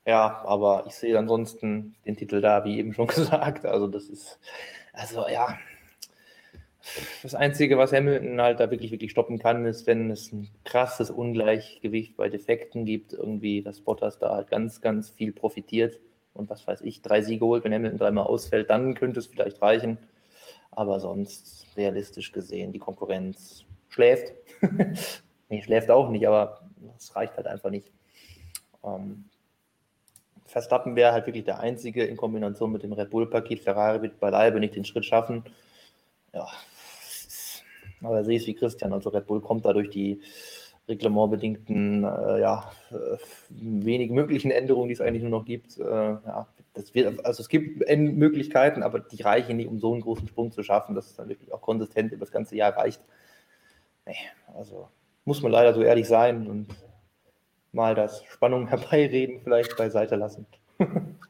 ja, 0.07 0.43
aber 0.47 0.85
ich 0.87 0.95
sehe 0.95 1.19
ansonsten 1.19 1.95
den 2.07 2.17
Titel 2.17 2.41
da, 2.41 2.65
wie 2.65 2.79
eben 2.79 2.95
schon 2.95 3.07
gesagt. 3.09 3.67
Also, 3.67 3.87
das 3.87 4.05
ist, 4.05 4.39
also 4.95 5.27
ja, 5.29 5.59
das 7.23 7.35
Einzige, 7.35 7.79
was 7.79 7.93
Hamilton 7.93 8.41
halt 8.41 8.61
da 8.61 8.71
wirklich, 8.71 8.91
wirklich 8.91 9.11
stoppen 9.11 9.39
kann, 9.39 9.65
ist, 9.65 9.87
wenn 9.87 10.11
es 10.11 10.33
ein 10.33 10.49
krasses 10.65 11.11
Ungleichgewicht 11.11 12.17
bei 12.17 12.29
Defekten 12.29 12.85
gibt, 12.85 13.13
irgendwie, 13.13 13.63
dass 13.63 13.81
Bottas 13.81 14.19
da 14.19 14.35
halt 14.35 14.49
ganz, 14.49 14.81
ganz 14.81 15.11
viel 15.11 15.33
profitiert 15.33 15.99
und 16.35 16.51
was 16.51 16.67
weiß 16.67 16.83
ich, 16.83 17.01
drei 17.01 17.23
Siege 17.23 17.45
holt, 17.45 17.65
wenn 17.65 17.73
Hamilton 17.73 17.99
dreimal 17.99 18.27
ausfällt, 18.27 18.69
dann 18.71 18.95
könnte 18.95 19.21
es 19.21 19.27
vielleicht 19.27 19.63
reichen. 19.63 19.99
Aber 20.71 20.99
sonst, 20.99 21.67
realistisch 21.77 22.33
gesehen, 22.33 22.73
die 22.73 22.81
Konkurrenz 22.81 23.65
schläft. 23.89 24.33
nee, 25.49 25.63
schläft 25.63 25.91
auch 25.91 26.11
nicht, 26.11 26.27
aber 26.27 26.69
es 26.99 27.15
reicht 27.15 27.37
halt 27.37 27.47
einfach 27.47 27.71
nicht. 27.71 27.93
Ähm, 28.85 29.25
Verstappen 30.47 30.97
wäre 30.97 31.13
halt 31.13 31.27
wirklich 31.27 31.45
der 31.45 31.61
Einzige 31.61 32.05
in 32.05 32.17
Kombination 32.17 32.73
mit 32.73 32.83
dem 32.83 32.93
Red 32.93 33.11
Bull-Paket. 33.11 33.61
Ferrari 33.61 34.03
wird 34.03 34.21
beileibe 34.21 34.61
nicht 34.61 34.75
den 34.75 34.85
Schritt 34.85 35.05
schaffen. 35.05 35.45
Ja, 36.33 36.49
aber 38.05 38.25
sehe 38.25 38.39
es 38.39 38.47
wie 38.47 38.55
Christian. 38.55 38.93
Also 38.93 39.11
Red 39.11 39.27
Bull 39.27 39.41
kommt 39.41 39.65
da 39.65 39.73
durch 39.73 39.91
die 39.91 40.21
reglementbedingten, 40.89 42.05
äh, 42.05 42.41
ja, 42.41 42.71
äh, 42.91 43.17
wenig 43.49 44.11
möglichen 44.11 44.51
Änderungen, 44.51 44.89
die 44.89 44.95
es 44.95 45.01
eigentlich 45.01 45.23
nur 45.23 45.31
noch 45.31 45.45
gibt. 45.45 45.79
Äh, 45.79 45.85
ja, 45.85 46.47
das 46.75 46.95
wird, 46.95 47.25
also 47.25 47.41
es 47.41 47.49
gibt 47.49 47.89
Möglichkeiten, 47.89 48.83
aber 48.83 49.01
die 49.01 49.23
reichen 49.23 49.57
nicht, 49.57 49.69
um 49.69 49.79
so 49.79 49.93
einen 49.93 50.03
großen 50.03 50.29
Sprung 50.29 50.53
zu 50.53 50.63
schaffen, 50.63 50.95
dass 50.95 51.07
es 51.07 51.17
dann 51.17 51.29
wirklich 51.29 51.53
auch 51.53 51.63
konsistent 51.63 52.13
über 52.13 52.25
das 52.25 52.33
ganze 52.33 52.57
Jahr 52.57 52.77
reicht. 52.77 53.01
Nee, 54.07 54.17
also 54.55 54.89
muss 55.25 55.41
man 55.41 55.53
leider 55.53 55.73
so 55.73 55.83
ehrlich 55.83 56.07
sein 56.07 56.47
und 56.49 56.67
mal 57.73 57.95
das 57.95 58.23
Spannung 58.25 58.67
herbeireden 58.69 59.41
vielleicht 59.43 59.77
beiseite 59.77 60.17
lassen. 60.17 60.47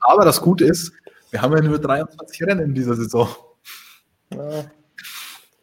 aber 0.01 0.25
das 0.25 0.41
Gute 0.41 0.65
ist, 0.65 0.93
wir 1.31 1.43
haben 1.43 1.55
ja 1.55 1.63
nur 1.63 1.79
23 1.79 2.43
Rennen 2.43 2.71
in 2.71 2.75
dieser 2.75 2.95
Saison. 2.95 3.29
Ja 4.31 4.65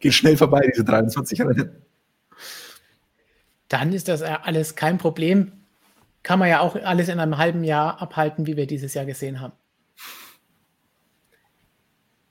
geht 0.02 0.14
schnell 0.14 0.38
vorbei, 0.38 0.62
diese 0.68 0.84
23 0.84 1.42
Rennen. 1.42 1.84
Dann 3.68 3.94
ist 3.94 4.08
das 4.08 4.22
alles 4.22 4.76
kein 4.76 4.98
Problem. 4.98 5.54
Kann 6.24 6.40
man 6.40 6.50
ja 6.50 6.60
auch 6.60 6.76
alles 6.76 7.08
in 7.08 7.20
einem 7.20 7.38
halben 7.38 7.64
Jahr 7.64 8.02
abhalten, 8.02 8.46
wie 8.46 8.58
wir 8.58 8.68
dieses 8.68 8.94
Jahr 8.94 9.06
gesehen 9.06 9.40
haben. 9.40 9.54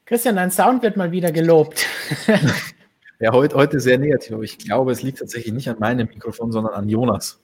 Christian, 0.04 0.36
dein 0.36 0.50
Sound 0.50 0.82
wird 0.82 0.96
mal 0.96 1.12
wieder 1.12 1.32
gelobt. 1.32 1.86
ja, 3.20 3.32
heute, 3.32 3.54
heute 3.54 3.80
sehr 3.80 3.96
negativ, 3.96 4.32
aber 4.32 4.42
ich 4.42 4.58
glaube, 4.58 4.92
es 4.92 5.02
liegt 5.02 5.20
tatsächlich 5.20 5.52
nicht 5.52 5.68
an 5.70 5.78
meinem 5.78 6.08
Mikrofon, 6.08 6.50
sondern 6.52 6.74
an 6.74 6.88
Jonas, 6.88 7.40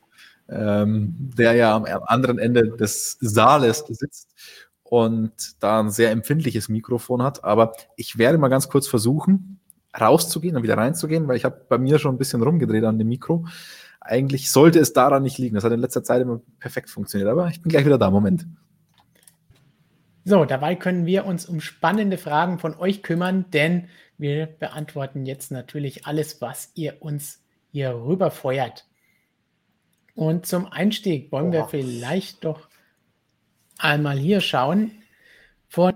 ähm, 0.49 1.15
der 1.37 1.55
ja 1.55 1.77
am 1.77 1.85
anderen 2.07 2.39
Ende 2.39 2.77
des 2.77 3.19
Saales 3.21 3.85
sitzt 3.89 4.35
und 4.83 5.63
da 5.63 5.81
ein 5.81 5.91
sehr 5.91 6.11
empfindliches 6.11 6.69
Mikrofon 6.69 7.23
hat. 7.23 7.45
Aber 7.45 7.73
ich 7.97 8.19
werde 8.19 8.39
mal 8.39 8.49
ganz 8.49 8.69
kurz 8.69 8.89
versuchen, 8.89 9.56
rauszugehen 10.01 10.57
und 10.57 10.63
wieder 10.63 10.77
reinzugehen, 10.77 11.29
weil 11.29 11.37
ich 11.37 11.45
habe 11.45 11.65
bei 11.69 11.79
mir 11.79 11.99
schon 11.99 12.15
ein 12.15 12.19
bisschen 12.19 12.43
rumgedreht 12.43 12.85
an 12.85 12.99
dem 12.99 13.09
Mikro. 13.09 13.47
Eigentlich 14.01 14.51
sollte 14.53 14.79
es 14.79 14.93
daran 14.93 15.23
nicht 15.23 15.39
liegen. 15.39 15.55
Das 15.55 15.65
hat 15.65 15.73
in 15.73 15.81
letzter 15.81 16.05
Zeit 16.05 16.23
immer 16.23 16.41
perfekt 16.61 16.91
funktioniert, 16.91 17.31
aber 17.31 17.49
ich 17.49 17.61
bin 17.61 17.71
gleich 17.71 17.85
wieder 17.85 17.99
da. 17.99 18.11
Moment. 18.11 18.47
So, 20.25 20.45
dabei 20.45 20.75
können 20.75 21.07
wir 21.07 21.25
uns 21.25 21.47
um 21.47 21.61
spannende 21.61 22.19
Fragen 22.19 22.59
von 22.59 22.77
euch 22.77 23.03
kümmern, 23.03 23.47
denn 23.53 23.89
wir 24.19 24.47
beantworten 24.47 25.25
jetzt 25.25 25.51
natürlich 25.53 26.07
alles, 26.07 26.41
was 26.41 26.73
ihr 26.75 26.97
uns 27.01 27.43
hier 27.71 27.95
rüberfeuert. 27.95 28.87
Und 30.15 30.47
zum 30.47 30.67
Einstieg 30.67 31.31
wollen 31.31 31.49
Oha. 31.49 31.53
wir 31.53 31.65
vielleicht 31.67 32.45
doch 32.45 32.69
einmal 33.79 34.19
hier 34.19 34.41
schauen 34.41 34.91
von 35.69 35.95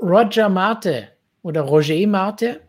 Roger 0.00 0.48
Marte 0.48 1.08
oder 1.42 1.62
Roger 1.62 2.06
Marte 2.06 2.65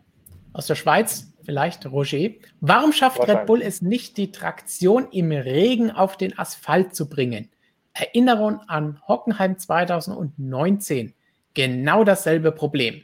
aus 0.52 0.66
der 0.66 0.74
Schweiz, 0.74 1.32
vielleicht 1.42 1.86
Roger. 1.86 2.30
Warum 2.60 2.92
schafft 2.92 3.26
Red 3.26 3.46
Bull 3.46 3.62
es 3.62 3.82
nicht, 3.82 4.16
die 4.16 4.32
Traktion 4.32 5.08
im 5.10 5.32
Regen 5.32 5.90
auf 5.90 6.16
den 6.16 6.38
Asphalt 6.38 6.94
zu 6.94 7.08
bringen? 7.08 7.48
Erinnerung 7.94 8.60
an 8.68 9.00
Hockenheim 9.06 9.58
2019. 9.58 11.14
Genau 11.54 12.04
dasselbe 12.04 12.52
Problem. 12.52 13.02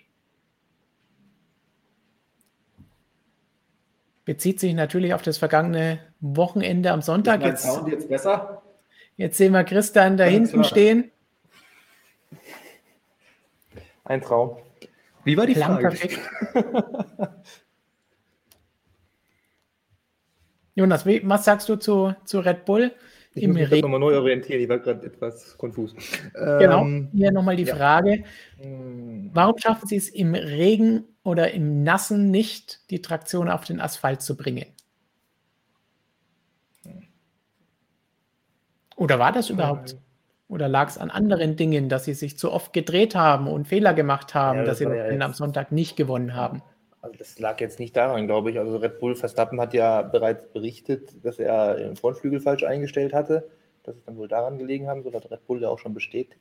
Bezieht 4.24 4.60
sich 4.60 4.72
natürlich 4.74 5.12
auf 5.12 5.22
das 5.22 5.36
vergangene 5.36 5.98
Wochenende 6.20 6.92
am 6.92 7.02
Sonntag. 7.02 7.40
Mein 7.40 7.50
Jetzt, 7.50 7.64
Sound 7.64 7.88
jetzt 7.88 8.08
besser? 8.08 8.62
jetzt 9.16 9.36
sehen 9.36 9.52
wir 9.52 9.64
Christian 9.64 10.16
da 10.16 10.24
hinten 10.24 10.64
stehen. 10.64 11.10
Ein 14.04 14.20
Traum. 14.22 14.56
Wie 15.24 15.36
war 15.36 15.46
die 15.46 15.54
Klang 15.54 15.80
Frage? 15.80 15.88
perfekt. 15.88 16.20
Jonas, 20.74 21.06
wie, 21.06 21.22
was 21.28 21.44
sagst 21.44 21.68
du 21.68 21.76
zu, 21.76 22.14
zu 22.24 22.40
Red 22.40 22.64
Bull 22.64 22.92
Ich 23.32 23.44
im 23.44 23.52
muss 23.52 23.60
mich 23.70 23.82
nochmal 23.82 24.00
neu 24.00 24.16
orientieren, 24.16 24.60
ich 24.62 24.68
war 24.68 24.78
gerade 24.78 25.06
etwas 25.06 25.56
konfus. 25.56 25.94
Genau, 26.58 26.82
Ähm, 26.82 27.08
hier 27.12 27.32
nochmal 27.32 27.56
die 27.56 27.64
ja. 27.64 27.76
Frage, 27.76 28.24
mh, 28.58 29.30
warum 29.32 29.58
schaffen 29.58 29.86
sie 29.88 29.96
es 29.96 30.08
im 30.08 30.34
Regen 30.34 31.04
oder 31.22 31.52
im 31.52 31.82
Nassen 31.84 32.30
nicht, 32.30 32.90
die 32.90 33.02
Traktion 33.02 33.48
auf 33.48 33.64
den 33.64 33.80
Asphalt 33.80 34.22
zu 34.22 34.36
bringen? 34.36 34.66
Oder 38.96 39.18
war 39.18 39.32
das 39.32 39.50
überhaupt? 39.50 39.96
Oder 40.54 40.68
lag 40.68 40.88
es 40.88 40.98
an 40.98 41.10
anderen 41.10 41.56
Dingen, 41.56 41.88
dass 41.88 42.04
sie 42.04 42.14
sich 42.14 42.38
zu 42.38 42.52
oft 42.52 42.72
gedreht 42.72 43.16
haben 43.16 43.48
und 43.48 43.66
Fehler 43.66 43.92
gemacht 43.92 44.36
haben, 44.36 44.60
Ja, 44.60 44.64
dass 44.64 44.78
das 44.78 44.78
sie 44.78 44.86
war 44.86 44.94
das 44.94 45.12
ja 45.12 45.20
am 45.20 45.32
Sonntag 45.34 45.72
nicht 45.72 45.96
gewonnen 45.96 46.36
haben? 46.36 46.62
Also 47.02 47.16
das 47.18 47.40
lag 47.40 47.60
jetzt 47.60 47.80
nicht 47.80 47.96
daran, 47.96 48.28
glaube 48.28 48.52
ich. 48.52 48.58
Also 48.60 48.76
Red 48.76 49.00
Bull 49.00 49.16
Verstappen 49.16 49.60
hat 49.60 49.74
ja 49.74 50.02
bereits 50.02 50.46
berichtet, 50.46 51.24
dass 51.24 51.40
er 51.40 51.74
den 51.74 51.96
Frontflügel 51.96 52.38
falsch 52.38 52.62
eingestellt 52.62 53.12
hatte. 53.12 53.50
Das 53.82 53.96
ist 53.96 54.06
dann 54.06 54.16
wohl 54.16 54.28
daran 54.28 54.56
gelegen 54.56 54.86
haben, 54.86 55.02
so 55.02 55.12
hat 55.12 55.28
Red 55.28 55.44
Bull 55.44 55.60
ja 55.60 55.70
auch 55.70 55.80
schon 55.80 55.92
bestätigt. 55.92 56.38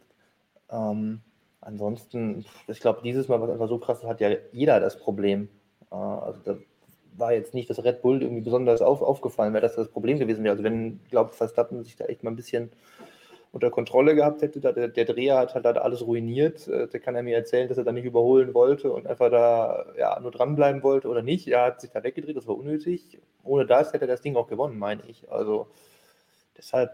Ähm, 0.72 1.22
ansonsten, 1.59 2.45
ich 2.68 2.80
glaube, 2.82 3.01
dieses 3.03 3.28
Mal, 3.30 3.41
was 3.41 3.49
einfach 3.49 3.68
so 3.68 3.80
krass 3.80 4.03
ist, 4.03 4.07
hat 4.07 4.22
ja 4.22 4.30
jeder 4.51 4.80
das 4.80 4.99
Problem. 4.99 5.49
Äh, 5.91 5.95
also 5.95 6.39
da 6.45 6.55
war 7.18 7.34
jetzt 7.34 7.55
nicht, 7.55 7.68
dass 7.68 7.84
Red 7.84 8.03
Bull 8.03 8.22
irgendwie 8.22 8.43
besonders 8.43 8.84
auf, 8.84 9.01
aufgefallen 9.01 9.53
wäre, 9.53 9.64
dass 9.64 9.76
das 9.76 9.89
Problem 9.89 10.20
gewesen 10.20 10.43
wäre. 10.43 10.51
Also 10.53 10.64
wenn, 10.64 10.99
glaube 11.09 11.34
Verstappen 11.34 11.84
sich 11.84 11.95
da 11.95 12.05
echt 12.05 12.24
mal 12.24 12.30
ein 12.30 12.36
bisschen 12.36 12.70
unter 13.54 13.70
Kontrolle 13.72 14.16
gehabt 14.16 14.41
hätte, 14.41 14.60
da 14.60 14.72
der, 14.74 14.88
der 14.89 15.06
Dreher 15.06 15.38
hat 15.38 15.54
halt 15.54 15.78
alles 15.78 16.01
ruiniert. 16.06 16.68
Äh, 16.68 16.88
Der 16.88 16.99
kann 16.99 17.16
er 17.16 17.24
mir 17.24 17.38
erzählen, 17.38 17.70
dass 17.70 17.78
er 17.78 17.84
da 17.86 17.91
nicht 17.93 18.06
überholen 18.06 18.54
wollte 18.56 18.91
und 18.91 19.08
einfach 19.08 19.30
da 19.32 19.86
ja, 19.97 20.20
nur 20.20 20.32
dranbleiben 20.32 20.84
wollte 20.84 21.08
oder 21.08 21.22
nicht. 21.22 21.47
Er 21.47 21.66
hat 21.66 21.82
sich 21.82 21.91
da 21.91 22.04
weggedreht, 22.04 22.36
das 22.36 22.47
war 22.47 22.58
unnötig. 22.58 23.20
Ohne 23.43 23.66
das 23.68 23.93
hätte 23.93 24.06
er 24.06 24.08
das 24.10 24.22
Ding 24.22 24.36
auch 24.36 24.47
gewonnen, 24.47 24.80
meine 24.80 25.04
ich. 25.08 25.32
Also 25.32 25.68
deshalb 26.58 26.91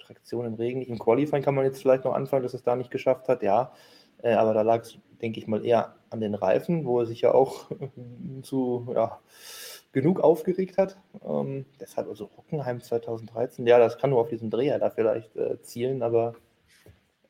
Traktion 0.00 0.46
im 0.46 0.54
Regen. 0.54 0.82
Im 0.82 0.98
Qualifying 0.98 1.42
kann 1.42 1.56
man 1.56 1.64
jetzt 1.64 1.82
vielleicht 1.82 2.04
noch 2.04 2.14
anfangen, 2.14 2.44
dass 2.44 2.54
es 2.54 2.62
da 2.62 2.76
nicht 2.76 2.90
geschafft 2.92 3.28
hat, 3.28 3.42
ja. 3.42 3.72
Äh, 4.22 4.34
Aber 4.34 4.54
da 4.54 4.62
lag 4.62 4.82
es, 4.82 4.98
denke 5.20 5.40
ich 5.40 5.48
mal, 5.48 5.64
eher 5.66 5.96
an 6.10 6.20
den 6.20 6.34
Reifen, 6.36 6.84
wo 6.86 7.00
er 7.00 7.06
sich 7.06 7.22
ja 7.22 7.34
auch 7.34 7.66
zu 8.42 8.88
ja, 8.94 9.18
genug 9.96 10.20
aufgeregt 10.20 10.76
hat. 10.76 10.98
Ähm, 11.26 11.64
deshalb 11.80 12.06
also 12.06 12.28
Hockenheim 12.36 12.82
2013, 12.82 13.66
ja, 13.66 13.78
das 13.78 13.96
kann 13.96 14.10
nur 14.10 14.20
auf 14.20 14.28
diesen 14.28 14.50
Dreher 14.50 14.78
da 14.78 14.90
vielleicht 14.90 15.34
äh, 15.36 15.58
zielen, 15.62 16.02
aber 16.02 16.34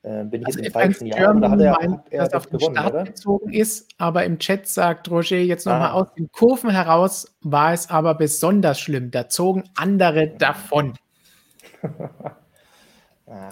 äh, 0.02 0.24
bin 0.24 0.40
ich 0.40 0.48
Also 0.48 0.58
jetzt 0.58 0.66
im 0.66 0.72
falschen 0.72 1.06
Jahr. 1.06 1.36
Oder 1.36 1.48
hat 1.48 1.60
er, 1.60 1.72
meint, 1.74 1.98
hat 1.98 2.06
er 2.12 2.24
das 2.24 2.32
auf 2.34 2.46
den 2.48 2.58
gewonnen, 2.58 2.74
Start 2.74 2.92
oder? 2.92 3.04
bezogen 3.04 3.52
ist, 3.52 3.88
aber 3.98 4.24
im 4.24 4.40
Chat 4.40 4.66
sagt 4.66 5.08
Roger 5.08 5.36
jetzt 5.36 5.64
nochmal 5.64 5.90
Ah. 5.90 5.92
aus 5.92 6.12
den 6.14 6.28
Kurven 6.32 6.70
heraus, 6.70 7.36
war 7.40 7.72
es 7.72 7.88
aber 7.88 8.16
besonders 8.16 8.80
schlimm. 8.80 9.12
Da 9.12 9.28
zogen 9.28 9.62
andere 9.76 10.28
davon. 10.36 10.94
Ah, 13.28 13.50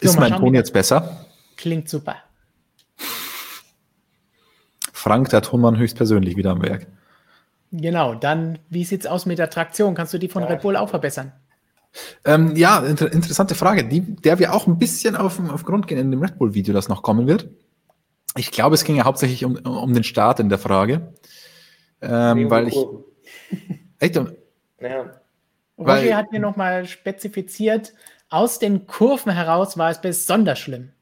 Ist 0.00 0.18
mein 0.18 0.32
Ton 0.32 0.54
jetzt 0.54 0.72
besser? 0.72 1.26
Klingt 1.56 1.88
super. 1.88 2.16
Frank, 5.02 5.30
der 5.30 5.42
Tonmann 5.42 5.76
höchstpersönlich 5.76 6.36
wieder 6.36 6.52
am 6.52 6.62
Werk. 6.62 6.86
Genau, 7.72 8.14
dann, 8.14 8.60
wie 8.68 8.84
sieht's 8.84 9.04
aus 9.04 9.26
mit 9.26 9.38
der 9.38 9.50
Traktion? 9.50 9.96
Kannst 9.96 10.14
du 10.14 10.18
die 10.18 10.28
von 10.28 10.44
Ja, 10.44 10.48
Red 10.48 10.62
Bull 10.62 10.76
auch 10.76 10.90
verbessern? 10.90 11.32
Ähm, 12.24 12.54
ja, 12.54 12.78
inter 12.86 13.12
interessante 13.12 13.56
Frage, 13.56 13.84
die, 13.84 14.00
der 14.00 14.38
wir 14.38 14.54
auch 14.54 14.68
ein 14.68 14.78
bisschen 14.78 15.16
auf, 15.16 15.40
auf 15.50 15.64
Grund 15.64 15.88
gehen 15.88 15.98
in 15.98 16.12
dem 16.12 16.22
Red 16.22 16.38
Bull-Video, 16.38 16.72
das 16.72 16.88
noch 16.88 17.02
kommen 17.02 17.26
wird. 17.26 17.48
Ich 18.36 18.52
glaube, 18.52 18.76
es 18.76 18.84
ging 18.84 18.94
ja 18.94 19.04
hauptsächlich 19.04 19.44
um, 19.44 19.56
um 19.56 19.92
den 19.92 20.04
Start 20.04 20.38
in 20.38 20.48
der 20.48 20.58
Frage. 20.58 21.12
Ähm, 22.00 22.48
weil 22.48 22.68
ich. 22.68 22.76
Echt, 23.98 24.16
um- 24.16 24.32
Roger 25.78 26.16
hat 26.16 26.30
mir 26.30 26.40
nochmal 26.40 26.86
spezifiziert, 26.86 27.92
aus 28.28 28.60
den 28.60 28.86
Kurven 28.86 29.32
heraus 29.32 29.76
war 29.76 29.90
es 29.90 30.00
besonders 30.00 30.60
schlimm. 30.60 30.92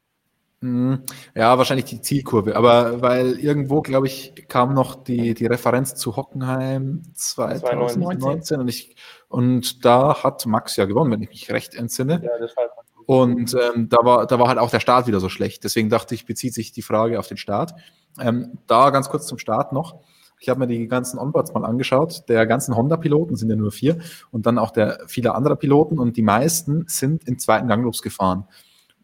Mh, 0.61 1.01
ja, 1.35 1.57
wahrscheinlich 1.57 1.85
die 1.85 2.01
Zielkurve, 2.01 2.55
aber 2.55 3.01
weil 3.01 3.39
irgendwo, 3.39 3.81
glaube 3.81 4.07
ich, 4.07 4.33
kam 4.47 4.73
noch 4.73 5.03
die, 5.03 5.33
die 5.33 5.45
Referenz 5.45 5.95
zu 5.95 6.15
Hockenheim 6.15 7.03
2019 7.13 8.59
und, 8.59 8.67
ich, 8.67 8.95
und 9.27 9.85
da 9.85 10.23
hat 10.23 10.45
Max 10.45 10.75
ja 10.77 10.85
gewonnen, 10.85 11.11
wenn 11.11 11.21
ich 11.21 11.29
mich 11.29 11.51
recht 11.51 11.75
entsinne. 11.75 12.21
ja, 12.23 12.31
deshalb. 12.39 12.71
Und 13.05 13.55
ähm, 13.55 13.89
da, 13.89 13.97
war, 14.03 14.25
da 14.25 14.39
war 14.39 14.47
halt 14.47 14.59
auch 14.59 14.69
der 14.69 14.79
Start 14.79 15.07
wieder 15.07 15.19
so 15.19 15.27
schlecht. 15.27 15.63
Deswegen 15.65 15.89
dachte 15.89 16.15
ich, 16.15 16.25
bezieht 16.25 16.53
sich 16.53 16.71
die 16.71 16.81
Frage 16.81 17.19
auf 17.19 17.27
den 17.27 17.35
Start. 17.35 17.73
Ähm, 18.19 18.59
da 18.67 18.89
ganz 18.89 19.09
kurz 19.09 19.27
zum 19.27 19.37
Start 19.37 19.73
noch. 19.73 19.99
Ich 20.39 20.49
habe 20.49 20.59
mir 20.59 20.67
die 20.67 20.87
ganzen 20.87 21.19
Onboards 21.19 21.53
mal 21.53 21.65
angeschaut. 21.65 22.23
Der 22.27 22.47
ganzen 22.47 22.75
Honda-Piloten 22.75 23.35
sind 23.35 23.49
ja 23.49 23.55
nur 23.55 23.71
vier 23.71 23.99
und 24.31 24.45
dann 24.45 24.57
auch 24.57 24.71
der 24.71 25.01
viele 25.07 25.35
anderer 25.35 25.55
Piloten 25.55 25.99
und 25.99 26.17
die 26.17 26.23
meisten 26.23 26.85
sind 26.87 27.27
im 27.27 27.37
zweiten 27.37 27.67
Gang 27.67 27.83
losgefahren. 27.83 28.45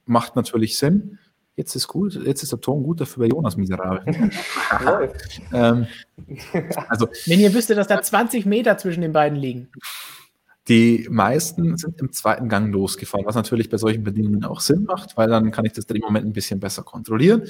Macht 0.06 0.36
natürlich 0.36 0.78
Sinn. 0.78 1.20
Jetzt 1.58 1.76
ist 1.76 1.88
gut, 1.88 2.14
jetzt 2.24 2.44
ist 2.44 2.52
der 2.52 2.62
Ton 2.62 2.84
gut, 2.84 3.02
dafür 3.02 3.24
bei 3.24 3.30
Jonas 3.30 3.58
miserabel. 3.58 4.04
Ähm, 5.54 5.88
also 6.88 7.08
Wenn 7.26 7.40
ihr 7.40 7.54
wüsstet, 7.54 7.78
dass 7.78 7.88
da 7.88 8.00
20 8.00 8.46
Meter 8.46 8.78
zwischen 8.78 9.02
den 9.02 9.12
beiden 9.12 9.38
liegen. 9.40 9.70
Die 10.68 11.08
meisten 11.10 11.78
sind 11.78 12.00
im 12.00 12.12
zweiten 12.12 12.48
Gang 12.48 12.72
losgefahren, 12.72 13.26
was 13.26 13.36
natürlich 13.36 13.70
bei 13.70 13.78
solchen 13.78 14.04
Bedingungen 14.04 14.44
auch 14.44 14.60
Sinn 14.60 14.84
macht, 14.84 15.18
weil 15.18 15.30
dann 15.30 15.52
kann 15.52 15.66
ich 15.66 15.74
das 15.74 15.88
Drehmoment 15.88 16.28
ein 16.28 16.34
bisschen 16.34 16.60
besser 16.60 16.84
kontrollieren. 16.84 17.44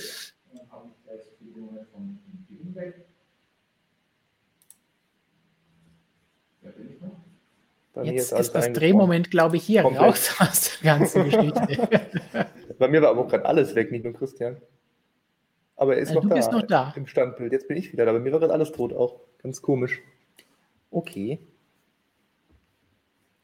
Jetzt 8.04 8.32
ist 8.32 8.52
das. 8.52 8.72
Drehmoment, 8.74 9.32
glaube 9.32 9.58
ich, 9.58 9.64
hier 9.64 9.82
Komplett. 9.82 10.04
raus 10.04 10.36
aus 10.40 10.72
der 10.82 10.98
ganzen 10.98 11.26
Geschichte. 11.26 12.48
Bei 12.80 12.88
mir 12.88 13.02
war 13.02 13.10
aber 13.10 13.22
auch 13.22 13.28
gerade 13.30 13.46
alles 13.46 13.76
weg, 13.76 13.92
nicht 13.92 14.04
nur 14.04 14.14
Christian. 14.14 14.58
Aber 15.76 15.96
er 15.96 16.02
ist 16.02 16.10
Ja, 16.10 16.16
noch 16.16 16.22
du 16.24 16.30
da, 16.30 16.36
bist 16.36 16.52
noch 16.52 16.62
da. 16.64 16.94
im 16.96 17.08
Standbild. 17.08 17.52
Jetzt 17.52 17.68
bin 17.68 17.78
ich 17.78 17.94
wieder 17.94 18.06
da. 18.06 18.12
Bei 18.12 18.20
mir 18.20 18.32
war 18.32 18.40
gerade 18.40 18.54
alles 18.54 18.72
tot 18.72 18.94
auch. 18.94 19.20
Ganz 19.44 19.62
komisch. 19.62 20.02
Okay. 20.90 21.40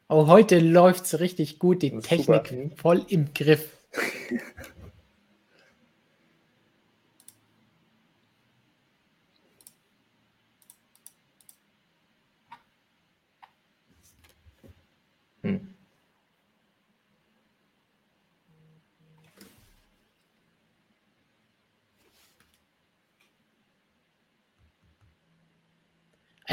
Auch 0.07 0.27
heute 0.27 0.59
läuft 0.59 1.05
es 1.05 1.19
richtig 1.19 1.59
gut, 1.59 1.81
die 1.81 1.91
Technik 1.99 2.47
super. 2.47 2.55
Mhm. 2.55 2.71
voll 2.71 3.05
im 3.09 3.33
Griff. 3.33 3.77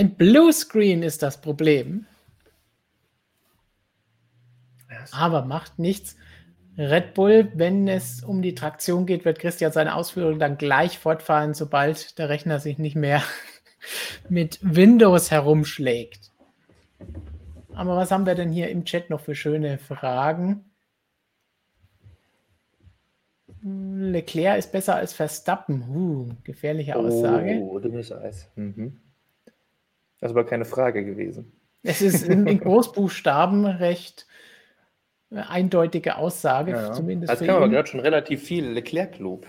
Ein 0.01 0.15
Bluescreen 0.15 1.03
ist 1.03 1.23
das 1.23 1.43
Problem, 1.43 2.07
aber 5.13 5.45
macht 5.45 5.79
nichts. 5.79 6.17
Red 6.79 7.13
Bull, 7.13 7.53
wenn 7.55 7.87
es 7.87 8.25
um 8.25 8.41
die 8.41 8.55
Traktion 8.55 9.05
geht, 9.05 9.27
wird 9.27 9.39
Christian 9.39 9.73
seine 9.73 9.95
Ausführungen 9.95 10.39
dann 10.39 10.57
gleich 10.57 10.99
fortfahren, 10.99 11.53
sobald 11.53 12.19
der 12.19 12.31
Rechner 12.31 12.61
sich 12.61 12.79
nicht 12.79 12.97
mehr 12.97 13.23
mit 14.31 14.59
Windows 14.63 15.31
herumschlägt. 15.31 16.31
Aber 17.75 17.95
was 17.95 18.11
haben 18.11 18.25
wir 18.25 18.35
denn 18.35 18.51
hier 18.51 18.71
im 18.71 18.87
Chat 18.87 19.11
noch 19.11 19.21
für 19.21 19.35
schöne 19.35 19.77
Fragen? 19.77 20.65
Leclerc 23.63 24.59
ist 24.61 24.73
besser 24.73 24.95
als 24.97 25.13
Verstappen. 25.13 25.85
Uh, 25.91 26.35
gefährliche 26.43 26.97
Aussage. 26.97 27.61
Oh, 27.61 27.79
dünnes 27.79 28.11
Eis. 28.11 28.51
Mhm. 28.57 28.99
Das 30.21 30.31
ist 30.31 30.37
aber 30.37 30.45
keine 30.45 30.65
Frage 30.65 31.05
gewesen. 31.05 31.53
Es 31.83 32.03
ist 32.03 32.23
in, 32.23 32.47
in 32.47 32.61
Großbuchstaben 32.61 33.65
recht 33.65 34.27
eindeutige 35.31 36.17
Aussage, 36.17 36.91
zumindest 36.95 37.33
Das 37.33 37.39
für 37.39 37.47
kam 37.47 37.57
aber 37.57 37.69
gerade 37.69 37.89
schon 37.89 38.01
relativ 38.01 38.43
viel 38.43 38.67
Leclerc-Lob. 38.67 39.47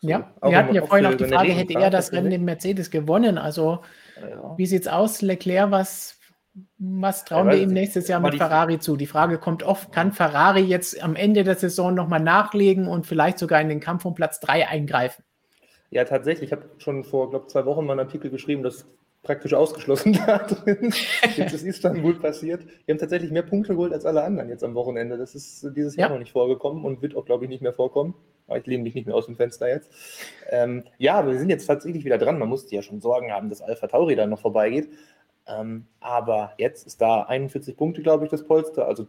So, 0.00 0.08
Ja, 0.08 0.34
wir 0.42 0.56
hatten 0.58 0.74
ja 0.74 0.82
vorhin 0.82 1.06
auch 1.06 1.14
die 1.14 1.24
Frage, 1.24 1.52
hätte 1.52 1.74
er 1.74 1.90
das 1.90 2.12
Rennen 2.12 2.32
im 2.32 2.44
Mercedes 2.44 2.90
gewonnen? 2.90 3.38
Also, 3.38 3.80
Ja. 4.20 4.54
wie 4.56 4.66
sieht's 4.66 4.88
aus, 4.88 5.22
Leclerc? 5.22 5.70
Was, 5.70 6.18
was 6.78 7.24
trauen 7.24 7.46
Ja, 7.46 7.52
wir 7.54 7.60
ihm 7.62 7.70
nächstes 7.70 8.08
Jahr 8.08 8.20
mit 8.20 8.34
Ferrari 8.34 8.80
zu? 8.80 8.96
Die 8.96 9.06
Frage 9.06 9.38
kommt 9.38 9.62
oft, 9.62 9.92
kann 9.92 10.12
Ferrari 10.12 10.60
jetzt 10.60 11.00
am 11.02 11.16
Ende 11.16 11.44
der 11.44 11.54
Saison 11.54 11.94
nochmal 11.94 12.20
nachlegen 12.20 12.88
und 12.88 13.06
vielleicht 13.06 13.38
sogar 13.38 13.60
in 13.60 13.68
den 13.68 13.80
Kampf 13.80 14.04
um 14.04 14.14
Platz 14.14 14.40
3 14.40 14.68
eingreifen? 14.68 15.24
Ja, 15.90 16.04
tatsächlich. 16.04 16.48
Ich 16.48 16.52
habe 16.52 16.68
schon 16.78 17.04
vor, 17.04 17.30
glaube 17.30 17.46
zwei 17.46 17.64
Wochen 17.64 17.86
mal 17.86 17.92
einen 17.92 18.06
Artikel 18.06 18.30
geschrieben, 18.30 18.64
dass 18.64 18.86
praktisch 19.24 19.54
ausgeschlossen 19.54 20.12
da 20.26 20.38
drin. 20.38 20.94
Jetzt 21.36 21.54
ist 21.54 21.64
Istanbul 21.64 22.14
passiert. 22.14 22.64
Wir 22.84 22.94
haben 22.94 23.00
tatsächlich 23.00 23.30
mehr 23.30 23.42
Punkte 23.42 23.74
geholt 23.74 23.92
als 23.92 24.06
alle 24.06 24.22
anderen 24.22 24.48
jetzt 24.48 24.62
am 24.62 24.74
Wochenende. 24.74 25.18
Das 25.18 25.34
ist 25.34 25.66
dieses 25.74 25.96
Jahr 25.96 26.08
ja. 26.08 26.14
noch 26.14 26.20
nicht 26.20 26.32
vorgekommen 26.32 26.84
und 26.84 27.02
wird 27.02 27.16
auch, 27.16 27.24
glaube 27.24 27.44
ich, 27.44 27.50
nicht 27.50 27.62
mehr 27.62 27.72
vorkommen. 27.72 28.14
Aber 28.46 28.58
ich 28.58 28.66
lehne 28.66 28.82
mich 28.82 28.94
nicht 28.94 29.06
mehr 29.06 29.16
aus 29.16 29.26
dem 29.26 29.36
Fenster 29.36 29.68
jetzt. 29.68 29.90
Ähm, 30.50 30.84
ja, 30.98 31.14
aber 31.14 31.32
wir 31.32 31.38
sind 31.38 31.48
jetzt 31.48 31.66
tatsächlich 31.66 32.04
wieder 32.04 32.18
dran. 32.18 32.38
Man 32.38 32.48
musste 32.48 32.74
ja 32.74 32.82
schon 32.82 33.00
Sorgen 33.00 33.32
haben, 33.32 33.48
dass 33.48 33.62
Alpha 33.62 33.86
Tauri 33.86 34.16
dann 34.16 34.30
noch 34.30 34.40
vorbeigeht. 34.40 34.88
Ähm, 35.46 35.86
aber 36.00 36.52
jetzt 36.58 36.86
ist 36.86 37.00
da 37.00 37.22
41 37.22 37.76
Punkte, 37.76 38.02
glaube 38.02 38.24
ich, 38.24 38.30
das 38.30 38.44
Polster. 38.44 38.86
Also, 38.86 39.06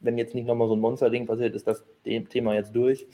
wenn 0.00 0.18
jetzt 0.18 0.34
nicht 0.34 0.46
nochmal 0.46 0.68
so 0.68 0.76
ein 0.76 0.80
Monster-Ding 0.80 1.26
passiert, 1.26 1.54
ist 1.54 1.66
das 1.66 1.84
Thema 2.04 2.54
jetzt 2.54 2.76
durch. 2.76 3.06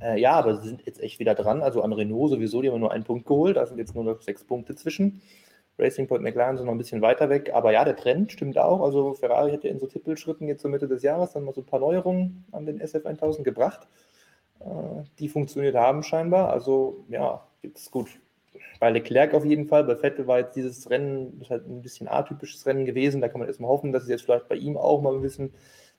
Äh, 0.00 0.20
ja, 0.20 0.32
aber 0.32 0.56
sie 0.56 0.68
sind 0.68 0.82
jetzt 0.86 1.00
echt 1.00 1.18
wieder 1.18 1.34
dran. 1.34 1.62
Also 1.62 1.82
an 1.82 1.92
Renault 1.92 2.30
sowieso, 2.30 2.62
die 2.62 2.70
haben 2.70 2.80
nur 2.80 2.92
einen 2.92 3.04
Punkt 3.04 3.26
geholt. 3.26 3.56
Da 3.56 3.66
sind 3.66 3.78
jetzt 3.78 3.94
nur 3.94 4.04
noch 4.04 4.20
sechs 4.20 4.44
Punkte 4.44 4.74
zwischen. 4.74 5.22
Racing 5.78 6.06
Point 6.06 6.22
McLaren 6.22 6.56
sind 6.56 6.66
noch 6.66 6.72
ein 6.72 6.78
bisschen 6.78 7.02
weiter 7.02 7.28
weg. 7.28 7.50
Aber 7.52 7.72
ja, 7.72 7.84
der 7.84 7.96
Trend 7.96 8.30
stimmt 8.32 8.58
auch. 8.58 8.80
Also 8.80 9.14
Ferrari 9.14 9.52
hat 9.52 9.64
ja 9.64 9.70
in 9.70 9.80
so 9.80 9.86
Tippelschritten 9.86 10.46
jetzt 10.46 10.62
zur 10.62 10.70
Mitte 10.70 10.86
des 10.86 11.02
Jahres 11.02 11.32
dann 11.32 11.44
mal 11.44 11.54
so 11.54 11.62
ein 11.62 11.66
paar 11.66 11.80
Neuerungen 11.80 12.44
an 12.52 12.66
den 12.66 12.80
SF1000 12.80 13.42
gebracht, 13.42 13.88
äh, 14.60 14.64
die 15.18 15.28
funktioniert 15.28 15.74
haben 15.74 16.02
scheinbar. 16.02 16.50
Also 16.50 17.04
ja, 17.08 17.46
ist 17.62 17.90
gut. 17.90 18.08
Bei 18.78 18.90
Leclerc 18.90 19.34
auf 19.34 19.44
jeden 19.44 19.66
Fall. 19.66 19.84
Bei 19.84 19.96
Vettel 19.96 20.26
war 20.26 20.38
jetzt 20.38 20.54
dieses 20.54 20.90
Rennen, 20.90 21.40
ist 21.40 21.50
halt 21.50 21.66
ein 21.68 21.82
bisschen 21.82 22.08
atypisches 22.08 22.66
Rennen 22.66 22.84
gewesen. 22.84 23.20
Da 23.20 23.28
kann 23.28 23.40
man 23.40 23.48
erstmal 23.48 23.70
hoffen, 23.70 23.92
dass 23.92 24.04
es 24.04 24.08
jetzt 24.08 24.22
vielleicht 24.22 24.48
bei 24.48 24.56
ihm 24.56 24.76
auch 24.76 25.02
mal 25.02 25.14
ein 25.14 25.22
bisschen 25.22 25.52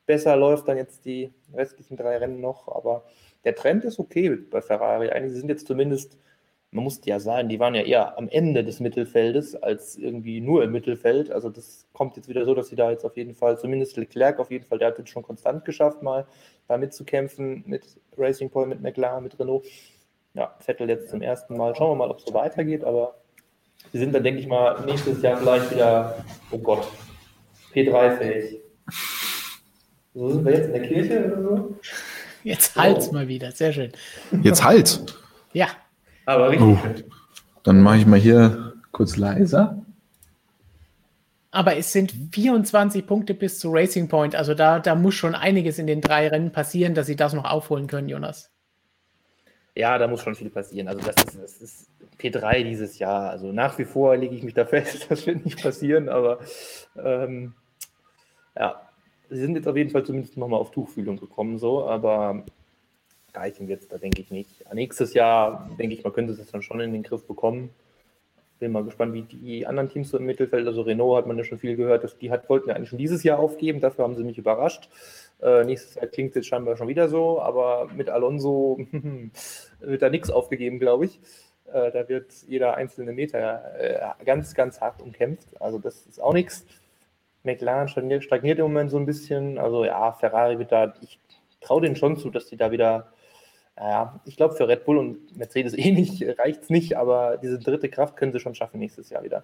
besser 0.06 0.36
läuft, 0.36 0.68
dann 0.68 0.78
jetzt 0.78 1.06
die 1.06 1.34
restlichen 1.54 1.98
drei 1.98 2.18
Rennen 2.18 2.40
noch. 2.40 2.68
Aber 2.74 3.06
der 3.44 3.56
Trend 3.56 3.84
ist 3.84 4.00
okay 4.00 4.30
bei 4.30 4.62
Ferrari. 4.62 5.10
Eigentlich 5.10 5.34
sind 5.34 5.50
jetzt 5.50 5.68
zumindest 5.68 6.18
man 6.76 6.84
musste 6.84 7.10
ja 7.10 7.22
sagen, 7.22 7.48
die 7.48 7.60
waren 7.60 7.74
ja 7.74 7.84
eher 7.84 8.18
am 8.18 8.28
Ende 8.28 8.64
des 8.66 8.82
Mittelfeldes 8.82 9.56
als 9.56 9.96
irgendwie 9.96 10.42
nur 10.42 10.62
im 10.62 10.74
Mittelfeld. 10.74 11.32
Also 11.32 11.50
das 11.50 11.88
kommt 11.94 12.18
jetzt 12.18 12.28
wieder 12.28 12.44
so, 12.44 12.54
dass 12.54 12.68
sie 12.68 12.76
da 12.76 12.92
jetzt 12.92 13.06
auf 13.06 13.16
jeden 13.16 13.34
Fall, 13.34 13.58
zumindest 13.58 13.96
Leclerc 13.96 14.40
auf 14.40 14.52
jeden 14.52 14.66
Fall, 14.66 14.78
der 14.78 14.90
hat 14.90 14.98
jetzt 14.98 15.10
schon 15.10 15.24
konstant 15.24 15.64
geschafft, 15.64 16.04
mal 16.04 16.28
da 16.68 16.78
mitzukämpfen 16.78 17.64
mit 17.66 17.86
Racing 18.18 18.50
Point, 18.50 18.70
mit 18.70 18.82
McLaren, 18.82 19.24
mit 19.24 19.40
Renault. 19.40 19.66
Ja, 20.34 20.54
Vettel 20.60 20.90
jetzt 20.90 21.10
zum 21.10 21.22
ersten 21.22 21.56
Mal. 21.56 21.74
Schauen 21.76 21.92
wir 21.92 21.96
mal, 21.96 22.12
ob 22.12 22.20
es 22.20 22.26
so 22.26 22.34
weitergeht, 22.34 22.84
aber 22.84 23.16
sie 23.94 24.00
sind 24.00 24.14
dann, 24.14 24.24
denke 24.24 24.42
ich 24.42 24.48
mal, 24.48 24.84
nächstes 24.86 25.22
Jahr 25.22 25.38
vielleicht 25.38 25.72
wieder, 25.72 26.26
oh 26.52 26.58
Gott, 26.58 26.86
P3-fähig. 27.74 28.60
So 30.14 30.30
sind 30.30 30.44
wir 30.44 30.52
jetzt 30.52 30.66
in 30.66 30.74
der 30.74 30.82
Kirche 30.82 31.26
oder 31.26 31.42
so? 31.42 31.76
Jetzt 32.44 32.76
halt's 32.76 33.08
oh. 33.10 33.14
mal 33.14 33.30
wieder, 33.30 33.52
sehr 33.52 33.72
schön. 33.72 33.94
Jetzt 34.44 34.62
halt. 34.62 35.02
Ja. 35.54 35.70
Aber 36.26 36.50
richtig 36.50 36.68
oh. 36.68 36.78
Dann 37.64 37.82
mache 37.82 37.98
ich 37.98 38.06
mal 38.06 38.20
hier 38.20 38.74
kurz 38.92 39.18
leiser. 39.18 39.82
Aber 41.52 41.78
es 41.78 41.92
sind 41.92 42.14
24 42.32 43.08
Punkte 43.08 43.34
bis 43.34 43.60
zu 43.60 43.72
Racing 43.72 44.08
Point. 44.08 44.36
Also 44.36 44.54
da, 44.54 44.80
da 44.80 44.94
muss 44.94 45.16
schon 45.16 45.36
einiges 45.36 45.80
in 45.80 45.88
den 45.88 46.02
drei 46.02 46.28
Rennen 46.28 46.52
passieren, 46.52 46.94
dass 46.94 47.08
sie 47.08 47.16
das 47.16 47.34
noch 47.34 47.46
aufholen 47.46 47.88
können, 47.88 48.10
Jonas. 48.10 48.52
Ja, 49.74 49.98
da 49.98 50.08
muss 50.08 50.22
schon 50.22 50.36
viel 50.36 50.50
passieren. 50.50 50.88
Also 50.88 51.02
das 51.02 51.16
ist, 51.24 51.42
das 51.42 51.58
ist 51.62 51.90
P3 52.20 52.64
dieses 52.64 53.00
Jahr. 53.00 53.30
Also 53.30 53.52
nach 53.52 53.78
wie 53.78 53.86
vor 53.86 54.16
lege 54.16 54.36
ich 54.36 54.44
mich 54.44 54.54
da 54.54 54.66
fest, 54.66 55.06
das 55.10 55.26
wird 55.28 55.46
nicht 55.46 55.62
passieren, 55.62 56.10
aber 56.10 56.40
ähm, 56.98 57.54
ja, 58.58 58.82
sie 59.30 59.38
sind 59.38 59.56
jetzt 59.56 59.68
auf 59.68 59.76
jeden 59.76 59.90
Fall 59.90 60.06
zumindest 60.06 60.38
nochmal 60.38 60.60
auf 60.60 60.72
Tuchfühlung 60.72 61.18
gekommen, 61.18 61.58
so, 61.58 61.88
aber 61.88 62.44
reichen 63.36 63.68
wird 63.68 63.82
es 63.82 63.88
da, 63.88 63.98
denke 63.98 64.22
ich, 64.22 64.32
nicht. 64.32 64.50
Nächstes 64.74 65.14
Jahr, 65.14 65.70
denke 65.80 65.96
ich, 65.96 66.04
man 66.04 66.14
könnte 66.14 66.34
es 66.34 66.52
dann 66.52 66.62
schon 66.62 66.80
in 66.80 66.94
den 66.94 67.04
Griff 67.04 67.26
bekommen. 67.26 67.70
Bin 68.60 68.72
mal 68.72 68.84
gespannt, 68.84 69.14
wie 69.14 69.24
die 69.24 69.68
anderen 69.68 69.90
Teams 69.90 70.10
so 70.10 70.18
im 70.18 70.26
Mittelfeld, 70.26 70.66
also 70.66 70.82
Renault 70.82 71.18
hat 71.18 71.28
man 71.28 71.38
ja 71.38 71.44
schon 71.44 71.58
viel 71.58 71.76
gehört, 71.76 72.04
dass 72.04 72.18
die 72.18 72.32
hat, 72.32 72.50
wollten 72.50 72.70
ja 72.70 72.76
eigentlich 72.76 72.90
schon 72.90 72.98
dieses 72.98 73.24
Jahr 73.24 73.40
aufgeben, 73.40 73.82
dafür 73.82 74.06
haben 74.06 74.16
sie 74.16 74.24
mich 74.24 74.38
überrascht. 74.38 74.90
Äh, 75.42 75.66
nächstes 75.66 75.96
Jahr 75.96 76.08
klingt 76.08 76.30
es 76.30 76.36
jetzt 76.36 76.48
scheinbar 76.48 76.78
schon 76.78 76.88
wieder 76.88 77.10
so, 77.10 77.42
aber 77.42 77.90
mit 77.94 78.10
Alonso 78.10 78.80
wird 79.80 80.02
da 80.02 80.10
nichts 80.10 80.30
aufgegeben, 80.30 80.80
glaube 80.80 81.06
ich. 81.06 81.20
Äh, 81.66 81.92
da 81.92 82.08
wird 82.08 82.32
jeder 82.48 82.76
einzelne 82.76 83.12
Meter 83.12 83.78
äh, 83.78 84.24
ganz, 84.24 84.54
ganz 84.54 84.80
hart 84.80 85.02
umkämpft. 85.02 85.62
Also 85.62 85.80
das 85.80 86.06
ist 86.06 86.22
auch 86.22 86.34
nichts. 86.34 86.66
McLaren 87.44 87.88
stagniert, 87.88 88.24
stagniert, 88.24 88.60
im 88.60 88.66
Moment 88.66 88.92
so 88.92 88.98
ein 88.98 89.06
bisschen. 89.06 89.58
Also 89.58 89.86
ja, 89.86 90.14
Ferrari 90.14 90.60
wird 90.60 90.72
da, 90.72 90.94
ich 91.02 91.20
traue 91.62 91.82
denen 91.82 91.96
schon 91.96 92.18
zu, 92.18 92.30
dass 92.30 92.48
die 92.48 92.58
da 92.58 92.72
wieder 92.72 93.12
naja, 93.78 94.22
ich 94.26 94.38
glaube, 94.38 94.56
für 94.56 94.68
Red 94.68 94.86
Bull 94.86 94.98
und 94.98 95.38
Mercedes 95.38 95.78
eh 95.78 95.92
nicht, 95.92 96.24
reicht 96.40 96.64
es 96.64 96.70
nicht, 96.70 96.98
aber 96.98 97.38
diese 97.38 97.60
dritte 97.60 97.90
Kraft 97.90 98.16
können 98.16 98.32
sie 98.32 98.40
schon 98.40 98.56
schaffen 98.56 98.80
nächstes 98.80 99.10
Jahr 99.10 99.24
wieder. 99.24 99.44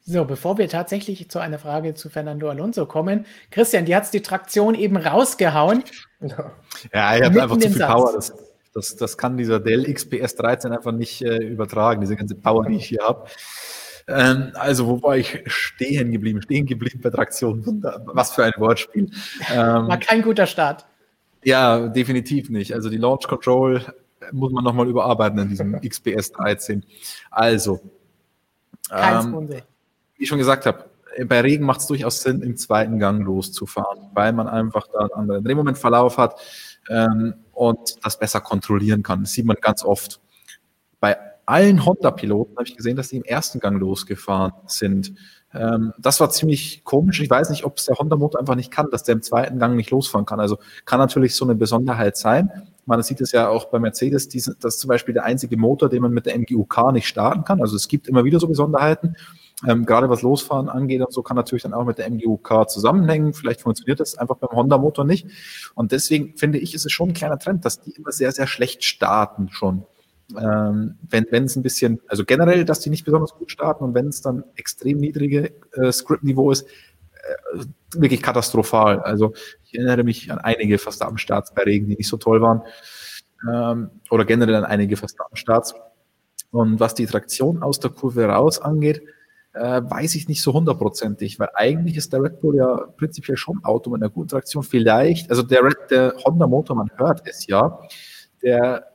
So, 0.00 0.24
bevor 0.24 0.56
wir 0.56 0.68
tatsächlich 0.68 1.28
zu 1.28 1.38
einer 1.38 1.58
Frage 1.58 1.92
zu 1.92 2.08
Fernando 2.08 2.48
Alonso 2.48 2.86
kommen, 2.86 3.26
Christian, 3.50 3.84
die 3.84 3.94
hat 3.94 4.12
die 4.12 4.22
Traktion 4.22 4.74
eben 4.74 4.96
rausgehauen. 4.96 5.84
Ja, 6.20 7.14
er 7.14 7.26
hat 7.26 7.38
einfach 7.38 7.58
zu 7.58 7.68
viel 7.68 7.78
Satz. 7.78 7.92
Power. 7.92 8.12
Das, 8.14 8.34
das, 8.72 8.96
das 8.96 9.18
kann 9.18 9.36
dieser 9.36 9.60
Dell 9.60 9.84
XPS 9.92 10.34
13 10.36 10.72
einfach 10.72 10.92
nicht 10.92 11.22
äh, 11.22 11.36
übertragen, 11.36 12.00
diese 12.00 12.16
ganze 12.16 12.34
Power, 12.34 12.66
die 12.66 12.76
ich 12.76 12.86
hier 12.86 13.02
habe. 13.02 13.28
Ähm, 14.08 14.52
also, 14.54 14.86
wo 14.86 15.02
war 15.02 15.16
ich 15.16 15.42
stehen 15.46 16.10
geblieben? 16.10 16.40
Stehen 16.42 16.66
geblieben 16.66 17.00
bei 17.02 17.10
Traktion. 17.10 17.82
Was 18.06 18.32
für 18.32 18.44
ein 18.44 18.54
Wortspiel. 18.56 19.10
Ähm, 19.52 19.88
war 19.88 19.98
kein 19.98 20.22
guter 20.22 20.46
Start. 20.46 20.86
Ja, 21.44 21.88
definitiv 21.88 22.50
nicht. 22.50 22.74
Also 22.74 22.90
die 22.90 22.96
Launch 22.96 23.26
Control 23.26 23.82
muss 24.32 24.52
man 24.52 24.64
nochmal 24.64 24.88
überarbeiten 24.88 25.38
in 25.38 25.48
diesem 25.48 25.80
XPS 25.80 26.32
13. 26.32 26.84
Also, 27.30 27.80
ähm, 28.90 29.48
wie 29.48 30.22
ich 30.22 30.28
schon 30.28 30.38
gesagt 30.38 30.66
habe, 30.66 30.84
bei 31.26 31.40
Regen 31.40 31.64
macht 31.64 31.80
es 31.80 31.86
durchaus 31.86 32.20
Sinn, 32.20 32.42
im 32.42 32.56
zweiten 32.56 32.98
Gang 32.98 33.24
loszufahren, 33.24 34.10
weil 34.14 34.32
man 34.32 34.48
einfach 34.48 34.86
da 34.92 35.00
einen 35.00 35.12
anderen 35.12 35.44
Drehmomentverlauf 35.44 36.18
hat 36.18 36.40
ähm, 36.88 37.34
und 37.52 37.96
das 38.04 38.18
besser 38.18 38.40
kontrollieren 38.40 39.02
kann. 39.02 39.22
Das 39.22 39.32
sieht 39.32 39.46
man 39.46 39.56
ganz 39.60 39.84
oft. 39.84 40.20
Bei 41.00 41.16
allen 41.46 41.84
Honda-Piloten 41.84 42.56
habe 42.56 42.68
ich 42.68 42.76
gesehen, 42.76 42.96
dass 42.96 43.08
sie 43.08 43.16
im 43.16 43.24
ersten 43.24 43.58
Gang 43.58 43.80
losgefahren 43.80 44.52
sind. 44.66 45.14
Ähm, 45.54 45.92
das 45.98 46.20
war 46.20 46.30
ziemlich 46.30 46.84
komisch. 46.84 47.20
Ich 47.20 47.30
weiß 47.30 47.50
nicht, 47.50 47.64
ob 47.64 47.78
es 47.78 47.86
der 47.86 47.96
Honda-Motor 47.96 48.40
einfach 48.40 48.54
nicht 48.54 48.70
kann, 48.70 48.90
dass 48.90 49.02
der 49.02 49.14
im 49.14 49.22
zweiten 49.22 49.58
Gang 49.58 49.76
nicht 49.76 49.90
losfahren 49.90 50.26
kann. 50.26 50.40
Also 50.40 50.58
kann 50.84 50.98
natürlich 50.98 51.34
so 51.34 51.44
eine 51.44 51.54
Besonderheit 51.54 52.16
sein. 52.16 52.50
Man 52.84 53.02
sieht 53.02 53.20
es 53.20 53.32
ja 53.32 53.48
auch 53.48 53.66
bei 53.66 53.78
Mercedes, 53.78 54.28
die, 54.28 54.38
das 54.38 54.74
ist 54.74 54.80
zum 54.80 54.88
Beispiel 54.88 55.14
der 55.14 55.24
einzige 55.24 55.56
Motor, 55.56 55.88
den 55.88 56.02
man 56.02 56.12
mit 56.12 56.26
der 56.26 56.38
MGUK 56.38 56.92
nicht 56.92 57.06
starten 57.06 57.44
kann. 57.44 57.60
Also 57.60 57.76
es 57.76 57.88
gibt 57.88 58.08
immer 58.08 58.24
wieder 58.24 58.40
so 58.40 58.48
Besonderheiten. 58.48 59.16
Ähm, 59.66 59.84
gerade 59.84 60.08
was 60.08 60.22
Losfahren 60.22 60.68
angeht 60.68 61.00
und 61.00 61.12
so 61.12 61.22
kann 61.22 61.36
natürlich 61.36 61.64
dann 61.64 61.74
auch 61.74 61.84
mit 61.84 61.98
der 61.98 62.08
MGUK 62.08 62.70
zusammenhängen. 62.70 63.34
Vielleicht 63.34 63.62
funktioniert 63.62 64.00
das 64.00 64.16
einfach 64.16 64.36
beim 64.36 64.50
Honda-Motor 64.50 65.04
nicht. 65.04 65.26
Und 65.74 65.92
deswegen 65.92 66.36
finde 66.36 66.58
ich, 66.58 66.74
ist 66.74 66.86
es 66.86 66.92
schon 66.92 67.10
ein 67.10 67.14
kleiner 67.14 67.38
Trend, 67.38 67.64
dass 67.64 67.80
die 67.80 67.90
immer 67.90 68.12
sehr, 68.12 68.32
sehr 68.32 68.46
schlecht 68.46 68.84
starten 68.84 69.48
schon 69.50 69.84
ähm, 70.36 70.98
wenn 71.08 71.44
es 71.44 71.56
ein 71.56 71.62
bisschen, 71.62 72.00
also 72.06 72.24
generell, 72.24 72.64
dass 72.64 72.80
die 72.80 72.90
nicht 72.90 73.04
besonders 73.04 73.32
gut 73.34 73.50
starten 73.50 73.84
und 73.84 73.94
wenn 73.94 74.08
es 74.08 74.20
dann 74.20 74.44
extrem 74.56 74.98
niedrige 74.98 75.52
äh, 75.72 75.90
Script-Niveau 75.90 76.50
ist, 76.50 76.66
äh, 76.66 77.64
wirklich 77.94 78.22
katastrophal. 78.22 79.00
Also 79.00 79.32
ich 79.64 79.74
erinnere 79.74 80.04
mich 80.04 80.30
an 80.30 80.38
einige 80.38 80.78
fast 80.78 81.02
am 81.02 81.16
Start 81.16 81.54
bei 81.54 81.62
Regen, 81.62 81.88
die 81.88 81.96
nicht 81.96 82.08
so 82.08 82.18
toll 82.18 82.42
waren. 82.42 82.62
Ähm, 83.50 83.90
oder 84.10 84.24
generell 84.24 84.56
an 84.56 84.64
einige 84.64 84.96
fast 84.96 85.18
am 85.20 85.34
Start. 85.36 85.74
Und 86.50 86.80
was 86.80 86.94
die 86.94 87.06
Traktion 87.06 87.62
aus 87.62 87.80
der 87.80 87.90
Kurve 87.90 88.24
raus 88.26 88.60
angeht, 88.60 89.02
äh, 89.54 89.82
weiß 89.82 90.14
ich 90.14 90.28
nicht 90.28 90.42
so 90.42 90.52
hundertprozentig, 90.52 91.38
weil 91.38 91.48
eigentlich 91.54 91.96
ist 91.96 92.12
der 92.12 92.22
Red 92.22 92.40
Bull 92.40 92.56
ja 92.56 92.86
prinzipiell 92.96 93.36
schon 93.36 93.58
ein 93.58 93.64
Auto 93.64 93.90
mit 93.90 94.02
einer 94.02 94.10
guten 94.10 94.28
Traktion. 94.28 94.62
Vielleicht, 94.62 95.30
also 95.30 95.42
der, 95.42 95.64
Red, 95.64 95.76
der 95.90 96.14
Honda 96.24 96.46
Motor, 96.46 96.76
man 96.76 96.90
hört 96.96 97.26
es 97.26 97.46
ja, 97.46 97.80
der 98.42 98.87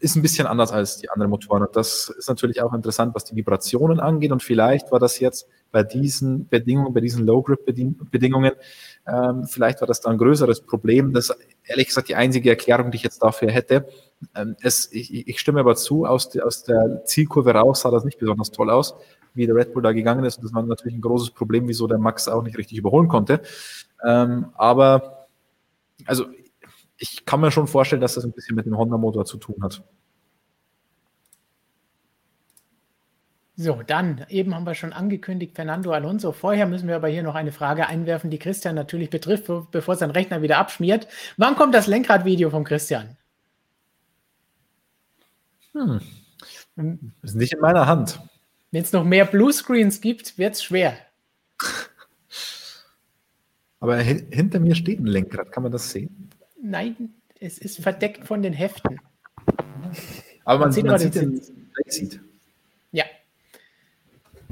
ist 0.00 0.16
ein 0.16 0.22
bisschen 0.22 0.46
anders 0.46 0.72
als 0.72 0.98
die 0.98 1.10
anderen 1.10 1.30
Motoren. 1.30 1.62
Und 1.62 1.74
das 1.76 2.12
ist 2.16 2.28
natürlich 2.28 2.62
auch 2.62 2.72
interessant, 2.72 3.14
was 3.14 3.24
die 3.24 3.34
Vibrationen 3.34 4.00
angeht. 4.00 4.32
Und 4.32 4.42
vielleicht 4.42 4.92
war 4.92 4.98
das 4.98 5.18
jetzt 5.18 5.48
bei 5.70 5.82
diesen 5.82 6.48
Bedingungen, 6.48 6.92
bei 6.92 7.00
diesen 7.00 7.26
Low-Grip-Bedingungen, 7.26 8.52
ähm, 9.06 9.44
vielleicht 9.46 9.80
war 9.80 9.88
das 9.88 10.00
da 10.00 10.10
ein 10.10 10.18
größeres 10.18 10.60
Problem. 10.60 11.12
Das 11.12 11.30
ist 11.30 11.36
ehrlich 11.64 11.88
gesagt 11.88 12.08
die 12.08 12.14
einzige 12.14 12.50
Erklärung, 12.50 12.90
die 12.90 12.96
ich 12.96 13.02
jetzt 13.02 13.22
dafür 13.22 13.50
hätte. 13.50 13.86
Ähm, 14.34 14.54
es, 14.60 14.92
ich, 14.92 15.26
ich 15.26 15.40
stimme 15.40 15.60
aber 15.60 15.74
zu, 15.74 16.04
aus, 16.04 16.30
de, 16.30 16.42
aus 16.42 16.62
der 16.62 17.04
Zielkurve 17.04 17.52
raus 17.52 17.80
sah 17.80 17.90
das 17.90 18.04
nicht 18.04 18.18
besonders 18.18 18.50
toll 18.50 18.70
aus, 18.70 18.94
wie 19.34 19.46
der 19.46 19.56
Red 19.56 19.72
Bull 19.72 19.82
da 19.82 19.92
gegangen 19.92 20.24
ist. 20.24 20.36
Und 20.36 20.44
das 20.44 20.54
war 20.54 20.62
natürlich 20.62 20.96
ein 20.96 21.00
großes 21.00 21.30
Problem, 21.30 21.66
wieso 21.66 21.86
der 21.86 21.98
Max 21.98 22.28
auch 22.28 22.42
nicht 22.42 22.58
richtig 22.58 22.78
überholen 22.78 23.08
konnte. 23.08 23.40
Ähm, 24.04 24.46
aber 24.54 25.26
also 26.06 26.26
ich 27.02 27.24
kann 27.24 27.40
mir 27.40 27.50
schon 27.50 27.66
vorstellen, 27.66 28.00
dass 28.00 28.14
das 28.14 28.24
ein 28.24 28.32
bisschen 28.32 28.54
mit 28.54 28.64
dem 28.64 28.76
Honda-Motor 28.76 29.24
zu 29.24 29.36
tun 29.36 29.56
hat. 29.60 29.82
So, 33.56 33.82
dann, 33.86 34.24
eben 34.28 34.54
haben 34.54 34.64
wir 34.64 34.74
schon 34.74 34.92
angekündigt, 34.92 35.54
Fernando 35.54 35.90
Alonso. 35.92 36.32
Vorher 36.32 36.66
müssen 36.66 36.88
wir 36.88 36.96
aber 36.96 37.08
hier 37.08 37.22
noch 37.22 37.34
eine 37.34 37.52
Frage 37.52 37.86
einwerfen, 37.86 38.30
die 38.30 38.38
Christian 38.38 38.76
natürlich 38.76 39.10
betrifft, 39.10 39.50
bevor 39.72 39.96
sein 39.96 40.10
Rechner 40.10 40.42
wieder 40.42 40.58
abschmiert. 40.58 41.08
Wann 41.36 41.56
kommt 41.56 41.74
das 41.74 41.88
Lenkradvideo 41.88 42.50
von 42.50 42.64
Christian? 42.64 43.16
Hm. 45.72 46.00
Das 46.76 47.32
ist 47.32 47.36
nicht 47.36 47.52
in 47.52 47.60
meiner 47.60 47.86
Hand. 47.86 48.20
Wenn 48.70 48.82
es 48.82 48.92
noch 48.92 49.04
mehr 49.04 49.26
Bluescreens 49.26 50.00
gibt, 50.00 50.38
wird 50.38 50.54
es 50.54 50.62
schwer. 50.62 50.96
Aber 53.80 53.96
hinter 53.96 54.60
mir 54.60 54.76
steht 54.76 55.00
ein 55.00 55.06
Lenkrad, 55.06 55.50
kann 55.50 55.64
man 55.64 55.72
das 55.72 55.90
sehen? 55.90 56.30
Nein, 56.62 57.14
es 57.40 57.58
ist 57.58 57.80
verdeckt 57.80 58.26
von 58.26 58.40
den 58.40 58.52
Heften. 58.52 59.00
Aber 60.44 60.60
man, 60.60 60.68
man 60.68 60.72
sieht, 60.72 60.84
man 60.84 60.98
sieht 60.98 61.14
den 61.16 61.42
Sieht. 61.86 62.20
Ja. 62.92 63.04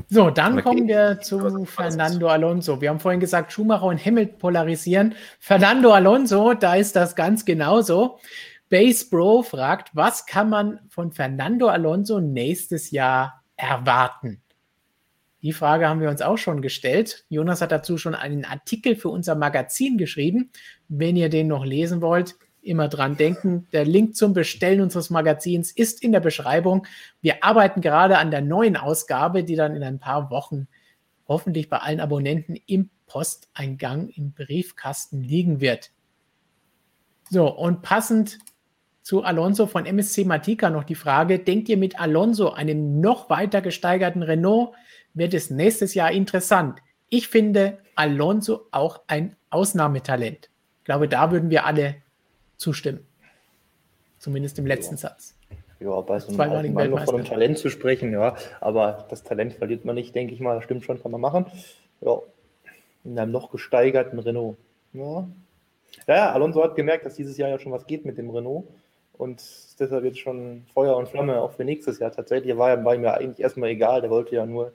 So, 0.09 0.31
dann 0.31 0.55
okay. 0.55 0.63
kommen 0.63 0.89
wir 0.89 1.21
zu 1.21 1.65
Fernando 1.67 2.29
Alonso. 2.29 2.81
Wir 2.81 2.91
haben 2.91 2.99
vorhin 2.99 3.21
gesagt, 3.21 3.53
Schumacher 3.53 3.85
und 3.85 4.05
Hamilton 4.05 4.39
polarisieren. 4.39 5.15
Fernando 5.39 5.93
Alonso, 5.93 6.55
da 6.55 6.75
ist 6.75 6.97
das 6.97 7.15
ganz 7.15 7.45
genauso. 7.45 8.19
Base 8.71 9.09
Bro 9.09 9.43
fragt, 9.43 9.91
was 9.95 10.27
kann 10.27 10.51
man 10.51 10.81
von 10.89 11.13
Fernando 11.13 11.69
Alonso 11.69 12.19
nächstes 12.21 12.91
Jahr 12.91 13.45
erwarten? 13.57 14.43
Die 15.43 15.53
Frage 15.53 15.89
haben 15.89 16.01
wir 16.01 16.11
uns 16.11 16.23
auch 16.23 16.37
schon 16.37 16.61
gestellt. 16.61 17.25
Jonas 17.29 17.63
hat 17.63 17.73
dazu 17.73 17.97
schon 17.97 18.15
einen 18.15 18.45
Artikel 18.45 18.95
für 18.95 19.09
unser 19.09 19.35
Magazin 19.35 19.97
geschrieben. 19.97 20.51
Wenn 20.91 21.17
ihr 21.17 21.29
den 21.29 21.47
noch 21.47 21.65
lesen 21.65 22.03
wollt, 22.03 22.35
immer 22.63 22.89
dran 22.89 23.17
denken. 23.17 23.67
Der 23.73 23.85
Link 23.85 24.17
zum 24.17 24.35
Bestellen 24.35 24.81
unseres 24.81 25.09
Magazins 25.09 25.73
ist 25.73 26.03
in 26.03 26.13
der 26.13 26.21
Beschreibung. 26.21 26.87
Wir 27.23 27.43
arbeiten 27.43 27.81
gerade 27.81 28.19
an 28.19 28.31
der 28.31 28.43
neuen 28.43 28.77
Ausgabe, 28.77 29.45
die 29.45 29.57
dann 29.57 29.77
in 29.77 29.83
ein 29.83 29.99
paar 29.99 30.31
Wochen 30.31 30.69
hoffentlich 31.29 31.69
bei 31.69 31.79
allen 31.79 32.01
Abonnenten 32.01 32.57
im 32.67 32.91
Posteingang 33.07 34.09
im 34.09 34.33
Briefkasten 34.33 35.23
liegen 35.23 35.61
wird. 35.61 35.93
So, 37.31 37.49
und 37.49 37.83
passend 37.83 38.39
zu 39.03 39.23
Alonso 39.23 39.67
von 39.67 39.87
MSC 39.87 40.25
Matika 40.25 40.71
noch 40.71 40.85
die 40.85 40.97
Frage, 40.97 41.39
denkt 41.39 41.69
ihr 41.69 41.77
mit 41.77 41.99
Alonso, 42.01 42.51
einem 42.51 43.01
noch 43.01 43.31
weiter 43.31 43.63
gesteigerten 43.63 44.23
Renault, 44.23 44.75
wird 45.15 45.35
es 45.35 45.51
nächstes 45.51 45.95
Jahr 45.95 46.11
interessant. 46.11 46.81
Ich 47.09 47.29
finde 47.29 47.79
Alonso 47.95 48.67
auch 48.73 49.01
ein 49.07 49.37
Ausnahmetalent. 49.51 50.51
Ich 50.81 50.85
glaube, 50.85 51.09
da 51.09 51.31
würden 51.31 51.51
wir 51.51 51.67
alle 51.67 51.97
zustimmen. 52.57 53.07
Zumindest 54.19 54.59
im 54.59 54.67
letzten 54.67 54.97
ja. 54.97 54.99
Satz. 54.99 55.35
Ja, 55.79 55.99
bei 56.03 56.19
so 56.19 56.39
einem 56.39 56.75
Mann 56.75 56.91
noch 56.91 57.05
von 57.05 57.15
einem 57.15 57.25
Talent 57.25 57.59
zu 57.59 57.71
sprechen, 57.71 58.13
ja, 58.13 58.37
aber 58.61 59.07
das 59.09 59.23
Talent 59.23 59.55
verliert 59.55 59.87
man 59.87 59.95
nicht, 59.95 60.15
denke 60.15 60.35
ich 60.35 60.41
mal. 60.41 60.57
Das 60.57 60.65
stimmt 60.65 60.85
schon, 60.85 61.01
kann 61.01 61.11
man 61.11 61.23
machen. 61.23 61.47
Ja, 62.03 62.19
in 63.05 63.19
einem 63.19 63.33
noch 63.33 63.51
gesteigerten 63.51 64.19
Renault. 64.19 64.59
Ja. 64.93 65.27
ja, 66.07 66.17
ja, 66.17 66.33
Alonso 66.33 66.63
hat 66.63 66.77
gemerkt, 66.77 67.07
dass 67.07 67.15
dieses 67.15 67.39
Jahr 67.39 67.49
ja 67.49 67.59
schon 67.59 67.73
was 67.73 67.87
geht 67.87 68.05
mit 68.05 68.19
dem 68.19 68.29
Renault 68.29 68.67
und 69.17 69.43
deshalb 69.79 70.05
jetzt 70.05 70.19
schon 70.19 70.65
Feuer 70.75 70.97
und 70.97 71.09
Flamme 71.09 71.41
auch 71.41 71.53
für 71.53 71.65
nächstes 71.65 71.99
Jahr. 71.99 72.13
Tatsächlich 72.13 72.57
war, 72.57 72.85
war 72.85 72.95
ihm 72.95 73.05
ja 73.05 73.15
eigentlich 73.15 73.41
erstmal 73.41 73.71
egal, 73.71 74.03
der 74.03 74.11
wollte 74.11 74.35
ja 74.35 74.45
nur 74.45 74.73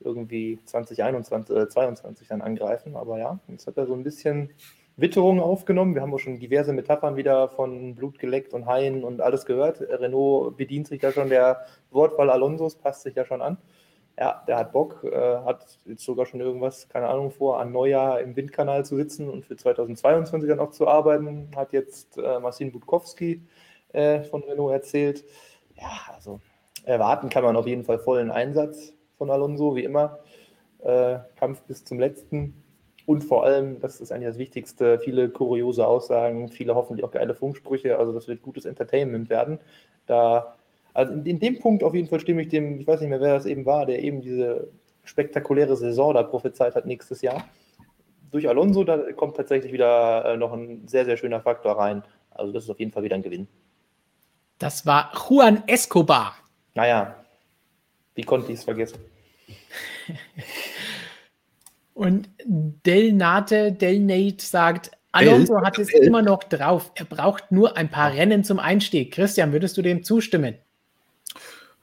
irgendwie 0.00 0.58
2021, 0.64 1.56
äh, 1.56 1.68
22 1.68 2.28
dann 2.28 2.40
angreifen. 2.40 2.96
Aber 2.96 3.18
ja, 3.18 3.38
jetzt 3.48 3.66
hat 3.66 3.76
er 3.76 3.86
so 3.86 3.94
ein 3.94 4.04
bisschen 4.04 4.50
Witterung 4.98 5.40
aufgenommen. 5.40 5.94
Wir 5.94 6.02
haben 6.02 6.12
auch 6.12 6.18
schon 6.18 6.40
diverse 6.40 6.72
Metaphern 6.72 7.16
wieder 7.16 7.48
von 7.48 7.94
Blut 7.94 8.18
geleckt 8.18 8.52
und 8.52 8.66
Haien 8.66 9.04
und 9.04 9.20
alles 9.20 9.46
gehört. 9.46 9.80
Renault 9.80 10.56
bedient 10.56 10.88
sich 10.88 11.00
da 11.00 11.12
schon 11.12 11.28
der 11.28 11.64
Wortwahl 11.92 12.30
Alonsos, 12.30 12.74
passt 12.74 13.02
sich 13.02 13.14
da 13.14 13.24
schon 13.24 13.40
an. 13.40 13.58
Ja, 14.18 14.42
der 14.48 14.58
hat 14.58 14.72
Bock, 14.72 15.04
äh, 15.04 15.38
hat 15.44 15.78
jetzt 15.84 16.04
sogar 16.04 16.26
schon 16.26 16.40
irgendwas, 16.40 16.88
keine 16.88 17.06
Ahnung, 17.06 17.30
vor, 17.30 17.60
an 17.60 17.70
Neujahr 17.70 18.20
im 18.20 18.34
Windkanal 18.34 18.84
zu 18.84 18.96
sitzen 18.96 19.30
und 19.30 19.46
für 19.46 19.56
2022 19.56 20.48
dann 20.48 20.58
auch 20.58 20.72
zu 20.72 20.88
arbeiten. 20.88 21.52
Hat 21.54 21.72
jetzt 21.72 22.18
äh, 22.18 22.40
Marcin 22.40 22.72
Budkowski 22.72 23.46
äh, 23.92 24.22
von 24.24 24.42
Renault 24.42 24.72
erzählt. 24.72 25.24
Ja, 25.76 25.92
also 26.12 26.40
erwarten 26.84 27.28
kann 27.28 27.44
man 27.44 27.54
auf 27.54 27.68
jeden 27.68 27.84
Fall 27.84 28.00
vollen 28.00 28.32
Einsatz 28.32 28.92
von 29.16 29.30
Alonso, 29.30 29.76
wie 29.76 29.84
immer. 29.84 30.18
Äh, 30.80 31.18
Kampf 31.36 31.62
bis 31.62 31.84
zum 31.84 32.00
letzten. 32.00 32.64
Und 33.08 33.24
vor 33.24 33.44
allem, 33.44 33.80
das 33.80 34.02
ist 34.02 34.12
eigentlich 34.12 34.28
das 34.28 34.36
Wichtigste, 34.36 34.98
viele 34.98 35.30
kuriose 35.30 35.86
Aussagen, 35.86 36.50
viele 36.50 36.74
hoffentlich 36.74 37.06
auch 37.06 37.10
geile 37.10 37.34
Funksprüche. 37.34 37.96
Also 37.96 38.12
das 38.12 38.28
wird 38.28 38.42
gutes 38.42 38.66
Entertainment 38.66 39.30
werden. 39.30 39.60
Da, 40.04 40.56
also 40.92 41.14
in, 41.14 41.24
in, 41.24 41.40
dem 41.40 41.58
Punkt 41.58 41.82
auf 41.82 41.94
jeden 41.94 42.06
Fall 42.06 42.20
stimme 42.20 42.42
ich 42.42 42.48
dem, 42.48 42.78
ich 42.78 42.86
weiß 42.86 43.00
nicht 43.00 43.08
mehr, 43.08 43.22
wer 43.22 43.32
das 43.32 43.46
eben 43.46 43.64
war, 43.64 43.86
der 43.86 44.02
eben 44.02 44.20
diese 44.20 44.68
spektakuläre 45.04 45.74
Saison 45.74 46.12
da 46.12 46.22
prophezeit 46.22 46.74
hat 46.74 46.84
nächstes 46.84 47.22
Jahr. 47.22 47.48
Durch 48.30 48.46
Alonso, 48.46 48.84
da 48.84 49.10
kommt 49.12 49.38
tatsächlich 49.38 49.72
wieder 49.72 50.26
äh, 50.26 50.36
noch 50.36 50.52
ein 50.52 50.86
sehr, 50.86 51.06
sehr 51.06 51.16
schöner 51.16 51.40
Faktor 51.40 51.78
rein. 51.78 52.02
Also 52.30 52.52
das 52.52 52.64
ist 52.64 52.70
auf 52.70 52.78
jeden 52.78 52.92
Fall 52.92 53.04
wieder 53.04 53.14
ein 53.16 53.22
Gewinn. 53.22 53.48
Das 54.58 54.84
war 54.84 55.12
Juan 55.14 55.62
Escobar. 55.66 56.34
Naja, 56.74 57.24
wie 58.14 58.24
konnte 58.24 58.52
ich 58.52 58.58
es 58.58 58.64
vergessen? 58.64 58.98
Und 61.98 62.30
Delnate, 62.46 63.72
Delnate 63.72 64.40
sagt, 64.40 64.92
Alonso 65.10 65.60
hat 65.62 65.80
es 65.80 65.92
immer 65.92 66.22
noch 66.22 66.44
drauf. 66.44 66.92
Er 66.94 67.06
braucht 67.06 67.50
nur 67.50 67.76
ein 67.76 67.90
paar 67.90 68.12
Rennen 68.12 68.44
zum 68.44 68.60
Einstieg. 68.60 69.12
Christian, 69.12 69.50
würdest 69.50 69.76
du 69.76 69.82
dem 69.82 70.04
zustimmen? 70.04 70.54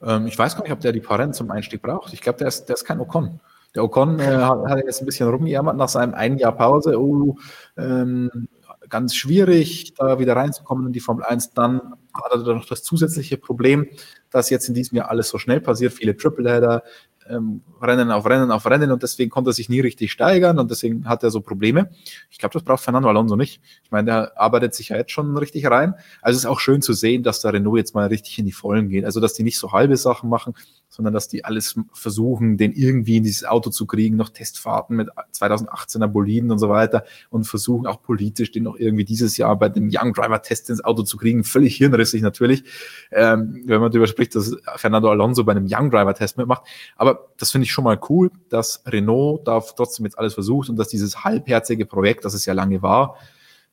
Ähm, 0.02 0.26
ich 0.28 0.40
weiß 0.40 0.56
gar 0.56 0.64
nicht, 0.64 0.72
ob 0.72 0.80
der 0.80 0.94
die 0.94 1.02
paar 1.02 1.20
Rennen 1.20 1.34
zum 1.34 1.52
Einstieg 1.52 1.82
braucht. 1.82 2.14
Ich 2.14 2.22
glaube, 2.22 2.38
der 2.38 2.48
ist, 2.48 2.68
der 2.68 2.76
ist 2.76 2.86
kein 2.86 3.02
Ocon. 3.02 3.42
Der 3.76 3.84
Ocon 3.84 4.18
äh, 4.22 4.24
hat 4.24 4.86
jetzt 4.86 5.02
ein 5.02 5.06
bisschen 5.06 5.28
rumgejammert 5.28 5.76
nach 5.76 5.90
seinem 5.90 6.14
einen 6.14 6.38
Jahr 6.38 6.56
Pause. 6.56 6.98
Oh, 6.98 7.36
ähm, 7.76 8.48
ganz 8.88 9.16
schwierig, 9.16 9.96
da 9.96 10.18
wieder 10.18 10.38
reinzukommen 10.38 10.88
in 10.88 10.94
die 10.94 11.02
Formel 11.02 11.26
1. 11.26 11.50
Dann 11.50 11.82
hat 12.24 12.32
er 12.32 12.54
noch 12.54 12.66
das 12.66 12.84
zusätzliche 12.84 13.38
Problem, 13.38 13.88
dass 14.32 14.50
jetzt 14.50 14.68
in 14.68 14.74
diesem 14.74 14.98
Jahr 14.98 15.10
alles 15.10 15.30
so 15.30 15.38
schnell 15.38 15.62
passiert, 15.62 15.94
viele 15.94 16.16
Tripleheader, 16.16 16.84
ähm, 17.28 17.62
Rennen 17.82 18.12
auf 18.12 18.26
Rennen 18.26 18.52
auf 18.52 18.66
Rennen 18.66 18.92
und 18.92 19.04
deswegen 19.04 19.30
konnte 19.30 19.50
er 19.50 19.54
sich 19.54 19.70
nie 19.70 19.80
richtig 19.80 20.12
steigern 20.12 20.60
und 20.60 20.70
deswegen 20.72 21.08
hat 21.08 21.24
er 21.24 21.32
so 21.32 21.42
Probleme. 21.42 21.90
Ich 22.30 22.38
glaube, 22.38 22.54
das 22.54 22.64
braucht 22.64 22.84
Fernando 22.84 23.10
Alonso 23.10 23.36
nicht. 23.36 23.62
Ich 23.84 23.92
meine, 23.92 24.06
der 24.06 24.40
arbeitet 24.40 24.74
sich 24.74 24.90
ja 24.90 24.98
jetzt 24.98 25.12
schon 25.12 25.36
richtig 25.38 25.70
rein. 25.70 25.96
Also 26.22 26.38
es 26.38 26.44
ist 26.44 26.50
auch 26.50 26.60
schön 26.60 26.82
zu 26.82 26.94
sehen, 26.94 27.24
dass 27.24 27.42
der 27.42 27.54
Renault 27.54 27.78
jetzt 27.78 27.96
mal 27.96 28.08
richtig 28.08 28.38
in 28.40 28.46
die 28.46 28.52
Vollen 28.52 28.90
geht. 28.90 29.06
Also 29.06 29.20
dass 29.20 29.34
die 29.34 29.44
nicht 29.44 29.58
so 29.58 29.72
halbe 29.72 29.98
Sachen 29.98 30.30
machen, 30.30 30.54
sondern 30.90 31.14
dass 31.14 31.28
die 31.28 31.44
alles 31.44 31.76
versuchen, 31.94 32.58
den 32.58 32.72
irgendwie 32.72 33.18
in 33.18 33.24
dieses 33.24 33.46
Auto 33.46 33.70
zu 33.70 33.86
kriegen, 33.86 34.16
noch 34.16 34.30
Testfahrten 34.30 34.96
mit 34.96 35.10
2018er 35.34 36.08
Boliden 36.08 36.52
und 36.52 36.60
so 36.60 36.70
weiter 36.70 37.04
und 37.30 37.46
versuchen 37.46 37.88
auch 37.88 38.02
politisch 38.02 38.52
den 38.52 38.64
noch 38.64 38.78
irgendwie 38.78 39.04
dieses 39.04 39.36
Jahr 39.38 39.58
bei 39.58 39.70
dem 39.70 39.90
Young 39.92 40.14
Driver 40.14 40.42
Test 40.42 40.70
ins 40.70 40.84
Auto 40.84 41.04
zu 41.04 41.18
kriegen. 41.18 41.44
Völlig 41.44 41.80
hirnrissig 42.06 42.22
natürlich, 42.22 42.64
ähm, 43.12 43.64
wenn 43.66 43.82
man 43.82 43.92
darüber 43.92 44.08
spricht, 44.08 44.36
dass 44.36 44.56
Fernando 44.76 45.10
Alonso 45.10 45.44
bei 45.44 45.52
einem 45.52 45.68
Young 45.70 45.90
Driver 45.90 46.14
Test 46.14 46.38
mitmacht. 46.38 46.64
Aber 46.96 47.30
das 47.38 47.52
finde 47.52 47.66
ich 47.66 47.72
schon 47.72 47.84
mal 47.84 48.00
cool, 48.10 48.32
dass 48.50 48.84
Renault 48.86 49.48
da 49.48 49.60
trotzdem 49.60 50.06
jetzt 50.06 50.18
alles 50.18 50.34
versucht 50.34 50.70
und 50.70 50.78
dass 50.78 50.88
dieses 50.88 51.24
halbherzige 51.24 51.86
Projekt, 51.86 52.26
das 52.26 52.34
es 52.34 52.46
ja 52.46 52.54
lange 52.54 52.82
war, 52.82 53.18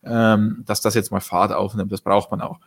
ähm, 0.04 0.64
dass 0.66 0.80
das 0.80 0.94
jetzt 0.94 1.10
mal 1.10 1.20
Fahrt 1.20 1.52
aufnimmt. 1.52 1.92
Das 1.92 2.00
braucht 2.00 2.30
man 2.30 2.40
auch. 2.40 2.59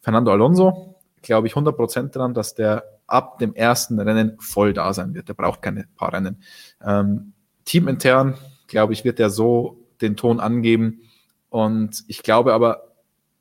Fernando 0.00 0.32
Alonso, 0.32 0.96
glaube 1.22 1.46
ich 1.46 1.54
100% 1.54 2.10
dran, 2.10 2.34
dass 2.34 2.54
der 2.54 2.84
ab 3.06 3.38
dem 3.38 3.54
ersten 3.54 3.98
Rennen 4.00 4.36
voll 4.40 4.72
da 4.72 4.92
sein 4.92 5.14
wird. 5.14 5.28
Der 5.28 5.34
braucht 5.34 5.62
keine 5.62 5.86
paar 5.96 6.12
Rennen. 6.12 6.42
Ähm, 6.84 7.32
teamintern, 7.64 8.34
glaube 8.66 8.92
ich, 8.92 9.04
wird 9.04 9.20
er 9.20 9.30
so 9.30 9.78
den 10.00 10.16
Ton 10.16 10.40
angeben. 10.40 11.02
Und 11.48 12.02
ich 12.08 12.22
glaube 12.22 12.52
aber, 12.52 12.93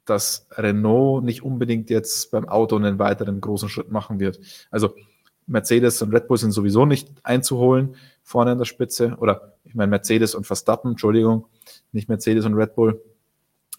dass 0.05 0.47
Renault 0.51 1.23
nicht 1.23 1.43
unbedingt 1.43 1.89
jetzt 1.89 2.31
beim 2.31 2.47
Auto 2.47 2.75
einen 2.75 2.99
weiteren 2.99 3.39
großen 3.41 3.69
Schritt 3.69 3.91
machen 3.91 4.19
wird. 4.19 4.39
Also 4.69 4.93
Mercedes 5.47 6.01
und 6.01 6.13
Red 6.13 6.27
Bull 6.27 6.37
sind 6.37 6.51
sowieso 6.51 6.85
nicht 6.85 7.09
einzuholen 7.23 7.95
vorne 8.23 8.51
an 8.51 8.57
der 8.57 8.65
Spitze. 8.65 9.15
Oder 9.19 9.53
ich 9.63 9.75
meine 9.75 9.89
Mercedes 9.89 10.35
und 10.35 10.47
Verstappen, 10.47 10.91
Entschuldigung, 10.91 11.47
nicht 11.91 12.09
Mercedes 12.09 12.45
und 12.45 12.53
Red 12.55 12.75
Bull. 12.75 13.01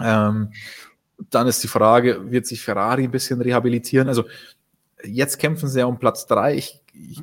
Ähm, 0.01 0.53
dann 1.31 1.47
ist 1.47 1.63
die 1.63 1.69
Frage, 1.69 2.31
wird 2.31 2.47
sich 2.47 2.63
Ferrari 2.63 3.05
ein 3.05 3.11
bisschen 3.11 3.41
rehabilitieren? 3.41 4.09
Also 4.09 4.25
jetzt 5.03 5.39
kämpfen 5.39 5.69
sie 5.69 5.81
ja 5.81 5.87
um 5.87 5.99
Platz 5.99 6.27
drei. 6.27 6.55
Ich, 6.57 6.81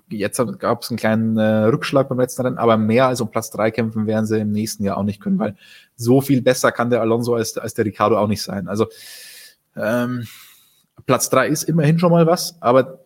jetzt 0.10 0.42
gab 0.60 0.84
es 0.84 0.90
einen 0.90 0.98
kleinen 0.98 1.38
äh, 1.38 1.66
Rückschlag 1.66 2.10
beim 2.10 2.20
letzten 2.20 2.42
Rennen, 2.44 2.58
aber 2.58 2.78
mehr 2.78 3.08
als 3.08 3.22
um 3.22 3.32
Platz 3.32 3.50
drei 3.50 3.72
kämpfen 3.72 4.06
werden 4.06 4.26
sie 4.26 4.40
im 4.40 4.52
nächsten 4.52 4.84
Jahr 4.84 4.98
auch 4.98 5.04
nicht 5.04 5.22
können, 5.22 5.40
weil 5.40 5.56
so 5.96 6.22
viel 6.22 6.42
besser 6.42 6.72
kann 6.72 6.90
der 6.90 7.02
Alonso 7.02 7.36
als, 7.36 7.58
als 7.58 7.74
der 7.74 7.86
Ricardo 7.86 8.18
auch 8.18 8.28
nicht 8.28 8.42
sein. 8.42 8.68
Also 8.68 8.88
ähm, 9.76 10.28
Platz 11.06 11.30
drei 11.30 11.48
ist 11.48 11.64
immerhin 11.64 12.00
schon 12.00 12.12
mal 12.12 12.28
was, 12.28 12.62
aber 12.62 13.00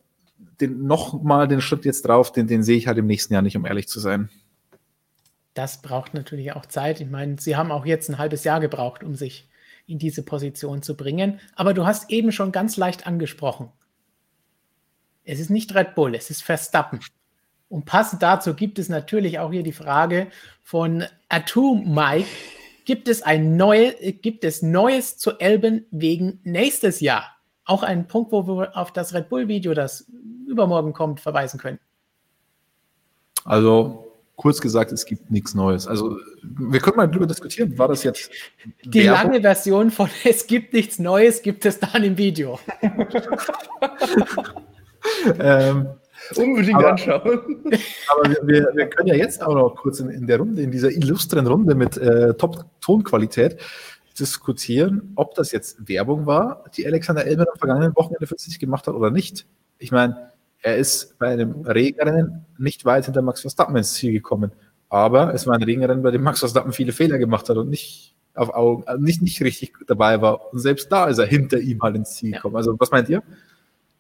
den, 0.60 0.86
noch 0.86 1.22
den 1.48 1.62
Schritt 1.62 1.86
jetzt 1.86 2.08
drauf, 2.08 2.32
den, 2.32 2.48
den 2.48 2.64
sehe 2.64 2.78
ich 2.78 2.88
halt 2.88 2.98
im 2.98 3.08
nächsten 3.08 3.34
Jahr 3.34 3.42
nicht, 3.42 3.58
um 3.58 3.66
ehrlich 3.66 3.88
zu 3.88 4.00
sein. 4.00 4.30
Das 5.54 5.82
braucht 5.82 6.14
natürlich 6.14 6.54
auch 6.54 6.66
Zeit. 6.66 7.00
Ich 7.00 7.10
meine, 7.10 7.38
sie 7.40 7.56
haben 7.56 7.72
auch 7.72 7.86
jetzt 7.86 8.10
ein 8.10 8.18
halbes 8.18 8.44
Jahr 8.44 8.60
gebraucht, 8.60 9.04
um 9.04 9.16
sich 9.16 9.50
in 9.88 10.00
diese 10.00 10.24
Position 10.24 10.82
zu 10.82 10.98
bringen. 10.98 11.40
Aber 11.56 11.74
du 11.74 11.86
hast 11.86 12.10
eben 12.10 12.32
schon 12.32 12.52
ganz 12.52 12.76
leicht 12.76 13.08
angesprochen. 13.08 13.70
Es 15.26 15.40
ist 15.40 15.50
nicht 15.50 15.74
Red 15.76 15.96
Bull, 15.96 16.16
es 16.16 16.30
ist 16.30 16.44
Verstappen. 16.44 17.00
Und 17.68 17.86
passend 17.86 18.22
dazu 18.22 18.54
gibt 18.54 18.80
es 18.80 18.90
natürlich 18.90 19.40
auch 19.40 19.52
hier 19.52 19.64
die 19.64 19.74
Frage 19.74 20.28
von 20.64 21.04
Atu 21.30 21.76
Mike. 21.76 22.30
Gibt 22.86 23.08
es 23.08 23.24
ein 23.24 23.58
neue, 23.58 23.94
gibt 23.94 24.44
es 24.44 24.62
Neues 24.62 25.18
zu 25.18 25.40
Elben 25.40 25.86
wegen 25.92 26.40
nächstes 26.44 27.00
Jahr? 27.00 27.36
auch 27.66 27.84
ein 27.84 28.08
Punkt, 28.08 28.32
wo 28.32 28.48
wir 28.48 28.78
auf 28.78 28.94
das 28.94 29.14
Red 29.14 29.30
Bull-Video, 29.30 29.74
das 29.74 30.06
übermorgen 30.48 30.94
kommt, 30.94 31.20
verweisen 31.20 31.60
können. 31.60 31.80
Also 33.44 34.14
kurz 34.36 34.62
gesagt, 34.62 34.92
es 34.92 35.06
gibt 35.06 35.32
nichts 35.32 35.56
Neues. 35.56 35.88
Also 35.88 36.18
wir 36.44 36.80
können 36.80 36.98
mal 36.98 37.08
drüber 37.08 37.26
diskutieren. 37.26 37.78
War 37.78 37.88
das 37.88 38.04
jetzt 38.04 38.30
die 38.84 39.06
Werbung? 39.06 39.32
lange 39.32 39.42
Version 39.42 39.92
von 39.92 40.10
Es 40.24 40.48
gibt 40.48 40.74
nichts 40.74 41.00
Neues 41.00 41.42
gibt 41.42 41.66
es 41.66 41.80
dann 41.80 42.04
im 42.04 42.18
Video. 42.18 42.60
ähm, 45.40 45.88
Unbedingt 46.36 46.78
aber, 46.78 46.92
anschauen. 46.92 47.24
Aber 48.10 48.30
wir, 48.30 48.38
wir, 48.44 48.72
wir, 48.74 48.90
können 48.90 49.08
ja 49.08 49.16
jetzt 49.16 49.44
auch 49.44 49.54
noch 49.54 49.76
kurz 49.76 50.00
in, 50.00 50.10
in 50.10 50.28
der 50.28 50.40
Runde, 50.40 50.62
in 50.62 50.72
dieser 50.72 50.90
illustren 50.90 51.46
Runde 51.46 51.76
mit 51.76 51.98
äh, 51.98 52.34
Top-Tonqualität 52.34 53.58
diskutieren, 54.18 55.12
ob 55.16 55.36
das 55.36 55.52
jetzt 55.52 55.88
Werbung 55.88 56.26
war, 56.26 56.64
die 56.76 56.88
Alexander 56.88 57.26
Elmer 57.26 57.46
am 57.52 57.60
vergangenen 57.60 57.96
Wochenende 57.96 58.28
für 58.28 58.38
sich 58.38 58.60
gemacht 58.60 58.88
hat 58.88 58.96
oder 58.96 59.12
nicht. 59.12 59.46
Ich 59.78 59.92
meine, 59.92 60.32
er 60.62 60.78
ist 60.78 61.20
bei 61.20 61.28
einem 61.28 61.62
Regenrennen 61.62 62.46
nicht 62.58 62.86
weit 62.86 63.06
hinter 63.06 63.22
Max 63.22 63.42
Verstappen 63.42 63.76
ins 63.76 63.94
Ziel 63.94 64.14
gekommen. 64.14 64.52
Aber 64.90 65.34
es 65.34 65.46
war 65.46 65.56
ein 65.56 65.64
Regenrennen, 65.64 66.02
bei 66.02 66.12
dem 66.12 66.24
Max 66.24 66.40
Verstappen 66.40 66.72
viele 66.72 66.92
Fehler 66.92 67.18
gemacht 67.18 67.50
hat 67.50 67.58
und 67.58 67.70
nicht 67.70 68.16
auf 68.34 68.54
Augen, 68.54 68.84
also 68.86 69.02
nicht, 69.02 69.22
nicht 69.22 69.42
richtig 69.42 69.74
dabei 69.88 70.22
war. 70.22 70.54
Und 70.54 70.60
selbst 70.60 70.92
da 70.92 71.06
ist 71.06 71.18
er 71.18 71.26
hinter 71.26 71.60
ihm 71.60 71.82
halt 71.82 71.96
ins 71.96 72.16
Ziel 72.16 72.32
gekommen. 72.34 72.56
Also, 72.56 72.76
was 72.80 72.92
meint 72.92 73.10
ihr? 73.10 73.22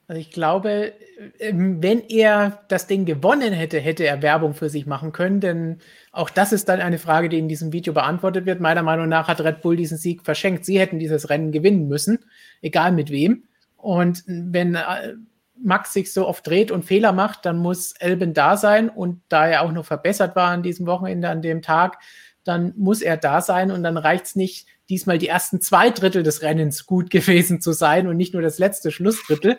Also 0.07 0.19
ich 0.19 0.29
glaube, 0.29 0.93
ähm, 1.39 1.81
wenn 1.81 2.01
er 2.01 2.63
das 2.67 2.85
Ding 2.85 3.05
gewonnen 3.05 3.53
hätte, 3.53 3.79
hätte 3.79 4.05
er 4.05 4.21
Werbung 4.21 4.53
für 4.53 4.69
sich 4.69 4.85
machen 4.85 5.11
können, 5.11 5.39
denn 5.39 5.79
auch 6.11 6.29
das 6.29 6.53
ist 6.53 6.69
dann 6.69 6.79
eine 6.79 6.99
Frage, 6.99 7.27
die 7.27 7.39
in 7.39 7.47
diesem 7.47 7.73
Video 7.73 7.91
beantwortet 7.93 8.45
wird. 8.45 8.59
Meiner 8.59 8.83
Meinung 8.83 9.09
nach 9.09 9.27
hat 9.27 9.41
Red 9.41 9.61
Bull 9.61 9.75
diesen 9.75 9.97
Sieg 9.97 10.23
verschenkt. 10.23 10.63
Sie 10.65 10.79
hätten 10.79 10.99
dieses 10.99 11.29
Rennen 11.29 11.51
gewinnen 11.51 11.87
müssen, 11.87 12.19
egal 12.61 12.91
mit 12.91 13.09
wem. 13.09 13.45
Und 13.77 14.23
wenn 14.27 14.75
äh, 14.75 15.13
Max 15.61 15.93
sich 15.93 16.13
so 16.13 16.27
oft 16.27 16.45
dreht 16.45 16.69
und 16.69 16.85
Fehler 16.85 17.11
macht, 17.11 17.45
dann 17.45 17.57
muss 17.57 17.93
Elben 17.93 18.33
da 18.35 18.57
sein. 18.57 18.89
Und 18.89 19.21
da 19.29 19.47
er 19.47 19.63
auch 19.63 19.71
noch 19.71 19.85
verbessert 19.85 20.35
war 20.35 20.49
an 20.49 20.61
diesem 20.61 20.85
Wochenende, 20.85 21.29
an 21.29 21.41
dem 21.41 21.63
Tag, 21.63 21.97
dann 22.43 22.73
muss 22.77 23.01
er 23.01 23.17
da 23.17 23.41
sein 23.41 23.71
und 23.71 23.81
dann 23.83 23.97
reicht 23.97 24.25
es 24.25 24.35
nicht, 24.35 24.67
diesmal 24.89 25.17
die 25.17 25.27
ersten 25.27 25.61
zwei 25.61 25.89
Drittel 25.89 26.23
des 26.23 26.41
Rennens 26.43 26.85
gut 26.85 27.09
gewesen 27.11 27.59
zu 27.59 27.73
sein 27.73 28.07
und 28.07 28.17
nicht 28.17 28.33
nur 28.33 28.41
das 28.41 28.59
letzte 28.59 28.91
Schlussdrittel 28.91 29.57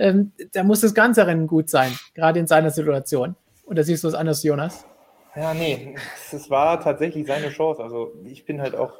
ähm, 0.00 0.32
da 0.52 0.64
muss 0.64 0.80
das 0.80 0.94
ganze 0.94 1.26
Rennen 1.26 1.46
gut 1.46 1.68
sein, 1.68 1.92
gerade 2.14 2.40
in 2.40 2.46
seiner 2.46 2.70
Situation. 2.70 3.36
Oder 3.66 3.84
siehst 3.84 4.02
du 4.02 4.08
es 4.08 4.14
anders, 4.14 4.42
Jonas? 4.42 4.86
Ja, 5.36 5.54
nee, 5.54 5.94
es 6.32 6.50
war 6.50 6.80
tatsächlich 6.80 7.26
seine 7.26 7.50
Chance. 7.50 7.82
Also 7.82 8.12
ich 8.24 8.44
bin 8.46 8.60
halt 8.60 8.74
auch 8.74 8.98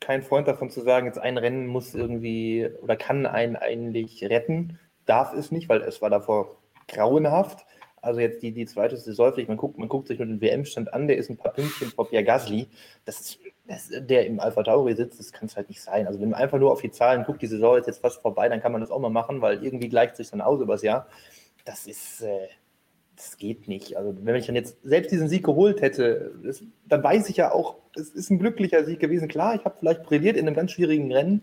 kein 0.00 0.22
Freund 0.22 0.48
davon 0.48 0.68
zu 0.70 0.80
sagen, 0.80 1.06
jetzt 1.06 1.18
ein 1.18 1.38
Rennen 1.38 1.68
muss 1.68 1.94
irgendwie 1.94 2.68
oder 2.82 2.96
kann 2.96 3.24
einen 3.24 3.56
eigentlich 3.56 4.24
retten. 4.24 4.78
Darf 5.06 5.32
es 5.32 5.52
nicht, 5.52 5.68
weil 5.68 5.82
es 5.82 6.02
war 6.02 6.10
davor 6.10 6.56
grauenhaft. 6.88 7.64
Also 8.02 8.18
jetzt 8.18 8.42
die, 8.42 8.50
die 8.50 8.66
zweite 8.66 8.96
Saisonpflicht, 8.96 9.48
man 9.48 9.56
guckt, 9.56 9.78
man 9.78 9.88
guckt 9.88 10.08
sich 10.08 10.18
nur 10.18 10.26
den 10.26 10.40
WM-Stand 10.40 10.92
an, 10.92 11.06
der 11.06 11.18
ist 11.18 11.30
ein 11.30 11.36
paar 11.36 11.52
Pünktchen 11.52 11.88
vor 11.92 12.08
Pierre 12.08 12.24
Gasly. 12.24 12.66
Das 13.04 13.20
ist, 13.20 13.38
das, 13.66 13.90
der 13.92 14.26
im 14.26 14.40
Alpha 14.40 14.64
Tauri 14.64 14.94
sitzt, 14.94 15.20
das 15.20 15.32
kann 15.32 15.46
es 15.46 15.56
halt 15.56 15.68
nicht 15.68 15.80
sein. 15.80 16.08
Also 16.08 16.20
wenn 16.20 16.30
man 16.30 16.40
einfach 16.40 16.58
nur 16.58 16.72
auf 16.72 16.80
die 16.80 16.90
Zahlen 16.90 17.22
guckt, 17.22 17.40
die 17.42 17.46
Saison 17.46 17.78
ist 17.78 17.86
jetzt 17.86 18.00
fast 18.00 18.20
vorbei, 18.20 18.48
dann 18.48 18.60
kann 18.60 18.72
man 18.72 18.80
das 18.80 18.90
auch 18.90 18.98
mal 18.98 19.08
machen, 19.08 19.40
weil 19.40 19.64
irgendwie 19.64 19.88
gleicht 19.88 20.16
sich 20.16 20.30
dann 20.30 20.40
aus 20.40 20.60
übers 20.60 20.82
Jahr. 20.82 21.06
Das 21.64 21.86
ist, 21.86 22.22
äh, 22.22 22.48
das 23.14 23.36
geht 23.36 23.68
nicht. 23.68 23.96
Also 23.96 24.16
wenn 24.20 24.34
ich 24.34 24.46
dann 24.46 24.56
jetzt 24.56 24.78
selbst 24.82 25.12
diesen 25.12 25.28
Sieg 25.28 25.44
geholt 25.44 25.80
hätte, 25.80 26.34
das, 26.42 26.64
dann 26.88 27.04
weiß 27.04 27.28
ich 27.28 27.36
ja 27.36 27.52
auch, 27.52 27.76
es 27.94 28.08
ist 28.10 28.30
ein 28.30 28.40
glücklicher 28.40 28.84
Sieg 28.84 28.98
gewesen. 28.98 29.28
Klar, 29.28 29.54
ich 29.54 29.64
habe 29.64 29.76
vielleicht 29.78 30.02
brilliert 30.02 30.36
in 30.36 30.46
einem 30.48 30.56
ganz 30.56 30.72
schwierigen 30.72 31.12
Rennen, 31.12 31.42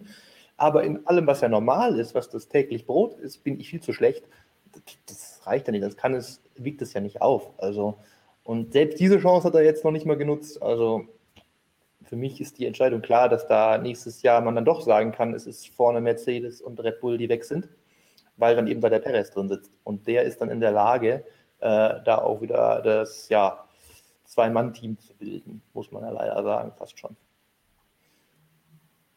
aber 0.57 0.83
in 0.83 1.07
allem, 1.07 1.25
was 1.25 1.39
ja 1.39 1.47
normal 1.47 1.97
ist, 1.99 2.15
was 2.15 2.29
das 2.29 2.49
täglich 2.49 2.85
Brot 2.85 3.17
ist, 3.17 3.45
bin 3.45 3.61
ich 3.61 3.69
viel 3.69 3.81
zu 3.81 3.93
schlecht. 3.93 4.25
Das, 5.05 5.28
reicht 5.49 5.67
ja 5.67 5.71
nicht. 5.71 5.83
Das 5.83 5.97
kann 5.97 6.13
es 6.13 6.41
wiegt 6.55 6.81
es 6.81 6.93
ja 6.93 7.01
nicht 7.01 7.21
auf. 7.21 7.51
Also, 7.57 7.97
und 8.43 8.73
selbst 8.73 8.99
diese 8.99 9.19
Chance 9.19 9.47
hat 9.47 9.55
er 9.55 9.63
jetzt 9.63 9.83
noch 9.83 9.91
nicht 9.91 10.05
mal 10.05 10.17
genutzt. 10.17 10.61
Also 10.61 11.07
für 12.03 12.15
mich 12.15 12.41
ist 12.41 12.57
die 12.57 12.65
Entscheidung 12.65 13.01
klar, 13.01 13.29
dass 13.29 13.47
da 13.47 13.77
nächstes 13.77 14.21
Jahr 14.21 14.41
man 14.41 14.55
dann 14.55 14.65
doch 14.65 14.81
sagen 14.81 15.11
kann, 15.11 15.33
es 15.33 15.45
ist 15.45 15.67
vorne 15.69 16.01
Mercedes 16.01 16.61
und 16.61 16.79
Red 16.79 17.01
Bull, 17.01 17.17
die 17.17 17.29
weg 17.29 17.43
sind, 17.43 17.69
weil 18.37 18.55
dann 18.55 18.67
eben 18.67 18.81
bei 18.81 18.89
der 18.89 18.99
Perez 18.99 19.31
drin 19.31 19.49
sitzt. 19.49 19.71
Und 19.83 20.07
der 20.07 20.23
ist 20.23 20.41
dann 20.41 20.49
in 20.49 20.59
der 20.59 20.71
Lage, 20.71 21.23
äh, 21.59 22.01
da 22.03 22.17
auch 22.19 22.41
wieder 22.41 22.81
das 22.81 23.29
ja, 23.29 23.65
Zwei-Mann-Team 24.25 24.97
zu 24.99 25.13
bilden, 25.15 25.61
muss 25.73 25.91
man 25.91 26.03
ja 26.03 26.09
leider 26.11 26.41
sagen, 26.43 26.71
fast 26.77 26.97
schon. 26.97 27.15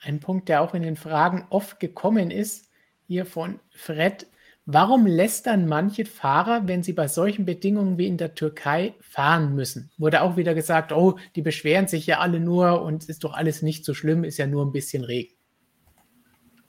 Ein 0.00 0.20
Punkt, 0.20 0.48
der 0.48 0.62
auch 0.62 0.74
in 0.74 0.82
den 0.82 0.96
Fragen 0.96 1.46
oft 1.50 1.78
gekommen 1.78 2.30
ist, 2.30 2.68
hier 3.06 3.24
von 3.24 3.60
Fred, 3.70 4.26
Warum 4.64 5.06
lästern 5.06 5.66
manche 5.66 6.04
Fahrer, 6.04 6.68
wenn 6.68 6.84
sie 6.84 6.92
bei 6.92 7.08
solchen 7.08 7.44
Bedingungen 7.44 7.98
wie 7.98 8.06
in 8.06 8.16
der 8.16 8.36
Türkei 8.36 8.94
fahren 9.00 9.56
müssen? 9.56 9.90
Wurde 9.98 10.22
auch 10.22 10.36
wieder 10.36 10.54
gesagt, 10.54 10.92
oh, 10.92 11.18
die 11.34 11.42
beschweren 11.42 11.88
sich 11.88 12.06
ja 12.06 12.20
alle 12.20 12.38
nur 12.38 12.82
und 12.82 13.08
ist 13.08 13.24
doch 13.24 13.34
alles 13.34 13.62
nicht 13.62 13.84
so 13.84 13.92
schlimm, 13.92 14.22
ist 14.22 14.38
ja 14.38 14.46
nur 14.46 14.64
ein 14.64 14.70
bisschen 14.70 15.02
Regen. 15.02 15.34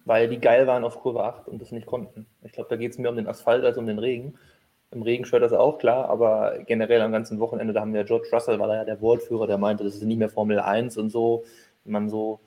Weil 0.06 0.28
die 0.28 0.40
geil 0.40 0.66
waren 0.66 0.84
auf 0.84 1.00
Kurve 1.00 1.24
8 1.24 1.48
und 1.48 1.62
das 1.62 1.72
nicht 1.72 1.86
konnten. 1.86 2.26
Ich 2.42 2.52
glaube, 2.52 2.68
da 2.68 2.78
geht 2.78 2.94
es 2.94 2.98
mehr 2.98 3.12
um 3.12 3.16
den 3.16 3.28
Asphalt 3.28 3.64
als 3.64 3.78
um 3.78 3.86
den 3.86 4.00
Regen. 4.00 4.34
Im 4.90 5.04
Regen 5.04 5.26
stört 5.26 5.44
das 5.44 5.54
auch, 5.54 5.78
klar, 5.78 6.10
aber 6.10 6.64
generell 6.66 7.02
am 7.02 7.12
ganzen 7.12 7.40
Wochenende, 7.40 7.74
da 7.74 7.82
haben 7.82 7.94
wir 7.94 8.04
George 8.06 8.30
Russell, 8.34 8.60
war 8.60 8.68
da 8.68 8.76
ja 8.76 8.86
der 8.86 9.02
Wortführer, 9.02 9.46
der 9.46 9.60
meinte, 9.60 9.84
das 9.84 9.96
ist 9.96 10.04
nicht 10.04 10.18
mehr 10.18 10.30
Formel 10.30 10.60
1 10.60 10.98
und 10.98 11.12
so. 11.12 11.44
Wenn 11.84 11.94
man 11.94 12.10
so 12.10 12.40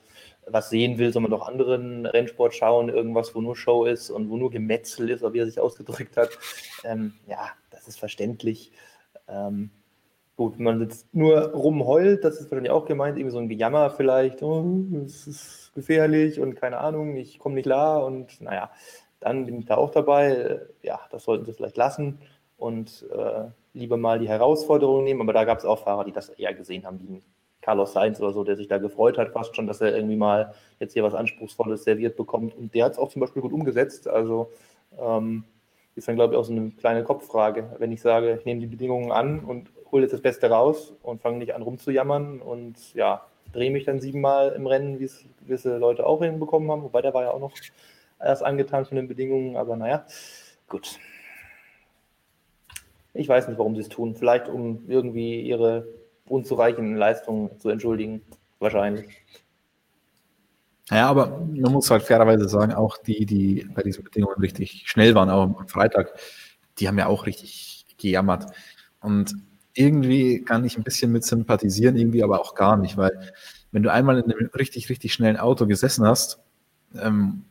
was 0.49 0.69
sehen 0.69 0.97
will, 0.97 1.11
soll 1.11 1.21
man 1.21 1.31
doch 1.31 1.47
anderen 1.47 2.05
Rennsport 2.05 2.53
schauen, 2.53 2.89
irgendwas, 2.89 3.35
wo 3.35 3.41
nur 3.41 3.55
Show 3.55 3.85
ist 3.85 4.09
und 4.09 4.29
wo 4.29 4.37
nur 4.37 4.49
Gemetzel 4.49 5.09
ist, 5.09 5.21
wie 5.33 5.39
er 5.39 5.45
sich 5.45 5.59
ausgedrückt 5.59 6.17
hat. 6.17 6.29
Ähm, 6.83 7.13
ja, 7.27 7.49
das 7.71 7.87
ist 7.87 7.99
verständlich. 7.99 8.71
Ähm, 9.27 9.71
gut, 10.35 10.57
wenn 10.57 10.63
man 10.63 10.81
jetzt 10.81 11.13
nur 11.13 11.51
rumheult, 11.51 12.23
das 12.23 12.39
ist 12.39 12.51
wahrscheinlich 12.51 12.71
auch 12.71 12.85
gemeint, 12.85 13.17
irgendwie 13.17 13.33
so 13.33 13.39
ein 13.39 13.49
Gejammer 13.49 13.89
vielleicht, 13.89 14.41
oh, 14.43 14.63
es 15.05 15.27
ist 15.27 15.71
gefährlich 15.75 16.39
und 16.39 16.55
keine 16.55 16.77
Ahnung, 16.77 17.15
ich 17.15 17.39
komme 17.39 17.55
nicht 17.55 17.65
klar 17.65 18.05
und 18.05 18.39
naja, 18.41 18.71
dann 19.19 19.45
bin 19.45 19.59
ich 19.59 19.65
da 19.65 19.75
auch 19.75 19.91
dabei. 19.91 20.61
Ja, 20.81 20.99
das 21.11 21.23
sollten 21.23 21.45
sie 21.45 21.53
vielleicht 21.53 21.77
lassen 21.77 22.19
und 22.57 23.05
äh, 23.11 23.45
lieber 23.73 23.97
mal 23.97 24.19
die 24.19 24.29
Herausforderung 24.29 25.03
nehmen, 25.03 25.21
aber 25.21 25.33
da 25.33 25.43
gab 25.43 25.57
es 25.59 25.65
auch 25.65 25.83
Fahrer, 25.83 26.05
die 26.05 26.11
das 26.11 26.29
eher 26.29 26.53
gesehen 26.53 26.85
haben, 26.85 26.99
die 26.99 27.23
Carlos 27.67 27.91
Sainz 27.91 28.21
oder 28.21 28.31
so, 28.31 28.45
der 28.45 28.55
sich 28.55 28.69
da 28.69 28.77
gefreut 28.77 29.17
hat, 29.17 29.33
fast 29.33 29.53
schon, 29.53 29.67
dass 29.67 29.81
er 29.81 29.93
irgendwie 29.93 30.15
mal 30.15 30.53
jetzt 30.79 30.93
hier 30.93 31.03
was 31.03 31.13
Anspruchsvolles 31.13 31.83
serviert 31.83 32.15
bekommt. 32.15 32.55
Und 32.55 32.73
der 32.73 32.85
hat 32.85 32.93
es 32.93 32.97
auch 32.97 33.09
zum 33.09 33.19
Beispiel 33.19 33.41
gut 33.41 33.51
umgesetzt. 33.51 34.07
Also 34.07 34.51
ähm, 34.97 35.43
ist 35.93 36.07
dann, 36.07 36.15
glaube 36.15 36.33
ich, 36.33 36.39
auch 36.39 36.45
so 36.45 36.53
eine 36.53 36.71
kleine 36.71 37.03
Kopffrage. 37.03 37.75
Wenn 37.77 37.91
ich 37.91 38.01
sage, 38.01 38.37
ich 38.39 38.45
nehme 38.45 38.61
die 38.61 38.67
Bedingungen 38.67 39.11
an 39.11 39.41
und 39.41 39.69
hole 39.91 40.03
jetzt 40.03 40.13
das 40.13 40.21
Beste 40.21 40.49
raus 40.49 40.93
und 41.03 41.21
fange 41.21 41.39
nicht 41.39 41.55
an 41.55 41.61
rumzujammern 41.61 42.39
und 42.39 42.93
ja, 42.93 43.25
drehe 43.51 43.69
mich 43.69 43.83
dann 43.83 43.99
siebenmal 43.99 44.53
im 44.53 44.65
Rennen, 44.65 45.01
wie 45.01 45.03
es 45.03 45.25
gewisse 45.41 45.77
Leute 45.77 46.05
auch 46.05 46.23
hinbekommen 46.23 46.71
haben. 46.71 46.83
Wobei 46.83 47.01
der 47.01 47.13
war 47.13 47.23
ja 47.23 47.31
auch 47.31 47.41
noch 47.41 47.51
erst 48.17 48.43
angetan 48.43 48.85
von 48.85 48.95
den 48.95 49.09
Bedingungen, 49.09 49.57
aber 49.57 49.75
naja, 49.75 50.05
gut. 50.69 50.97
Ich 53.13 53.27
weiß 53.27 53.49
nicht, 53.49 53.57
warum 53.57 53.75
sie 53.75 53.81
es 53.81 53.89
tun. 53.89 54.15
Vielleicht, 54.15 54.47
um 54.47 54.85
irgendwie 54.87 55.41
ihre 55.41 55.85
unzureichenden 56.29 56.95
Leistungen 56.95 57.59
zu 57.59 57.69
entschuldigen, 57.69 58.21
wahrscheinlich. 58.59 59.07
Ja, 60.89 61.09
aber 61.09 61.45
man 61.53 61.73
muss 61.73 61.91
halt 61.91 62.03
fairerweise 62.03 62.47
sagen, 62.47 62.73
auch 62.73 62.97
die, 62.97 63.25
die 63.25 63.67
bei 63.73 63.83
diesen 63.83 64.03
Bedingungen 64.03 64.39
richtig 64.39 64.83
schnell 64.85 65.15
waren, 65.15 65.29
auch 65.29 65.43
am 65.43 65.67
Freitag, 65.67 66.13
die 66.79 66.87
haben 66.87 66.97
ja 66.97 67.07
auch 67.07 67.25
richtig 67.25 67.85
gejammert. 67.97 68.45
Und 69.01 69.35
irgendwie 69.73 70.43
kann 70.43 70.65
ich 70.65 70.77
ein 70.77 70.83
bisschen 70.83 71.11
mit 71.11 71.25
sympathisieren, 71.25 71.97
irgendwie 71.97 72.23
aber 72.23 72.39
auch 72.39 72.55
gar 72.55 72.77
nicht, 72.77 72.97
weil 72.97 73.11
wenn 73.71 73.83
du 73.83 73.91
einmal 73.91 74.17
in 74.17 74.31
einem 74.31 74.49
richtig, 74.55 74.89
richtig 74.89 75.13
schnellen 75.13 75.37
Auto 75.37 75.67
gesessen 75.67 76.05
hast, 76.05 76.39
ähm, 76.99 77.43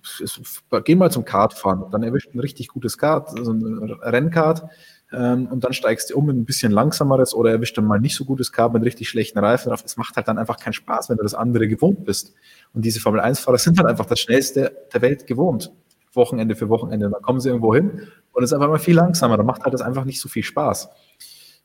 geh 0.84 0.94
mal 0.94 1.10
zum 1.10 1.24
Kartfahren, 1.24 1.90
dann 1.90 2.02
erwischt 2.02 2.34
ein 2.34 2.40
richtig 2.40 2.68
gutes 2.68 2.96
Kart, 2.96 3.28
also 3.38 3.52
ein 3.52 3.92
Rennkart, 4.02 4.64
ähm, 5.12 5.46
und 5.46 5.62
dann 5.62 5.72
steigst 5.72 6.10
du 6.10 6.16
um 6.16 6.28
in 6.30 6.38
ein 6.40 6.44
bisschen 6.44 6.72
langsameres 6.72 7.34
oder 7.34 7.50
erwischt 7.50 7.78
dann 7.78 7.86
mal 7.86 8.00
nicht 8.00 8.16
so 8.16 8.24
gutes 8.24 8.52
Kart 8.52 8.72
mit 8.72 8.82
richtig 8.82 9.08
schlechten 9.08 9.38
Reifen 9.38 9.70
drauf. 9.70 9.82
Es 9.84 9.96
macht 9.96 10.16
halt 10.16 10.26
dann 10.26 10.38
einfach 10.38 10.58
keinen 10.58 10.72
Spaß, 10.72 11.08
wenn 11.08 11.16
du 11.16 11.22
das 11.22 11.34
andere 11.34 11.68
gewohnt 11.68 12.04
bist. 12.04 12.34
Und 12.72 12.84
diese 12.84 13.00
Formel 13.00 13.20
1-Fahrer 13.20 13.58
sind 13.58 13.78
halt 13.78 13.88
einfach 13.88 14.06
das 14.06 14.18
schnellste 14.18 14.76
der 14.92 15.02
Welt 15.02 15.26
gewohnt. 15.26 15.72
Wochenende 16.12 16.56
für 16.56 16.68
Wochenende. 16.68 17.08
Dann 17.10 17.22
kommen 17.22 17.40
sie 17.40 17.50
irgendwo 17.50 17.74
hin 17.74 18.08
und 18.32 18.42
es 18.42 18.50
ist 18.50 18.54
einfach 18.54 18.68
mal 18.68 18.78
viel 18.78 18.96
langsamer. 18.96 19.36
Dann 19.36 19.46
macht 19.46 19.62
halt 19.62 19.74
das 19.74 19.82
einfach 19.82 20.04
nicht 20.04 20.20
so 20.20 20.28
viel 20.28 20.42
Spaß. 20.42 20.88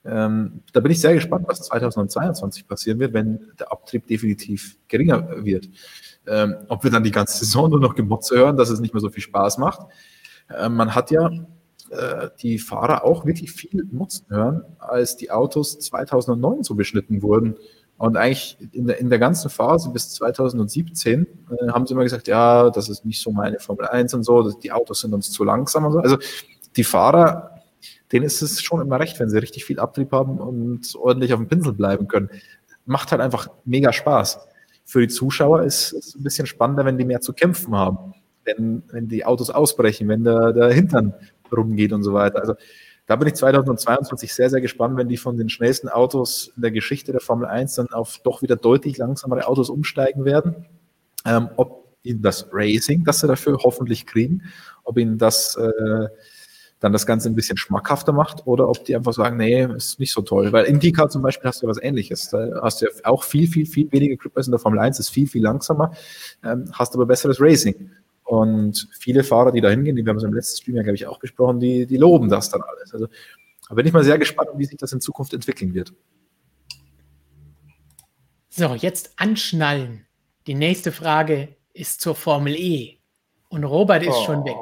Ähm, 0.04 0.62
da 0.74 0.80
bin 0.80 0.92
ich 0.92 1.00
sehr 1.00 1.14
gespannt, 1.14 1.46
was 1.48 1.62
2022 1.64 2.68
passieren 2.68 3.00
wird, 3.00 3.14
wenn 3.14 3.52
der 3.60 3.72
Abtrieb 3.72 4.08
definitiv 4.08 4.78
geringer 4.88 5.44
wird. 5.44 5.70
Ähm, 6.28 6.56
ob 6.68 6.84
wir 6.84 6.92
dann 6.92 7.04
die 7.04 7.12
ganze 7.12 7.38
Saison 7.40 7.70
nur 7.70 7.80
noch 7.80 7.96
Gemotze 7.96 8.36
hören, 8.36 8.58
dass 8.58 8.70
es 8.70 8.80
nicht 8.80 8.94
mehr 8.94 9.02
so 9.02 9.10
viel 9.10 9.24
Spaß 9.24 9.58
macht. 9.58 9.88
Ähm, 10.56 10.76
man 10.76 10.94
hat 10.94 11.12
ja 11.12 11.30
äh, 11.92 12.30
die 12.42 12.58
Fahrer 12.58 13.04
auch 13.04 13.26
wirklich 13.26 13.52
viel 13.52 13.86
nutzen 13.92 14.26
hören, 14.30 14.64
als 14.80 15.18
die 15.18 15.30
Autos 15.30 15.78
2009 15.80 16.64
so 16.64 16.76
beschnitten 16.76 17.22
wurden 17.22 17.56
Und 17.98 18.16
eigentlich 18.16 18.58
in 18.72 18.88
der, 18.88 19.00
in 19.00 19.10
der 19.10 19.20
ganzen 19.20 19.50
Phase 19.50 19.90
bis 19.90 20.12
2017 20.12 21.28
äh, 21.28 21.68
haben 21.70 21.86
sie 21.86 21.94
immer 21.94 22.04
gesagt, 22.04 22.28
ja, 22.28 22.70
das 22.70 22.88
ist 22.88 23.06
nicht 23.06 23.22
so 23.22 23.32
meine 23.32 23.60
Formel 23.60 23.88
1 23.88 24.14
und 24.14 24.24
so, 24.24 24.52
die 24.52 24.72
Autos 24.72 25.02
sind 25.02 25.14
uns 25.14 25.32
zu 25.32 25.44
langsam 25.44 25.86
und 25.86 25.92
so. 25.92 26.00
Also 26.00 26.18
die 26.78 26.86
Fahrer, 26.86 27.62
denen 28.12 28.26
ist 28.26 28.42
es 28.42 28.62
schon 28.62 28.82
immer 28.82 29.00
recht, 29.00 29.20
wenn 29.20 29.30
sie 29.30 29.38
richtig 29.38 29.66
viel 29.66 29.80
Abtrieb 29.80 30.14
haben 30.14 30.40
und 30.40 30.96
ordentlich 30.96 31.34
auf 31.34 31.40
dem 31.40 31.50
Pinsel 31.50 31.74
bleiben 31.74 32.08
können. 32.08 32.30
Macht 32.86 33.12
halt 33.12 33.22
einfach 33.22 33.50
mega 33.66 33.92
Spaß. 33.92 34.40
Für 34.86 35.02
die 35.02 35.10
Zuschauer 35.10 35.64
ist 35.64 35.94
es 35.94 36.16
ein 36.16 36.24
bisschen 36.24 36.48
spannender, 36.48 36.86
wenn 36.86 36.98
die 36.98 37.06
mehr 37.06 37.22
zu 37.22 37.34
kämpfen 37.34 37.76
haben. 37.76 38.14
Wenn, 38.46 38.84
wenn 38.92 39.08
die 39.08 39.26
Autos 39.26 39.50
ausbrechen, 39.50 40.08
wenn 40.08 40.24
der, 40.24 40.54
der 40.54 40.72
Hintern 40.74 41.14
rumgeht 41.56 41.94
und 41.94 42.04
so 42.04 42.14
weiter. 42.14 42.40
Also 42.40 42.56
da 43.08 43.16
bin 43.16 43.28
ich 43.28 43.36
2022 43.36 44.34
sehr, 44.34 44.50
sehr 44.50 44.62
gespannt, 44.62 44.98
wenn 44.98 45.10
die 45.10 45.18
von 45.18 45.38
den 45.38 45.50
schnellsten 45.50 45.90
Autos 45.90 46.54
in 46.56 46.62
der 46.62 46.72
Geschichte 46.72 47.12
der 47.12 47.22
Formel 47.22 47.48
1 47.48 47.76
dann 47.76 47.90
auf 47.90 48.20
doch 48.24 48.42
wieder 48.42 48.56
deutlich 48.56 48.98
langsamere 48.98 49.48
Autos 49.48 49.70
umsteigen 49.70 50.24
werden. 50.26 50.66
Ähm, 51.26 51.50
ob 51.58 51.82
ihnen 52.04 52.22
das 52.22 52.48
Racing, 52.52 53.04
das 53.04 53.20
sie 53.20 53.28
dafür 53.28 53.58
hoffentlich 53.64 54.06
kriegen, 54.06 54.44
ob 54.84 54.98
ihnen 54.98 55.18
das 55.18 55.56
äh, 55.56 56.08
dann 56.82 56.94
das 56.94 57.06
Ganze 57.06 57.30
ein 57.30 57.36
bisschen 57.36 57.58
schmackhafter 57.58 58.12
macht 58.12 58.48
oder 58.48 58.68
ob 58.68 58.84
die 58.86 58.96
einfach 58.96 59.14
sagen, 59.14 59.38
nee, 59.38 59.64
ist 59.76 60.00
nicht 60.00 60.12
so 60.12 60.22
toll. 60.24 60.52
Weil 60.52 60.66
in 60.66 60.76
IndyCar 60.76 61.10
zum 61.10 61.22
Beispiel 61.22 61.48
hast 61.48 61.62
du 61.62 61.68
was 61.68 61.82
ähnliches. 61.82 62.30
Da 62.30 62.60
hast 62.64 62.82
du 62.82 62.88
ja 62.88 62.92
auch 63.04 63.24
viel, 63.24 63.48
viel, 63.48 63.68
viel 63.68 63.92
weniger 63.92 64.16
Grip 64.16 64.36
in 64.36 64.50
der 64.50 64.60
Formel 64.60 64.80
1, 64.80 65.00
ist 65.00 65.10
viel, 65.10 65.28
viel 65.28 65.44
langsamer, 65.44 65.92
ähm, 66.44 66.72
hast 66.74 66.96
aber 66.96 67.06
besseres 67.06 67.40
Racing. 67.40 67.92
Und 68.32 68.88
viele 68.98 69.26
Fahrer, 69.26 69.52
die 69.52 69.60
da 69.60 69.70
hingehen, 69.70 69.98
die 69.98 70.06
wir 70.06 70.10
haben 70.10 70.16
es 70.16 70.24
im 70.24 70.34
letzten 70.34 70.62
Stream 70.62 70.78
ja, 70.78 70.84
glaube 70.84 70.96
ich, 70.96 71.06
auch 71.06 71.20
besprochen, 71.20 71.60
die, 71.60 71.86
die 71.86 71.98
loben 71.98 72.30
das 72.30 72.50
dann 72.50 72.62
alles. 72.62 72.94
Also 72.94 73.08
da 73.68 73.76
bin 73.76 73.86
ich 73.86 73.92
mal 73.92 74.06
sehr 74.06 74.18
gespannt, 74.18 74.52
wie 74.56 74.64
sich 74.64 74.78
das 74.78 74.94
in 74.94 75.02
Zukunft 75.02 75.34
entwickeln 75.34 75.74
wird. 75.74 75.94
So, 78.48 78.74
jetzt 78.74 79.12
anschnallen. 79.18 80.06
Die 80.48 80.54
nächste 80.54 80.94
Frage 80.94 81.58
ist 81.74 82.00
zur 82.00 82.16
Formel 82.16 82.56
E. 82.56 83.00
Und 83.50 83.66
Robert 83.66 84.04
ist 84.04 84.16
oh, 84.16 84.24
schon 84.24 84.46
weg. 84.46 84.56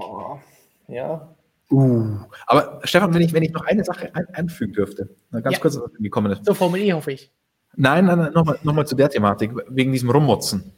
Ja. 0.87 1.35
Uh, 1.69 2.21
aber 2.47 2.81
Stefan, 2.85 3.13
wenn 3.13 3.21
ich, 3.21 3.33
wenn 3.33 3.43
ich 3.43 3.51
noch 3.51 3.67
eine 3.67 3.83
Sache 3.83 4.09
ein, 4.15 4.25
einfügen 4.33 4.73
dürfte, 4.73 5.15
ganz 5.31 5.57
ja. 5.57 5.59
kurz, 5.59 5.79
was 5.79 5.93
gekommen 5.99 6.31
ist. 6.31 6.43
Zur 6.43 6.55
Formel 6.55 6.81
E, 6.81 6.93
hoffe 6.93 7.11
ich. 7.11 7.31
Nein, 7.75 8.05
nein, 8.05 8.17
nein 8.17 8.33
nochmal 8.33 8.57
noch 8.63 8.73
mal 8.73 8.87
zu 8.87 8.95
der 8.95 9.11
Thematik, 9.11 9.51
wegen 9.67 9.91
diesem 9.91 10.09
Rummotzen. 10.09 10.73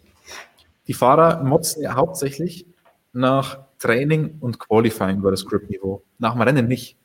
Die 0.88 0.94
Fahrer 0.94 1.42
motzen 1.42 1.84
ja 1.84 1.96
hauptsächlich 1.96 2.66
nach 3.14 3.60
Training 3.80 4.38
und 4.40 4.60
Qualifying 4.60 5.18
über 5.18 5.32
das 5.32 5.46
Grip-Niveau. 5.46 6.04
Nach 6.20 6.34
dem 6.34 6.42
Rennen 6.42 6.68
nicht. 6.68 6.98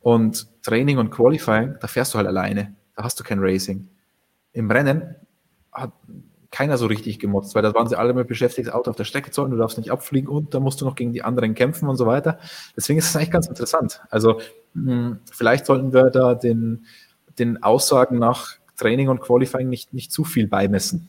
Und 0.00 0.48
Training 0.62 0.98
und 0.98 1.10
Qualifying, 1.10 1.76
da 1.80 1.86
fährst 1.86 2.14
du 2.14 2.18
halt 2.18 2.26
alleine. 2.26 2.74
Da 2.96 3.04
hast 3.04 3.18
du 3.18 3.24
kein 3.24 3.38
Racing. 3.40 3.88
Im 4.52 4.70
Rennen 4.70 5.16
hat 5.72 5.92
keiner 6.54 6.78
so 6.78 6.86
richtig 6.86 7.18
gemotzt, 7.18 7.56
weil 7.56 7.62
da 7.62 7.74
waren 7.74 7.88
sie 7.88 7.98
alle 7.98 8.14
mit 8.14 8.28
beschäftigt, 8.28 8.68
das 8.68 8.74
Auto 8.74 8.90
auf 8.90 8.96
der 8.96 9.02
Strecke 9.02 9.32
zu 9.32 9.42
halten, 9.42 9.50
du 9.50 9.58
darfst 9.58 9.76
nicht 9.76 9.90
abfliegen 9.90 10.28
und 10.28 10.54
da 10.54 10.60
musst 10.60 10.80
du 10.80 10.84
noch 10.84 10.94
gegen 10.94 11.12
die 11.12 11.24
anderen 11.24 11.56
kämpfen 11.56 11.88
und 11.88 11.96
so 11.96 12.06
weiter. 12.06 12.38
Deswegen 12.76 13.00
ist 13.00 13.06
es 13.06 13.16
eigentlich 13.16 13.32
ganz 13.32 13.48
interessant. 13.48 14.02
Also 14.08 14.40
mh, 14.74 14.92
hm, 14.92 15.18
vielleicht 15.32 15.66
sollten 15.66 15.92
wir 15.92 16.10
da 16.10 16.36
den, 16.36 16.86
den 17.40 17.60
Aussagen 17.64 18.20
nach 18.20 18.58
Training 18.76 19.08
und 19.08 19.20
Qualifying 19.20 19.68
nicht, 19.68 19.92
nicht 19.92 20.12
zu 20.12 20.22
viel 20.22 20.46
beimessen. 20.46 21.08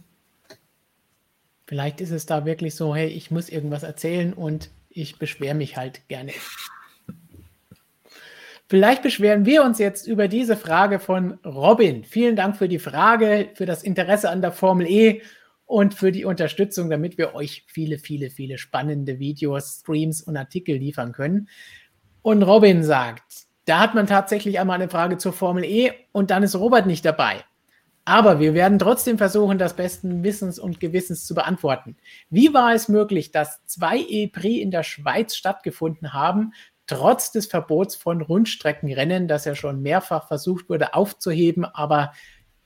Vielleicht 1.65 2.01
ist 2.01 2.11
es 2.11 2.25
da 2.25 2.45
wirklich 2.45 2.75
so, 2.75 2.95
hey, 2.95 3.07
ich 3.07 3.31
muss 3.31 3.49
irgendwas 3.49 3.83
erzählen 3.83 4.33
und 4.33 4.69
ich 4.89 5.17
beschwere 5.17 5.55
mich 5.55 5.77
halt 5.77 6.07
gerne. 6.07 6.31
Vielleicht 8.67 9.03
beschweren 9.03 9.45
wir 9.45 9.63
uns 9.63 9.77
jetzt 9.77 10.07
über 10.07 10.27
diese 10.27 10.57
Frage 10.57 10.99
von 10.99 11.33
Robin. 11.45 12.03
Vielen 12.03 12.35
Dank 12.35 12.57
für 12.57 12.67
die 12.67 12.79
Frage, 12.79 13.49
für 13.53 13.65
das 13.67 13.83
Interesse 13.83 14.29
an 14.29 14.41
der 14.41 14.51
Formel 14.51 14.87
E 14.87 15.21
und 15.65 15.93
für 15.93 16.11
die 16.11 16.25
Unterstützung, 16.25 16.89
damit 16.89 17.17
wir 17.17 17.35
euch 17.35 17.63
viele, 17.67 17.99
viele, 17.99 18.29
viele 18.29 18.57
spannende 18.57 19.19
Videos, 19.19 19.81
Streams 19.81 20.21
und 20.21 20.35
Artikel 20.37 20.77
liefern 20.77 21.11
können. 21.11 21.47
Und 22.23 22.41
Robin 22.41 22.83
sagt, 22.83 23.45
da 23.65 23.79
hat 23.79 23.93
man 23.93 24.07
tatsächlich 24.07 24.59
einmal 24.59 24.81
eine 24.81 24.89
Frage 24.89 25.17
zur 25.17 25.33
Formel 25.33 25.63
E 25.63 25.91
und 26.11 26.31
dann 26.31 26.41
ist 26.41 26.55
Robert 26.55 26.87
nicht 26.87 27.05
dabei. 27.05 27.43
Aber 28.05 28.39
wir 28.39 28.53
werden 28.53 28.77
trotzdem 28.77 29.17
versuchen, 29.17 29.57
das 29.57 29.75
besten 29.75 30.23
Wissens 30.23 30.59
und 30.59 30.79
Gewissens 30.79 31.25
zu 31.25 31.33
beantworten. 31.33 31.97
Wie 32.29 32.53
war 32.53 32.73
es 32.73 32.87
möglich, 32.87 33.31
dass 33.31 33.65
zwei 33.65 33.97
E-Prix 33.97 34.61
in 34.61 34.69
der 34.69 34.83
Schweiz 34.83 35.35
stattgefunden 35.35 36.13
haben, 36.13 36.53
trotz 36.85 37.31
des 37.31 37.47
Verbots 37.47 37.95
von 37.95 38.21
Rundstreckenrennen, 38.21 39.27
das 39.27 39.45
ja 39.45 39.55
schon 39.55 39.81
mehrfach 39.81 40.27
versucht 40.27 40.69
wurde 40.69 40.93
aufzuheben, 40.93 41.65
aber 41.65 42.13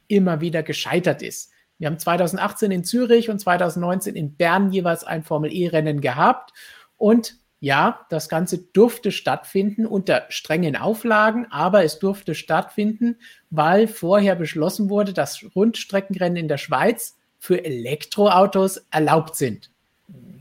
immer 0.10 0.42
wieder 0.42 0.62
gescheitert 0.62 1.22
ist? 1.22 1.52
Wir 1.78 1.88
haben 1.88 1.98
2018 1.98 2.72
in 2.72 2.84
Zürich 2.84 3.30
und 3.30 3.40
2019 3.40 4.18
in 4.18 4.36
Bern 4.36 4.74
jeweils 4.74 5.06
ein 5.06 5.24
Formel 5.24 5.54
E-Rennen 5.54 6.02
gehabt 6.02 6.52
und 6.98 7.38
ja, 7.60 8.06
das 8.10 8.30
Ganze 8.30 8.58
durfte 8.58 9.12
stattfinden 9.12 9.86
unter 9.86 10.26
strengen 10.30 10.76
Auflagen, 10.76 11.48
aber 11.50 11.84
es 11.84 12.00
durfte 12.00 12.34
stattfinden, 12.34 13.18
weil 13.50 13.88
vorher 13.88 14.36
beschlossen 14.36 14.90
wurde, 14.90 15.14
dass 15.14 15.44
Rundstreckenrennen 15.56 16.38
in 16.38 16.48
der 16.48 16.58
Schweiz 16.58 17.18
für 17.38 17.64
Elektroautos 17.64 18.86
erlaubt 18.92 19.36
sind. 19.36 19.72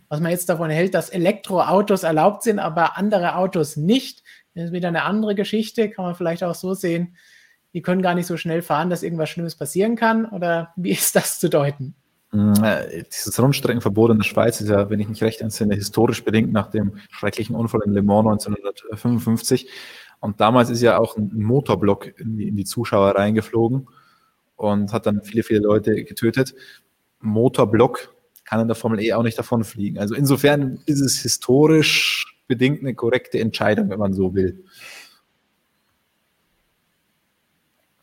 Was 0.09 0.21
man 0.21 0.31
jetzt 0.31 0.49
davon 0.49 0.71
hält, 0.71 0.95
dass 0.95 1.11
Elektroautos 1.11 2.03
erlaubt 2.03 2.43
sind, 2.43 2.59
aber 2.59 2.97
andere 2.97 3.37
Autos 3.37 3.77
nicht, 3.77 4.23
ist 4.55 4.73
wieder 4.73 4.89
eine 4.89 5.05
andere 5.05 5.35
Geschichte, 5.35 5.91
kann 5.91 6.05
man 6.05 6.15
vielleicht 6.15 6.43
auch 6.43 6.55
so 6.55 6.75
sehen. 6.75 7.17
Die 7.75 7.83
können 7.83 8.03
gar 8.03 8.15
nicht 8.15 8.27
so 8.27 8.37
schnell 8.37 8.63
fahren, 8.63 8.91
dass 8.91 9.03
irgendwas 9.03 9.29
Schlimmes 9.29 9.57
passieren 9.57 9.97
kann, 9.97 10.25
oder 10.25 10.73
wie 10.77 10.91
ist 10.91 11.15
das 11.15 11.39
zu 11.39 11.51
deuten? 11.51 11.95
Mm, 12.31 12.63
äh, 12.63 13.05
dieses 13.05 13.41
Rundstreckenverbot 13.41 14.11
in 14.11 14.19
der 14.19 14.25
Schweiz 14.25 14.61
ist 14.61 14.69
ja, 14.69 14.91
wenn 14.91 15.01
ich 15.01 15.09
mich 15.09 15.23
recht 15.23 15.41
entsinne, 15.41 15.75
historisch 15.75 16.25
bedingt 16.25 16.53
nach 16.53 16.71
dem 16.71 16.99
schrecklichen 17.11 17.57
Unfall 17.57 17.83
in 17.85 17.93
Le 17.93 18.03
Mans 18.03 18.47
1955. 18.47 19.69
Und 20.21 20.41
damals 20.41 20.69
ist 20.71 20.83
ja 20.83 20.99
auch 20.99 21.17
ein 21.17 21.31
Motorblock 21.35 22.19
in 22.19 22.37
die, 22.37 22.49
in 22.49 22.57
die 22.57 22.65
Zuschauer 22.65 23.15
reingeflogen 23.15 23.89
und 24.57 24.93
hat 24.93 25.07
dann 25.07 25.23
viele, 25.23 25.43
viele 25.43 25.61
Leute 25.61 26.05
getötet. 26.05 26.55
Motorblock 27.21 28.15
kann 28.45 28.61
in 28.61 28.69
der 28.69 28.75
Formel 28.75 29.01
E 29.01 29.13
auch 29.13 29.23
nicht 29.23 29.39
davonfliegen. 29.39 29.99
Also 29.99 30.15
insofern 30.15 30.81
ist 30.87 31.01
es 31.01 31.21
historisch 31.21 32.27
bedingt 32.47 32.81
eine 32.81 32.95
korrekte 32.95 33.39
Entscheidung, 33.39 33.91
wenn 33.91 33.99
man 33.99 34.15
so 34.15 34.35
will. 34.35 34.65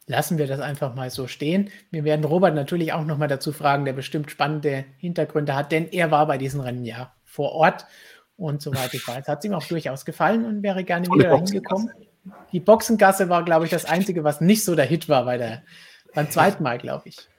Lassen 0.07 0.37
wir 0.37 0.47
das 0.47 0.59
einfach 0.59 0.95
mal 0.95 1.09
so 1.09 1.27
stehen. 1.27 1.69
Wir 1.91 2.03
werden 2.03 2.25
Robert 2.25 2.55
natürlich 2.55 2.93
auch 2.93 3.05
nochmal 3.05 3.27
dazu 3.27 3.51
fragen, 3.51 3.85
der 3.85 3.93
bestimmt 3.93 4.31
spannende 4.31 4.85
Hintergründe 4.97 5.55
hat, 5.55 5.71
denn 5.71 5.87
er 5.91 6.11
war 6.11 6.27
bei 6.27 6.37
diesen 6.37 6.61
Rennen 6.61 6.85
ja 6.85 7.13
vor 7.23 7.51
Ort 7.53 7.85
und 8.37 8.61
soweit 8.61 8.93
ich 8.93 9.07
weiß, 9.07 9.27
hat 9.27 9.39
es 9.39 9.45
ihm 9.45 9.53
auch 9.53 9.65
durchaus 9.65 10.05
gefallen 10.05 10.45
und 10.45 10.63
wäre 10.63 10.83
gerne 10.83 11.07
Tolle 11.07 11.25
wieder 11.25 11.37
hingekommen. 11.37 11.89
Die 12.51 12.59
Boxengasse 12.59 13.29
war, 13.29 13.45
glaube 13.45 13.65
ich, 13.65 13.71
das 13.71 13.85
Einzige, 13.85 14.23
was 14.23 14.41
nicht 14.41 14.63
so 14.63 14.75
der 14.75 14.85
Hit 14.85 15.09
war 15.09 15.25
bei 15.25 15.37
der, 15.37 15.63
beim 16.13 16.29
zweiten 16.29 16.63
Mal, 16.63 16.77
glaube 16.77 17.09
ich. 17.09 17.29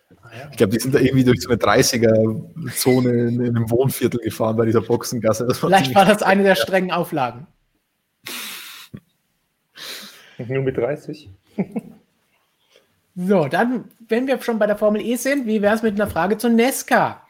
Ich 0.51 0.57
glaube, 0.57 0.73
die 0.73 0.79
sind 0.79 0.95
da 0.95 1.01
irgendwie 1.01 1.25
durch 1.25 1.43
so 1.43 1.51
eine 1.51 1.59
30er-Zone 1.59 3.11
in, 3.11 3.41
in, 3.41 3.57
einem 3.57 3.71
Wohnviertel 3.71 4.21
gefahren 4.21 4.57
bei 4.57 4.65
dieser 4.65 4.81
Boxengasse. 4.81 5.47
War 5.47 5.55
Vielleicht 5.55 5.95
war 5.95 6.05
das 6.05 6.23
eine 6.23 6.45
der 6.45 6.55
strengen 6.57 6.93
Auflagen. 6.93 7.47
Nur 10.39 10.63
mit 10.63 10.77
30? 10.77 11.31
So, 13.19 13.49
dann, 13.49 13.87
wenn 14.09 14.27
wir 14.27 14.43
schon 14.43 14.59
bei 14.59 14.67
der 14.67 14.77
Formel 14.77 15.01
E 15.01 15.17
sind, 15.17 15.47
wie 15.47 15.63
wäre 15.63 15.75
es 15.75 15.83
mit 15.83 15.95
einer 15.95 16.11
Frage 16.11 16.37
zu 16.37 16.51
Nesca? 16.51 17.27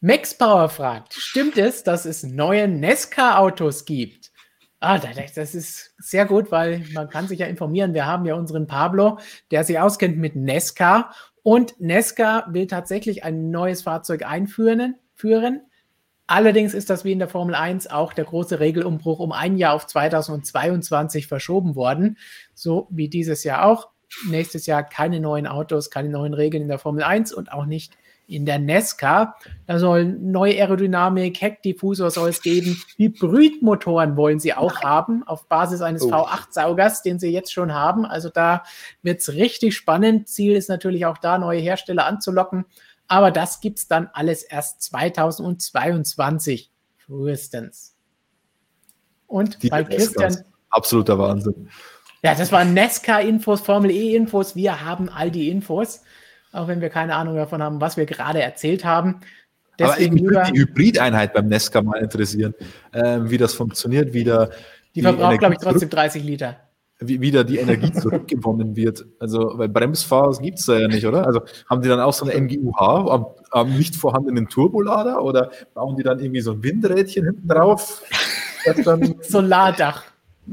Max 0.00 0.36
Power 0.36 0.68
fragt, 0.68 1.14
stimmt 1.14 1.56
es, 1.56 1.84
dass 1.84 2.04
es 2.04 2.24
neue 2.24 2.66
Nesca-Autos 2.66 3.84
gibt? 3.84 4.32
Ah, 4.80 4.98
das 4.98 5.54
ist 5.54 5.94
sehr 5.98 6.26
gut, 6.26 6.50
weil 6.50 6.84
man 6.94 7.08
kann 7.08 7.28
sich 7.28 7.38
ja 7.38 7.46
informieren. 7.46 7.94
Wir 7.94 8.06
haben 8.06 8.24
ja 8.24 8.34
unseren 8.34 8.66
Pablo, 8.66 9.18
der 9.52 9.62
sich 9.62 9.78
auskennt 9.78 10.18
mit 10.18 10.34
Nesca. 10.34 11.12
Und 11.42 11.78
Nesca 11.80 12.46
will 12.48 12.66
tatsächlich 12.66 13.22
ein 13.22 13.50
neues 13.50 13.82
Fahrzeug 13.82 14.26
einführen. 14.26 14.96
Führen. 15.14 15.60
Allerdings 16.26 16.74
ist 16.74 16.90
das 16.90 17.04
wie 17.04 17.12
in 17.12 17.18
der 17.20 17.28
Formel 17.28 17.54
1 17.54 17.88
auch 17.88 18.14
der 18.14 18.24
große 18.24 18.58
Regelumbruch 18.58 19.20
um 19.20 19.30
ein 19.30 19.58
Jahr 19.58 19.74
auf 19.74 19.86
2022 19.86 21.28
verschoben 21.28 21.76
worden. 21.76 22.16
So 22.54 22.88
wie 22.90 23.08
dieses 23.08 23.44
Jahr 23.44 23.66
auch 23.66 23.90
nächstes 24.28 24.66
Jahr 24.66 24.82
keine 24.82 25.20
neuen 25.20 25.46
Autos, 25.46 25.90
keine 25.90 26.08
neuen 26.08 26.34
Regeln 26.34 26.62
in 26.62 26.68
der 26.68 26.78
Formel 26.78 27.02
1 27.02 27.32
und 27.32 27.52
auch 27.52 27.66
nicht 27.66 27.96
in 28.30 28.46
der 28.46 28.58
Nesca. 28.60 29.36
Da 29.66 29.78
soll 29.78 30.04
neue 30.04 30.54
Aerodynamik, 30.54 31.40
Heckdiffusor 31.40 32.10
soll 32.10 32.28
es 32.30 32.42
geben. 32.42 32.80
Hybridmotoren 32.96 34.16
wollen 34.16 34.38
sie 34.38 34.54
auch 34.54 34.82
haben, 34.82 35.26
auf 35.26 35.48
Basis 35.48 35.82
eines 35.82 36.02
oh. 36.02 36.12
V8-Saugers, 36.12 37.02
den 37.02 37.18
sie 37.18 37.30
jetzt 37.30 37.52
schon 37.52 37.74
haben. 37.74 38.06
Also 38.06 38.28
da 38.28 38.62
wird 39.02 39.20
es 39.20 39.32
richtig 39.32 39.74
spannend. 39.74 40.28
Ziel 40.28 40.54
ist 40.54 40.68
natürlich 40.68 41.06
auch 41.06 41.18
da, 41.18 41.38
neue 41.38 41.60
Hersteller 41.60 42.06
anzulocken. 42.06 42.66
Aber 43.08 43.32
das 43.32 43.60
gibt 43.60 43.80
es 43.80 43.88
dann 43.88 44.08
alles 44.12 44.44
erst 44.44 44.82
2022 44.82 46.70
frühestens. 46.98 47.96
Und 49.26 49.62
Die 49.64 49.68
bei 49.68 49.82
Christian. 49.82 50.44
Absoluter 50.70 51.18
Wahnsinn. 51.18 51.68
Ja, 52.22 52.34
das 52.34 52.52
waren 52.52 52.74
Nesca-Infos, 52.74 53.62
Formel 53.62 53.90
E-Infos. 53.90 54.54
Wir 54.54 54.84
haben 54.84 55.08
all 55.08 55.30
die 55.30 55.48
Infos. 55.48 56.02
auch 56.52 56.68
wenn 56.68 56.80
wir 56.80 56.90
keine 56.90 57.14
Ahnung 57.14 57.36
davon 57.36 57.62
haben, 57.62 57.80
was 57.80 57.96
wir 57.96 58.06
gerade 58.06 58.42
erzählt 58.42 58.84
haben. 58.84 59.20
Deswegen 59.78 60.12
Aber 60.12 60.14
mich 60.14 60.24
würde 60.24 60.52
die 60.52 60.60
Hybrideinheit 60.60 61.32
beim 61.32 61.46
Nesca 61.46 61.80
mal 61.80 62.02
interessieren, 62.02 62.54
äh, 62.92 63.20
wie 63.22 63.38
das 63.38 63.54
funktioniert, 63.54 64.12
wie 64.12 64.24
da 64.24 64.46
die, 64.46 64.52
die 64.96 65.02
verbraucht, 65.02 65.38
glaube 65.38 65.54
ich, 65.54 65.60
trotzdem 65.60 65.88
30 65.88 66.22
Liter. 66.24 66.56
Wie 66.98 67.20
wieder 67.20 67.44
die 67.44 67.58
Energie 67.58 67.92
zurückgewonnen 67.98 68.76
wird. 68.76 69.06
Also, 69.18 69.52
weil 69.54 69.70
Bremsfahrer 69.70 70.36
gibt 70.38 70.58
es 70.58 70.66
da 70.66 70.76
ja 70.76 70.88
nicht, 70.88 71.06
oder? 71.06 71.26
Also 71.26 71.40
haben 71.70 71.80
die 71.80 71.88
dann 71.88 72.00
auch 72.00 72.12
so 72.12 72.26
eine 72.26 72.38
MGUH 72.38 73.10
am, 73.10 73.26
am 73.52 73.74
nicht 73.74 73.96
vorhandenen 73.96 74.48
Turbolader 74.48 75.22
oder 75.22 75.50
bauen 75.72 75.96
die 75.96 76.02
dann 76.02 76.18
irgendwie 76.18 76.42
so 76.42 76.52
ein 76.52 76.62
Windrädchen 76.62 77.24
hinten 77.24 77.48
drauf? 77.48 78.02
Solardach. 79.22 80.04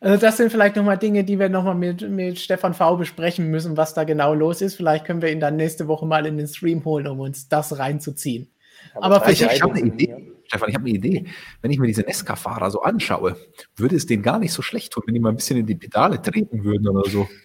Also 0.00 0.20
das 0.20 0.36
sind 0.36 0.50
vielleicht 0.50 0.76
nochmal 0.76 0.98
Dinge, 0.98 1.24
die 1.24 1.38
wir 1.38 1.48
nochmal 1.48 1.74
mit, 1.74 2.08
mit 2.08 2.38
Stefan 2.38 2.74
V 2.74 2.96
besprechen 2.96 3.50
müssen, 3.50 3.76
was 3.76 3.94
da 3.94 4.04
genau 4.04 4.34
los 4.34 4.60
ist. 4.60 4.74
Vielleicht 4.74 5.06
können 5.06 5.22
wir 5.22 5.32
ihn 5.32 5.40
dann 5.40 5.56
nächste 5.56 5.88
Woche 5.88 6.06
mal 6.06 6.26
in 6.26 6.36
den 6.36 6.46
Stream 6.46 6.84
holen, 6.84 7.06
um 7.06 7.20
uns 7.20 7.48
das 7.48 7.78
reinzuziehen. 7.78 8.50
Aber, 8.94 9.16
Aber 9.16 9.30
ich, 9.30 9.40
ich 9.42 9.62
habe 9.62 9.74
eine 9.74 9.86
Idee. 9.86 10.14
Stefan, 10.44 10.68
ich 10.68 10.74
habe 10.74 10.86
eine 10.86 10.94
Idee. 10.94 11.26
Wenn 11.62 11.70
ich 11.70 11.78
mir 11.78 11.86
diese 11.86 12.02
Nesca-Fahrer 12.02 12.70
so 12.70 12.82
anschaue, 12.82 13.36
würde 13.74 13.96
es 13.96 14.06
denen 14.06 14.22
gar 14.22 14.38
nicht 14.38 14.52
so 14.52 14.62
schlecht 14.62 14.92
tun, 14.92 15.02
wenn 15.06 15.14
die 15.14 15.20
mal 15.20 15.30
ein 15.30 15.36
bisschen 15.36 15.58
in 15.58 15.66
die 15.66 15.74
Pedale 15.74 16.20
treten 16.20 16.62
würden 16.64 16.88
oder 16.88 17.08
so. 17.08 17.28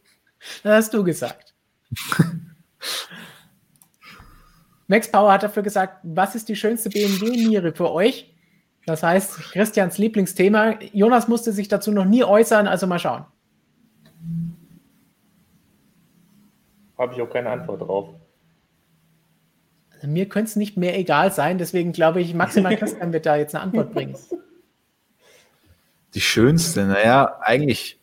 Das 0.64 0.86
hast 0.86 0.94
du 0.95 1.03
gesagt. 1.03 1.53
Max 4.88 5.11
Power 5.11 5.32
hat 5.32 5.44
dafür 5.44 5.61
gesagt, 5.61 5.99
was 6.02 6.34
ist 6.34 6.49
die 6.49 6.56
schönste 6.56 6.90
BMW-Niere 6.90 7.73
für 7.73 7.91
euch? 7.91 8.30
Das 8.85 9.03
heißt, 9.03 9.35
Christians 9.51 9.97
Lieblingsthema. 9.97 10.79
Jonas 10.93 11.27
musste 11.27 11.51
sich 11.51 11.67
dazu 11.67 11.91
noch 11.91 12.05
nie 12.05 12.23
äußern, 12.23 12.67
also 12.67 12.87
mal 12.87 12.99
schauen. 12.99 13.25
Habe 16.97 17.13
ich 17.13 17.21
auch 17.21 17.29
keine 17.29 17.49
Antwort 17.49 17.81
drauf. 17.81 18.09
Also 19.93 20.07
mir 20.07 20.27
könnte 20.27 20.49
es 20.49 20.55
nicht 20.55 20.77
mehr 20.77 20.97
egal 20.97 21.31
sein, 21.31 21.57
deswegen 21.57 21.91
glaube 21.91 22.21
ich, 22.21 22.33
maximal 22.33 22.75
Christian 22.77 23.13
wird 23.13 23.25
da 23.25 23.35
jetzt 23.35 23.53
eine 23.53 23.63
Antwort 23.63 23.93
bringen. 23.93 24.15
Die 26.13 26.21
schönste, 26.21 26.85
naja, 26.85 27.37
eigentlich 27.41 27.99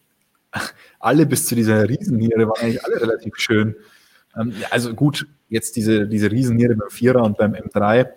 alle 0.99 1.27
bis 1.27 1.47
zu 1.47 1.55
dieser 1.55 1.89
Riesenniere 1.89 2.49
waren 2.49 2.61
eigentlich 2.61 2.85
alle 2.85 3.01
relativ 3.01 3.37
schön. 3.37 3.77
Ähm, 4.37 4.55
also 4.71 4.95
gut, 4.95 5.27
jetzt 5.49 5.77
diese, 5.77 6.07
diese 6.07 6.31
Riesenniere 6.31 6.75
beim 6.77 6.91
Vierer 6.91 7.23
und 7.23 7.37
beim 7.37 7.55
M3. 7.55 8.09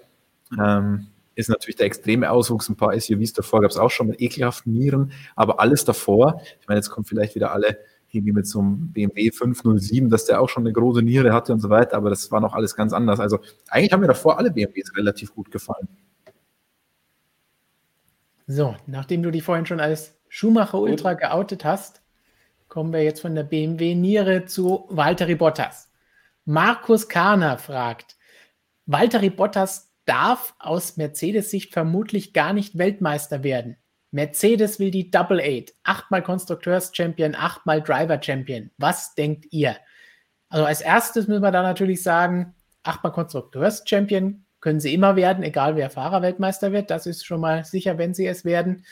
Ähm, 0.60 1.08
ist 1.42 1.50
natürlich 1.50 1.76
der 1.76 1.88
extreme 1.88 2.32
Auswuchs. 2.32 2.70
Ein 2.70 2.78
paar 2.78 2.98
SUVs 3.00 3.34
davor 3.34 3.62
gab 3.62 3.72
es 3.72 3.78
auch 3.78 3.92
schon 3.92 4.08
mit 4.08 4.22
ekelhaften 4.22 4.74
Nieren, 4.74 5.12
aber 5.36 5.60
alles 5.60 5.86
davor, 5.86 6.42
ich 6.60 6.68
meine, 6.68 6.80
jetzt 6.80 6.90
kommen 6.90 7.06
vielleicht 7.06 7.36
wieder 7.36 7.52
alle 7.52 7.78
irgendwie 8.14 8.34
mit 8.34 8.48
so 8.48 8.60
einem 8.60 8.92
BMW 8.92 9.32
507, 9.32 10.10
dass 10.10 10.26
der 10.26 10.42
auch 10.42 10.50
schon 10.50 10.64
eine 10.64 10.74
große 10.74 11.02
Niere 11.02 11.34
hatte 11.34 11.54
und 11.54 11.60
so 11.60 11.70
weiter, 11.70 11.98
aber 11.98 12.10
das 12.10 12.32
war 12.32 12.42
noch 12.42 12.54
alles 12.54 12.76
ganz 12.76 12.94
anders. 12.94 13.20
Also 13.20 13.40
eigentlich 13.70 13.94
haben 13.94 14.02
mir 14.02 14.08
davor 14.08 14.38
alle 14.38 14.52
BMWs 14.52 14.96
relativ 14.96 15.34
gut 15.34 15.52
gefallen. 15.52 15.88
So, 18.48 18.76
nachdem 18.86 19.24
du 19.24 19.32
die 19.32 19.42
vorhin 19.42 19.66
schon 19.66 19.80
als 19.80 20.14
Schumacher 20.28 20.80
Ultra 20.80 21.14
geoutet 21.14 21.64
hast, 21.64 22.02
kommen 22.68 22.92
wir 22.92 23.04
jetzt 23.04 23.22
von 23.22 23.36
der 23.36 23.44
BMW 23.44 23.96
Niere 23.96 24.46
zu 24.46 24.86
Valtteri 24.90 25.36
Bottas. 25.36 25.90
Markus 26.46 27.08
Kahner 27.08 27.58
fragt, 27.58 28.18
Valtteri 28.86 29.30
Bottas 29.30 29.91
darf 30.12 30.54
aus 30.60 30.98
Mercedes-Sicht 30.98 31.72
vermutlich 31.72 32.34
gar 32.34 32.52
nicht 32.52 32.78
Weltmeister 32.78 33.44
werden. 33.44 33.78
Mercedes 34.12 34.78
will 34.78 34.92
die 34.92 35.10
Double 35.10 35.40
Eight, 35.40 35.74
achtmal 35.84 36.22
Konstrukteurs-Champion, 36.22 37.34
achtmal 37.34 37.82
Driver-Champion. 37.82 38.72
Was 38.78 39.16
denkt 39.16 39.46
ihr? 39.52 39.78
Also 40.50 40.66
als 40.66 40.82
erstes 40.82 41.30
müssen 41.30 41.44
wir 41.44 41.52
da 41.52 41.64
natürlich 41.64 42.04
sagen, 42.04 42.54
achtmal 42.84 43.14
Konstrukteurs-Champion 43.14 44.44
können 44.60 44.82
sie 44.82 44.94
immer 44.94 45.16
werden, 45.16 45.46
egal 45.46 45.78
wer 45.78 45.90
Fahrerweltmeister 45.90 46.74
wird. 46.74 46.92
Das 46.92 47.06
ist 47.06 47.26
schon 47.26 47.40
mal 47.40 47.64
sicher, 47.64 47.98
wenn 47.98 48.14
sie 48.14 48.28
es 48.28 48.44
werden. 48.44 48.84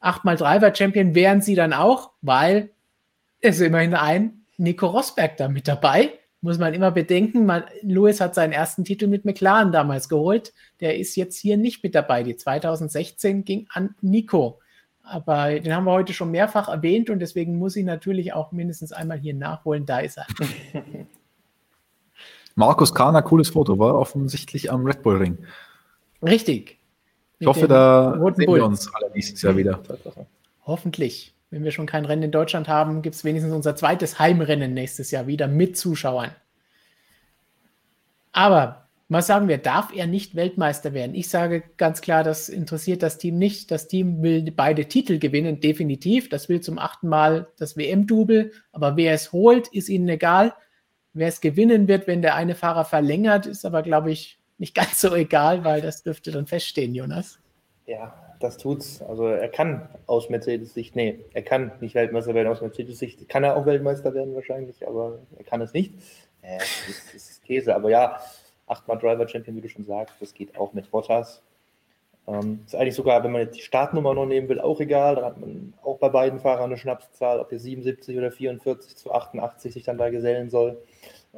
Achtmal 0.00 0.34
Driver-Champion 0.34 1.14
wären 1.14 1.40
sie 1.40 1.54
dann 1.54 1.72
auch, 1.72 2.10
weil 2.20 2.70
es 3.40 3.60
immerhin 3.60 3.94
ein 3.94 4.44
Nico 4.56 4.88
Rosberg 4.88 5.36
da 5.36 5.48
mit 5.48 5.68
dabei 5.68 6.18
muss 6.40 6.58
man 6.58 6.72
immer 6.74 6.90
bedenken, 6.90 7.46
man, 7.46 7.64
Lewis 7.82 8.20
hat 8.20 8.34
seinen 8.34 8.52
ersten 8.52 8.84
Titel 8.84 9.08
mit 9.08 9.24
McLaren 9.24 9.72
damals 9.72 10.08
geholt. 10.08 10.52
Der 10.80 10.98
ist 10.98 11.16
jetzt 11.16 11.36
hier 11.36 11.56
nicht 11.56 11.82
mit 11.82 11.94
dabei. 11.94 12.22
Die 12.22 12.36
2016 12.36 13.44
ging 13.44 13.66
an 13.70 13.94
Nico. 14.00 14.60
Aber 15.02 15.58
den 15.58 15.74
haben 15.74 15.84
wir 15.84 15.92
heute 15.92 16.12
schon 16.12 16.30
mehrfach 16.30 16.68
erwähnt 16.68 17.10
und 17.10 17.18
deswegen 17.18 17.58
muss 17.58 17.76
ich 17.76 17.84
natürlich 17.84 18.34
auch 18.34 18.52
mindestens 18.52 18.92
einmal 18.92 19.18
hier 19.18 19.34
nachholen. 19.34 19.86
Da 19.86 20.00
ist 20.00 20.18
er. 20.18 20.26
Markus 22.54 22.94
Kahner, 22.94 23.22
cooles 23.22 23.50
Foto, 23.50 23.78
war 23.78 23.94
offensichtlich 23.94 24.70
am 24.70 24.84
Red 24.84 25.02
Bull 25.02 25.16
Ring. 25.16 25.38
Richtig. 26.22 26.78
Ich 27.38 27.46
hoffe, 27.46 27.68
da 27.68 28.12
sehen 28.36 28.52
wir 28.52 28.64
uns 28.64 28.92
alle 28.94 29.10
nächstes 29.12 29.40
Jahr 29.42 29.56
wieder. 29.56 29.80
Hoffentlich 30.66 31.37
wenn 31.50 31.64
wir 31.64 31.70
schon 31.70 31.86
kein 31.86 32.04
Rennen 32.04 32.24
in 32.24 32.30
Deutschland 32.30 32.68
haben, 32.68 33.02
gibt 33.02 33.14
es 33.14 33.24
wenigstens 33.24 33.54
unser 33.54 33.74
zweites 33.74 34.18
Heimrennen 34.18 34.74
nächstes 34.74 35.10
Jahr 35.10 35.26
wieder 35.26 35.48
mit 35.48 35.76
Zuschauern. 35.76 36.30
Aber 38.32 38.88
was 39.08 39.26
sagen 39.26 39.48
wir, 39.48 39.56
darf 39.56 39.90
er 39.94 40.06
nicht 40.06 40.34
Weltmeister 40.34 40.92
werden? 40.92 41.14
Ich 41.14 41.30
sage 41.30 41.62
ganz 41.78 42.02
klar, 42.02 42.22
das 42.22 42.50
interessiert 42.50 43.02
das 43.02 43.16
Team 43.16 43.38
nicht. 43.38 43.70
Das 43.70 43.88
Team 43.88 44.22
will 44.22 44.50
beide 44.50 44.84
Titel 44.84 45.18
gewinnen, 45.18 45.60
definitiv. 45.60 46.28
Das 46.28 46.50
will 46.50 46.60
zum 46.60 46.78
achten 46.78 47.08
Mal 47.08 47.48
das 47.56 47.78
WM-Double. 47.78 48.52
Aber 48.70 48.96
wer 48.96 49.14
es 49.14 49.32
holt, 49.32 49.68
ist 49.68 49.88
ihnen 49.88 50.08
egal. 50.10 50.54
Wer 51.14 51.28
es 51.28 51.40
gewinnen 51.40 51.88
wird, 51.88 52.06
wenn 52.06 52.20
der 52.20 52.34
eine 52.34 52.54
Fahrer 52.54 52.84
verlängert, 52.84 53.46
ist 53.46 53.64
aber, 53.64 53.82
glaube 53.82 54.12
ich, 54.12 54.38
nicht 54.58 54.74
ganz 54.74 55.00
so 55.00 55.14
egal, 55.14 55.64
weil 55.64 55.80
das 55.80 56.02
dürfte 56.02 56.30
dann 56.30 56.46
feststehen, 56.46 56.94
Jonas. 56.94 57.38
Ja, 57.86 58.27
das 58.40 58.56
tut's. 58.56 59.02
Also 59.02 59.26
er 59.26 59.48
kann 59.48 59.88
aus 60.06 60.28
Mercedes-Sicht, 60.28 60.96
nee, 60.96 61.20
er 61.32 61.42
kann 61.42 61.72
nicht 61.80 61.94
Weltmeister 61.94 62.34
werden 62.34 62.48
aus 62.48 62.60
Mercedes-Sicht. 62.60 63.28
Kann 63.28 63.44
er 63.44 63.56
auch 63.56 63.66
Weltmeister 63.66 64.14
werden 64.14 64.34
wahrscheinlich, 64.34 64.86
aber 64.86 65.18
er 65.36 65.44
kann 65.44 65.60
es 65.60 65.72
nicht. 65.72 65.92
Äh, 66.42 66.58
das, 66.58 66.88
ist, 66.88 67.14
das 67.14 67.30
ist 67.30 67.44
Käse. 67.44 67.74
Aber 67.74 67.90
ja, 67.90 68.20
achtmal 68.66 68.98
Driver-Champion, 68.98 69.56
wie 69.56 69.60
du 69.60 69.68
schon 69.68 69.84
sagst, 69.84 70.14
das 70.20 70.34
geht 70.34 70.56
auch 70.58 70.72
mit 70.72 70.90
Bottas. 70.90 71.42
Ähm, 72.26 72.62
ist 72.66 72.74
eigentlich 72.74 72.94
sogar, 72.94 73.24
wenn 73.24 73.32
man 73.32 73.42
jetzt 73.42 73.56
die 73.56 73.62
Startnummer 73.62 74.12
noch 74.14 74.26
nehmen 74.26 74.48
will, 74.48 74.60
auch 74.60 74.80
egal. 74.80 75.16
Da 75.16 75.24
hat 75.24 75.40
man 75.40 75.72
auch 75.82 75.98
bei 75.98 76.10
beiden 76.10 76.40
Fahrern 76.40 76.64
eine 76.64 76.76
Schnapszahl, 76.76 77.40
ob 77.40 77.48
der 77.48 77.58
77 77.58 78.16
oder 78.18 78.30
44 78.30 78.96
zu 78.96 79.12
88 79.12 79.72
sich 79.72 79.84
dann 79.84 79.98
da 79.98 80.10
gesellen 80.10 80.50
soll. 80.50 80.78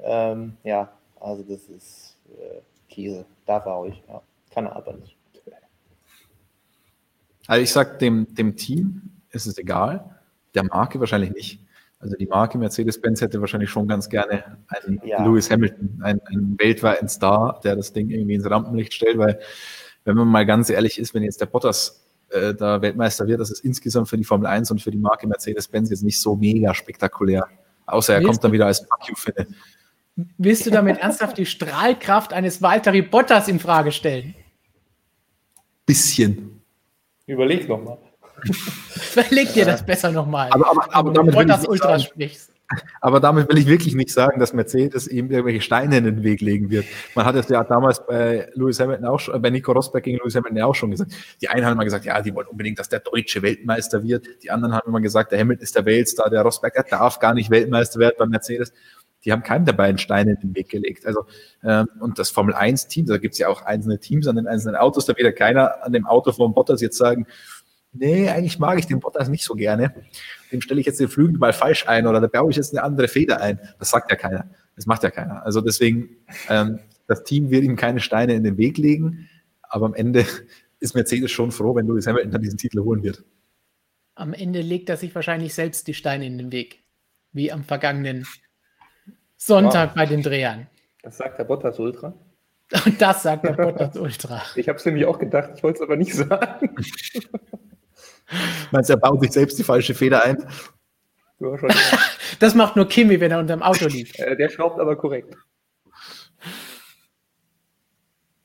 Ähm, 0.02 0.56
ja, 0.64 0.92
also 1.20 1.44
das 1.44 1.68
ist 1.68 2.18
äh, 2.36 2.60
Käse. 2.88 3.24
Darf 3.46 3.66
er 3.66 3.78
euch, 3.78 4.02
ja. 4.08 4.20
Kann 4.52 4.66
er 4.66 4.74
aber 4.74 4.94
nicht. 4.94 5.19
Also 7.46 7.62
ich 7.62 7.70
sage, 7.70 7.98
dem, 7.98 8.32
dem 8.34 8.56
Team 8.56 9.10
ist 9.30 9.46
es 9.46 9.58
egal, 9.58 10.16
der 10.54 10.64
Marke 10.64 11.00
wahrscheinlich 11.00 11.32
nicht. 11.32 11.60
Also 12.00 12.16
die 12.16 12.26
Marke 12.26 12.56
Mercedes-Benz 12.56 13.20
hätte 13.20 13.40
wahrscheinlich 13.40 13.68
schon 13.68 13.86
ganz 13.86 14.08
gerne 14.08 14.58
einen 14.68 15.00
ja. 15.04 15.22
Lewis 15.22 15.50
Hamilton, 15.50 16.00
einen, 16.02 16.20
einen, 16.26 16.58
weltweiten 16.58 17.08
Star, 17.08 17.60
der 17.62 17.76
das 17.76 17.92
Ding 17.92 18.08
irgendwie 18.08 18.34
ins 18.34 18.48
Rampenlicht 18.48 18.94
stellt, 18.94 19.18
weil 19.18 19.38
wenn 20.04 20.16
man 20.16 20.28
mal 20.28 20.46
ganz 20.46 20.70
ehrlich 20.70 20.98
ist, 20.98 21.12
wenn 21.12 21.22
jetzt 21.22 21.42
der 21.42 21.46
Bottas 21.46 22.06
äh, 22.30 22.54
da 22.54 22.80
Weltmeister 22.80 23.26
wird, 23.26 23.40
das 23.40 23.50
ist 23.50 23.60
insgesamt 23.64 24.08
für 24.08 24.16
die 24.16 24.24
Formel 24.24 24.46
1 24.46 24.70
und 24.70 24.80
für 24.80 24.90
die 24.90 24.98
Marke 24.98 25.26
Mercedes-Benz 25.26 25.90
jetzt 25.90 26.02
nicht 26.02 26.20
so 26.20 26.36
mega 26.36 26.72
spektakulär. 26.72 27.46
Außer 27.84 28.14
er 28.14 28.20
willst 28.20 28.30
kommt 28.30 28.44
dann 28.44 28.52
wieder 28.52 28.66
als 28.66 28.80
Fuck 28.80 29.18
Finne. 29.18 29.46
Willst 30.38 30.64
du 30.64 30.70
damit 30.70 30.98
ernsthaft 31.00 31.36
die 31.36 31.46
Strahlkraft 31.46 32.32
eines 32.32 32.62
Valtteri 32.62 33.02
Bottas 33.02 33.48
in 33.48 33.58
Frage 33.58 33.92
stellen? 33.92 34.34
Bisschen. 35.84 36.49
Überleg 37.30 37.68
nochmal. 37.68 37.98
Überleg 39.12 39.52
dir 39.52 39.64
das 39.64 39.84
besser 39.86 40.10
nochmal. 40.10 40.48
Aber, 40.50 40.68
aber, 40.68 40.94
aber 40.94 41.12
damit 41.12 41.36
will 41.36 41.48
ich 41.48 41.68
Ultra 41.68 41.98
sagen, 41.98 42.02
sprichst. 42.02 42.50
Aber 43.00 43.18
damit 43.18 43.48
will 43.48 43.58
ich 43.58 43.66
wirklich 43.66 43.96
nicht 43.96 44.12
sagen, 44.12 44.38
dass 44.38 44.52
Mercedes 44.52 45.08
ihm 45.08 45.28
irgendwelche 45.28 45.60
Steine 45.60 45.98
in 45.98 46.04
den 46.04 46.22
Weg 46.22 46.40
legen 46.40 46.70
wird. 46.70 46.86
Man 47.16 47.24
hat 47.24 47.34
es 47.34 47.48
ja 47.48 47.64
damals 47.64 48.06
bei 48.06 48.48
Lewis 48.54 48.78
Hamilton 48.78 49.06
auch 49.06 49.18
schon, 49.18 49.42
bei 49.42 49.50
Nico 49.50 49.72
Rosberg 49.72 50.04
gegen 50.04 50.18
Lewis 50.18 50.36
Hamilton 50.36 50.62
auch 50.62 50.74
schon 50.74 50.92
gesagt. 50.92 51.12
Die 51.40 51.48
einen 51.48 51.64
haben 51.64 51.72
immer 51.72 51.84
gesagt, 51.84 52.04
ja, 52.04 52.22
die 52.22 52.32
wollen 52.32 52.46
unbedingt, 52.46 52.78
dass 52.78 52.88
der 52.88 53.00
deutsche 53.00 53.42
Weltmeister 53.42 54.04
wird. 54.04 54.24
Die 54.44 54.52
anderen 54.52 54.72
haben 54.74 54.88
immer 54.88 55.00
gesagt, 55.00 55.32
der 55.32 55.40
Hamilton 55.40 55.64
ist 55.64 55.74
der 55.74 55.84
Weltstar, 55.84 56.30
der 56.30 56.42
Rosberg, 56.42 56.74
der 56.74 56.84
darf 56.84 57.18
gar 57.18 57.34
nicht 57.34 57.50
Weltmeister 57.50 57.98
werden 57.98 58.14
bei 58.18 58.26
Mercedes 58.26 58.72
die 59.24 59.32
haben 59.32 59.42
keinem 59.42 59.64
der 59.64 59.74
beiden 59.74 59.98
Steine 59.98 60.32
in 60.32 60.40
den 60.40 60.54
Weg 60.54 60.68
gelegt. 60.68 61.06
Also, 61.06 61.24
ähm, 61.62 61.88
und 62.00 62.18
das 62.18 62.30
Formel 62.30 62.54
1-Team, 62.54 63.06
da 63.06 63.18
gibt 63.18 63.34
es 63.34 63.38
ja 63.38 63.48
auch 63.48 63.62
einzelne 63.62 63.98
Teams 63.98 64.26
an 64.26 64.36
den 64.36 64.46
einzelnen 64.46 64.76
Autos, 64.76 65.06
da 65.06 65.16
wird 65.16 65.26
ja 65.26 65.32
keiner 65.32 65.84
an 65.84 65.92
dem 65.92 66.06
Auto 66.06 66.32
von 66.32 66.54
Bottas 66.54 66.80
jetzt 66.80 66.96
sagen, 66.96 67.26
nee, 67.92 68.28
eigentlich 68.28 68.58
mag 68.58 68.78
ich 68.78 68.86
den 68.86 69.00
Bottas 69.00 69.28
nicht 69.28 69.44
so 69.44 69.54
gerne. 69.54 69.94
Dem 70.52 70.60
stelle 70.60 70.80
ich 70.80 70.86
jetzt 70.86 71.00
den 71.00 71.08
Flügel 71.08 71.38
mal 71.38 71.52
falsch 71.52 71.86
ein 71.88 72.06
oder 72.06 72.20
da 72.20 72.26
baue 72.26 72.50
ich 72.50 72.56
jetzt 72.56 72.72
eine 72.72 72.82
andere 72.82 73.08
Feder 73.08 73.40
ein. 73.40 73.58
Das 73.78 73.90
sagt 73.90 74.10
ja 74.10 74.16
keiner. 74.16 74.48
Das 74.76 74.86
macht 74.86 75.02
ja 75.02 75.10
keiner. 75.10 75.44
Also 75.44 75.60
deswegen, 75.60 76.16
ähm, 76.48 76.78
das 77.06 77.24
Team 77.24 77.50
wird 77.50 77.64
ihm 77.64 77.76
keine 77.76 78.00
Steine 78.00 78.34
in 78.34 78.44
den 78.44 78.56
Weg 78.56 78.78
legen, 78.78 79.28
aber 79.62 79.86
am 79.86 79.94
Ende 79.94 80.24
ist 80.80 80.94
Mercedes 80.94 81.30
schon 81.30 81.50
froh, 81.50 81.74
wenn 81.74 81.86
Lewis 81.86 82.06
Hamilton 82.06 82.30
dann 82.30 82.42
diesen 82.42 82.58
Titel 82.58 82.80
holen 82.80 83.02
wird. 83.02 83.24
Am 84.14 84.32
Ende 84.32 84.60
legt 84.60 84.88
er 84.88 84.96
sich 84.96 85.14
wahrscheinlich 85.14 85.54
selbst 85.54 85.86
die 85.86 85.94
Steine 85.94 86.26
in 86.26 86.38
den 86.38 86.52
Weg, 86.52 86.84
wie 87.32 87.52
am 87.52 87.64
vergangenen 87.64 88.26
Sonntag 89.42 89.90
wow. 89.90 89.96
bei 89.96 90.06
den 90.06 90.22
Drehern. 90.22 90.66
Das 91.02 91.16
sagt 91.16 91.38
der 91.38 91.44
Bottas 91.44 91.78
Ultra. 91.78 92.12
Und 92.84 93.00
das 93.00 93.22
sagt 93.22 93.44
der 93.44 93.52
Bottas 93.52 93.96
Ultra. 93.96 94.42
Ich 94.54 94.68
habe 94.68 94.78
es 94.78 94.84
nämlich 94.84 95.06
auch 95.06 95.18
gedacht, 95.18 95.52
ich 95.56 95.62
wollte 95.62 95.78
es 95.78 95.82
aber 95.82 95.96
nicht 95.96 96.14
sagen. 96.14 96.76
Meinst 98.70 98.90
du, 98.90 98.94
er 98.94 98.98
baut 98.98 99.20
sich 99.22 99.32
selbst 99.32 99.58
die 99.58 99.64
falsche 99.64 99.94
Feder 99.94 100.24
ein? 100.24 100.46
Ja, 101.40 101.58
schon, 101.58 101.68
ja. 101.70 101.98
das 102.38 102.54
macht 102.54 102.76
nur 102.76 102.86
Kimi, 102.86 103.18
wenn 103.18 103.32
er 103.32 103.38
unter 103.38 103.56
dem 103.56 103.62
Auto 103.62 103.86
liegt. 103.86 104.20
Äh, 104.20 104.36
der 104.36 104.50
schraubt 104.50 104.78
aber 104.78 104.94
korrekt. 104.96 105.34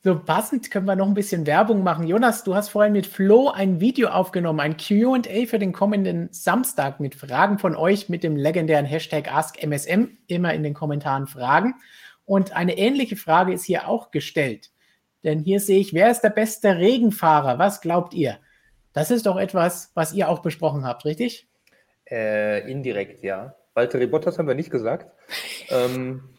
So 0.06 0.16
passend 0.16 0.70
können 0.70 0.86
wir 0.86 0.94
noch 0.94 1.08
ein 1.08 1.14
bisschen 1.14 1.48
Werbung 1.48 1.82
machen. 1.82 2.06
Jonas, 2.06 2.44
du 2.44 2.54
hast 2.54 2.68
vorhin 2.68 2.92
mit 2.92 3.08
Flo 3.08 3.50
ein 3.50 3.80
Video 3.80 4.10
aufgenommen, 4.10 4.60
ein 4.60 4.76
QA 4.76 5.46
für 5.48 5.58
den 5.58 5.72
kommenden 5.72 6.28
Samstag 6.30 7.00
mit 7.00 7.16
Fragen 7.16 7.58
von 7.58 7.74
euch 7.74 8.08
mit 8.08 8.22
dem 8.22 8.36
legendären 8.36 8.86
Hashtag 8.86 9.34
AskMSM. 9.34 10.16
Immer 10.28 10.54
in 10.54 10.62
den 10.62 10.74
Kommentaren 10.74 11.26
Fragen. 11.26 11.74
Und 12.24 12.54
eine 12.54 12.78
ähnliche 12.78 13.16
Frage 13.16 13.52
ist 13.52 13.64
hier 13.64 13.88
auch 13.88 14.12
gestellt. 14.12 14.70
Denn 15.24 15.40
hier 15.40 15.58
sehe 15.58 15.80
ich, 15.80 15.92
wer 15.92 16.08
ist 16.08 16.20
der 16.20 16.30
beste 16.30 16.76
Regenfahrer? 16.76 17.58
Was 17.58 17.80
glaubt 17.80 18.14
ihr? 18.14 18.38
Das 18.92 19.10
ist 19.10 19.26
doch 19.26 19.36
etwas, 19.36 19.90
was 19.94 20.12
ihr 20.12 20.28
auch 20.28 20.38
besprochen 20.38 20.84
habt, 20.84 21.04
richtig? 21.04 21.48
Äh, 22.08 22.70
indirekt, 22.70 23.24
ja. 23.24 23.56
Walter 23.74 24.06
Bottas 24.06 24.38
haben 24.38 24.46
wir 24.46 24.54
nicht 24.54 24.70
gesagt. 24.70 25.10
ähm, 25.68 26.35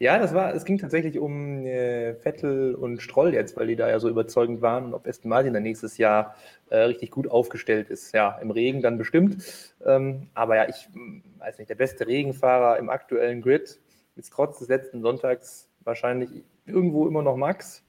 ja, 0.00 0.18
das 0.18 0.32
war, 0.32 0.54
es 0.54 0.64
ging 0.64 0.78
tatsächlich 0.78 1.18
um 1.18 1.66
äh, 1.66 2.14
Vettel 2.14 2.74
und 2.74 3.02
Stroll 3.02 3.34
jetzt, 3.34 3.58
weil 3.58 3.66
die 3.66 3.76
da 3.76 3.86
ja 3.90 4.00
so 4.00 4.08
überzeugend 4.08 4.62
waren, 4.62 4.94
ob 4.94 5.06
Aston 5.06 5.28
Martin 5.28 5.52
dann 5.52 5.62
nächstes 5.62 5.98
Jahr 5.98 6.36
äh, 6.70 6.78
richtig 6.78 7.10
gut 7.10 7.28
aufgestellt 7.28 7.90
ist. 7.90 8.14
Ja, 8.14 8.38
im 8.40 8.50
Regen 8.50 8.80
dann 8.80 8.96
bestimmt. 8.96 9.44
Ähm, 9.84 10.30
aber 10.32 10.56
ja, 10.56 10.68
ich 10.70 10.88
hm, 10.94 11.22
weiß 11.36 11.58
nicht, 11.58 11.68
der 11.68 11.74
beste 11.74 12.06
Regenfahrer 12.06 12.78
im 12.78 12.88
aktuellen 12.88 13.42
Grid 13.42 13.78
ist 14.16 14.32
trotz 14.32 14.58
des 14.58 14.68
letzten 14.68 15.02
Sonntags 15.02 15.68
wahrscheinlich 15.84 16.30
irgendwo 16.64 17.06
immer 17.06 17.20
noch 17.20 17.36
Max. 17.36 17.84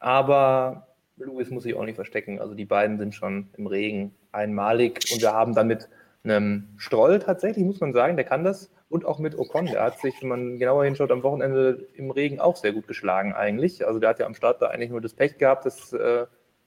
Aber 0.00 0.88
Lewis 1.16 1.48
muss 1.48 1.62
sich 1.62 1.74
auch 1.74 1.86
nicht 1.86 1.96
verstecken. 1.96 2.38
Also 2.38 2.52
die 2.52 2.66
beiden 2.66 2.98
sind 2.98 3.14
schon 3.14 3.48
im 3.56 3.66
Regen 3.66 4.14
einmalig 4.30 5.00
und 5.10 5.22
wir 5.22 5.32
haben 5.32 5.54
dann 5.54 5.68
mit 5.68 5.88
einem 6.22 6.68
Stroll 6.76 7.18
tatsächlich, 7.18 7.64
muss 7.64 7.80
man 7.80 7.94
sagen, 7.94 8.16
der 8.16 8.26
kann 8.26 8.44
das. 8.44 8.70
Und 8.94 9.06
auch 9.06 9.18
mit 9.18 9.36
Ocon, 9.36 9.66
der 9.66 9.82
hat 9.82 9.98
sich, 9.98 10.22
wenn 10.22 10.28
man 10.28 10.58
genauer 10.60 10.84
hinschaut, 10.84 11.10
am 11.10 11.24
Wochenende 11.24 11.88
im 11.94 12.12
Regen 12.12 12.38
auch 12.38 12.54
sehr 12.54 12.72
gut 12.72 12.86
geschlagen 12.86 13.32
eigentlich. 13.32 13.84
Also 13.84 13.98
der 13.98 14.10
hat 14.10 14.20
ja 14.20 14.26
am 14.26 14.36
Start 14.36 14.62
da 14.62 14.68
eigentlich 14.68 14.90
nur 14.90 15.00
das 15.00 15.14
Pech 15.14 15.36
gehabt, 15.36 15.66
dass 15.66 15.92
äh, 15.92 16.26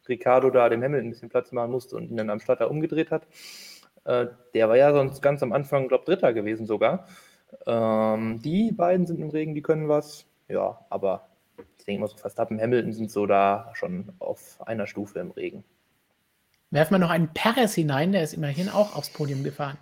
Ricardo 0.10 0.49
da 0.49 0.68
dem 0.68 0.84
Hamilton 0.84 1.08
ein 1.08 1.12
bisschen 1.12 1.30
Platz 1.30 1.54
machen 1.54 1.72
musste 1.72 1.95
und 1.95 2.10
ihn 2.10 2.18
dann 2.18 2.30
am 2.30 2.41
Start 2.41 2.60
da 2.60 2.66
umgedreht 2.66 3.12
hat. 3.12 3.28
Äh, 4.04 4.26
der 4.54 4.68
war 4.68 4.76
ja 4.76 4.91
sonst 4.91 5.22
ganz 5.22 5.41
am 5.41 5.54
Anfang, 5.54 5.88
glaube 5.88 6.04
Dritter 6.04 6.34
gewesen 6.34 6.66
sogar. 6.66 7.08
Ähm, 7.66 8.41
die 8.44 8.74
beiden 8.74 9.08
sind 9.08 9.22
im 9.22 9.30
Regen, 9.30 9.56
die 9.56 9.62
können 9.62 9.88
was. 9.88 10.26
Ja, 10.49 10.86
aber 10.90 11.30
ich 11.78 11.86
denke 11.86 12.02
mal 12.02 12.08
so 12.10 12.18
Verstappen, 12.18 12.60
Hamilton 12.60 12.91
sind 12.91 13.10
so 13.10 13.26
da 13.26 13.72
schon 13.74 14.12
auf 14.20 14.60
einer 14.68 14.86
Stufe 14.86 15.20
im 15.20 15.32
Regen. 15.32 15.64
Werfen 16.72 16.95
wir 16.95 16.99
noch 16.99 17.10
einen 17.10 17.34
Perez 17.34 17.74
hinein, 17.74 18.12
der 18.12 18.24
ist 18.24 18.34
immerhin 18.34 18.68
auch 18.68 18.98
aufs 18.98 19.12
Podium 19.12 19.45
gefahren. 19.45 19.78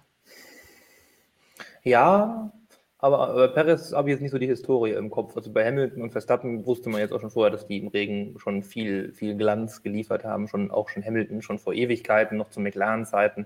Ja, 1.86 2.52
aber, 2.98 3.30
aber 3.30 3.48
Perez 3.49 3.94
habe 3.94 4.10
ich 4.10 4.14
jetzt 4.14 4.22
nicht 4.22 4.32
so 4.32 4.40
die 4.40 4.48
Historie 4.48 4.94
im 4.94 5.12
Kopf. 5.12 5.38
Also 5.38 5.53
bei 5.53 5.64
Hamilton 5.64 6.02
und 6.02 6.12
Verstappen 6.12 6.66
wusste 6.66 6.90
man 6.90 6.99
jetzt 6.99 7.14
auch 7.14 7.22
schon 7.22 7.30
vorher, 7.30 7.52
dass 7.52 7.68
die 7.68 7.78
im 7.78 7.90
Regen 7.90 8.40
schon 8.40 8.64
viel, 8.64 9.14
viel 9.14 9.36
Glanz 9.36 9.84
geliefert 9.84 10.24
haben. 10.24 10.48
Schon, 10.48 10.72
auch 10.72 10.90
schon 10.90 11.06
Hamilton 11.06 11.44
schon 11.44 11.60
vor 11.60 11.74
Ewigkeiten, 11.74 12.38
noch 12.38 12.49
zu 12.49 12.60
McLaren-Zeiten. 12.60 13.45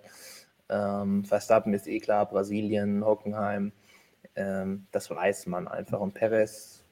Ähm, 0.69 1.25
Verstappen 1.25 1.73
ist 1.73 1.87
eh 1.87 1.99
klar, 1.99 2.29
Brasilien, 2.29 3.03
Hockenheim. 3.03 3.73
Ähm, 4.35 4.87
das 4.91 5.09
weiß 5.09 5.47
man 5.47 5.67
einfach. 5.67 5.99
Und 5.99 6.13
Perez. 6.13 6.85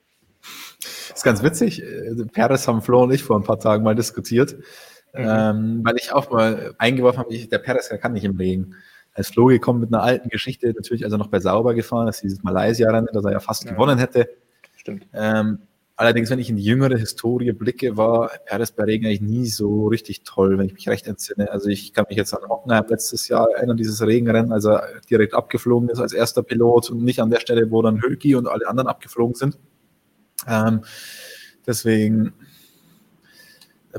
Das 0.82 1.20
ist 1.20 1.24
ganz 1.24 1.42
witzig. 1.44 1.82
Perez 2.34 2.68
haben 2.68 2.82
Flo 2.82 3.04
und 3.04 3.14
ich 3.14 3.24
vor 3.24 3.40
ein 3.40 3.44
paar 3.44 3.60
Tagen 3.60 3.86
mal 3.86 3.96
diskutiert. 3.96 4.58
Mhm. 5.14 5.26
Ähm, 5.26 5.82
weil 5.86 5.96
ich 5.96 6.12
auch 6.12 6.30
mal 6.30 6.76
eingeworfen 6.78 7.20
habe, 7.20 7.48
der 7.48 7.60
Perez 7.60 7.88
kann 8.02 8.12
nicht 8.12 8.26
im 8.26 8.36
Regen. 8.36 8.76
Als 9.18 9.30
Flo 9.30 9.48
gekommen 9.48 9.80
mit 9.80 9.92
einer 9.92 10.04
alten 10.04 10.30
Geschichte, 10.30 10.68
natürlich 10.68 11.04
als 11.04 11.12
er 11.12 11.18
noch 11.18 11.30
bei 11.30 11.40
Sauber 11.40 11.74
gefahren 11.74 12.08
ist, 12.08 12.22
dieses 12.22 12.44
Malaysia-Rennen, 12.44 13.10
das 13.12 13.26
er 13.26 13.32
ja 13.32 13.40
fast 13.40 13.66
ja. 13.66 13.72
gewonnen 13.72 13.98
hätte. 13.98 14.30
Stimmt. 14.76 15.08
Ähm, 15.12 15.58
allerdings, 15.96 16.30
wenn 16.30 16.38
ich 16.38 16.52
in 16.52 16.56
die 16.56 16.64
jüngere 16.64 16.98
Historie 16.98 17.52
blicke, 17.52 17.98
war 17.98 18.30
Perez 18.46 18.72
bei 18.72 18.84
Regen 18.84 19.08
eigentlich 19.08 19.22
nie 19.22 19.48
so 19.48 19.88
richtig 19.88 20.22
toll, 20.22 20.60
wenn 20.60 20.68
ich 20.68 20.74
mich 20.76 20.88
recht 20.88 21.08
entsinne. 21.08 21.52
Also 21.52 21.68
ich 21.68 21.94
kann 21.94 22.06
mich 22.10 22.18
jetzt 22.18 22.32
an 22.32 22.48
Hockenheim 22.48 22.86
letztes 22.88 23.28
Jahr 23.28 23.50
erinnern, 23.50 23.76
dieses 23.76 24.06
Regenrennen, 24.06 24.52
als 24.52 24.66
er 24.66 24.84
direkt 25.10 25.34
abgeflogen 25.34 25.90
ist 25.90 26.00
als 26.00 26.14
erster 26.14 26.44
Pilot 26.44 26.92
und 26.92 27.04
nicht 27.04 27.20
an 27.20 27.32
der 27.32 27.40
Stelle, 27.40 27.72
wo 27.72 27.82
dann 27.82 28.04
Hülki 28.04 28.36
und 28.36 28.48
alle 28.48 28.68
anderen 28.68 28.88
abgeflogen 28.88 29.34
sind. 29.34 29.58
Ähm, 30.48 30.82
deswegen, 31.66 32.34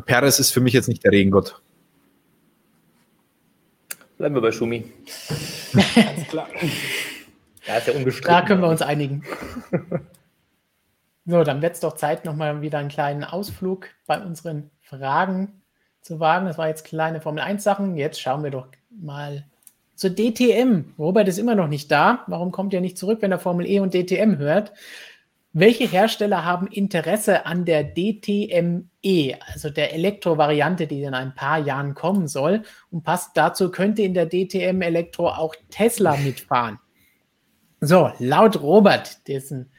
Perez 0.06 0.38
ist 0.38 0.52
für 0.52 0.60
mich 0.60 0.74
jetzt 0.74 0.88
nicht 0.88 1.02
der 1.02 1.10
Regengott. 1.10 1.60
Bleiben 4.18 4.34
wir 4.34 4.42
bei 4.42 4.52
Schumi. 4.52 4.84
Ganz 5.72 6.28
klar. 6.28 6.48
Ja, 7.66 7.76
ist 7.76 7.86
ja 7.86 7.94
unbestritten. 7.94 8.32
Da 8.32 8.42
können 8.42 8.60
wir 8.60 8.68
uns 8.68 8.82
einigen. 8.82 9.22
So, 11.24 11.44
dann 11.44 11.62
wird 11.62 11.74
es 11.74 11.80
doch 11.80 11.94
Zeit, 11.94 12.24
nochmal 12.24 12.60
wieder 12.60 12.78
einen 12.78 12.88
kleinen 12.88 13.22
Ausflug 13.22 13.88
bei 14.06 14.20
unseren 14.20 14.70
Fragen 14.80 15.62
zu 16.00 16.18
wagen. 16.18 16.46
Das 16.46 16.58
war 16.58 16.68
jetzt 16.68 16.84
kleine 16.84 17.20
Formel 17.20 17.42
1 17.42 17.62
Sachen. 17.62 17.96
Jetzt 17.96 18.20
schauen 18.20 18.42
wir 18.42 18.50
doch 18.50 18.66
mal 18.90 19.44
zur 19.94 20.10
DTM. 20.10 20.94
Robert 20.98 21.28
ist 21.28 21.38
immer 21.38 21.54
noch 21.54 21.68
nicht 21.68 21.90
da. 21.90 22.24
Warum 22.26 22.50
kommt 22.50 22.74
er 22.74 22.80
nicht 22.80 22.98
zurück, 22.98 23.18
wenn 23.20 23.30
er 23.30 23.38
Formel 23.38 23.66
E 23.66 23.78
und 23.78 23.94
DTM 23.94 24.38
hört? 24.38 24.72
Welche 25.60 25.88
Hersteller 25.88 26.44
haben 26.44 26.68
Interesse 26.68 27.44
an 27.44 27.64
der 27.64 27.82
DTM-E, 27.82 29.34
also 29.52 29.70
der 29.70 29.92
Elektro-Variante, 29.92 30.86
die 30.86 31.02
in 31.02 31.14
ein 31.14 31.34
paar 31.34 31.58
Jahren 31.58 31.94
kommen 31.94 32.28
soll? 32.28 32.62
Und 32.92 33.02
passt 33.02 33.36
dazu, 33.36 33.72
könnte 33.72 34.02
in 34.02 34.14
der 34.14 34.28
DTM 34.28 34.80
Elektro 34.82 35.30
auch 35.30 35.56
Tesla 35.68 36.16
mitfahren? 36.24 36.78
So, 37.80 38.12
laut 38.20 38.62
Robert, 38.62 39.26
dessen 39.26 39.72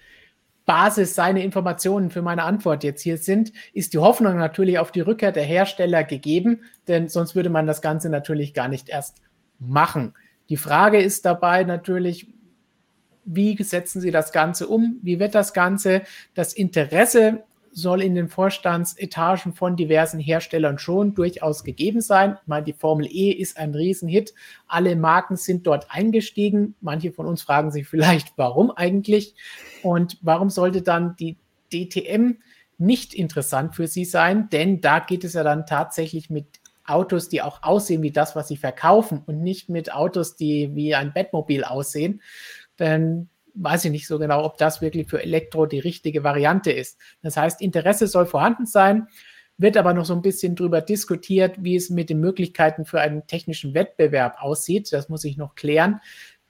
Basis 0.66 1.16
seine 1.16 1.46
Informationen 1.46 2.10
für 2.10 2.24
meine 2.24 2.44
Antwort 2.44 2.84
jetzt 2.84 3.02
hier 3.02 3.18
sind, 3.18 3.54
ist 3.72 3.94
die 3.94 4.00
Hoffnung 4.00 4.36
natürlich 4.36 4.80
auf 4.80 4.92
die 4.92 5.00
Rückkehr 5.00 5.32
der 5.32 5.46
Hersteller 5.46 6.04
gegeben, 6.04 6.64
denn 6.90 7.08
sonst 7.08 7.36
würde 7.36 7.50
man 7.50 7.68
das 7.68 7.82
Ganze 7.82 8.10
natürlich 8.10 8.54
gar 8.54 8.68
nicht 8.68 8.90
erst 8.90 9.22
machen. 9.60 10.14
Die 10.50 10.58
Frage 10.58 11.00
ist 11.00 11.24
dabei 11.24 11.64
natürlich, 11.64 12.28
wie 13.32 13.62
setzen 13.62 14.02
Sie 14.02 14.10
das 14.10 14.32
Ganze 14.32 14.68
um? 14.68 15.00
Wie 15.04 15.20
wird 15.20 15.36
das 15.36 15.54
Ganze? 15.54 16.02
Das 16.34 16.54
Interesse 16.54 17.44
soll 17.72 18.02
in 18.02 18.16
den 18.16 18.28
Vorstandsetagen 18.28 19.54
von 19.54 19.76
diversen 19.76 20.20
Herstellern 20.20 20.80
schon 20.80 21.14
durchaus 21.14 21.64
gegeben 21.64 22.02
sein. 22.02 22.38
Ich 22.42 22.48
meine, 22.48 22.66
die 22.66 22.74
Formel 22.74 23.06
E 23.06 23.30
ist 23.30 23.58
ein 23.58 23.76
Riesenhit. 23.76 24.34
Alle 24.68 24.96
Marken 24.96 25.36
sind 25.36 25.68
dort 25.68 25.92
eingestiegen. 25.92 26.74
Manche 26.82 27.12
von 27.12 27.28
uns 27.28 27.44
fragen 27.44 27.70
sich 27.70 27.88
vielleicht, 27.88 28.34
warum 28.36 28.72
eigentlich? 28.72 29.36
Und 29.84 30.18
warum 30.22 30.50
sollte 30.50 30.82
dann 30.82 31.16
die 31.18 31.38
DTM 31.72 32.38
nicht 32.80 33.14
interessant 33.14 33.76
für 33.76 33.86
sie 33.86 34.06
sein? 34.06 34.50
Denn 34.50 34.82
da 34.82 34.98
geht 34.98 35.24
es 35.24 35.34
ja 35.34 35.44
dann 35.44 35.68
tatsächlich 35.68 36.32
mit 36.32 36.48
Autos, 36.84 37.30
die 37.30 37.44
auch 37.44 37.62
aussehen 37.62 38.02
wie 38.02 38.10
das, 38.10 38.36
was 38.36 38.48
sie 38.48 38.58
verkaufen 38.58 39.22
und 39.28 39.44
nicht 39.44 39.70
mit 39.70 39.94
Autos, 39.94 40.36
die 40.36 40.72
wie 40.74 40.96
ein 40.96 41.14
Bettmobil 41.14 41.64
aussehen 41.64 42.22
dann 42.80 43.30
weiß 43.56 43.86
ich 43.86 43.92
nicht 43.92 44.08
so 44.08 44.20
genau, 44.20 44.44
ob 44.44 44.58
das 44.58 44.82
wirklich 44.82 45.08
für 45.08 45.22
Elektro 45.22 45.66
die 45.66 45.80
richtige 45.80 46.24
Variante 46.24 46.72
ist. 46.72 46.98
Das 47.22 47.38
heißt, 47.38 47.62
Interesse 47.62 48.08
soll 48.08 48.26
vorhanden 48.26 48.66
sein, 48.66 49.08
wird 49.58 49.76
aber 49.76 49.94
noch 49.94 50.06
so 50.06 50.14
ein 50.14 50.22
bisschen 50.22 50.56
darüber 50.56 50.82
diskutiert, 50.82 51.58
wie 51.60 51.76
es 51.76 51.90
mit 51.90 52.10
den 52.10 52.20
Möglichkeiten 52.20 52.86
für 52.86 53.02
einen 53.02 53.28
technischen 53.28 53.74
Wettbewerb 53.74 54.38
aussieht. 54.40 54.94
Das 54.94 55.10
muss 55.10 55.26
ich 55.26 55.36
noch 55.36 55.56
klären. 55.56 56.00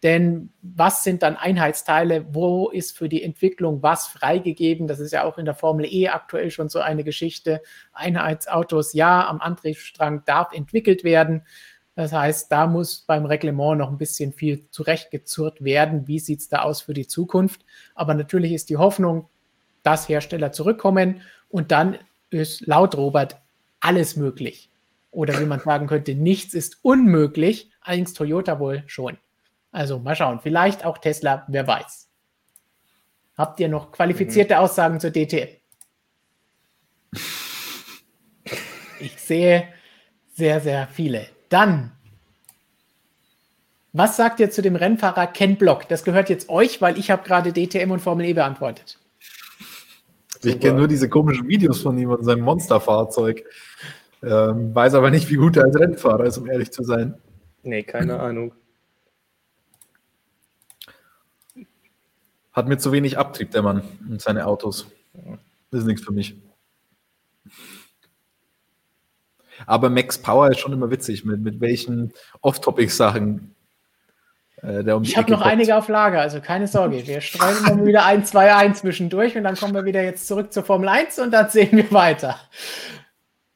Denn 0.04 0.54
was 0.62 1.04
sind 1.04 1.24
dann 1.24 1.36
Einheitsteile? 1.36 2.28
Wo 2.34 2.70
ist 2.70 2.98
für 2.98 3.10
die 3.10 3.22
Entwicklung 3.22 3.84
was 3.84 4.08
freigegeben? 4.08 4.88
Das 4.88 5.00
ist 5.00 5.12
ja 5.12 5.24
auch 5.26 5.38
in 5.38 5.46
der 5.46 5.56
Formel 5.56 5.86
E 5.86 6.08
aktuell 6.08 6.52
schon 6.52 6.70
so 6.70 6.80
eine 6.80 7.04
Geschichte. 7.04 7.62
Einheitsautos, 7.92 8.94
ja, 8.94 9.28
am 9.28 9.42
Antriebsstrang 9.42 10.24
darf 10.26 10.54
entwickelt 10.54 11.04
werden. 11.04 11.42
Das 12.00 12.14
heißt, 12.14 12.50
da 12.50 12.66
muss 12.66 13.02
beim 13.02 13.26
Reglement 13.26 13.78
noch 13.78 13.90
ein 13.90 13.98
bisschen 13.98 14.32
viel 14.32 14.70
zurechtgezurrt 14.70 15.62
werden. 15.66 16.08
Wie 16.08 16.20
sieht 16.20 16.40
es 16.40 16.48
da 16.48 16.62
aus 16.62 16.80
für 16.80 16.94
die 16.94 17.08
Zukunft? 17.08 17.66
Aber 17.94 18.14
natürlich 18.14 18.54
ist 18.54 18.70
die 18.70 18.78
Hoffnung, 18.78 19.28
dass 19.84 20.08
Hersteller 20.08 20.54
zurückkommen 20.54 21.20
und 21.50 21.74
dann 21.74 21.98
ist 22.30 22.66
laut 22.66 22.96
Robert 22.96 23.36
alles 23.82 24.16
möglich. 24.16 24.70
Oder 25.12 25.42
wie 25.42 25.46
man 25.46 25.60
sagen 25.60 25.88
könnte, 25.88 26.16
nichts 26.16 26.54
ist 26.54 26.78
unmöglich, 26.84 27.70
allerdings 27.82 28.14
Toyota 28.14 28.62
wohl 28.62 28.86
schon. 28.88 29.18
Also 29.74 30.00
mal 30.00 30.16
schauen, 30.16 30.40
vielleicht 30.40 30.86
auch 30.86 31.00
Tesla, 31.00 31.44
wer 31.50 31.68
weiß. 31.68 32.08
Habt 33.38 33.60
ihr 33.60 33.68
noch 33.68 33.92
qualifizierte 33.92 34.54
mhm. 34.54 34.60
Aussagen 34.62 35.02
zur 35.02 35.12
DTM? 35.12 35.50
Ich 39.02 39.20
sehe 39.20 39.68
sehr, 40.34 40.62
sehr 40.62 40.88
viele. 40.88 41.28
Dann 41.50 41.92
Was 43.92 44.18
sagt 44.18 44.40
ihr 44.40 44.52
zu 44.52 44.62
dem 44.62 44.76
Rennfahrer 44.76 45.28
Ken 45.28 45.58
Block? 45.58 45.88
Das 45.88 46.04
gehört 46.04 46.30
jetzt 46.30 46.50
euch, 46.50 46.80
weil 46.80 46.98
ich 46.98 47.10
habe 47.10 47.24
gerade 47.24 47.52
DTM 47.52 47.92
und 47.92 48.00
Formel 48.00 48.26
E 48.28 48.34
beantwortet. 48.34 49.00
Ich 50.44 50.60
kenne 50.60 50.78
nur 50.78 50.88
diese 50.88 51.10
komischen 51.10 51.48
Videos 51.48 51.82
von 51.82 51.98
ihm 51.98 52.12
und 52.12 52.24
seinem 52.24 52.44
Monsterfahrzeug. 52.44 53.44
Ähm, 54.22 54.74
weiß 54.74 54.94
aber 54.94 55.10
nicht, 55.10 55.30
wie 55.30 55.36
gut 55.36 55.58
er 55.58 55.66
als 55.66 55.78
Rennfahrer 55.78 56.26
ist, 56.26 56.38
um 56.38 56.50
ehrlich 56.50 56.72
zu 56.72 56.84
sein. 56.84 57.16
Nee, 57.64 57.84
keine 57.84 58.20
Ahnung. 58.20 58.54
Hat 62.54 62.68
mir 62.68 62.78
zu 62.78 62.92
wenig 62.92 63.18
Abtrieb, 63.18 63.52
der 63.52 63.62
Mann, 63.62 63.84
und 64.10 64.22
seine 64.22 64.46
Autos. 64.46 64.88
Das 65.72 65.82
ist 65.82 65.88
nichts 65.88 66.04
für 66.04 66.14
mich. 66.14 66.36
Aber 69.65 69.90
Max 69.90 70.18
Power 70.18 70.49
ist 70.49 70.60
schon 70.60 70.73
immer 70.73 70.91
witzig, 70.91 71.26
mit, 71.26 71.41
mit 71.41 71.61
welchen 71.61 72.14
Off-Topic-Sachen 72.41 73.56
äh, 74.61 74.84
der 74.84 74.98
um 74.98 75.03
Ich 75.03 75.18
habe 75.18 75.31
noch 75.31 75.41
kommt. 75.41 75.52
einige 75.52 75.76
auf 75.76 75.88
Lager, 75.88 76.22
also 76.22 76.41
keine 76.41 76.68
Sorge. 76.68 77.06
Wir 77.07 77.22
streuen 77.22 77.57
immer 77.65 77.86
wieder 77.86 78.06
ein, 78.06 78.26
zwei, 78.26 78.53
ein 78.53 78.76
zwischendurch 78.76 79.38
und 79.38 79.44
dann 79.44 79.56
kommen 79.56 79.73
wir 79.73 79.86
wieder 79.86 80.03
jetzt 80.03 80.27
zurück 80.27 80.52
zur 80.52 80.64
Formel 80.64 80.90
1 80.90 81.19
und 81.19 81.31
dann 81.31 81.49
sehen 81.49 81.77
wir 81.77 81.91
weiter. 81.91 82.40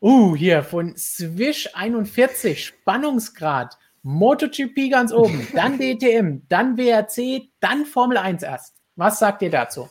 Uh, 0.01 0.35
hier 0.35 0.63
von 0.63 0.95
Swish 0.97 1.69
41, 1.73 2.65
Spannungsgrad, 2.65 3.77
MotoGP 4.03 4.91
ganz 4.91 5.13
oben, 5.13 5.47
dann 5.55 5.77
DTM, 5.77 6.41
dann 6.49 6.77
WRC, 6.77 7.49
dann 7.59 7.85
Formel 7.85 8.17
1 8.17 8.43
erst. 8.43 8.75
Was 8.95 9.19
sagt 9.19 9.41
ihr 9.41 9.49
dazu? 9.49 9.89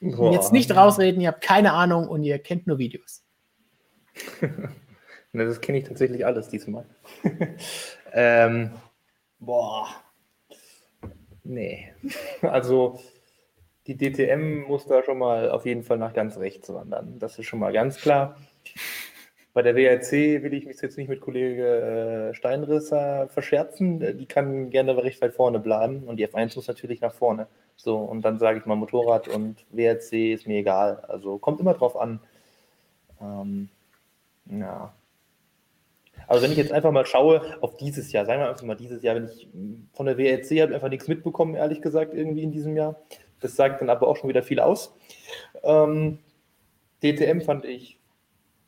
Boah. 0.00 0.32
Jetzt 0.32 0.52
nicht 0.52 0.74
rausreden, 0.74 1.20
ihr 1.20 1.28
habt 1.28 1.42
keine 1.42 1.72
Ahnung 1.72 2.08
und 2.08 2.22
ihr 2.22 2.38
kennt 2.38 2.66
nur 2.66 2.78
Videos. 2.78 3.24
das 5.32 5.60
kenne 5.60 5.78
ich 5.78 5.84
tatsächlich 5.84 6.24
alles 6.24 6.48
diesmal. 6.48 6.86
ähm, 8.12 8.70
boah, 9.38 9.88
Nee. 11.48 11.92
Also 12.42 13.00
die 13.86 13.96
DTM 13.96 14.64
muss 14.68 14.86
da 14.86 15.02
schon 15.02 15.18
mal 15.18 15.50
auf 15.50 15.64
jeden 15.66 15.82
Fall 15.82 15.98
nach 15.98 16.12
ganz 16.12 16.36
rechts 16.38 16.72
wandern. 16.72 17.18
Das 17.18 17.38
ist 17.38 17.46
schon 17.46 17.58
mal 17.58 17.72
ganz 17.72 17.96
klar. 18.00 18.36
Bei 19.54 19.62
der 19.62 19.74
WRC 19.74 20.42
will 20.42 20.52
ich 20.52 20.66
mich 20.66 20.80
jetzt 20.80 20.98
nicht 20.98 21.08
mit 21.08 21.20
Kollege 21.20 22.30
äh, 22.30 22.34
Steinrisser 22.34 23.28
verscherzen. 23.28 24.18
Die 24.18 24.26
kann 24.26 24.70
gerne 24.70 24.96
recht 25.02 25.22
weit 25.22 25.32
vorne 25.32 25.58
bleiben 25.58 26.04
und 26.04 26.18
die 26.18 26.28
F1 26.28 26.54
muss 26.56 26.68
natürlich 26.68 27.00
nach 27.00 27.14
vorne. 27.14 27.48
So, 27.76 27.96
und 27.96 28.22
dann 28.22 28.38
sage 28.38 28.58
ich 28.58 28.66
mal 28.66 28.76
Motorrad 28.76 29.26
und 29.26 29.64
WRC 29.70 30.34
ist 30.34 30.46
mir 30.46 30.58
egal. 30.58 31.00
Also 31.08 31.38
kommt 31.38 31.60
immer 31.60 31.74
drauf 31.74 31.96
an. 31.96 32.20
Ähm, 33.22 33.70
ja, 34.50 34.92
also 36.28 36.42
wenn 36.42 36.52
ich 36.52 36.58
jetzt 36.58 36.72
einfach 36.72 36.92
mal 36.92 37.06
schaue 37.06 37.40
auf 37.62 37.76
dieses 37.76 38.12
Jahr, 38.12 38.26
sagen 38.26 38.42
wir 38.42 38.50
einfach 38.50 38.62
mal 38.62 38.76
dieses 38.76 39.02
Jahr, 39.02 39.16
wenn 39.16 39.24
ich 39.24 39.48
von 39.94 40.06
der 40.06 40.18
WRC 40.18 40.60
habe 40.60 40.74
einfach 40.74 40.90
nichts 40.90 41.08
mitbekommen, 41.08 41.54
ehrlich 41.54 41.80
gesagt, 41.80 42.14
irgendwie 42.14 42.42
in 42.42 42.52
diesem 42.52 42.76
Jahr. 42.76 43.00
Das 43.40 43.56
sagt 43.56 43.80
dann 43.80 43.88
aber 43.88 44.06
auch 44.06 44.16
schon 44.16 44.28
wieder 44.28 44.42
viel 44.42 44.60
aus. 44.60 44.94
Ähm, 45.62 46.18
DTM 47.02 47.40
fand 47.40 47.64
ich 47.64 47.98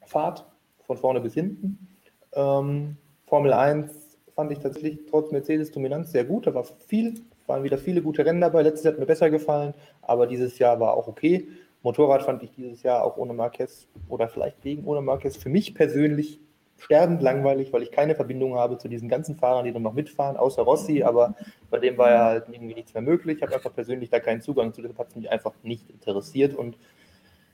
Fahrt 0.07 0.47
von 0.87 0.97
vorne 0.97 1.20
bis 1.20 1.35
hinten. 1.35 1.89
Ähm, 2.32 2.97
Formel 3.27 3.53
1 3.53 4.19
fand 4.35 4.53
ich 4.53 4.61
tatsächlich 4.61 5.01
trotz 5.11 5.31
Mercedes-Dominanz 5.31 6.12
sehr 6.12 6.24
gut. 6.24 6.47
Da 6.47 6.55
war 6.55 6.65
viel, 6.65 7.20
waren 7.47 7.62
wieder 7.62 7.77
viele 7.77 8.01
gute 8.01 8.24
Rennen 8.24 8.41
dabei. 8.41 8.62
Letztes 8.62 8.85
Jahr 8.85 8.95
hat 8.95 9.01
mir 9.01 9.07
besser 9.07 9.28
gefallen, 9.28 9.74
aber 10.01 10.27
dieses 10.27 10.59
Jahr 10.59 10.81
war 10.81 10.95
auch 10.95 11.09
okay. 11.09 11.49
Motorrad 11.82 12.23
fand 12.23 12.43
ich 12.43 12.53
dieses 12.53 12.82
Jahr 12.82 13.05
auch 13.05 13.19
ohne 13.19 13.35
Marquez 13.35 13.87
oder 14.09 14.28
vielleicht 14.28 14.65
wegen 14.65 14.85
ohne 14.85 15.03
Marquez 15.03 15.37
für 15.37 15.49
mich 15.51 15.74
persönlich 15.74 16.41
sterbend 16.81 17.23
langweilig, 17.23 17.73
weil 17.73 17.82
ich 17.82 17.90
keine 17.90 18.15
Verbindung 18.15 18.57
habe 18.57 18.78
zu 18.78 18.89
diesen 18.89 19.09
ganzen 19.09 19.36
Fahrern, 19.36 19.65
die 19.65 19.73
dann 19.73 19.82
noch 19.82 19.93
mitfahren, 19.93 20.36
außer 20.36 20.62
Rossi, 20.62 21.02
aber 21.02 21.35
bei 21.70 21.78
dem 21.78 21.98
war 21.98 22.11
ja 22.11 22.24
halt 22.24 22.48
irgendwie 22.48 22.74
nichts 22.74 22.94
mehr 22.94 23.02
möglich. 23.02 23.36
Ich 23.36 23.43
habe 23.43 23.55
einfach 23.55 23.74
persönlich 23.74 24.11
da 24.11 24.19
keinen 24.20 24.40
Zugang 24.40 24.73
zu, 24.73 24.81
deshalb 24.81 24.98
hat 24.98 25.09
es 25.11 25.16
mich 25.16 25.31
einfach 25.31 25.52
nicht 25.62 25.89
interessiert 25.90 26.55
und 26.55 26.78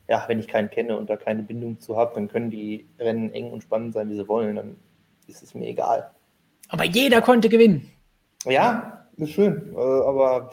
ja, 0.08 0.24
wenn 0.28 0.38
ich 0.38 0.46
keinen 0.46 0.70
kenne 0.70 0.96
und 0.96 1.10
da 1.10 1.16
keine 1.16 1.42
Bindung 1.42 1.80
zu 1.80 1.96
habe, 1.96 2.14
dann 2.14 2.28
können 2.28 2.50
die 2.50 2.86
Rennen 2.98 3.32
eng 3.32 3.50
und 3.50 3.62
spannend 3.62 3.92
sein, 3.94 4.08
wie 4.08 4.14
sie 4.14 4.28
wollen, 4.28 4.56
dann 4.56 4.76
ist 5.26 5.42
es 5.42 5.54
mir 5.54 5.66
egal. 5.66 6.10
Aber 6.68 6.84
jeder 6.84 7.20
konnte 7.20 7.48
gewinnen. 7.48 7.90
Ja, 8.44 9.08
ist 9.16 9.32
schön, 9.32 9.74
äh, 9.74 9.78
aber 9.78 10.50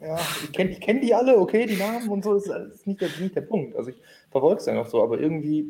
ja, 0.00 0.18
ich 0.42 0.52
kenne 0.52 0.74
kenn 0.74 1.00
die 1.00 1.14
alle, 1.14 1.38
okay, 1.38 1.64
die 1.64 1.76
Namen 1.76 2.08
und 2.08 2.24
so, 2.24 2.34
ist, 2.34 2.48
ist 2.48 2.86
nicht, 2.86 3.00
der, 3.00 3.08
nicht 3.20 3.36
der 3.36 3.42
Punkt. 3.42 3.76
Also 3.76 3.90
ich 3.90 3.96
verfolge 4.30 4.60
es 4.60 4.66
ja 4.66 4.74
noch 4.74 4.88
so, 4.88 5.02
aber 5.02 5.18
irgendwie 5.20 5.64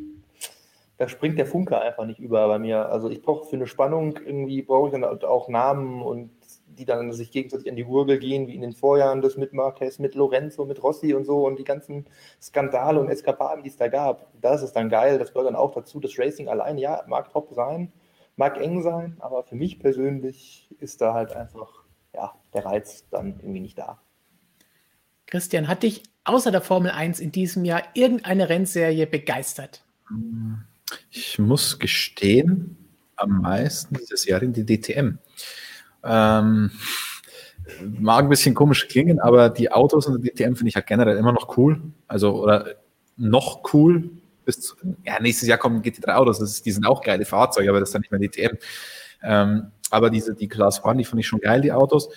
da 1.02 1.08
springt 1.08 1.36
der 1.36 1.46
Funke 1.46 1.80
einfach 1.80 2.06
nicht 2.06 2.20
über 2.20 2.46
bei 2.46 2.60
mir. 2.60 2.88
Also 2.88 3.10
ich 3.10 3.22
brauche 3.22 3.48
für 3.48 3.56
eine 3.56 3.66
Spannung 3.66 4.20
irgendwie, 4.24 4.62
brauche 4.62 4.86
ich 4.86 4.92
dann 4.92 5.04
halt 5.04 5.24
auch 5.24 5.48
Namen 5.48 6.00
und 6.00 6.30
die 6.68 6.84
dann 6.84 7.12
sich 7.12 7.32
gegenseitig 7.32 7.68
an 7.68 7.74
die 7.74 7.82
Gurgel 7.82 8.20
gehen, 8.20 8.46
wie 8.46 8.54
in 8.54 8.60
den 8.60 8.72
Vorjahren 8.72 9.20
das 9.20 9.36
mit 9.36 9.52
Marquez, 9.52 9.98
mit 9.98 10.14
Lorenzo, 10.14 10.64
mit 10.64 10.80
Rossi 10.80 11.12
und 11.12 11.24
so 11.24 11.44
und 11.44 11.58
die 11.58 11.64
ganzen 11.64 12.06
Skandale 12.40 13.00
und 13.00 13.08
Eskapaden, 13.08 13.64
die 13.64 13.70
es 13.70 13.76
da 13.76 13.88
gab. 13.88 14.28
Das 14.40 14.62
ist 14.62 14.74
dann 14.74 14.88
geil, 14.88 15.18
das 15.18 15.32
gehört 15.32 15.48
dann 15.48 15.56
auch 15.56 15.72
dazu. 15.72 15.98
Das 15.98 16.16
Racing 16.16 16.46
allein, 16.46 16.78
ja, 16.78 17.02
mag 17.08 17.32
top 17.32 17.52
sein, 17.52 17.92
mag 18.36 18.60
eng 18.60 18.80
sein, 18.82 19.16
aber 19.18 19.42
für 19.42 19.56
mich 19.56 19.80
persönlich 19.80 20.68
ist 20.78 21.00
da 21.00 21.14
halt 21.14 21.34
einfach, 21.34 21.82
ja, 22.14 22.32
der 22.54 22.64
Reiz 22.64 23.08
dann 23.10 23.40
irgendwie 23.40 23.60
nicht 23.60 23.76
da. 23.76 23.98
Christian, 25.26 25.66
hat 25.66 25.82
dich 25.82 26.04
außer 26.22 26.52
der 26.52 26.60
Formel 26.60 26.92
1 26.92 27.18
in 27.18 27.32
diesem 27.32 27.64
Jahr 27.64 27.82
irgendeine 27.94 28.48
Rennserie 28.48 29.08
begeistert? 29.08 29.84
Mhm. 30.08 30.62
Ich 31.10 31.38
muss 31.38 31.78
gestehen, 31.78 32.76
am 33.16 33.40
meisten 33.40 33.96
dieses 33.96 34.26
Jahr 34.26 34.42
in 34.42 34.52
die 34.52 34.64
DTM. 34.64 35.18
Ähm, 36.04 36.70
mag 37.98 38.24
ein 38.24 38.28
bisschen 38.28 38.54
komisch 38.54 38.88
klingen, 38.88 39.20
aber 39.20 39.48
die 39.48 39.70
Autos 39.70 40.06
in 40.06 40.20
der 40.20 40.32
DTM 40.32 40.54
finde 40.54 40.68
ich 40.68 40.74
halt 40.74 40.86
generell 40.86 41.16
immer 41.16 41.32
noch 41.32 41.56
cool. 41.56 41.80
Also, 42.08 42.42
oder 42.42 42.76
noch 43.16 43.72
cool. 43.72 44.10
Bis 44.44 44.60
zu, 44.60 44.74
ja, 45.04 45.20
nächstes 45.20 45.48
Jahr 45.48 45.58
kommen 45.58 45.82
GT3 45.82 46.14
Autos, 46.14 46.40
das 46.40 46.50
ist, 46.50 46.66
die 46.66 46.72
sind 46.72 46.84
auch 46.84 47.00
geile 47.00 47.24
Fahrzeuge, 47.24 47.70
aber 47.70 47.78
das 47.78 47.90
ist 47.90 47.94
dann 47.94 48.02
nicht 48.02 48.10
mehr 48.10 48.20
DTM. 48.20 48.56
Ähm, 49.22 49.70
aber 49.90 50.10
diese, 50.10 50.34
die 50.34 50.48
Class 50.48 50.84
One, 50.84 50.96
die 50.96 51.04
finde 51.04 51.20
ich 51.20 51.28
schon 51.28 51.38
geil, 51.38 51.60
die 51.60 51.70
Autos. 51.70 52.08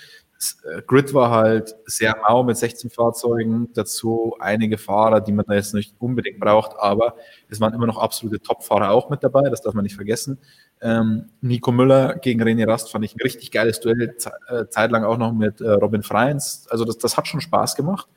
Äh, 0.64 0.82
Grid 0.82 1.14
war 1.14 1.32
halt 1.32 1.76
sehr 1.86 2.16
mau 2.28 2.44
mit 2.44 2.58
16 2.58 2.90
Fahrzeugen, 2.90 3.70
dazu 3.74 4.36
einige 4.40 4.78
Fahrer, 4.78 5.22
die 5.22 5.32
man 5.32 5.46
da 5.48 5.54
jetzt 5.54 5.74
nicht 5.74 5.96
unbedingt 6.00 6.40
braucht, 6.40 6.78
aber 6.78 7.16
es 7.50 7.60
waren 7.60 7.74
immer 7.74 7.88
noch 7.88 7.98
absolute 7.98 8.42
Top-Fahrer 8.42 8.92
auch 8.92 9.10
mit 9.10 9.24
dabei, 9.24 9.50
das 9.50 9.62
darf 9.62 9.74
man 9.74 9.84
nicht 9.84 9.96
vergessen. 9.96 10.40
Ähm, 10.82 11.30
Nico 11.42 11.72
Müller 11.72 12.16
gegen 12.16 12.42
René 12.42 12.68
Rast 12.68 12.92
fand 12.92 13.06
ich 13.06 13.16
ein 13.16 13.22
richtig 13.22 13.52
geiles 13.52 13.80
Duell, 13.80 14.16
äh, 14.48 14.66
zeitlang 14.70 15.04
auch 15.04 15.18
noch 15.18 15.34
mit 15.34 15.62
äh, 15.62 15.70
Robin 15.70 16.04
Freins, 16.04 16.68
also 16.70 16.86
das, 16.86 16.98
das 16.98 17.18
hat 17.18 17.28
schon 17.28 17.42
Spaß 17.42 17.76
gemacht. 17.76 18.08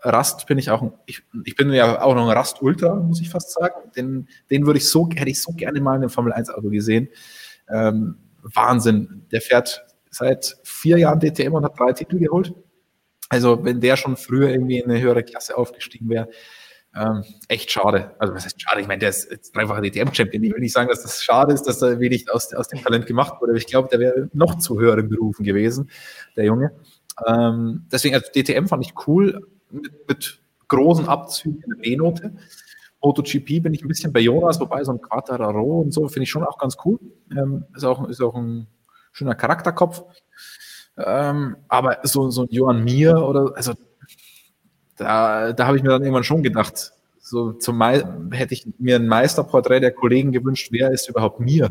Rast 0.00 0.46
bin 0.46 0.58
ich 0.58 0.70
auch, 0.70 0.92
ich, 1.06 1.22
ich 1.44 1.56
bin 1.56 1.72
ja 1.72 2.00
auch 2.02 2.14
noch 2.14 2.28
ein 2.28 2.36
Rast-Ultra, 2.36 2.94
muss 2.94 3.20
ich 3.20 3.30
fast 3.30 3.50
sagen. 3.52 3.90
Den, 3.96 4.28
den 4.48 4.64
würde 4.64 4.78
ich 4.78 4.88
so, 4.88 5.08
hätte 5.12 5.30
ich 5.30 5.42
so 5.42 5.52
gerne 5.52 5.80
mal 5.80 5.96
in 5.96 6.02
einem 6.02 6.10
Formel-1-Auto 6.10 6.70
gesehen. 6.70 7.08
Ähm, 7.68 8.16
Wahnsinn. 8.42 9.26
Der 9.32 9.40
fährt 9.40 9.84
seit 10.10 10.56
vier 10.64 10.98
Jahren 10.98 11.20
DTM 11.20 11.54
und 11.54 11.64
hat 11.64 11.78
drei 11.78 11.92
Titel 11.92 12.18
geholt. 12.18 12.54
Also 13.28 13.64
wenn 13.64 13.80
der 13.80 13.96
schon 13.96 14.16
früher 14.16 14.50
irgendwie 14.50 14.78
in 14.78 14.90
eine 14.90 15.00
höhere 15.00 15.22
Klasse 15.22 15.56
aufgestiegen 15.56 16.08
wäre, 16.08 16.28
ähm, 16.96 17.22
echt 17.48 17.70
schade. 17.70 18.12
Also 18.18 18.34
was 18.34 18.44
heißt 18.44 18.60
schade? 18.60 18.80
Ich 18.80 18.88
meine, 18.88 19.00
der 19.00 19.10
ist 19.10 19.30
jetzt 19.30 19.54
dreifacher 19.54 19.82
DTM-Champion. 19.82 20.42
Ich 20.42 20.52
will 20.52 20.60
nicht 20.60 20.72
sagen, 20.72 20.88
dass 20.88 21.02
das 21.02 21.22
schade 21.22 21.52
ist, 21.52 21.64
dass 21.64 21.82
er 21.82 22.00
wenig 22.00 22.32
aus, 22.32 22.52
aus 22.54 22.68
dem 22.68 22.82
Talent 22.82 23.06
gemacht 23.06 23.40
wurde. 23.40 23.52
Aber 23.52 23.58
ich 23.58 23.66
glaube, 23.66 23.88
der 23.90 24.00
wäre 24.00 24.30
noch 24.32 24.58
zu 24.58 24.80
höheren 24.80 25.08
Berufen 25.08 25.44
gewesen, 25.44 25.90
der 26.36 26.46
Junge. 26.46 26.72
Ähm, 27.26 27.86
deswegen, 27.92 28.14
also 28.14 28.30
DTM 28.34 28.66
fand 28.66 28.84
ich 28.84 28.94
cool, 29.06 29.46
mit, 29.70 30.08
mit 30.08 30.40
großen 30.68 31.06
Abzügen 31.06 31.62
in 31.62 31.70
der 31.70 31.82
B-Note. 31.82 32.32
MotoGP 33.02 33.62
bin 33.62 33.74
ich 33.74 33.82
ein 33.82 33.88
bisschen 33.88 34.12
bei 34.12 34.20
Jonas, 34.20 34.58
wobei 34.60 34.82
so 34.82 34.92
ein 34.92 35.00
Quattararo 35.00 35.80
und 35.80 35.92
so 35.92 36.08
finde 36.08 36.24
ich 36.24 36.30
schon 36.30 36.44
auch 36.44 36.58
ganz 36.58 36.76
cool. 36.84 36.98
Ähm, 37.30 37.64
ist, 37.76 37.84
auch, 37.84 38.08
ist 38.08 38.20
auch 38.20 38.34
ein 38.34 38.66
schöner 39.18 39.34
Charakterkopf. 39.34 40.04
Ähm, 40.96 41.56
aber 41.68 41.98
so, 42.04 42.30
so 42.30 42.42
ein 42.42 42.48
Johann 42.50 42.84
Mir 42.84 43.18
oder, 43.18 43.52
also 43.54 43.74
da, 44.96 45.52
da 45.52 45.66
habe 45.66 45.76
ich 45.76 45.82
mir 45.82 45.90
dann 45.90 46.02
irgendwann 46.02 46.24
schon 46.24 46.42
gedacht, 46.42 46.92
so 47.20 47.52
zum 47.52 47.82
hätte 47.82 48.54
ich 48.54 48.66
mir 48.78 48.96
ein 48.96 49.06
Meisterporträt 49.06 49.80
der 49.80 49.92
Kollegen 49.92 50.32
gewünscht, 50.32 50.68
wer 50.70 50.90
ist 50.90 51.08
überhaupt 51.08 51.40
mir? 51.40 51.70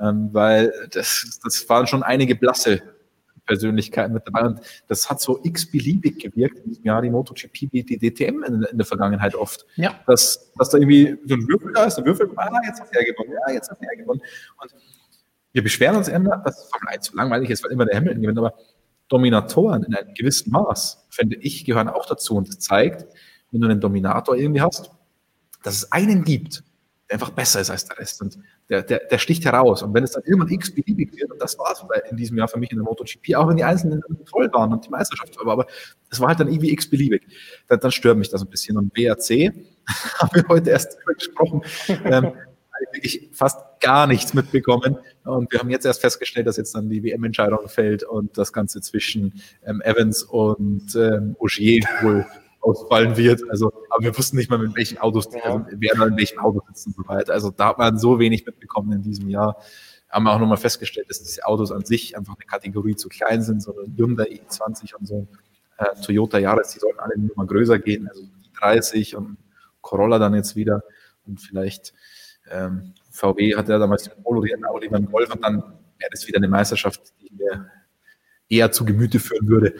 Ähm, 0.00 0.28
weil 0.32 0.72
das, 0.92 1.40
das 1.42 1.68
waren 1.68 1.86
schon 1.86 2.02
einige 2.02 2.36
blasse 2.36 2.82
Persönlichkeiten 3.46 4.12
mit 4.12 4.26
dabei 4.26 4.46
und 4.46 4.60
das 4.88 5.08
hat 5.08 5.20
so 5.20 5.40
x-beliebig 5.42 6.18
gewirkt 6.18 6.58
in 6.58 6.64
diesem 6.68 6.84
Jahr, 6.84 7.00
die 7.00 7.10
MotoGP, 7.10 7.70
die 7.72 7.98
DTM 7.98 8.44
in, 8.44 8.62
in, 8.62 8.78
der 8.78 8.86
Vergangenheit 8.86 9.34
oft. 9.34 9.64
Ja. 9.76 9.98
Dass, 10.06 10.52
dass 10.56 10.68
da 10.68 10.78
irgendwie 10.78 11.16
so 11.24 11.34
ein 11.34 11.48
Würfel 11.48 11.72
da 11.72 11.84
ist, 11.84 11.98
ein 11.98 12.04
Würfel, 12.04 12.30
ah, 12.36 12.50
jetzt 12.66 12.80
hat 12.80 12.88
er 12.92 13.04
gewonnen, 13.04 13.32
ja, 13.32 13.54
jetzt 13.54 13.70
hat 13.70 13.78
er 13.80 13.96
gewonnen. 13.96 14.20
Und 14.60 14.74
wir 15.58 15.64
beschweren 15.64 15.96
uns 15.96 16.06
immer, 16.06 16.36
dass 16.44 16.70
Formel 16.70 16.88
1 16.90 17.06
so 17.06 17.16
langweilig 17.16 17.50
ist, 17.50 17.64
weil 17.64 17.72
immer 17.72 17.84
der 17.84 17.96
Hamilton 17.96 18.22
gewinnt, 18.22 18.38
aber 18.38 18.54
Dominatoren 19.08 19.82
in 19.82 19.92
einem 19.92 20.14
gewissen 20.14 20.52
Maß, 20.52 21.08
finde 21.10 21.34
ich, 21.34 21.64
gehören 21.64 21.88
auch 21.88 22.06
dazu. 22.06 22.36
Und 22.36 22.46
das 22.46 22.60
zeigt, 22.60 23.06
wenn 23.50 23.60
du 23.60 23.66
einen 23.66 23.80
Dominator 23.80 24.36
irgendwie 24.36 24.60
hast, 24.60 24.92
dass 25.64 25.74
es 25.74 25.90
einen 25.90 26.22
gibt, 26.22 26.62
der 27.08 27.14
einfach 27.14 27.30
besser 27.30 27.60
ist 27.60 27.70
als 27.70 27.86
der 27.86 27.98
Rest. 27.98 28.22
Und 28.22 28.38
der, 28.68 28.84
der, 28.84 29.00
der 29.10 29.18
sticht 29.18 29.44
heraus. 29.46 29.82
Und 29.82 29.94
wenn 29.94 30.04
es 30.04 30.12
dann 30.12 30.22
irgendwann 30.24 30.52
x-beliebig 30.52 31.10
wird, 31.16 31.32
und 31.32 31.42
das 31.42 31.58
war 31.58 31.72
es 31.72 31.82
in 32.08 32.16
diesem 32.16 32.38
Jahr 32.38 32.46
für 32.46 32.60
mich 32.60 32.70
in 32.70 32.76
der 32.76 32.84
MotoGP, 32.84 33.34
auch 33.34 33.48
wenn 33.48 33.56
die 33.56 33.64
Einzelnen 33.64 34.00
toll 34.30 34.48
waren 34.52 34.72
und 34.72 34.86
die 34.86 34.90
Meisterschaft 34.90 35.36
war, 35.44 35.54
aber 35.54 35.66
es 36.08 36.20
war 36.20 36.28
halt 36.28 36.38
dann 36.38 36.46
irgendwie 36.46 36.70
x-beliebig, 36.70 37.26
dann, 37.66 37.80
dann 37.80 37.90
stört 37.90 38.16
mich 38.16 38.28
das 38.28 38.42
ein 38.42 38.48
bisschen. 38.48 38.76
Und 38.76 38.96
WAC 38.96 39.52
haben 40.18 40.30
wir 40.34 40.44
heute 40.48 40.70
erst 40.70 40.98
gesprochen, 41.04 41.62
ähm, 42.04 42.32
wirklich 42.92 43.30
fast 43.32 43.58
gar 43.80 44.06
nichts 44.06 44.34
mitbekommen. 44.34 44.98
Und 45.24 45.52
wir 45.52 45.58
haben 45.58 45.70
jetzt 45.70 45.86
erst 45.86 46.00
festgestellt, 46.00 46.46
dass 46.46 46.56
jetzt 46.56 46.74
dann 46.74 46.88
die 46.88 47.02
WM-Entscheidung 47.02 47.68
fällt 47.68 48.02
und 48.02 48.36
das 48.38 48.52
Ganze 48.52 48.80
zwischen 48.80 49.40
ähm, 49.64 49.80
Evans 49.82 50.22
und 50.22 50.94
ähm, 50.94 51.36
Ogier 51.38 51.84
wohl 52.02 52.26
ausfallen 52.60 53.16
wird. 53.16 53.42
Also, 53.50 53.72
aber 53.90 54.04
wir 54.04 54.18
wussten 54.18 54.36
nicht 54.36 54.50
mal, 54.50 54.58
mit 54.58 54.74
welchen 54.76 54.98
Autos, 54.98 55.28
ja. 55.32 55.42
also, 55.42 55.64
wer 55.70 55.94
da 55.94 56.06
in 56.06 56.16
welchem 56.16 56.38
Auto 56.38 56.60
sitzt 56.68 56.86
und 56.86 56.96
so 56.96 57.06
weiter. 57.06 57.32
Also 57.32 57.50
da 57.50 57.68
hat 57.68 57.78
man 57.78 57.98
so 57.98 58.18
wenig 58.18 58.44
mitbekommen 58.46 58.92
in 58.92 59.02
diesem 59.02 59.28
Jahr. 59.28 59.56
Haben 60.08 60.24
wir 60.24 60.32
auch 60.32 60.38
nochmal 60.38 60.56
festgestellt, 60.56 61.08
dass 61.10 61.22
diese 61.22 61.44
Autos 61.44 61.70
an 61.70 61.84
sich 61.84 62.16
einfach 62.16 62.34
eine 62.34 62.46
Kategorie 62.46 62.96
zu 62.96 63.08
klein 63.08 63.42
sind, 63.42 63.62
so 63.62 63.74
ein 63.78 63.94
Hyundai 63.96 64.24
i20 64.24 64.94
und 64.94 65.06
so 65.06 65.28
äh, 65.78 65.84
Toyota 66.02 66.38
Yaris, 66.38 66.70
die 66.70 66.78
sollten 66.78 66.98
alle 66.98 67.18
nur 67.18 67.36
mal 67.36 67.46
größer 67.46 67.78
gehen, 67.78 68.08
also 68.08 68.22
i30 68.54 69.16
und 69.16 69.36
Corolla 69.80 70.18
dann 70.18 70.34
jetzt 70.34 70.56
wieder 70.56 70.82
und 71.26 71.40
vielleicht 71.40 71.92
ähm, 72.50 72.94
VW 73.10 73.56
hat 73.56 73.68
ja 73.68 73.78
damals 73.78 74.04
den 74.04 74.22
Polo, 74.22 74.42
den 74.42 74.64
Audi 74.64 74.88
beim 74.88 75.06
Golf 75.06 75.32
und 75.34 75.42
dann 75.42 75.58
wäre 75.98 76.10
das 76.10 76.26
wieder 76.26 76.38
eine 76.38 76.48
Meisterschaft, 76.48 77.00
die 77.20 77.32
mir 77.34 77.70
eher 78.48 78.72
zu 78.72 78.84
Gemüte 78.84 79.20
führen 79.20 79.48
würde. 79.48 79.74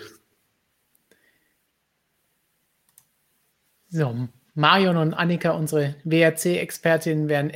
So, 3.90 4.28
Marion 4.54 4.96
und 4.96 5.14
Annika, 5.14 5.52
unsere 5.52 5.94
WRC-Expertinnen, 6.04 7.28
werden 7.28 7.52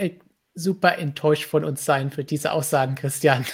super 0.54 0.98
enttäuscht 0.98 1.44
von 1.44 1.64
uns 1.64 1.84
sein 1.84 2.10
für 2.10 2.24
diese 2.24 2.52
Aussagen, 2.52 2.94
Christian. 2.94 3.44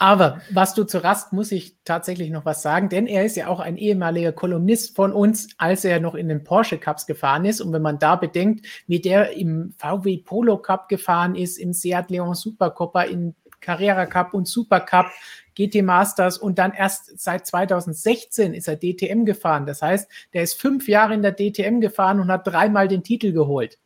Aber 0.00 0.40
was 0.50 0.74
du 0.74 0.84
zu 0.84 1.02
Rast, 1.02 1.32
muss 1.32 1.50
ich 1.50 1.76
tatsächlich 1.84 2.30
noch 2.30 2.44
was 2.44 2.62
sagen, 2.62 2.88
denn 2.88 3.08
er 3.08 3.24
ist 3.24 3.36
ja 3.36 3.48
auch 3.48 3.58
ein 3.58 3.76
ehemaliger 3.76 4.30
Kolumnist 4.30 4.94
von 4.94 5.12
uns, 5.12 5.48
als 5.58 5.84
er 5.84 5.98
noch 5.98 6.14
in 6.14 6.28
den 6.28 6.44
Porsche 6.44 6.78
Cups 6.78 7.04
gefahren 7.04 7.44
ist. 7.44 7.60
Und 7.60 7.72
wenn 7.72 7.82
man 7.82 7.98
da 7.98 8.14
bedenkt, 8.14 8.64
wie 8.86 9.00
der 9.00 9.36
im 9.36 9.74
VW 9.76 10.18
Polo 10.18 10.58
Cup 10.58 10.88
gefahren 10.88 11.34
ist, 11.34 11.58
im 11.58 11.72
Seat 11.72 12.10
Leon 12.10 12.34
Supercoppa, 12.34 13.02
im 13.02 13.34
Carrera 13.60 14.06
Cup 14.06 14.34
und 14.34 14.46
Super 14.46 14.78
Cup, 14.78 15.10
GT 15.56 15.82
Masters 15.82 16.38
und 16.38 16.60
dann 16.60 16.72
erst 16.72 17.18
seit 17.18 17.44
2016 17.44 18.54
ist 18.54 18.68
er 18.68 18.76
DTM 18.76 19.24
gefahren. 19.24 19.66
Das 19.66 19.82
heißt, 19.82 20.08
der 20.32 20.44
ist 20.44 20.60
fünf 20.60 20.86
Jahre 20.86 21.14
in 21.14 21.22
der 21.22 21.34
DTM 21.34 21.80
gefahren 21.80 22.20
und 22.20 22.30
hat 22.30 22.46
dreimal 22.46 22.86
den 22.86 23.02
Titel 23.02 23.32
geholt. 23.32 23.78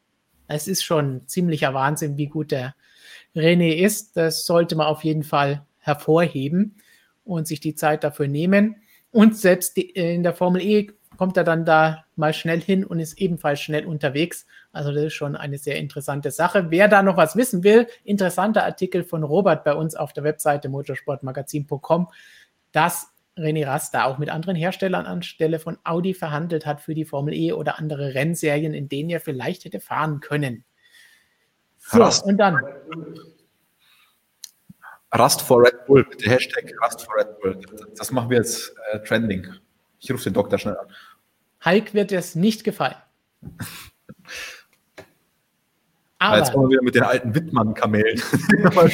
Es 0.46 0.68
ist 0.68 0.84
schon 0.84 1.26
ziemlicher 1.26 1.72
Wahnsinn, 1.72 2.18
wie 2.18 2.26
gut 2.26 2.50
der 2.50 2.74
René 3.34 3.76
ist. 3.76 4.18
Das 4.18 4.44
sollte 4.44 4.76
man 4.76 4.88
auf 4.88 5.04
jeden 5.04 5.22
Fall 5.22 5.64
hervorheben 5.82 6.76
und 7.24 7.46
sich 7.46 7.60
die 7.60 7.74
Zeit 7.74 8.02
dafür 8.02 8.28
nehmen. 8.28 8.76
Und 9.10 9.36
selbst 9.36 9.76
in 9.76 10.22
der 10.22 10.34
Formel 10.34 10.62
E 10.62 10.90
kommt 11.18 11.36
er 11.36 11.44
dann 11.44 11.64
da 11.64 12.04
mal 12.16 12.32
schnell 12.32 12.60
hin 12.60 12.84
und 12.84 12.98
ist 12.98 13.18
ebenfalls 13.20 13.60
schnell 13.60 13.84
unterwegs. 13.84 14.46
Also 14.72 14.92
das 14.92 15.04
ist 15.04 15.12
schon 15.12 15.36
eine 15.36 15.58
sehr 15.58 15.76
interessante 15.76 16.30
Sache. 16.30 16.70
Wer 16.70 16.88
da 16.88 17.02
noch 17.02 17.16
was 17.16 17.36
wissen 17.36 17.62
will, 17.62 17.86
interessanter 18.04 18.64
Artikel 18.64 19.04
von 19.04 19.22
Robert 19.22 19.64
bei 19.64 19.74
uns 19.74 19.94
auf 19.94 20.12
der 20.12 20.24
Webseite 20.24 20.68
motorsportmagazin.com, 20.70 22.08
dass 22.72 23.12
René 23.36 23.66
Rast 23.66 23.94
da 23.94 24.04
auch 24.04 24.18
mit 24.18 24.30
anderen 24.30 24.56
Herstellern 24.56 25.06
anstelle 25.06 25.58
von 25.58 25.78
Audi 25.84 26.14
verhandelt 26.14 26.66
hat 26.66 26.80
für 26.80 26.94
die 26.94 27.04
Formel 27.04 27.34
E 27.34 27.52
oder 27.52 27.78
andere 27.78 28.14
Rennserien, 28.14 28.74
in 28.74 28.88
denen 28.88 29.10
er 29.10 29.20
vielleicht 29.20 29.64
hätte 29.64 29.80
fahren 29.80 30.20
können. 30.20 30.64
So, 31.78 32.08
und 32.24 32.36
dann. 32.36 32.58
Rust 35.18 35.42
for 35.42 35.62
Red 35.62 35.86
Bull, 35.86 36.04
bitte 36.04 36.30
Hashtag 36.30 36.72
Rust 36.82 37.02
for 37.02 37.14
Red 37.16 37.38
Bull. 37.40 37.60
Das 37.96 38.10
machen 38.10 38.30
wir 38.30 38.38
jetzt 38.38 38.74
äh, 38.92 38.98
trending. 39.00 39.46
Ich 39.98 40.10
rufe 40.10 40.24
den 40.24 40.32
Doktor 40.32 40.58
schnell 40.58 40.76
an. 40.76 40.86
Hulk 41.64 41.94
wird 41.94 42.12
es 42.12 42.34
nicht 42.34 42.64
gefallen. 42.64 42.96
Aber 46.18 46.38
jetzt 46.38 46.52
kommen 46.52 46.70
wir 46.70 46.74
wieder 46.74 46.82
mit 46.84 46.94
den 46.94 47.02
alten 47.02 47.34
Wittmann-Kamelen, 47.34 48.16
die 48.52 48.62
man 48.62 48.88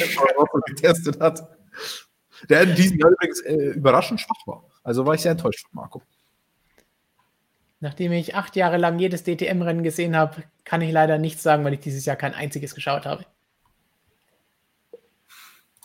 getestet 0.65 1.19
hat. 1.19 1.47
Der 2.49 2.63
in 2.63 2.73
diesem 2.75 2.97
Jahr 2.97 3.11
übrigens 3.11 3.41
äh, 3.41 3.71
überraschend 3.71 4.19
schwach 4.19 4.47
war. 4.47 4.63
Also 4.83 5.05
war 5.05 5.13
ich 5.13 5.21
sehr 5.21 5.33
enttäuscht 5.33 5.61
von 5.61 5.69
Marco. 5.73 6.01
Nachdem 7.81 8.11
ich 8.13 8.35
acht 8.35 8.55
Jahre 8.55 8.77
lang 8.77 8.97
jedes 8.99 9.23
DTM-Rennen 9.23 9.83
gesehen 9.83 10.17
habe, 10.17 10.43
kann 10.63 10.81
ich 10.81 10.91
leider 10.91 11.17
nichts 11.17 11.43
sagen, 11.43 11.63
weil 11.63 11.73
ich 11.73 11.79
dieses 11.81 12.05
Jahr 12.05 12.15
kein 12.15 12.33
einziges 12.33 12.73
geschaut 12.75 13.05
habe. 13.05 13.25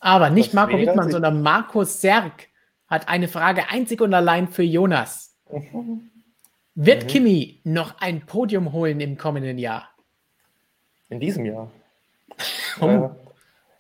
Aber 0.05 0.29
nicht 0.29 0.49
das 0.49 0.55
Marco 0.55 0.77
Wittmann, 0.77 1.11
sondern 1.11 1.41
Markus 1.41 2.03
Serg 2.03 2.49
hat 2.89 3.09
eine 3.09 3.27
Frage 3.27 3.71
einzig 3.71 4.03
und 4.03 4.13
allein 4.13 4.49
für 4.49 4.63
Jonas. 4.63 5.35
Mhm. 5.51 6.11
Wird 6.75 7.05
mhm. 7.05 7.07
Kimi 7.07 7.61
noch 7.65 7.99
ein 8.03 8.27
Podium 8.27 8.75
holen 8.75 9.01
im 9.01 9.17
kommenden 9.17 9.57
Jahr? 9.57 9.89
In 11.09 11.21
diesem 11.21 11.47
Jahr? 11.47 11.71
oh. 12.83 12.87
äh, 12.87 13.11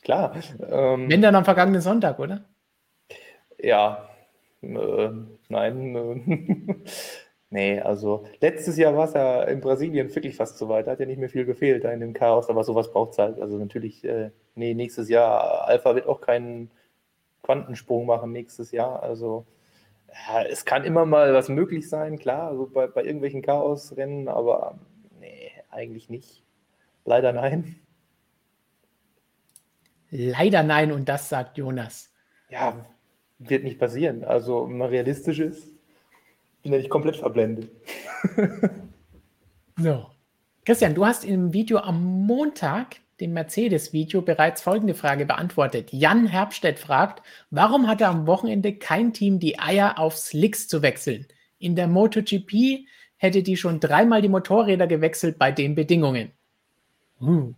klar. 0.03 0.35
Ähm, 0.67 1.11
Wenn 1.11 1.21
dann 1.21 1.35
am 1.35 1.45
vergangenen 1.45 1.83
Sonntag, 1.83 2.19
oder? 2.19 2.47
Ja. 3.59 4.09
Äh, 4.63 5.11
nein. 5.51 6.81
Nee, 7.55 7.79
also 7.81 8.25
letztes 8.41 8.77
Jahr 8.77 8.97
war 8.97 9.05
es 9.05 9.15
ja 9.15 9.45
in 9.45 9.61
Brasilien 9.61 10.13
wirklich 10.13 10.35
fast 10.35 10.59
so 10.59 10.69
weit. 10.69 10.89
Da 10.89 10.91
hat 10.91 10.99
ja 10.99 11.07
nicht 11.07 11.21
mehr 11.21 11.29
viel 11.29 11.45
gefehlt 11.45 11.85
da 11.85 11.93
in 11.93 12.01
dem 12.01 12.13
Chaos, 12.13 12.51
aber 12.51 12.65
sowas 12.65 12.91
braucht 12.91 13.13
es 13.13 13.19
halt. 13.19 13.41
Also 13.41 13.59
natürlich, 13.59 14.03
äh, 14.05 14.33
nee, 14.57 14.75
nächstes 14.75 15.09
Jahr, 15.09 15.69
Alpha 15.69 15.95
wird 15.95 16.09
auch 16.09 16.21
keinen 16.21 16.73
Quantensprung 17.45 18.07
machen 18.07 18.33
nächstes 18.33 18.73
Jahr. 18.73 19.05
Also 19.05 19.47
ja, 20.09 20.43
es 20.43 20.65
kann 20.65 20.83
immer 20.83 21.07
mal 21.07 21.33
was 21.33 21.49
möglich 21.49 21.89
sein, 21.89 22.19
klar, 22.19 22.49
also 22.49 22.67
bei, 22.67 22.89
bei 22.89 23.05
irgendwelchen 23.05 23.41
Chaosrennen, 23.41 24.27
aber 24.27 24.77
nee, 25.21 25.53
eigentlich 25.71 26.11
nicht. 26.11 26.43
Leider 27.05 27.33
nein. 27.33 27.77
Leider 30.11 30.65
nein, 30.65 30.91
und 30.91 31.09
das 31.09 31.29
sagt 31.29 31.57
Jonas. 31.57 32.13
Ja, 32.51 32.85
wird 33.39 33.63
nicht 33.63 33.79
passieren. 33.79 34.25
Also, 34.25 34.69
wenn 34.69 34.79
man 34.79 34.89
realistisch 34.89 35.39
ist, 35.39 35.74
bin 36.65 36.73
ja 36.73 36.78
nicht 36.78 36.91
komplett 36.91 37.16
verblendet. 37.16 37.70
so. 39.78 40.07
Christian, 40.65 40.95
du 40.95 41.05
hast 41.05 41.24
im 41.24 41.53
Video 41.53 41.78
am 41.78 42.27
Montag 42.27 42.97
dem 43.20 43.35
Mercedes-Video 43.35 44.23
bereits 44.23 44.62
folgende 44.62 44.95
Frage 44.95 45.27
beantwortet. 45.27 45.93
Jan 45.93 46.27
Herbstedt 46.27 46.78
fragt, 46.78 47.23
warum 47.51 47.86
hatte 47.86 48.09
am 48.09 48.27
Wochenende 48.27 48.74
kein 48.74 49.12
Team 49.12 49.39
die 49.39 49.59
Eier 49.59 49.99
auf 49.99 50.16
Slicks 50.16 50.66
zu 50.66 50.82
wechseln? 50.82 51.27
In 51.59 51.77
der 51.77 51.86
MotoGP 51.86 52.86
hätte 53.19 53.43
die 53.43 53.57
schon 53.57 53.78
dreimal 53.78 54.23
die 54.23 54.28
Motorräder 54.28 54.86
gewechselt 54.86 55.39
bei 55.39 55.53
den 55.53 55.74
Bedingungen. 55.74 56.32
Hm. 57.20 57.55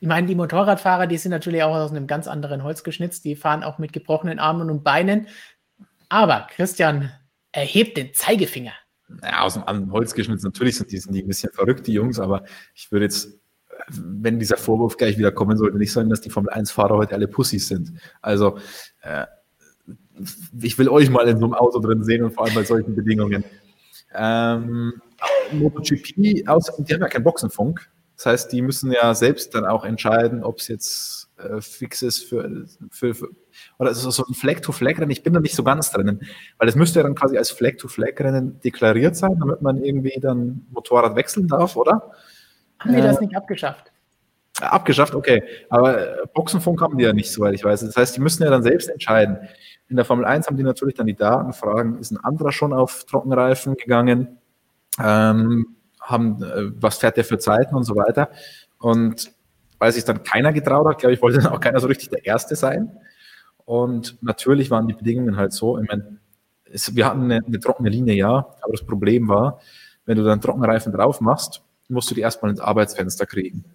Ich 0.00 0.06
meine, 0.06 0.28
die 0.28 0.36
Motorradfahrer, 0.36 1.08
die 1.08 1.16
sind 1.16 1.32
natürlich 1.32 1.62
auch 1.62 1.74
aus 1.74 1.90
einem 1.90 2.06
ganz 2.06 2.28
anderen 2.28 2.62
Holz 2.62 2.84
geschnitzt, 2.84 3.24
die 3.24 3.34
fahren 3.34 3.64
auch 3.64 3.78
mit 3.78 3.92
gebrochenen 3.92 4.38
Armen 4.38 4.70
und 4.70 4.84
Beinen. 4.84 5.26
Aber 6.08 6.46
Christian 6.54 7.10
erhebt 7.58 7.96
den 7.96 8.14
Zeigefinger. 8.14 8.72
Ja, 9.22 9.42
aus 9.42 9.54
dem 9.54 9.92
Holz 9.92 10.14
geschnitzt, 10.14 10.44
natürlich 10.44 10.76
sind 10.76 10.92
die, 10.92 10.98
sind 10.98 11.14
die 11.14 11.22
ein 11.22 11.28
bisschen 11.28 11.52
verrückt, 11.52 11.86
die 11.86 11.92
Jungs, 11.92 12.18
aber 12.20 12.44
ich 12.74 12.92
würde 12.92 13.06
jetzt 13.06 13.38
wenn 13.88 14.38
dieser 14.38 14.56
Vorwurf 14.56 14.96
gleich 14.96 15.18
wieder 15.18 15.32
kommen 15.32 15.56
sollte, 15.56 15.78
nicht 15.78 15.92
sagen, 15.92 16.10
dass 16.10 16.20
die 16.20 16.30
Formel 16.30 16.52
1-Fahrer 16.52 16.96
heute 16.96 17.14
alle 17.14 17.28
Pussys 17.28 17.68
sind. 17.68 17.92
Also, 18.20 18.58
äh, 19.02 19.26
ich 20.60 20.78
will 20.78 20.88
euch 20.88 21.10
mal 21.10 21.28
in 21.28 21.38
so 21.38 21.44
einem 21.44 21.54
Auto 21.54 21.78
drin 21.78 22.02
sehen 22.02 22.24
und 22.24 22.32
vor 22.32 22.44
allem 22.44 22.54
bei 22.54 22.64
solchen 22.64 22.94
Bedingungen. 22.94 23.44
Ähm, 24.14 25.00
MotoGP, 25.52 26.48
außer, 26.48 26.72
die 26.78 26.94
haben 26.94 27.00
ja 27.00 27.08
keinen 27.08 27.24
Boxenfunk. 27.24 27.88
Das 28.16 28.26
heißt, 28.26 28.52
die 28.52 28.62
müssen 28.62 28.90
ja 28.90 29.14
selbst 29.14 29.54
dann 29.54 29.64
auch 29.64 29.84
entscheiden, 29.84 30.42
ob 30.42 30.58
es 30.58 30.68
jetzt 30.68 31.30
äh, 31.36 31.60
fix 31.60 32.02
ist 32.02 32.24
für, 32.24 32.66
für, 32.90 33.14
für 33.14 33.28
oder 33.78 33.90
ist 33.90 34.04
es 34.04 34.14
so 34.14 34.24
ein 34.26 34.34
Flag-to-Flag-Rennen. 34.34 35.10
Ich 35.10 35.22
bin 35.22 35.32
da 35.32 35.40
nicht 35.40 35.54
so 35.54 35.64
ganz 35.64 35.90
drinnen, 35.90 36.20
weil 36.58 36.68
es 36.68 36.74
müsste 36.74 37.00
ja 37.00 37.02
dann 37.02 37.14
quasi 37.14 37.38
als 37.38 37.50
Flag-to-Flag-Rennen 37.50 38.60
deklariert 38.60 39.16
sein, 39.16 39.36
damit 39.38 39.62
man 39.62 39.82
irgendwie 39.82 40.18
dann 40.20 40.66
Motorrad 40.70 41.16
wechseln 41.16 41.48
darf, 41.48 41.76
oder? 41.76 42.12
Haben 42.78 42.94
die 42.94 43.00
das 43.00 43.20
nicht 43.20 43.36
abgeschafft? 43.36 43.92
Abgeschafft, 44.60 45.14
okay. 45.14 45.42
Aber 45.68 46.00
äh, 46.00 46.26
Boxenfunk 46.34 46.80
haben 46.82 46.98
die 46.98 47.04
ja 47.04 47.12
nicht, 47.12 47.32
soweit 47.32 47.54
ich 47.54 47.64
weiß. 47.64 47.80
Das 47.80 47.96
heißt, 47.96 48.16
die 48.16 48.20
müssen 48.20 48.42
ja 48.42 48.50
dann 48.50 48.62
selbst 48.62 48.88
entscheiden. 48.88 49.38
In 49.88 49.96
der 49.96 50.04
Formel 50.04 50.24
1 50.24 50.46
haben 50.46 50.56
die 50.56 50.62
natürlich 50.62 50.94
dann 50.94 51.06
die 51.06 51.14
Daten, 51.14 51.52
fragen, 51.52 51.98
ist 51.98 52.10
ein 52.10 52.18
anderer 52.18 52.52
schon 52.52 52.72
auf 52.72 53.04
Trockenreifen 53.04 53.76
gegangen? 53.76 54.38
Ähm, 55.00 55.76
haben, 56.00 56.42
äh, 56.42 56.72
was 56.80 56.98
fährt 56.98 57.16
der 57.16 57.24
für 57.24 57.38
Zeiten 57.38 57.74
und 57.74 57.84
so 57.84 57.94
weiter. 57.94 58.30
Und 58.78 59.32
weil 59.78 59.92
sich 59.92 60.04
dann 60.04 60.22
keiner 60.22 60.52
getraut 60.52 60.86
hat, 60.86 60.98
glaube 60.98 61.14
ich, 61.14 61.22
wollte 61.22 61.38
dann 61.38 61.52
auch 61.52 61.60
keiner 61.60 61.80
so 61.80 61.86
richtig 61.86 62.08
der 62.10 62.24
Erste 62.26 62.56
sein. 62.56 62.90
Und 63.68 64.16
natürlich 64.22 64.70
waren 64.70 64.88
die 64.88 64.94
Bedingungen 64.94 65.36
halt 65.36 65.52
so, 65.52 65.78
ich 65.78 65.86
meine, 65.86 66.16
es, 66.72 66.96
wir 66.96 67.04
hatten 67.04 67.24
eine, 67.24 67.44
eine 67.44 67.60
trockene 67.60 67.90
Linie, 67.90 68.14
ja, 68.14 68.30
aber 68.62 68.72
das 68.72 68.82
Problem 68.82 69.28
war, 69.28 69.60
wenn 70.06 70.16
du 70.16 70.24
dann 70.24 70.40
Trockenreifen 70.40 70.90
drauf 70.90 71.20
machst, 71.20 71.60
musst 71.90 72.10
du 72.10 72.14
die 72.14 72.22
erstmal 72.22 72.50
ins 72.50 72.60
Arbeitsfenster 72.60 73.26
kriegen. 73.26 73.66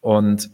Und 0.00 0.50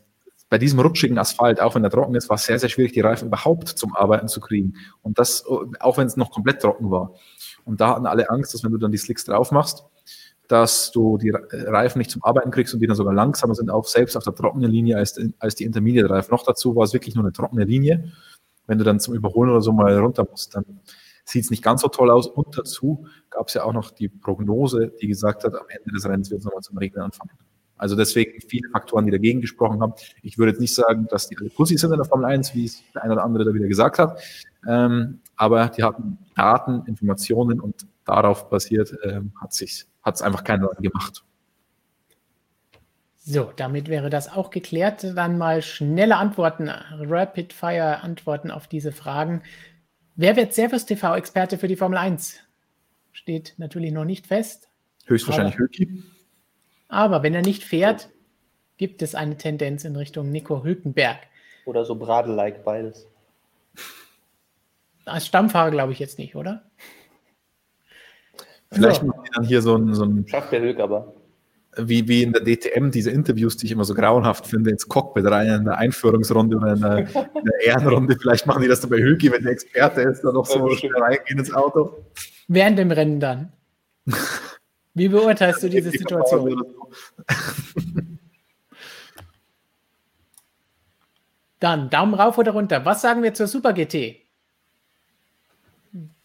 bei 0.51 0.59
diesem 0.59 0.79
rutschigen 0.79 1.17
Asphalt, 1.17 1.59
auch 1.59 1.75
wenn 1.75 1.83
er 1.83 1.89
trocken 1.89 2.15
ist, 2.17 2.29
war 2.29 2.35
es 2.35 2.45
sehr, 2.45 2.59
sehr 2.59 2.69
schwierig, 2.69 2.93
die 2.93 3.01
Reifen 3.01 3.29
überhaupt 3.29 3.69
zum 3.69 3.97
Arbeiten 3.97 4.29
zu 4.29 4.41
kriegen. 4.41 4.75
Und 5.01 5.19
das, 5.19 5.47
auch 5.47 5.97
wenn 5.97 6.07
es 6.07 6.19
noch 6.19 6.31
komplett 6.31 6.61
trocken 6.61 6.91
war. 6.91 7.15
Und 7.65 7.81
da 7.81 7.95
hatten 7.95 8.05
alle 8.05 8.29
Angst, 8.29 8.53
dass 8.53 8.63
wenn 8.63 8.73
du 8.73 8.79
dann 8.79 8.93
die 8.93 8.99
Slicks 8.99 9.25
drauf 9.25 9.53
machst, 9.53 9.87
dass 10.49 10.93
du 10.93 11.17
die 11.17 11.31
Reifen 11.31 11.99
nicht 11.99 12.11
zum 12.11 12.23
Arbeiten 12.23 12.51
kriegst 12.51 12.75
und 12.75 12.81
die 12.81 12.87
dann 12.87 12.97
sogar 12.97 13.15
langsamer 13.15 13.55
sind, 13.55 13.71
auch 13.71 13.87
selbst 13.87 14.19
auf 14.19 14.25
der 14.25 14.35
trockenen 14.35 14.71
Linie 14.71 14.99
als, 14.99 15.19
als 15.39 15.55
die 15.55 15.65
Intermediate-Reifen. 15.65 16.31
Noch 16.31 16.45
dazu 16.45 16.77
war 16.77 16.85
es 16.85 16.93
wirklich 16.93 17.15
nur 17.15 17.25
eine 17.25 17.33
trockene 17.33 17.65
Linie. 17.65 18.13
Wenn 18.67 18.79
du 18.79 18.85
dann 18.85 19.01
zum 19.01 19.15
Überholen 19.15 19.51
oder 19.51 19.61
so 19.61 19.73
mal 19.73 19.97
runter 19.99 20.27
musst, 20.31 20.55
dann 20.55 20.65
sieht 21.25 21.45
es 21.45 21.51
nicht 21.51 21.63
ganz 21.63 21.83
so 21.83 21.89
toll 21.89 22.11
aus. 22.11 22.27
Und 22.27 22.57
dazu 22.57 23.07
gab 23.31 23.49
es 23.49 23.55
ja 23.55 23.65
auch 23.65 23.73
noch 23.73 23.91
die 23.91 24.09
Prognose, 24.09 24.93
die 25.01 25.09
gesagt 25.09 25.45
hat, 25.45 25.55
am 25.55 25.67
Ende 25.69 25.93
des 25.93 26.05
Rennens 26.05 26.31
wird 26.31 26.41
es 26.41 26.45
nochmal 26.45 26.63
zum 26.63 26.79
Regnen 26.79 27.03
anfangen. 27.03 27.31
Also 27.77 27.97
deswegen 27.97 28.41
viele 28.41 28.69
Faktoren, 28.71 29.07
die 29.07 29.11
dagegen 29.11 29.41
gesprochen 29.41 29.81
haben. 29.81 29.95
Ich 30.23 30.39
würde 30.39 30.53
jetzt 30.53 30.61
nicht 30.61 30.75
sagen, 30.75 31.09
dass 31.11 31.29
die 31.29 31.37
alle 31.37 31.51
Pussy 31.51 31.77
sind 31.77 31.91
in 31.91 31.97
der 31.97 32.05
Formel 32.05 32.27
1, 32.27 32.55
wie 32.55 32.67
es 32.67 32.81
der 32.95 33.03
eine 33.03 33.15
oder 33.15 33.25
andere 33.25 33.45
da 33.45 33.53
wieder 33.53 33.67
gesagt 33.67 33.99
hat. 33.99 34.21
Ähm, 34.69 35.21
aber 35.35 35.67
die 35.69 35.83
hatten 35.83 36.19
Daten, 36.37 36.85
Informationen 36.87 37.61
und 37.61 37.87
darauf 38.05 38.49
basiert 38.49 38.97
ähm, 39.03 39.33
hat 39.41 39.51
es 39.51 39.89
hat's 40.03 40.23
einfach 40.23 40.45
keiner 40.45 40.69
gemacht. 40.81 41.25
So, 43.25 43.53
damit 43.55 43.89
wäre 43.89 44.11
das 44.11 44.33
auch 44.33 44.51
geklärt. 44.51 45.05
Dann 45.15 45.39
mal 45.39 45.63
schnelle 45.63 46.17
Antworten, 46.17 46.69
Rapid-Fire-Antworten 46.69 48.51
auf 48.51 48.67
diese 48.67 48.91
Fragen. 48.91 49.43
Wer 50.17 50.35
wird 50.35 50.55
Servus 50.55 50.87
TV-Experte 50.87 51.57
für 51.57 51.69
die 51.69 51.77
Formel 51.77 51.99
1? 51.99 52.41
Steht 53.13 53.55
natürlich 53.59 53.93
noch 53.93 54.05
nicht 54.05 54.27
fest. 54.27 54.69
Höchstwahrscheinlich 55.07 55.57
Hülki. 55.57 56.03
Aber 56.89 57.23
wenn 57.23 57.35
er 57.35 57.43
nicht 57.43 57.63
fährt, 57.63 58.09
gibt 58.77 59.03
es 59.03 59.15
eine 59.15 59.37
Tendenz 59.37 59.85
in 59.85 59.95
Richtung 59.95 60.31
Nico 60.31 60.65
Hülkenberg. 60.65 61.19
Oder 61.65 61.85
so 61.85 61.95
Bradel-like 61.95 62.65
beides. 62.65 63.07
Als 65.05 65.27
Stammfahrer 65.27 65.71
glaube 65.71 65.93
ich 65.93 66.01
jetzt 66.01 66.19
nicht, 66.19 66.35
oder? 66.35 66.65
Vielleicht 68.73 69.01
so. 69.01 69.07
machen 69.07 69.23
die 69.25 69.31
dann 69.33 69.45
hier 69.45 69.63
so 69.63 69.77
ein. 69.77 69.95
So 69.95 70.05
ein 70.05 70.27
Schafft 70.27 70.51
der 70.51 70.61
Hülk 70.61 70.81
aber 70.81 71.15
wie, 71.77 72.07
wie 72.07 72.23
in 72.23 72.33
der 72.33 72.43
DTM, 72.43 72.91
diese 72.91 73.11
Interviews, 73.11 73.57
die 73.57 73.67
ich 73.67 73.73
immer 73.73 73.85
so 73.85 73.95
grauenhaft 73.95 74.47
finde, 74.47 74.71
ins 74.71 74.89
Cockpit 74.89 75.25
rein, 75.27 75.49
in 75.49 75.65
der 75.65 75.79
Einführungsrunde 75.79 76.57
oder 76.57 76.75
in 76.75 76.81
der, 76.81 76.99
in 76.99 77.45
der 77.45 77.61
Ehrenrunde. 77.65 78.17
Vielleicht 78.19 78.47
machen 78.47 78.63
die 78.63 78.69
das 78.69 78.81
dann 78.81 78.91
bei 78.91 78.99
Hülki, 78.99 79.33
wenn 79.33 79.43
der 79.43 79.53
Experte 79.53 80.03
ist, 80.03 80.23
dann 80.23 80.35
noch 80.35 80.47
so 80.47 80.69
schnell 80.71 80.97
reingehen 80.97 81.39
ins 81.39 81.53
Auto. 81.53 82.05
Während 82.49 82.79
dem 82.79 82.91
Rennen 82.91 83.21
dann. 83.21 83.53
Wie 84.95 85.09
beurteilst 85.09 85.63
du 85.63 85.69
diese 85.71 85.91
Situation? 85.91 86.63
Dann 91.59 91.91
Daumen 91.91 92.15
rauf 92.15 92.39
oder 92.39 92.53
runter. 92.53 92.85
Was 92.85 93.03
sagen 93.03 93.23
wir 93.23 93.33
zur 93.35 93.47
Super 93.47 93.73
GT? 93.73 94.17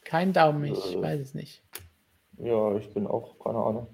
Kein 0.03 0.33
Daumen, 0.33 0.63
ich 0.65 0.95
äh, 0.95 1.01
weiß 1.01 1.19
es 1.19 1.33
nicht. 1.33 1.61
Ja, 2.39 2.75
ich 2.75 2.91
bin 2.93 3.07
auch, 3.07 3.37
keine 3.39 3.59
Ahnung. 3.59 3.87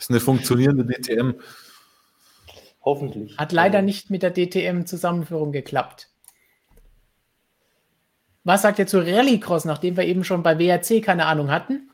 Das 0.00 0.06
ist 0.06 0.10
eine 0.12 0.20
funktionierende 0.20 0.86
DTM. 0.86 1.34
Hoffentlich. 2.82 3.36
Hat 3.36 3.52
leider 3.52 3.82
nicht 3.82 4.08
mit 4.08 4.22
der 4.22 4.32
DTM-Zusammenführung 4.32 5.52
geklappt. 5.52 6.08
Was 8.42 8.62
sagt 8.62 8.78
ihr 8.78 8.86
zu 8.86 9.00
Rallycross, 9.00 9.66
nachdem 9.66 9.98
wir 9.98 10.04
eben 10.06 10.24
schon 10.24 10.42
bei 10.42 10.58
WRC 10.58 11.04
keine 11.04 11.26
Ahnung 11.26 11.50
hatten? 11.50 11.90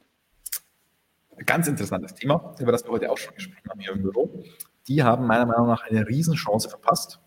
Ganz 1.44 1.66
interessantes 1.66 2.14
Thema, 2.14 2.54
über 2.60 2.70
das 2.70 2.84
wir 2.84 2.92
heute 2.92 3.10
auch 3.10 3.18
schon 3.18 3.34
gesprochen 3.34 3.68
haben 3.68 3.80
hier 3.80 3.90
im 3.90 4.02
Büro. 4.02 4.40
Die 4.86 5.02
haben 5.02 5.26
meiner 5.26 5.44
Meinung 5.44 5.66
nach 5.66 5.82
eine 5.82 6.06
Riesenchance 6.06 6.68
verpasst, 6.68 7.18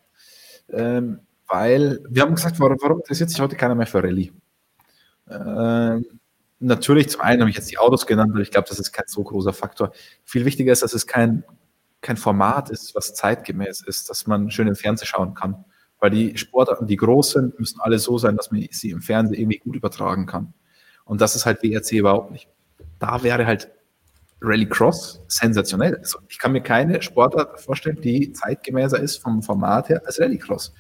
ähm, 0.70 1.20
weil 1.46 2.00
wir 2.10 2.22
haben 2.22 2.36
gesagt, 2.36 2.58
warum, 2.62 2.78
warum, 2.80 3.00
interessiert 3.00 3.30
sich 3.30 3.42
heute 3.42 3.58
keiner 3.58 3.76
mehr 3.76 3.86
für 3.86 4.02
Rallye? 4.02 4.32
Natürlich, 6.60 7.10
zum 7.10 7.22
einen 7.22 7.42
habe 7.42 7.50
ich 7.50 7.56
jetzt 7.56 7.72
die 7.72 7.78
Autos 7.78 8.06
genannt, 8.06 8.32
aber 8.34 8.42
ich 8.42 8.52
glaube, 8.52 8.68
das 8.68 8.80
ist 8.80 8.92
kein 8.92 9.06
so 9.08 9.24
großer 9.24 9.54
Faktor. 9.54 9.92
Viel 10.26 10.46
wichtiger 10.46 10.74
ist, 10.74 10.84
dass 10.84 10.94
es 10.94 11.08
kein, 11.08 11.44
kein 12.02 12.18
Format 12.18 12.70
ist, 12.70 12.96
was 12.96 13.14
zeitgemäß 13.14 13.82
ist, 13.82 14.10
dass 14.10 14.28
man 14.28 14.52
schön 14.52 14.68
im 14.68 14.76
Fernsehen 14.76 15.08
schauen 15.08 15.34
kann. 15.34 15.64
Weil 16.00 16.12
die 16.12 16.38
Sportarten, 16.38 16.88
die 16.88 16.98
groß 16.98 17.32
sind, 17.32 17.60
müssen 17.60 17.80
alle 17.82 18.00
so 18.00 18.18
sein, 18.18 18.36
dass 18.36 18.52
man 18.52 18.66
sie 18.72 18.90
im 18.90 19.02
Fernsehen 19.02 19.40
irgendwie 19.40 19.60
gut 19.60 19.76
übertragen 19.76 20.26
kann. 20.26 20.54
Und 21.06 21.22
das 21.22 21.36
ist 21.36 21.46
halt 21.46 21.64
WRC 21.64 21.94
überhaupt 21.94 22.32
nicht. 22.32 22.48
Da 23.00 23.24
wäre 23.24 23.46
halt 23.46 23.72
Rallycross 24.42 25.22
sensationell. 25.28 25.98
Also 25.98 26.20
ich 26.30 26.40
kann 26.40 26.54
mir 26.54 26.62
keine 26.62 27.02
Sportart 27.02 27.60
vorstellen, 27.60 28.00
die 28.02 28.32
zeitgemäßer 28.32 29.00
ist 29.00 29.18
vom 29.18 29.44
Format 29.44 29.90
her 29.90 30.02
als 30.06 30.20
Rallycross. 30.20 30.74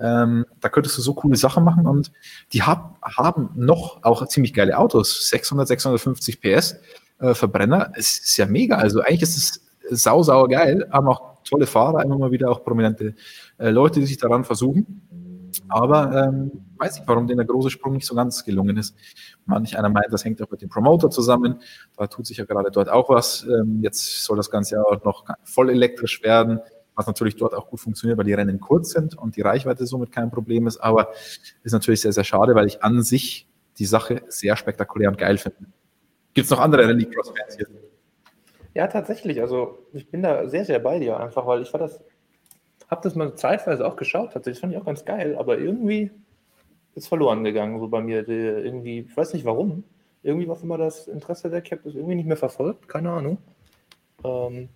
Ähm, 0.00 0.46
da 0.60 0.68
könntest 0.68 0.96
du 0.98 1.02
so 1.02 1.14
coole 1.14 1.36
Sachen 1.36 1.64
machen 1.64 1.86
und 1.86 2.12
die 2.52 2.62
hab, 2.62 3.00
haben 3.02 3.50
noch 3.54 4.02
auch 4.02 4.26
ziemlich 4.28 4.54
geile 4.54 4.78
Autos. 4.78 5.28
600, 5.28 5.68
650 5.68 6.40
PS 6.40 6.76
äh, 7.20 7.34
Verbrenner. 7.34 7.92
Es 7.94 8.18
ist 8.18 8.36
ja 8.36 8.46
mega. 8.46 8.76
Also 8.76 9.00
eigentlich 9.00 9.22
ist 9.22 9.36
es 9.90 10.02
sau, 10.02 10.22
sau 10.22 10.46
geil. 10.46 10.88
Haben 10.90 11.08
auch 11.08 11.32
tolle 11.44 11.66
Fahrer, 11.66 12.04
immer 12.04 12.18
mal 12.18 12.30
wieder 12.30 12.50
auch 12.50 12.64
prominente 12.64 13.14
äh, 13.58 13.70
Leute, 13.70 14.00
die 14.00 14.06
sich 14.06 14.16
daran 14.16 14.44
versuchen. 14.44 15.02
Aber 15.68 16.12
ähm, 16.12 16.50
weiß 16.78 16.98
ich, 16.98 17.02
warum 17.06 17.26
denen 17.26 17.38
der 17.38 17.46
große 17.46 17.70
Sprung 17.70 17.94
nicht 17.94 18.06
so 18.06 18.14
ganz 18.14 18.44
gelungen 18.44 18.76
ist. 18.76 18.96
Manch 19.46 19.78
einer 19.78 19.88
meint, 19.88 20.12
das 20.12 20.24
hängt 20.24 20.42
auch 20.42 20.50
mit 20.50 20.62
dem 20.62 20.68
Promoter 20.68 21.10
zusammen. 21.10 21.60
Da 21.96 22.06
tut 22.06 22.26
sich 22.26 22.36
ja 22.36 22.44
gerade 22.44 22.70
dort 22.70 22.88
auch 22.88 23.08
was. 23.08 23.44
Ähm, 23.44 23.80
jetzt 23.82 24.24
soll 24.24 24.36
das 24.36 24.50
Ganze 24.50 24.76
ja 24.76 24.82
auch 24.82 25.04
noch 25.04 25.24
voll 25.44 25.70
elektrisch 25.70 26.22
werden, 26.22 26.60
was 26.94 27.06
natürlich 27.06 27.36
dort 27.36 27.54
auch 27.54 27.68
gut 27.68 27.80
funktioniert, 27.80 28.18
weil 28.18 28.26
die 28.26 28.34
Rennen 28.34 28.60
kurz 28.60 28.90
sind 28.90 29.16
und 29.16 29.36
die 29.36 29.42
Reichweite 29.42 29.86
somit 29.86 30.12
kein 30.12 30.30
Problem 30.30 30.66
ist. 30.66 30.78
Aber 30.78 31.10
ist 31.62 31.72
natürlich 31.72 32.00
sehr, 32.00 32.12
sehr 32.12 32.24
schade, 32.24 32.54
weil 32.54 32.66
ich 32.66 32.82
an 32.82 33.02
sich 33.02 33.48
die 33.78 33.86
Sache 33.86 34.22
sehr 34.28 34.56
spektakulär 34.56 35.08
und 35.08 35.18
geil 35.18 35.38
finde. 35.38 35.66
Gibt 36.34 36.46
es 36.46 36.50
noch 36.50 36.60
andere 36.60 36.84
Rallycross-Fans 36.84 37.56
hier? 37.56 37.66
Ja, 38.74 38.86
tatsächlich. 38.86 39.40
Also 39.40 39.86
ich 39.92 40.10
bin 40.10 40.22
da 40.22 40.48
sehr, 40.48 40.64
sehr 40.64 40.78
bei 40.78 40.98
dir, 40.98 41.20
einfach 41.20 41.46
weil 41.46 41.62
ich 41.62 41.72
war 41.72 41.80
das 41.80 42.00
habe 42.92 43.00
das 43.02 43.14
mal 43.14 43.34
zeitweise 43.34 43.86
auch 43.86 43.96
geschaut, 43.96 44.32
tatsächlich. 44.32 44.58
Das 44.58 44.60
fand 44.60 44.74
ich 44.74 44.78
auch 44.78 44.84
ganz 44.84 45.04
geil, 45.04 45.34
aber 45.36 45.58
irgendwie 45.58 46.10
ist 46.94 47.08
verloren 47.08 47.42
gegangen, 47.42 47.80
so 47.80 47.88
bei 47.88 48.02
mir. 48.02 48.22
Die, 48.22 48.32
irgendwie, 48.32 49.00
ich 49.00 49.16
weiß 49.16 49.32
nicht 49.32 49.46
warum. 49.46 49.82
Irgendwie 50.22 50.46
war 50.46 50.62
immer 50.62 50.76
das 50.76 51.08
Interesse. 51.08 51.48
Ich 51.64 51.72
habe 51.72 51.82
das 51.82 51.94
irgendwie 51.94 52.16
nicht 52.16 52.28
mehr 52.28 52.36
verfolgt, 52.36 52.88
keine 52.88 53.10
Ahnung. 53.10 53.38
Ähm, 54.22 54.68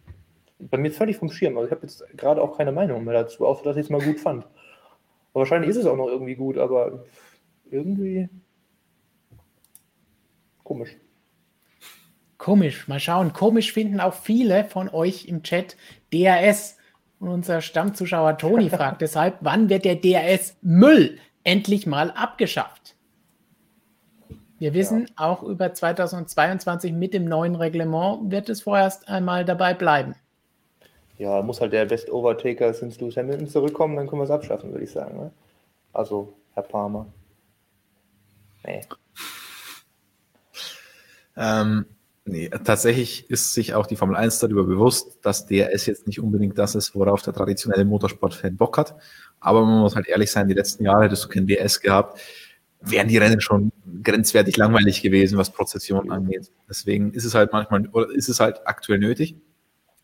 bei 0.58 0.78
mir 0.78 0.90
völlig 0.90 1.18
vom 1.18 1.30
Schirm. 1.30 1.58
Also 1.58 1.66
ich 1.66 1.72
habe 1.72 1.82
jetzt 1.82 2.04
gerade 2.16 2.40
auch 2.40 2.56
keine 2.56 2.72
Meinung 2.72 3.04
mehr 3.04 3.12
dazu, 3.12 3.46
außer 3.46 3.62
dass 3.62 3.76
ich 3.76 3.84
es 3.84 3.90
mal 3.90 4.00
gut 4.00 4.18
fand. 4.18 4.44
Aber 4.44 5.40
wahrscheinlich 5.40 5.68
ist 5.68 5.76
es 5.76 5.86
auch 5.86 5.96
noch 5.96 6.08
irgendwie 6.08 6.36
gut, 6.36 6.56
aber 6.56 7.04
irgendwie 7.70 8.30
komisch. 10.64 10.96
Komisch, 12.38 12.88
mal 12.88 12.98
schauen. 12.98 13.34
Komisch 13.34 13.72
finden 13.72 14.00
auch 14.00 14.14
viele 14.14 14.64
von 14.64 14.88
euch 14.88 15.26
im 15.26 15.42
Chat 15.42 15.76
DRS. 16.14 16.78
Und 17.18 17.28
unser 17.28 17.60
Stammzuschauer 17.60 18.38
Toni 18.38 18.70
fragt 18.70 19.00
deshalb, 19.00 19.38
wann 19.40 19.68
wird 19.68 19.84
der 19.84 19.96
DRS-Müll 19.96 21.18
endlich 21.44 21.86
mal 21.86 22.10
abgeschafft? 22.10 22.94
Wir 24.58 24.72
wissen, 24.72 25.02
ja. 25.02 25.06
auch 25.16 25.42
über 25.42 25.72
2022 25.72 26.92
mit 26.92 27.12
dem 27.12 27.26
neuen 27.26 27.56
Reglement 27.56 28.30
wird 28.30 28.48
es 28.48 28.62
vorerst 28.62 29.08
einmal 29.08 29.44
dabei 29.44 29.74
bleiben. 29.74 30.14
Ja, 31.18 31.42
muss 31.42 31.60
halt 31.60 31.72
der 31.72 31.86
Best 31.86 32.10
Overtaker 32.10 32.72
since 32.72 33.00
Lewis 33.00 33.16
Hamilton 33.16 33.48
zurückkommen, 33.48 33.96
dann 33.96 34.06
können 34.06 34.20
wir 34.20 34.24
es 34.24 34.30
abschaffen, 34.30 34.72
würde 34.72 34.84
ich 34.84 34.90
sagen. 34.90 35.18
Ne? 35.18 35.30
Also, 35.92 36.32
Herr 36.54 36.62
Palmer. 36.62 37.06
Nee. 38.64 38.80
Ähm, 41.36 41.86
Nee, 42.28 42.48
tatsächlich 42.48 43.30
ist 43.30 43.54
sich 43.54 43.74
auch 43.74 43.86
die 43.86 43.94
Formel 43.94 44.16
1 44.16 44.40
darüber 44.40 44.64
bewusst, 44.64 45.18
dass 45.22 45.46
DRS 45.46 45.86
jetzt 45.86 46.08
nicht 46.08 46.18
unbedingt 46.18 46.58
das 46.58 46.74
ist, 46.74 46.92
worauf 46.96 47.22
der 47.22 47.32
traditionelle 47.32 47.84
Motorsportfan 47.84 48.56
Bock 48.56 48.78
hat. 48.78 48.96
Aber 49.38 49.64
man 49.64 49.78
muss 49.78 49.94
halt 49.94 50.08
ehrlich 50.08 50.32
sein, 50.32 50.48
die 50.48 50.54
letzten 50.54 50.84
Jahre 50.84 51.04
hättest 51.04 51.24
du 51.24 51.28
kein 51.28 51.46
DRS 51.46 51.80
gehabt, 51.80 52.18
wären 52.80 53.06
die 53.06 53.16
Rennen 53.16 53.40
schon 53.40 53.70
grenzwertig 54.02 54.56
langweilig 54.56 55.02
gewesen, 55.02 55.38
was 55.38 55.52
Prozession 55.52 56.10
angeht. 56.10 56.50
Deswegen 56.68 57.12
ist 57.12 57.24
es 57.24 57.34
halt 57.34 57.52
manchmal, 57.52 57.86
oder 57.92 58.10
ist 58.10 58.28
es 58.28 58.40
halt 58.40 58.60
aktuell 58.66 58.98
nötig. 58.98 59.36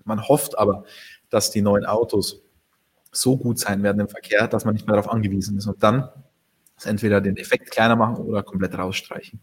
Man 0.04 0.22
hofft 0.22 0.56
aber, 0.56 0.84
dass 1.28 1.50
die 1.50 1.60
neuen 1.60 1.86
Autos 1.86 2.44
so 3.10 3.36
gut 3.36 3.58
sein 3.58 3.82
werden 3.82 3.98
im 3.98 4.08
Verkehr, 4.08 4.46
dass 4.46 4.64
man 4.64 4.74
nicht 4.74 4.86
mehr 4.86 4.94
darauf 4.94 5.10
angewiesen 5.10 5.58
ist 5.58 5.66
und 5.66 5.82
dann 5.82 6.08
entweder 6.84 7.20
den 7.20 7.36
Effekt 7.36 7.72
kleiner 7.72 7.96
machen 7.96 8.16
oder 8.16 8.44
komplett 8.44 8.78
rausstreichen. 8.78 9.40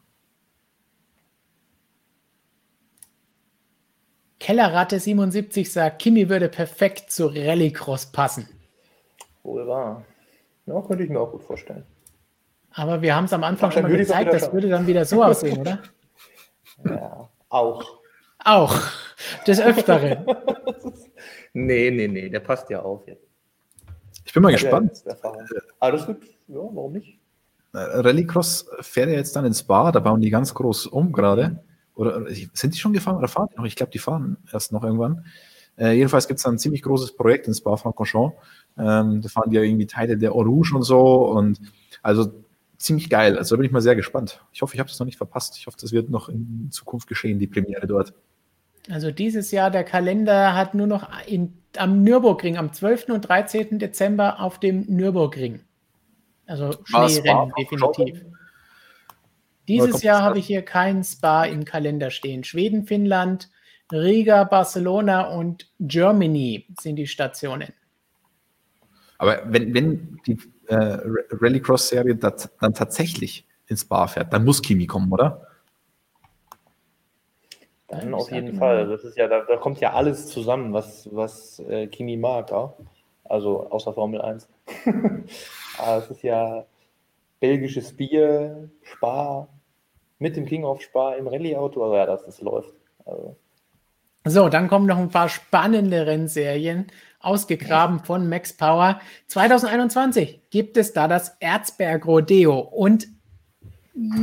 Kellerratte 4.40 5.00
77 5.00 5.72
sagt, 5.72 6.00
Kimi 6.00 6.30
würde 6.30 6.50
perfekt 6.50 7.12
zu 7.12 7.28
Rallycross 7.28 8.08
passen. 8.08 8.48
Wohl 9.44 9.68
wahr. 9.68 10.04
Ja, 10.66 10.82
könnte 10.82 11.04
ich 11.04 11.10
mir 11.10 11.20
auch 11.20 11.32
gut 11.32 11.44
vorstellen. 11.44 11.84
Aber 12.72 13.02
wir 13.02 13.16
haben 13.16 13.26
es 13.26 13.34
am 13.34 13.44
Anfang 13.44 13.70
Ach, 13.70 13.74
schon 13.74 13.84
mal 13.84 13.96
gezeigt, 13.98 14.34
das 14.34 14.54
würde 14.54 14.70
dann 14.70 14.88
wieder 14.88 15.04
so 15.06 15.24
aussehen, 15.26 15.60
oder? 15.60 15.80
Ja, 16.86 17.30
auch. 17.50 18.00
Auch. 18.44 18.76
Des 19.46 19.62
Öfteren. 19.62 20.26
Nee, 21.52 21.90
nee, 21.90 22.08
nee, 22.08 22.30
der 22.30 22.42
passt 22.42 22.70
ja 22.70 22.84
auf 22.84 23.08
jetzt. 23.08 23.26
Ich 24.24 24.32
bin 24.32 24.44
mal 24.44 24.52
Ja, 24.52 24.58
gespannt. 24.58 25.04
Aber 25.80 25.92
das 25.92 26.08
wird, 26.08 26.24
ja, 26.48 26.58
warum 26.58 26.94
nicht? 26.94 27.18
Äh, 27.74 27.78
Rallycross 27.80 28.70
fährt 28.82 29.10
ja 29.10 29.16
jetzt 29.16 29.36
dann 29.36 29.46
ins 29.46 29.62
Spa, 29.62 29.92
da 29.92 30.00
bauen 30.00 30.22
die 30.22 30.30
ganz 30.30 30.54
groß 30.54 30.86
um 30.86 31.12
gerade. 31.12 31.64
Oder 32.00 32.26
äh, 32.30 32.48
sind 32.54 32.74
die 32.74 32.80
schon 32.80 32.94
gefahren 32.94 33.18
oder 33.18 33.28
fahren 33.28 33.50
die 33.52 33.58
noch? 33.58 33.66
Ich 33.66 33.76
glaube, 33.76 33.92
die 33.92 34.00
fahren 34.00 34.38
erst 34.54 34.72
noch 34.72 34.84
irgendwann. 34.84 35.26
Äh, 35.78 35.92
jedenfalls 35.92 36.28
gibt 36.28 36.40
es 36.40 36.46
ein 36.46 36.58
ziemlich 36.58 36.82
großes 36.82 37.16
Projekt 37.16 37.48
in 37.48 37.54
Spa-Francorchamps. 37.54 38.38
Ähm, 38.78 39.22
da 39.22 39.28
fahren 39.28 39.50
die 39.50 39.58
ja 39.58 39.64
irgendwie 39.64 39.86
Teile 39.86 40.18
der 40.18 40.32
Rouge 40.32 40.72
und 40.76 40.84
so. 40.84 41.28
Und 41.28 41.60
also 42.02 42.32
ziemlich 42.78 43.10
geil. 43.10 43.38
Also 43.38 43.56
da 43.56 43.58
bin 43.58 43.66
ich 43.66 43.74
mal 43.74 43.82
sehr 43.82 43.98
gespannt. 43.98 44.42
Ich 44.54 44.62
hoffe, 44.62 44.76
ich 44.76 44.80
habe 44.80 44.90
das 44.90 44.98
noch 45.00 45.06
nicht 45.06 45.18
verpasst. 45.18 45.58
Ich 45.58 45.68
hoffe, 45.68 45.78
das 45.80 45.92
wird 45.92 46.10
noch 46.10 46.30
in 46.30 46.70
Zukunft 46.72 47.08
geschehen, 47.08 47.38
die 47.38 47.48
Premiere 47.48 47.86
dort. 47.86 48.14
Also 48.90 49.12
dieses 49.12 49.52
Jahr, 49.52 49.70
der 49.70 49.84
Kalender 49.84 50.56
hat 50.56 50.76
nur 50.76 50.88
noch 50.88 51.10
in, 51.28 51.54
am 51.76 52.02
Nürburgring, 52.04 52.58
am 52.58 52.72
12. 52.72 53.10
und 53.10 53.22
13. 53.28 53.78
Dezember 53.78 54.40
auf 54.40 54.58
dem 54.60 54.86
Nürburgring. 54.88 55.60
Also 56.46 56.70
es 56.70 56.80
Schneerennen, 56.86 57.52
definitiv. 57.60 58.26
Dieses 59.70 60.02
Jahr 60.02 60.24
habe 60.24 60.40
ich 60.40 60.48
hier 60.48 60.64
kein 60.64 61.04
Spa 61.04 61.46
im 61.46 61.64
Kalender 61.64 62.10
stehen. 62.10 62.44
Schweden, 62.44 62.86
Finnland, 62.86 63.50
Riga, 63.92 64.44
Barcelona 64.44 65.30
und 65.30 65.72
Germany 65.80 66.66
sind 66.80 66.96
die 66.96 67.06
Stationen. 67.06 67.72
Aber 69.20 69.42
wenn, 69.46 69.74
wenn 69.76 70.20
die 70.26 70.40
äh, 70.68 70.98
Rallycross-Serie 71.32 72.16
dann 72.16 72.74
tatsächlich 72.74 73.46
ins 73.68 73.82
Spa 73.82 74.08
fährt, 74.08 74.34
dann 74.34 74.44
muss 74.44 74.62
Kimi 74.62 74.88
kommen, 74.88 75.12
oder? 75.12 75.46
Dann 77.90 78.14
auf 78.14 78.32
jeden 78.32 78.58
Fall. 78.58 78.88
Das 78.88 79.04
ist 79.04 79.18
ja, 79.18 79.28
da, 79.28 79.42
da 79.42 79.58
kommt 79.58 79.80
ja 79.82 79.94
alles 79.94 80.28
zusammen, 80.28 80.74
was, 80.74 81.08
was 81.12 81.60
äh, 81.60 81.88
Kimi 81.88 82.18
mag, 82.18 82.52
auch. 82.52 82.78
Also 83.24 83.70
außer 83.70 83.94
Formel 83.94 84.22
1. 84.22 84.48
Aber 85.78 85.98
es 85.98 86.10
ist 86.10 86.24
ja 86.24 86.66
belgisches 87.40 87.96
Bier, 87.96 88.70
Spa, 88.84 89.48
mit 90.20 90.36
dem 90.36 90.46
King 90.46 90.64
of 90.64 90.82
Spa 90.82 91.14
im 91.14 91.28
Rallye-Auto. 91.28 91.82
Also 91.82 91.96
ja, 91.96 92.06
das, 92.06 92.26
das 92.26 92.42
läuft. 92.42 92.74
Also, 93.06 93.36
So, 94.26 94.50
dann 94.50 94.68
kommen 94.68 94.86
noch 94.86 94.98
ein 94.98 95.10
paar 95.10 95.30
spannende 95.30 96.06
Rennserien, 96.06 96.88
ausgegraben 97.20 98.00
von 98.02 98.30
Max 98.30 98.54
Power. 98.54 99.00
2021 99.28 100.42
gibt 100.50 100.78
es 100.78 100.94
da 100.94 101.08
das 101.08 101.36
Erzberg 101.40 102.06
Rodeo 102.06 102.60
und 102.60 103.08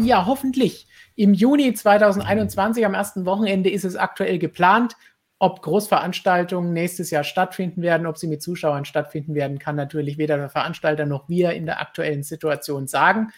ja, 0.03 0.25
hoffentlich 0.27 0.87
im 1.17 1.33
Juni 1.33 1.73
2021, 1.73 2.85
am 2.85 2.95
ersten 2.95 3.25
Wochenende, 3.25 3.71
ist 3.71 3.85
es 3.85 3.97
aktuell 3.97 4.39
geplant. 4.39 4.97
Ob 5.39 5.61
Großveranstaltungen 5.63 6.73
nächstes 6.73 7.11
Jahr 7.11 7.25
stattfinden 7.25 7.83
werden, 7.83 8.07
ob 8.07 8.17
sie 8.17 8.27
mit 8.27 8.43
Zuschauern 8.43 8.85
stattfinden 8.87 9.35
werden, 9.35 9.59
kann 9.59 9.77
natürlich 9.77 10.17
weder 10.17 10.37
der 10.37 10.49
Veranstalter 10.49 11.05
noch 11.05 11.29
wir 11.29 11.53
in 11.53 11.67
der 11.67 11.81
aktuellen 11.81 12.23
Situation 12.23 12.87
sagen. 12.87 13.33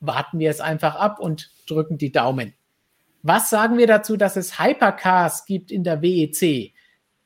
Warten 0.00 0.38
wir 0.38 0.50
es 0.50 0.60
einfach 0.60 0.96
ab 0.96 1.18
und 1.18 1.50
drücken 1.66 1.98
die 1.98 2.12
Daumen. 2.12 2.54
Was 3.22 3.48
sagen 3.50 3.78
wir 3.78 3.86
dazu, 3.86 4.16
dass 4.16 4.36
es 4.36 4.58
Hypercars 4.60 5.46
gibt 5.46 5.70
in 5.70 5.82
der 5.82 6.02
WEC? 6.02 6.74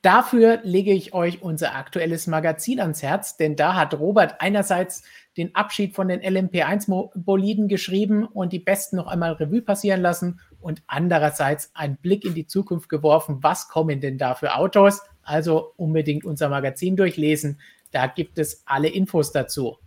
Dafür 0.01 0.61
lege 0.63 0.93
ich 0.93 1.13
euch 1.13 1.41
unser 1.41 1.75
aktuelles 1.75 2.25
Magazin 2.25 2.79
ans 2.79 3.03
Herz, 3.03 3.35
denn 3.35 3.57
da 3.57 3.75
hat 3.75 3.93
Robert 3.99 4.39
einerseits 4.39 5.03
den 5.35 5.53
Abschied 5.55 5.93
von 5.93 6.07
den 6.07 6.21
LMP1-Boliden 6.21 7.67
geschrieben 7.67 8.25
und 8.25 8.53
die 8.53 8.59
besten 8.59 8.95
noch 8.95 9.07
einmal 9.07 9.33
Revue 9.33 9.61
passieren 9.61 10.01
lassen 10.01 10.39
und 10.61 10.83
andererseits 10.87 11.71
einen 11.73 11.97
Blick 11.97 12.23
in 12.23 12.33
die 12.33 12.47
Zukunft 12.47 12.87
geworfen, 12.87 13.39
was 13.41 13.67
kommen 13.67 13.99
denn 13.99 14.17
da 14.17 14.35
für 14.35 14.55
Autos? 14.55 15.01
Also 15.21 15.73
unbedingt 15.75 16.23
unser 16.23 16.47
Magazin 16.47 16.95
durchlesen, 16.95 17.59
da 17.91 18.07
gibt 18.07 18.39
es 18.39 18.63
alle 18.65 18.87
Infos 18.87 19.33
dazu. 19.33 19.77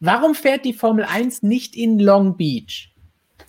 Warum 0.00 0.34
fährt 0.34 0.64
die 0.64 0.74
Formel 0.74 1.04
1 1.04 1.44
nicht 1.44 1.76
in 1.76 2.00
Long 2.00 2.36
Beach? 2.36 2.92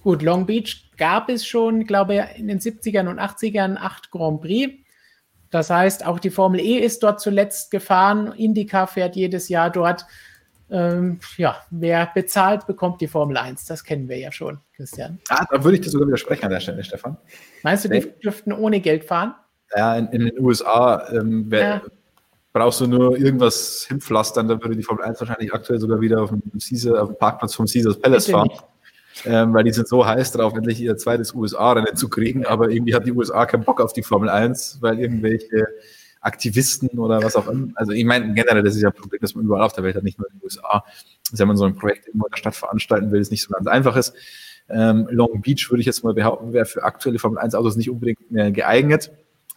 Gut, 0.07 0.21
Long 0.21 0.45
Beach 0.45 0.89
gab 0.97 1.27
es 1.27 1.45
schon, 1.45 1.83
glaube 1.83 2.15
ich, 2.15 2.39
in 2.39 2.47
den 2.47 2.59
70ern 2.61 3.09
und 3.09 3.19
80ern 3.19 3.75
acht 3.75 4.09
Grand 4.09 4.39
Prix. 4.39 4.73
Das 5.51 5.69
heißt, 5.69 6.05
auch 6.05 6.19
die 6.19 6.29
Formel 6.29 6.61
E 6.61 6.77
ist 6.77 7.03
dort 7.03 7.19
zuletzt 7.19 7.71
gefahren. 7.71 8.31
Indica 8.37 8.87
fährt 8.87 9.17
jedes 9.17 9.49
Jahr 9.49 9.69
dort. 9.69 10.05
Ähm, 10.71 11.19
ja, 11.35 11.57
wer 11.71 12.09
bezahlt, 12.15 12.65
bekommt 12.67 13.01
die 13.01 13.09
Formel 13.09 13.35
1. 13.35 13.65
Das 13.65 13.83
kennen 13.83 14.07
wir 14.07 14.17
ja 14.17 14.31
schon, 14.31 14.59
Christian. 14.77 15.19
Ah, 15.27 15.45
da 15.51 15.61
würde 15.61 15.75
ich 15.75 15.81
dir 15.83 15.89
sogar 15.89 16.07
widersprechen 16.07 16.45
an 16.45 16.51
der 16.51 16.61
Stelle, 16.61 16.85
Stefan. 16.85 17.17
Meinst 17.63 17.83
du, 17.83 17.89
die 17.89 17.99
Nee. 17.99 18.13
dürften 18.23 18.53
ohne 18.53 18.79
Geld 18.79 19.03
fahren? 19.03 19.35
Ja, 19.75 19.97
in, 19.97 20.07
in 20.13 20.21
den 20.27 20.39
USA 20.39 21.05
ähm, 21.11 21.47
wer, 21.49 21.61
Ja. 21.61 21.81
brauchst 22.53 22.79
du 22.79 22.87
nur 22.87 23.17
irgendwas 23.17 23.83
hinpflastern, 23.89 24.47
dann 24.47 24.63
würde 24.63 24.77
die 24.77 24.83
Formel 24.83 25.03
1 25.03 25.19
wahrscheinlich 25.19 25.53
aktuell 25.53 25.79
sogar 25.81 25.99
wieder 25.99 26.21
auf 26.21 26.29
dem, 26.29 26.41
Caesar, 26.65 27.03
auf 27.03 27.09
dem 27.09 27.17
Parkplatz 27.17 27.55
vom 27.55 27.65
Caesars 27.65 27.99
Palace 27.99 28.27
Bitte 28.27 28.37
fahren. 28.37 28.47
nicht. 28.47 28.63
Ähm, 29.25 29.53
weil 29.53 29.63
die 29.63 29.71
sind 29.71 29.87
so 29.87 30.05
heiß 30.05 30.31
drauf, 30.33 30.53
endlich 30.55 30.79
ihr 30.79 30.97
zweites 30.97 31.33
USA-Rennen 31.33 31.95
zu 31.95 32.09
kriegen, 32.09 32.45
aber 32.45 32.69
irgendwie 32.69 32.93
hat 32.93 33.05
die 33.05 33.11
USA 33.11 33.45
keinen 33.45 33.63
Bock 33.63 33.81
auf 33.81 33.93
die 33.93 34.03
Formel 34.03 34.29
1, 34.29 34.77
weil 34.81 34.99
irgendwelche 34.99 35.67
Aktivisten 36.21 36.89
oder 36.99 37.23
was 37.23 37.35
auch 37.35 37.47
immer, 37.47 37.69
also 37.75 37.91
ich 37.91 38.03
meine 38.03 38.33
generell, 38.33 38.63
das 38.63 38.75
ist 38.75 38.81
ja 38.81 38.89
ein 38.89 38.95
Problem, 38.95 39.21
dass 39.21 39.35
man 39.35 39.45
überall 39.45 39.63
auf 39.63 39.73
der 39.73 39.83
Welt 39.83 39.95
hat, 39.95 40.03
nicht 40.03 40.19
nur 40.19 40.27
in 40.27 40.37
den 40.37 40.43
USA, 40.43 40.83
wenn 41.31 41.47
man 41.47 41.57
so 41.57 41.65
ein 41.65 41.75
Projekt 41.75 42.07
irgendwo 42.07 42.25
in 42.25 42.31
der 42.31 42.37
Stadt 42.37 42.55
veranstalten 42.55 43.11
will, 43.11 43.21
ist 43.21 43.31
nicht 43.31 43.43
so 43.43 43.53
ganz 43.53 43.67
einfach 43.67 43.95
ist. 43.95 44.13
Ähm, 44.69 45.07
Long 45.09 45.41
Beach 45.41 45.69
würde 45.69 45.79
ich 45.79 45.85
jetzt 45.85 46.03
mal 46.03 46.13
behaupten, 46.13 46.53
wäre 46.53 46.65
für 46.65 46.83
aktuelle 46.83 47.19
Formel 47.19 47.39
1 47.39 47.55
Autos 47.55 47.77
nicht 47.77 47.89
unbedingt 47.89 48.29
mehr 48.31 48.51
geeignet. 48.51 49.11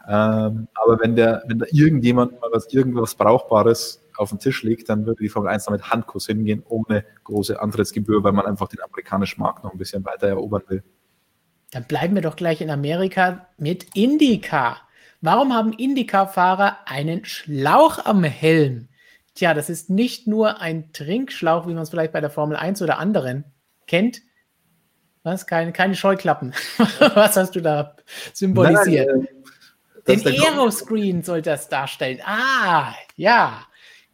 Ähm, 0.08 0.68
aber 0.74 1.00
wenn 1.00 1.16
der, 1.16 1.42
wenn 1.46 1.58
da 1.58 1.66
irgendjemand 1.70 2.40
mal 2.40 2.50
was, 2.52 2.72
irgendwas 2.72 3.14
Brauchbares 3.14 4.00
auf 4.20 4.30
den 4.30 4.38
Tisch 4.38 4.62
legt, 4.62 4.88
dann 4.88 5.06
würde 5.06 5.22
die 5.22 5.28
Formel 5.28 5.50
1 5.50 5.64
damit 5.64 5.90
Handkuss 5.90 6.26
hingehen, 6.26 6.62
ohne 6.68 7.04
große 7.24 7.60
Antrittsgebühr, 7.60 8.22
weil 8.22 8.32
man 8.32 8.46
einfach 8.46 8.68
den 8.68 8.82
amerikanischen 8.82 9.40
Markt 9.40 9.64
noch 9.64 9.72
ein 9.72 9.78
bisschen 9.78 10.04
weiter 10.04 10.28
erobern 10.28 10.62
will. 10.68 10.84
Dann 11.70 11.84
bleiben 11.84 12.14
wir 12.14 12.22
doch 12.22 12.36
gleich 12.36 12.60
in 12.60 12.70
Amerika 12.70 13.48
mit 13.56 13.94
IndyCar. 13.94 14.82
Warum 15.20 15.54
haben 15.54 15.72
IndyCar-Fahrer 15.72 16.78
einen 16.86 17.24
Schlauch 17.24 18.04
am 18.04 18.24
Helm? 18.24 18.88
Tja, 19.34 19.54
das 19.54 19.70
ist 19.70 19.88
nicht 19.88 20.26
nur 20.26 20.60
ein 20.60 20.92
Trinkschlauch, 20.92 21.66
wie 21.66 21.74
man 21.74 21.84
es 21.84 21.90
vielleicht 21.90 22.12
bei 22.12 22.20
der 22.20 22.30
Formel 22.30 22.56
1 22.56 22.82
oder 22.82 22.98
anderen 22.98 23.44
kennt. 23.86 24.22
Was? 25.22 25.46
Keine, 25.46 25.72
keine 25.72 25.94
Scheuklappen. 25.94 26.54
Was 27.14 27.36
hast 27.36 27.54
du 27.54 27.60
da 27.60 27.96
symbolisiert? 28.32 29.08
Nein, 29.14 29.28
äh, 30.06 30.16
Den. 30.16 30.42
Aeroscreen 30.42 31.22
soll 31.22 31.42
das 31.42 31.68
darstellen. 31.68 32.20
Ah, 32.24 32.94
ja. 33.16 33.66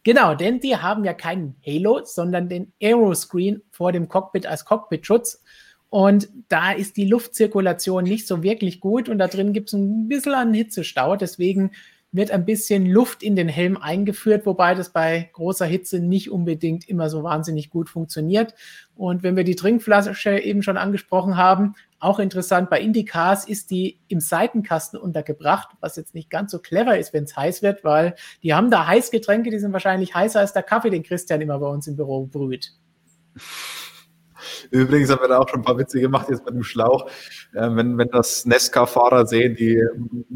Genau, 0.07 0.35
denn 0.35 0.61
die 0.61 0.77
haben 0.77 1.03
ja 1.03 1.13
keinen 1.13 1.57
Halo, 1.65 1.99
sondern 2.05 2.47
den 2.47 2.71
Aeroscreen 2.81 3.61
vor 3.71 3.91
dem 3.91 4.07
Cockpit 4.07 4.45
als 4.45 4.63
Cockpitschutz. 4.63 5.43
Und 5.89 6.29
da 6.47 6.71
ist 6.71 6.95
die 6.95 7.03
Luftzirkulation 7.03 8.05
nicht 8.05 8.25
so 8.25 8.41
wirklich 8.41 8.79
gut 8.79 9.09
und 9.09 9.17
da 9.17 9.27
drin 9.27 9.51
gibt 9.51 9.67
es 9.67 9.73
ein 9.73 10.07
bisschen 10.07 10.33
einen 10.33 10.53
Hitzestau. 10.53 11.17
Deswegen 11.17 11.71
wird 12.13 12.31
ein 12.31 12.45
bisschen 12.45 12.85
Luft 12.85 13.21
in 13.21 13.35
den 13.35 13.49
Helm 13.49 13.75
eingeführt, 13.75 14.45
wobei 14.45 14.75
das 14.75 14.93
bei 14.93 15.29
großer 15.33 15.65
Hitze 15.65 15.99
nicht 15.99 16.31
unbedingt 16.31 16.87
immer 16.87 17.09
so 17.09 17.23
wahnsinnig 17.23 17.69
gut 17.69 17.89
funktioniert. 17.89 18.53
Und 18.95 19.23
wenn 19.23 19.35
wir 19.35 19.43
die 19.43 19.57
Trinkflasche 19.57 20.39
eben 20.39 20.63
schon 20.63 20.77
angesprochen 20.77 21.35
haben, 21.35 21.75
auch 21.99 22.19
interessant, 22.19 22.69
bei 22.69 22.79
Indycars 22.79 23.47
ist 23.47 23.71
die 23.71 23.99
im 24.07 24.19
Seitenkasten 24.19 24.99
untergebracht, 24.99 25.69
was 25.79 25.95
jetzt 25.95 26.13
nicht 26.13 26.29
ganz 26.29 26.51
so 26.51 26.59
clever 26.59 26.97
ist, 26.97 27.13
wenn 27.13 27.23
es 27.23 27.35
heiß 27.35 27.63
wird, 27.63 27.83
weil 27.83 28.15
die 28.43 28.53
haben 28.53 28.69
da 28.69 28.85
Heißgetränke, 28.85 29.49
die 29.49 29.59
sind 29.59 29.73
wahrscheinlich 29.73 30.13
heißer 30.13 30.39
als 30.39 30.53
der 30.53 30.63
Kaffee, 30.63 30.89
den 30.89 31.03
Christian 31.03 31.41
immer 31.41 31.57
bei 31.59 31.67
uns 31.67 31.87
im 31.87 31.95
Büro 31.95 32.25
brüht. 32.25 32.73
Übrigens 34.71 35.09
haben 35.09 35.21
wir 35.21 35.27
da 35.27 35.39
auch 35.39 35.49
schon 35.49 35.61
ein 35.61 35.65
paar 35.65 35.77
Witze 35.77 35.99
gemacht 35.99 36.27
jetzt 36.29 36.45
mit 36.45 36.53
dem 36.53 36.63
Schlauch. 36.63 37.09
Äh, 37.53 37.75
wenn, 37.75 37.97
wenn 37.97 38.09
das 38.09 38.45
Nesca-Fahrer 38.45 39.25
sehen, 39.25 39.55
die 39.55 39.83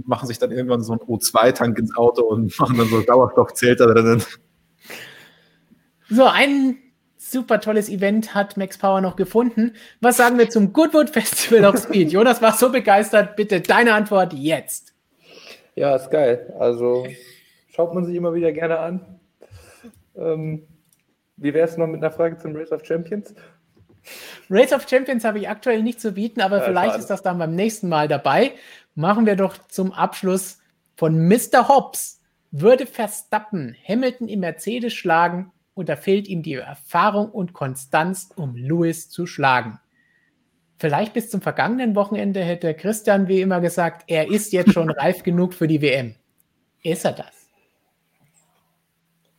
machen 0.06 0.28
sich 0.28 0.40
dann 0.40 0.52
irgendwann 0.52 0.82
so 0.82 0.94
einen 0.94 1.02
O2-Tank 1.02 1.78
ins 1.78 1.96
Auto 1.96 2.24
und 2.24 2.58
machen 2.60 2.78
dann 2.78 2.88
so 2.88 3.02
Sauerstoffzelter 3.02 3.94
drinnen. 3.94 4.24
So, 6.10 6.26
ein 6.26 6.78
super 7.32 7.60
tolles 7.62 7.90
Event 7.90 8.36
hat 8.36 8.58
Max 8.58 8.78
Power 8.78 9.02
noch 9.02 9.16
gefunden. 9.16 9.74
Was 10.02 10.18
sagen 10.18 10.38
wir 10.38 10.50
zum 10.50 10.74
Goodwood 10.74 11.10
Festival 11.10 11.66
of 11.66 11.80
Speed? 11.82 12.12
Jonas 12.12 12.42
war 12.42 12.54
so 12.54 12.72
begeistert. 12.72 13.36
Bitte 13.36 13.62
deine 13.62 13.94
Antwort 13.94 14.34
jetzt. 14.34 14.94
Ja, 15.76 15.96
ist 15.96 16.10
geil. 16.12 16.54
Also 16.60 17.08
schaut 17.70 17.94
man 17.94 18.06
sich 18.06 18.16
immer 18.16 18.34
wieder 18.34 18.52
gerne 18.52 18.80
an. 18.80 19.20
Ähm, 20.18 20.68
wie 21.38 21.54
wäre 21.54 21.68
es 21.68 21.78
noch 21.78 21.88
mit 21.88 22.04
einer 22.04 22.12
Frage 22.12 22.38
zum 22.38 22.56
Race 22.56 22.72
of 22.72 22.86
Champions? 22.86 23.34
Race 24.50 24.74
of 24.74 24.88
Champions 24.90 25.24
habe 25.24 25.40
ich 25.40 25.48
aktuell 25.48 25.82
nicht 25.84 26.02
zu 26.02 26.12
bieten, 26.12 26.42
aber 26.42 26.58
Ja, 26.58 26.64
vielleicht 26.64 26.92
schade. 26.92 27.00
ist 27.00 27.10
das 27.10 27.22
dann 27.24 27.38
beim 27.40 27.56
nächsten 27.56 27.88
Mal 27.88 28.08
dabei. 28.08 28.52
Machen 28.96 29.26
wir 29.26 29.36
doch 29.36 29.58
zum 29.70 29.92
Abschluss 29.94 30.60
von 30.98 31.28
Mr. 31.28 31.68
Hobbs. 31.70 32.20
Würde 32.52 32.86
Verstappen 32.86 33.76
Hamilton 33.88 34.28
im 34.28 34.42
Mercedes 34.42 34.94
schlagen 34.94 35.52
und 35.74 35.90
da 35.90 35.96
fehlt 35.96 36.28
ihm 36.28 36.44
die 36.44 36.56
Erfahrung 36.56 37.30
und 37.30 37.54
Konstanz, 37.54 38.30
um 38.36 38.56
Lewis 38.56 39.10
zu 39.10 39.26
schlagen. 39.26 39.80
Vielleicht 40.78 41.14
bis 41.14 41.30
zum 41.30 41.42
vergangenen 41.42 41.96
Wochenende 41.96 42.42
hätte 42.42 42.74
Christian 42.74 43.28
wie 43.28 43.42
immer 43.42 43.62
gesagt, 43.62 44.06
er 44.08 44.32
ist 44.32 44.52
jetzt 44.52 44.74
schon 44.74 44.90
reif 44.90 45.24
genug 45.24 45.54
für 45.54 45.68
die 45.68 45.82
WM. 45.82 46.16
Ist 46.84 47.06
er 47.06 47.14
das? 47.14 47.48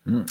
Hm. 0.05 0.27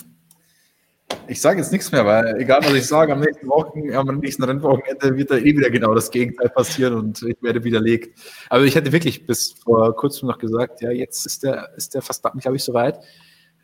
Ich 1.28 1.40
sage 1.40 1.60
jetzt 1.60 1.72
nichts 1.72 1.91
mehr, 1.91 2.06
weil 2.06 2.38
egal 2.40 2.61
was 2.64 2.73
ich 2.73 2.88
sage, 2.88 3.14
am 3.14 3.19
nächsten, 3.19 3.48
Wochen, 3.48 3.94
am 3.94 4.19
nächsten 4.19 4.44
Rennwochenende 4.44 5.15
wird 5.18 5.32
da 5.32 5.36
eh 5.36 5.44
wieder 5.44 5.69
genau 5.69 5.94
das 5.94 6.10
Gegenteil 6.10 6.49
passieren 6.49 6.95
und 6.95 7.22
ich 7.23 7.38
werde 7.41 7.64
widerlegt. 7.64 8.18
Aber 8.49 8.64
ich 8.64 8.76
hätte 8.76 8.91
wirklich 8.91 9.26
bis 9.26 9.53
vor 9.64 9.95
kurzem 9.95 10.30
noch 10.30 10.40
gesagt, 10.40 10.82
ja, 10.82 10.91
jetzt 10.91 11.26
ist 11.26 11.44
der, 11.44 11.69
ist 11.76 11.94
der 11.94 12.02
fast, 12.02 12.23
glaube 12.23 12.56
ich, 12.56 12.64
soweit. 12.64 12.99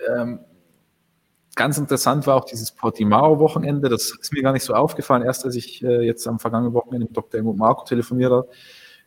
Ähm, 0.07 0.39
ganz 1.57 1.77
interessant 1.77 2.25
war 2.25 2.35
auch 2.35 2.45
dieses 2.45 2.71
Portimao-Wochenende. 2.71 3.89
Das 3.89 4.11
ist 4.11 4.31
mir 4.31 4.41
gar 4.41 4.53
nicht 4.53 4.63
so 4.63 4.73
aufgefallen. 4.73 5.23
Erst 5.23 5.43
als 5.43 5.55
ich 5.55 5.83
äh, 5.83 6.05
jetzt 6.05 6.25
am 6.27 6.39
vergangenen 6.39 6.73
Wochenende 6.73 7.07
mit 7.07 7.17
Dr. 7.17 7.39
Helmut 7.39 7.57
Marco 7.57 7.83
telefoniert 7.83 8.31
habe, 8.31 8.47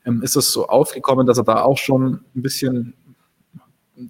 ähm, 0.05 0.23
ist 0.23 0.37
es 0.37 0.53
so 0.53 0.67
aufgekommen, 0.67 1.27
dass 1.27 1.39
er 1.39 1.45
da 1.45 1.63
auch 1.63 1.79
schon 1.79 2.25
ein 2.35 2.43
bisschen 2.43 2.95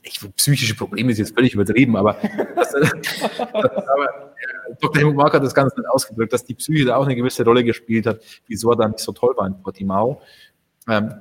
ich, 0.02 0.20
psychische 0.36 0.74
Probleme 0.74 1.12
ist 1.12 1.18
jetzt 1.18 1.34
völlig 1.34 1.54
übertrieben, 1.54 1.96
aber, 1.96 2.16
das, 2.56 2.74
aber 2.74 4.32
äh, 4.36 4.74
Dr. 4.80 4.96
Helmut 4.96 5.16
Mark 5.16 5.34
hat 5.34 5.42
das 5.42 5.54
Ganze 5.54 5.78
nicht 5.80 5.88
ausgedrückt, 5.90 6.32
dass 6.32 6.44
die 6.44 6.54
Psyche 6.54 6.86
da 6.86 6.96
auch 6.96 7.04
eine 7.04 7.16
gewisse 7.16 7.44
Rolle 7.44 7.64
gespielt 7.64 8.06
hat, 8.06 8.20
wieso 8.46 8.70
er 8.70 8.76
da 8.76 8.88
nicht 8.88 9.00
so 9.00 9.12
toll 9.12 9.34
war 9.36 9.46
in 9.46 9.60
Portimao. 9.60 10.22
Ähm, 10.88 11.12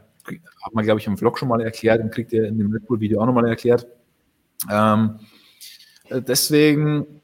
hat 0.64 0.74
man, 0.74 0.86
glaube 0.86 1.00
ich, 1.00 1.08
im 1.08 1.18
Vlog 1.18 1.40
schon 1.40 1.48
mal 1.48 1.62
erklärt 1.62 2.02
und 2.02 2.12
kriegt 2.12 2.32
ihr 2.32 2.46
in 2.46 2.58
dem 2.58 2.72
Red 2.72 2.86
Bull-Video 2.86 3.22
auch 3.22 3.26
nochmal 3.26 3.48
erklärt. 3.48 3.88
Ähm, 4.72 5.20
äh, 5.20 5.39
deswegen, 6.12 7.22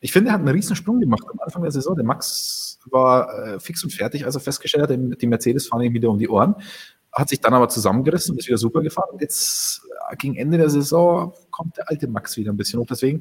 ich 0.00 0.12
finde, 0.12 0.30
er 0.30 0.34
hat 0.34 0.40
einen 0.40 0.48
riesen 0.48 0.76
Sprung 0.76 1.00
gemacht 1.00 1.24
am 1.30 1.40
Anfang 1.40 1.62
der 1.62 1.72
Saison. 1.72 1.94
Der 1.94 2.04
Max 2.04 2.78
war 2.90 3.54
äh, 3.54 3.60
fix 3.60 3.82
und 3.84 3.90
fertig, 3.90 4.24
als 4.24 4.34
er 4.34 4.40
festgestellt 4.40 4.90
hat, 4.90 5.20
die 5.20 5.26
Mercedes 5.26 5.68
fahren 5.68 5.82
ihm 5.82 5.94
wieder 5.94 6.10
um 6.10 6.18
die 6.18 6.28
Ohren 6.28 6.56
hat 7.12 7.28
sich 7.28 7.40
dann 7.40 7.54
aber 7.54 7.68
zusammengerissen 7.68 8.32
und 8.32 8.38
ist 8.38 8.48
wieder 8.48 8.58
super 8.58 8.80
gefahren. 8.80 9.18
Jetzt 9.20 9.82
äh, 10.10 10.16
gegen 10.16 10.36
Ende 10.36 10.56
der 10.58 10.70
Saison 10.70 11.34
kommt 11.50 11.76
der 11.76 11.90
alte 11.90 12.08
Max 12.08 12.36
wieder 12.36 12.52
ein 12.52 12.56
bisschen 12.56 12.80
hoch. 12.80 12.86
Deswegen 12.88 13.20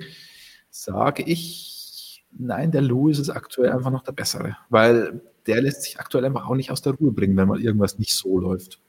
sage 0.70 1.24
ich, 1.24 2.24
nein, 2.32 2.72
der 2.72 2.82
Lewis 2.82 3.20
ist 3.20 3.30
aktuell 3.30 3.72
einfach 3.72 3.92
noch 3.92 4.04
der 4.04 4.14
bessere, 4.14 4.58
weil 4.70 5.22
der 5.46 5.62
lässt 5.62 5.84
sich 5.84 6.00
aktuell 6.00 6.24
einfach 6.24 6.48
auch 6.48 6.56
nicht 6.56 6.72
aus 6.72 6.82
der 6.82 6.94
Ruhe 6.94 7.12
bringen, 7.12 7.36
wenn 7.36 7.48
mal 7.48 7.62
irgendwas 7.62 8.00
nicht 8.00 8.16
so 8.16 8.40
läuft. 8.40 8.80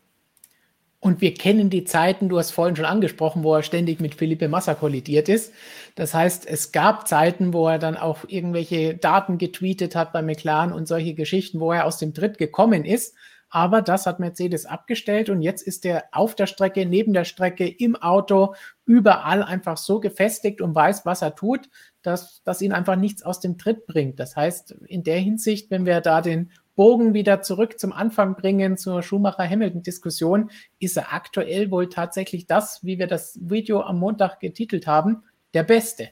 Und 1.05 1.21
wir 1.21 1.35
kennen 1.35 1.69
die 1.69 1.83
Zeiten, 1.83 2.29
du 2.29 2.39
hast 2.39 2.53
vorhin 2.53 2.77
schon 2.77 2.85
angesprochen, 2.85 3.43
wo 3.43 3.57
er 3.57 3.65
ständig 3.65 4.01
mit 4.01 4.15
Felipe 4.15 4.47
Massa 4.47 4.75
kollidiert 4.75 5.29
ist. 5.29 5.53
Das 5.97 6.15
heißt, 6.15 6.47
es 6.47 6.71
gab 6.71 7.09
Zeiten, 7.09 7.53
wo 7.53 7.67
er 7.67 7.81
dann 7.81 7.97
auch 7.97 8.19
irgendwelche 8.29 8.95
Daten 8.95 9.37
getweetet 9.37 9.97
hat 9.97 10.13
bei 10.13 10.23
McLaren 10.23 10.73
und 10.73 10.87
solche 10.87 11.15
Geschichten, 11.15 11.59
wo 11.59 11.73
er 11.73 11.87
aus 11.87 11.99
dem 11.99 12.15
Tritt 12.15 12.39
gekommen 12.39 12.85
ist. 12.85 13.17
Aber 13.51 13.83
das 13.83 14.07
hat 14.07 14.21
Mercedes 14.21 14.65
abgestellt 14.65 15.29
und 15.29 15.43
jetzt 15.43 15.63
ist 15.63 15.85
er 15.85 16.05
auf 16.13 16.37
der 16.37 16.47
Strecke, 16.47 16.87
neben 16.87 17.13
der 17.13 17.25
Strecke, 17.25 17.67
im 17.67 17.97
Auto, 17.97 18.55
überall 18.87 19.43
einfach 19.43 19.79
so 19.79 19.99
gefestigt 19.99 20.61
und 20.61 20.75
weiß, 20.75 21.05
was 21.05 21.21
er 21.21 21.35
tut, 21.35 21.69
dass, 22.03 22.45
dass 22.45 22.63
ihn 22.63 22.73
einfach 22.73 22.97
nichts 22.97 23.25
aus 23.25 23.41
dem 23.41 23.59
Tritt 23.59 23.87
bringt. 23.87 24.21
Das 24.21 24.37
heißt, 24.37 24.71
in 24.87 25.03
der 25.03 25.19
Hinsicht, 25.19 25.69
wenn 25.73 25.85
wir 25.85 26.01
da 26.01 26.21
den 26.21 26.53
Bogen 26.75 27.15
wieder 27.15 27.43
zurück 27.43 27.79
zum 27.79 27.93
Anfang 27.93 28.35
bringen, 28.35 28.77
zur 28.77 29.03
Schumacher-Hamilton-Diskussion, 29.03 30.51
ist 30.79 30.97
er 30.97 31.13
aktuell 31.13 31.71
wohl 31.71 31.89
tatsächlich 31.89 32.47
das, 32.47 32.85
wie 32.85 32.99
wir 32.99 33.07
das 33.07 33.39
Video 33.43 33.83
am 33.83 33.99
Montag 33.99 34.41
getitelt 34.41 34.87
haben, 34.87 35.25
der 35.55 35.65
Beste. 35.65 36.09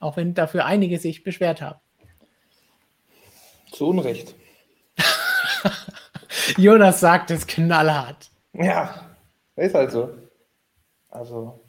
Auch 0.00 0.16
wenn 0.16 0.34
dafür 0.34 0.64
einige 0.64 0.98
sich 0.98 1.22
beschwert 1.22 1.60
haben. 1.60 1.80
Zu 3.72 3.88
Unrecht. 3.88 4.34
Jonas 6.56 7.00
sagt 7.00 7.30
es 7.30 7.46
knallhart. 7.46 8.30
Ja, 8.54 9.06
ist 9.56 9.74
halt 9.74 9.92
so. 9.92 10.14
Also, 11.10 11.60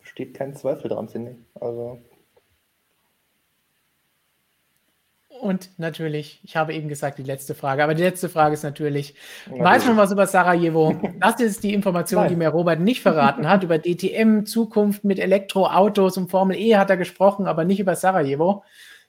steht 0.00 0.34
kein 0.34 0.54
Zweifel 0.54 0.88
dran, 0.88 1.08
finde 1.08 1.32
ich. 1.32 1.62
Also. 1.62 2.00
Und 5.40 5.70
natürlich, 5.78 6.40
ich 6.44 6.56
habe 6.56 6.74
eben 6.74 6.88
gesagt, 6.88 7.18
die 7.18 7.22
letzte 7.22 7.54
Frage, 7.54 7.84
aber 7.84 7.94
die 7.94 8.02
letzte 8.02 8.28
Frage 8.28 8.54
ist 8.54 8.62
natürlich, 8.62 9.14
natürlich. 9.46 9.64
weiß 9.64 9.86
man 9.86 9.96
was 9.96 10.12
über 10.12 10.26
Sarajevo? 10.26 11.00
Das 11.20 11.40
ist 11.40 11.62
die 11.62 11.74
Information, 11.74 12.22
Nein. 12.22 12.30
die 12.30 12.36
mir 12.36 12.48
Robert 12.48 12.80
nicht 12.80 13.02
verraten 13.02 13.48
hat. 13.48 13.62
Über 13.62 13.78
DTM, 13.78 14.44
Zukunft 14.44 15.04
mit 15.04 15.18
Elektroautos 15.18 16.16
und 16.16 16.30
Formel 16.30 16.56
E 16.56 16.76
hat 16.76 16.90
er 16.90 16.96
gesprochen, 16.96 17.46
aber 17.46 17.64
nicht 17.64 17.80
über 17.80 17.96
Sarajevo. 17.96 18.64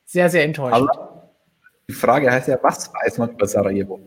Sehr, 0.05 0.29
sehr 0.29 0.43
enttäuschend. 0.43 0.89
Die 1.89 1.93
Frage 1.93 2.31
heißt 2.31 2.47
ja, 2.47 2.59
was 2.61 2.91
weiß 2.93 3.17
man 3.17 3.31
über 3.31 3.47
Sarajevo? 3.47 3.99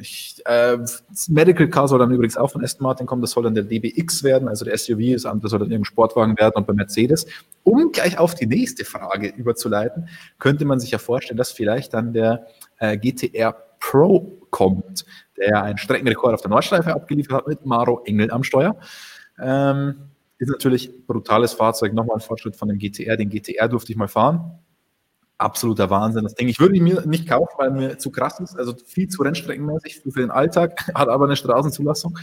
ich, 0.00 0.40
äh, 0.46 0.78
Medical 1.28 1.68
Car 1.68 1.88
soll 1.88 1.98
dann 1.98 2.10
übrigens 2.10 2.36
auch 2.36 2.50
von 2.50 2.62
Aston 2.62 2.84
Martin 2.84 3.06
kommen. 3.06 3.22
Das 3.22 3.32
soll 3.32 3.42
dann 3.42 3.54
der 3.54 3.64
DBX 3.64 4.22
werden, 4.22 4.48
also 4.48 4.64
der 4.64 4.76
SUV. 4.76 5.14
Das 5.14 5.22
soll 5.22 5.58
dann 5.58 5.70
irgendein 5.70 5.84
Sportwagen 5.84 6.38
werden 6.38 6.54
und 6.56 6.66
bei 6.66 6.72
Mercedes. 6.72 7.26
Um 7.64 7.92
gleich 7.92 8.18
auf 8.18 8.34
die 8.34 8.46
nächste 8.46 8.84
Frage 8.84 9.28
überzuleiten, 9.28 10.08
könnte 10.38 10.64
man 10.64 10.80
sich 10.80 10.90
ja 10.90 10.98
vorstellen, 10.98 11.36
dass 11.36 11.52
vielleicht 11.52 11.94
dann 11.94 12.12
der 12.12 12.46
äh, 12.78 12.96
GTR 12.96 13.52
Pro 13.80 14.38
kommt, 14.50 15.04
der 15.36 15.62
einen 15.62 15.78
Streckenrekord 15.78 16.34
auf 16.34 16.40
der 16.40 16.50
Nordschleife 16.50 16.94
abgeliefert 16.94 17.32
hat 17.32 17.46
mit 17.46 17.66
Maro 17.66 18.02
Engel 18.04 18.30
am 18.30 18.42
Steuer. 18.42 18.76
Ähm, 19.40 20.10
ist 20.38 20.48
natürlich 20.48 21.06
brutales 21.06 21.52
Fahrzeug, 21.52 21.92
nochmal 21.92 22.16
ein 22.16 22.20
Fortschritt 22.20 22.56
von 22.56 22.68
dem 22.68 22.78
GTR. 22.78 23.16
Den 23.16 23.28
GTR 23.28 23.68
durfte 23.68 23.92
ich 23.92 23.98
mal 23.98 24.08
fahren 24.08 24.58
absoluter 25.38 25.88
Wahnsinn. 25.88 26.24
Das 26.24 26.34
Ding, 26.34 26.48
ich 26.48 26.60
würde 26.60 26.76
ihn 26.76 26.84
mir 26.84 27.06
nicht 27.06 27.28
kaufen, 27.28 27.54
weil 27.56 27.70
mir 27.70 27.98
zu 27.98 28.10
krass 28.10 28.40
ist, 28.40 28.58
also 28.58 28.74
viel 28.84 29.08
zu 29.08 29.22
rennstreckenmäßig 29.22 30.02
für 30.02 30.20
den 30.20 30.30
Alltag, 30.30 30.88
hat 30.94 31.08
aber 31.08 31.24
eine 31.24 31.36
Straßenzulassung. 31.36 32.18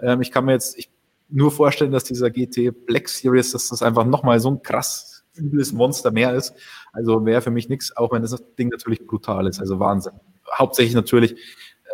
Ähm, 0.00 0.20
ich 0.20 0.30
kann 0.30 0.44
mir 0.44 0.52
jetzt 0.52 0.76
ich, 0.76 0.90
nur 1.28 1.50
vorstellen, 1.50 1.92
dass 1.92 2.04
dieser 2.04 2.30
GT 2.30 2.86
Black 2.86 3.08
Series, 3.08 3.52
dass 3.52 3.68
das 3.68 3.82
einfach 3.82 4.04
nochmal 4.04 4.38
so 4.40 4.50
ein 4.50 4.62
krass 4.62 5.24
übles 5.36 5.72
Monster 5.72 6.10
mehr 6.10 6.34
ist. 6.34 6.54
Also 6.92 7.24
wäre 7.24 7.42
für 7.42 7.50
mich 7.50 7.68
nichts, 7.68 7.96
auch 7.96 8.12
wenn 8.12 8.22
das 8.22 8.36
Ding 8.58 8.68
natürlich 8.68 9.06
brutal 9.06 9.46
ist, 9.46 9.60
also 9.60 9.78
Wahnsinn. 9.80 10.12
Hauptsächlich 10.56 10.94
natürlich 10.94 11.36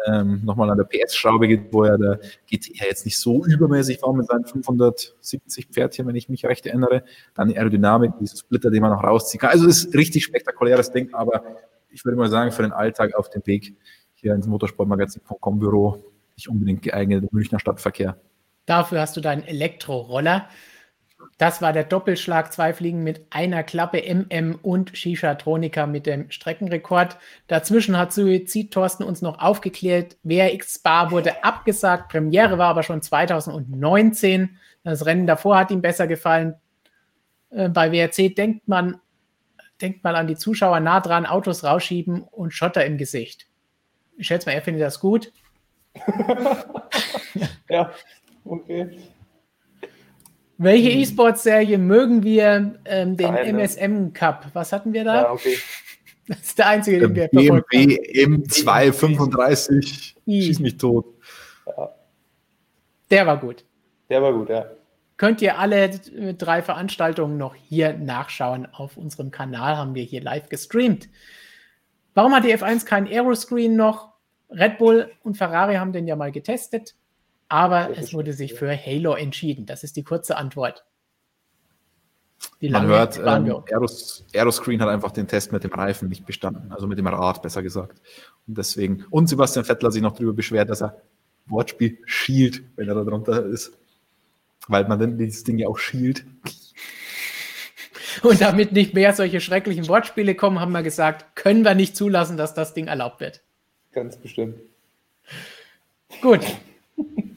ähm, 0.06 0.40
nochmal 0.44 0.70
an 0.70 0.78
der 0.78 0.84
PS-Schraube 0.84 1.48
geht, 1.48 1.72
wo 1.72 1.84
ja 1.84 1.96
der 1.96 2.20
GTR 2.50 2.86
jetzt 2.86 3.04
nicht 3.04 3.18
so 3.18 3.44
übermäßig 3.44 4.02
war 4.02 4.12
mit 4.12 4.26
seinen 4.26 4.44
570 4.44 5.66
Pferdchen, 5.66 6.06
wenn 6.06 6.16
ich 6.16 6.28
mich 6.28 6.44
recht 6.44 6.66
erinnere. 6.66 7.04
Dann 7.34 7.48
die 7.48 7.58
Aerodynamik, 7.58 8.12
diese 8.20 8.36
Splitter, 8.36 8.70
die 8.70 8.80
man 8.80 8.90
noch 8.90 9.04
rausziehen 9.04 9.40
kann. 9.40 9.50
Also 9.50 9.66
es 9.68 9.84
ist 9.84 9.94
richtig 9.94 10.24
spektakuläres 10.24 10.90
Ding, 10.90 11.12
aber 11.12 11.42
ich 11.90 12.04
würde 12.04 12.16
mal 12.16 12.30
sagen, 12.30 12.52
für 12.52 12.62
den 12.62 12.72
Alltag 12.72 13.14
auf 13.14 13.30
dem 13.30 13.46
Weg 13.46 13.74
hier 14.14 14.34
ins 14.34 14.46
Motorsportmagazin.com 14.46 15.58
Büro 15.58 16.04
nicht 16.36 16.48
unbedingt 16.48 16.82
geeignet 16.82 17.22
im 17.22 17.28
Münchner 17.32 17.58
Stadtverkehr. 17.58 18.16
Dafür 18.66 19.00
hast 19.00 19.16
du 19.16 19.20
deinen 19.20 19.42
Elektroroller. 19.42 20.48
Das 21.38 21.60
war 21.60 21.72
der 21.72 21.84
Doppelschlag, 21.84 22.52
zwei 22.52 22.72
Fliegen 22.72 23.02
mit 23.02 23.26
einer 23.30 23.62
Klappe 23.62 24.02
MM 24.02 24.58
und 24.62 24.96
Shisha 24.96 25.34
Tronika 25.34 25.86
mit 25.86 26.06
dem 26.06 26.30
Streckenrekord. 26.30 27.16
Dazwischen 27.48 27.98
hat 27.98 28.12
Suizid 28.12 28.72
Thorsten 28.72 29.02
uns 29.02 29.22
noch 29.22 29.40
aufgeklärt. 29.40 30.16
WRX 30.22 30.74
Spa 30.74 31.10
wurde 31.10 31.42
abgesagt, 31.42 32.10
Premiere 32.10 32.58
war 32.58 32.68
aber 32.68 32.82
schon 32.82 33.02
2019. 33.02 34.56
Das 34.84 35.06
Rennen 35.06 35.26
davor 35.26 35.58
hat 35.58 35.70
ihm 35.70 35.82
besser 35.82 36.06
gefallen. 36.06 36.54
Äh, 37.50 37.68
bei 37.68 37.92
WRC 37.92 38.34
denkt 38.34 38.68
man, 38.68 39.00
denkt 39.80 40.04
mal 40.04 40.16
an 40.16 40.26
die 40.26 40.36
Zuschauer 40.36 40.80
nah 40.80 41.00
dran, 41.00 41.26
Autos 41.26 41.64
rausschieben 41.64 42.22
und 42.22 42.52
Schotter 42.52 42.84
im 42.84 42.98
Gesicht. 42.98 43.46
Ich 44.16 44.26
schätze 44.26 44.48
mal, 44.48 44.54
er 44.54 44.62
findet 44.62 44.82
das 44.82 45.00
gut. 45.00 45.32
ja, 47.68 47.92
okay. 48.44 48.98
Welche 50.58 50.90
hm. 50.90 51.00
E-Sports-Serie 51.00 51.78
mögen 51.78 52.22
wir? 52.22 52.78
Ähm, 52.84 53.16
den 53.16 53.34
Keine. 53.34 53.64
MSM 53.64 54.12
Cup. 54.12 54.46
Was 54.52 54.72
hatten 54.72 54.92
wir 54.92 55.04
da? 55.04 55.22
Ja, 55.22 55.32
okay. 55.32 55.56
Das 56.28 56.40
ist 56.40 56.58
der 56.58 56.68
einzige, 56.68 57.00
den 57.00 57.14
wir 57.14 57.28
BMW 57.28 57.96
M235. 58.24 60.14
Schieß 60.24 60.60
mich 60.60 60.76
tot. 60.76 61.06
Ja. 61.66 61.90
Der 63.10 63.26
war 63.26 63.38
gut. 63.38 63.64
Der 64.08 64.22
war 64.22 64.32
gut, 64.32 64.48
ja. 64.48 64.66
Könnt 65.16 65.42
ihr 65.42 65.58
alle 65.58 65.90
drei 66.38 66.62
Veranstaltungen 66.62 67.38
noch 67.38 67.54
hier 67.54 67.92
nachschauen. 67.94 68.66
Auf 68.72 68.96
unserem 68.96 69.30
Kanal 69.30 69.76
haben 69.76 69.94
wir 69.94 70.02
hier 70.02 70.22
live 70.22 70.48
gestreamt. 70.48 71.08
Warum 72.14 72.34
hat 72.34 72.44
die 72.44 72.54
F1 72.56 72.84
keinen 72.86 73.06
Aeroscreen 73.06 73.76
noch? 73.76 74.12
Red 74.50 74.78
Bull 74.78 75.10
und 75.22 75.36
Ferrari 75.36 75.76
haben 75.76 75.92
den 75.92 76.06
ja 76.06 76.16
mal 76.16 76.32
getestet. 76.32 76.94
Aber 77.52 77.90
es 77.98 78.14
wurde 78.14 78.32
sich 78.32 78.54
für 78.54 78.74
Halo 78.74 79.12
entschieden. 79.12 79.66
Das 79.66 79.84
ist 79.84 79.98
die 79.98 80.04
kurze 80.04 80.38
Antwort. 80.38 80.86
Die 82.62 82.70
Man 82.70 82.86
hört, 82.86 83.18
ähm, 83.18 83.62
Aeros, 83.70 84.24
Aeroscreen 84.34 84.80
hat 84.80 84.88
einfach 84.88 85.10
den 85.10 85.28
Test 85.28 85.52
mit 85.52 85.62
dem 85.62 85.70
Reifen 85.70 86.08
nicht 86.08 86.24
bestanden, 86.24 86.72
also 86.72 86.86
mit 86.86 86.96
dem 86.96 87.06
Rad 87.06 87.42
besser 87.42 87.62
gesagt. 87.62 88.00
Und 88.46 88.56
deswegen, 88.56 89.04
und 89.10 89.26
Sebastian 89.28 89.66
Vettel 89.66 89.84
hat 89.84 89.92
sich 89.92 90.00
noch 90.00 90.14
darüber 90.14 90.32
beschwert, 90.32 90.70
dass 90.70 90.80
er 90.80 91.02
Wortspiel 91.44 91.98
schielt, 92.06 92.62
wenn 92.76 92.88
er 92.88 92.94
da 92.94 93.04
drunter 93.04 93.44
ist. 93.44 93.76
Weil 94.66 94.88
man 94.88 94.98
dann 94.98 95.18
dieses 95.18 95.44
Ding 95.44 95.58
ja 95.58 95.68
auch 95.68 95.78
schielt. 95.78 96.24
Und 98.22 98.40
damit 98.40 98.72
nicht 98.72 98.94
mehr 98.94 99.12
solche 99.12 99.42
schrecklichen 99.42 99.88
Wortspiele 99.88 100.34
kommen, 100.34 100.58
haben 100.58 100.72
wir 100.72 100.82
gesagt, 100.82 101.36
können 101.36 101.66
wir 101.66 101.74
nicht 101.74 101.98
zulassen, 101.98 102.38
dass 102.38 102.54
das 102.54 102.72
Ding 102.72 102.86
erlaubt 102.86 103.20
wird. 103.20 103.42
Ganz 103.92 104.16
bestimmt. 104.16 104.58
Gut, 106.22 106.40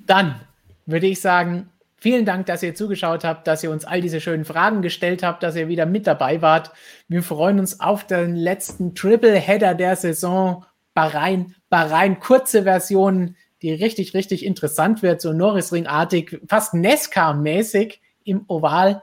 dann 0.05 0.39
würde 0.85 1.07
ich 1.07 1.21
sagen, 1.21 1.69
vielen 1.97 2.25
Dank, 2.25 2.45
dass 2.45 2.63
ihr 2.63 2.75
zugeschaut 2.75 3.23
habt, 3.23 3.47
dass 3.47 3.63
ihr 3.63 3.71
uns 3.71 3.85
all 3.85 4.01
diese 4.01 4.21
schönen 4.21 4.45
Fragen 4.45 4.81
gestellt 4.81 5.23
habt, 5.23 5.43
dass 5.43 5.55
ihr 5.55 5.67
wieder 5.67 5.85
mit 5.85 6.07
dabei 6.07 6.41
wart. 6.41 6.71
Wir 7.07 7.23
freuen 7.23 7.59
uns 7.59 7.79
auf 7.79 8.05
den 8.05 8.35
letzten 8.35 8.95
Triple-Header 8.95 9.73
der 9.73 9.95
Saison. 9.95 10.65
Bahrain, 10.93 11.55
Bahrain, 11.69 12.19
kurze 12.19 12.63
Version, 12.63 13.35
die 13.61 13.73
richtig, 13.73 14.13
richtig 14.13 14.45
interessant 14.45 15.01
wird, 15.01 15.19
so 15.19 15.33
Norrisring-artig, 15.33 16.39
fast 16.47 16.73
Nesca-mäßig 16.73 17.99
im 18.23 18.45
Oval. 18.47 19.01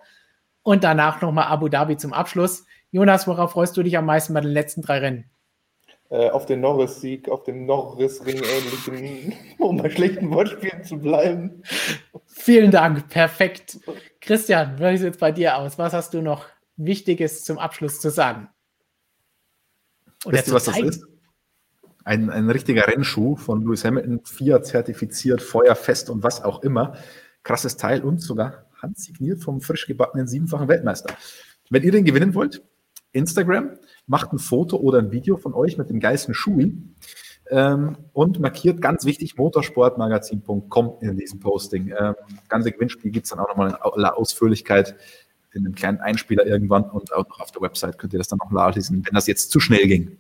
Und 0.63 0.85
danach 0.85 1.21
nochmal 1.21 1.49
Abu 1.49 1.69
Dhabi 1.69 1.97
zum 1.97 2.13
Abschluss. 2.13 2.65
Jonas, 2.93 3.27
worauf 3.27 3.53
freust 3.53 3.77
du 3.77 3.83
dich 3.83 3.99
am 3.99 4.07
meisten 4.07 4.33
bei 4.33 4.41
den 4.41 4.53
letzten 4.53 4.83
drei 4.83 4.99
Rennen? 4.99 5.25
Äh, 6.13 6.29
auf 6.29 6.45
den 6.45 6.61
Norris-Sieg, 6.61 7.31
auf 7.31 7.43
dem 7.45 7.65
Norris-Ring 7.65 8.43
ähnlichen, 8.43 9.33
um 9.59 9.79
bei 9.79 9.89
schlechten 9.89 10.31
Wortspielen 10.31 10.85
zu 10.85 10.99
bleiben. 10.99 11.63
Vielen 12.27 12.71
Dank, 12.71 13.09
perfekt. 13.09 13.79
Christian, 14.21 14.79
wie 14.79 14.89
sieht 14.89 14.97
es 14.97 15.03
jetzt 15.05 15.21
bei 15.21 15.33
dir 15.33 15.57
aus? 15.57 15.79
Was 15.79 15.95
hast 15.95 16.13
du 16.13 16.21
noch 16.21 16.45
Wichtiges 16.77 17.45
zum 17.45 17.57
Abschluss 17.59 17.99
zu 17.99 18.11
sagen? 18.11 18.51
Oder 20.27 20.37
Wisst 20.37 20.49
ihr, 20.49 20.53
was 20.53 20.65
zeigen? 20.67 20.87
das 20.87 20.97
ist? 20.97 21.07
Ein, 22.05 22.29
ein 22.29 22.51
richtiger 22.51 22.87
Rennschuh 22.89 23.37
von 23.37 23.63
Lewis 23.63 23.83
Hamilton, 23.83 24.21
Fiat 24.27 24.67
zertifiziert, 24.67 25.41
feuerfest 25.41 26.11
und 26.11 26.23
was 26.23 26.45
auch 26.45 26.63
immer. 26.63 26.95
Krasses 27.43 27.79
Teil 27.79 28.03
und 28.03 28.21
sogar 28.21 28.67
handsigniert 28.83 29.43
vom 29.43 29.63
frisch 29.63 29.87
gebackenen 29.87 30.27
siebenfachen 30.27 30.69
Weltmeister. 30.69 31.17
Wenn 31.71 31.85
ihr 31.85 31.93
den 31.93 32.05
gewinnen 32.05 32.35
wollt, 32.35 32.63
Instagram, 33.13 33.79
macht 34.07 34.33
ein 34.33 34.39
Foto 34.39 34.77
oder 34.77 34.99
ein 34.99 35.13
Video 35.13 35.37
von 35.37 35.55
euch 35.55 35.79
mit 35.79 35.91
dem 35.91 36.01
geilsten 36.01 36.35
Schuh 36.35 36.71
ähm, 37.51 37.97
und 38.13 38.41
markiert 38.41 38.81
ganz 38.81 39.05
wichtig 39.05 39.37
motorsportmagazin.com 39.37 40.99
in 41.01 41.17
diesem 41.17 41.41
Posting. 41.41 41.93
Ähm, 41.99 42.15
ganze 42.49 42.73
Gewinnspiel 42.73 43.11
gibt 43.11 43.27
es 43.27 43.31
dann 43.31 43.39
auch 43.39 43.49
nochmal 43.49 43.71
in 43.71 43.77
aller 43.77 44.17
Ausführlichkeit 44.17 44.97
in 45.55 45.67
einem 45.67 45.75
kleinen 45.75 46.01
Einspieler 46.01 46.47
irgendwann 46.47 46.85
und 46.85 47.13
auch 47.13 47.29
noch 47.29 47.41
auf 47.41 47.53
der 47.53 47.63
Website 47.63 47.99
könnt 47.99 48.13
ihr 48.15 48.19
das 48.19 48.29
dann 48.29 48.39
noch 48.39 48.51
nachlesen, 48.51 49.05
wenn 49.05 49.15
das 49.15 49.27
jetzt 49.27 49.51
zu 49.51 49.61
schnell 49.61 49.87
ging. 49.87 50.17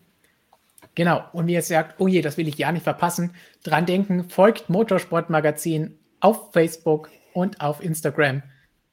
Genau, 0.95 1.25
und 1.33 1.47
wie 1.47 1.55
ihr 1.55 1.63
sagt, 1.63 2.01
oh 2.01 2.07
je, 2.07 2.21
das 2.21 2.37
will 2.37 2.49
ich 2.49 2.59
ja 2.59 2.71
nicht 2.71 2.83
verpassen, 2.83 3.33
dran 3.65 3.87
denken, 3.87 4.29
folgt 4.29 4.69
Motorsportmagazin 4.69 5.99
auf 6.21 6.53
Facebook 6.53 7.09
und 7.33 7.63
auf 7.63 7.83
Instagram. 7.83 8.43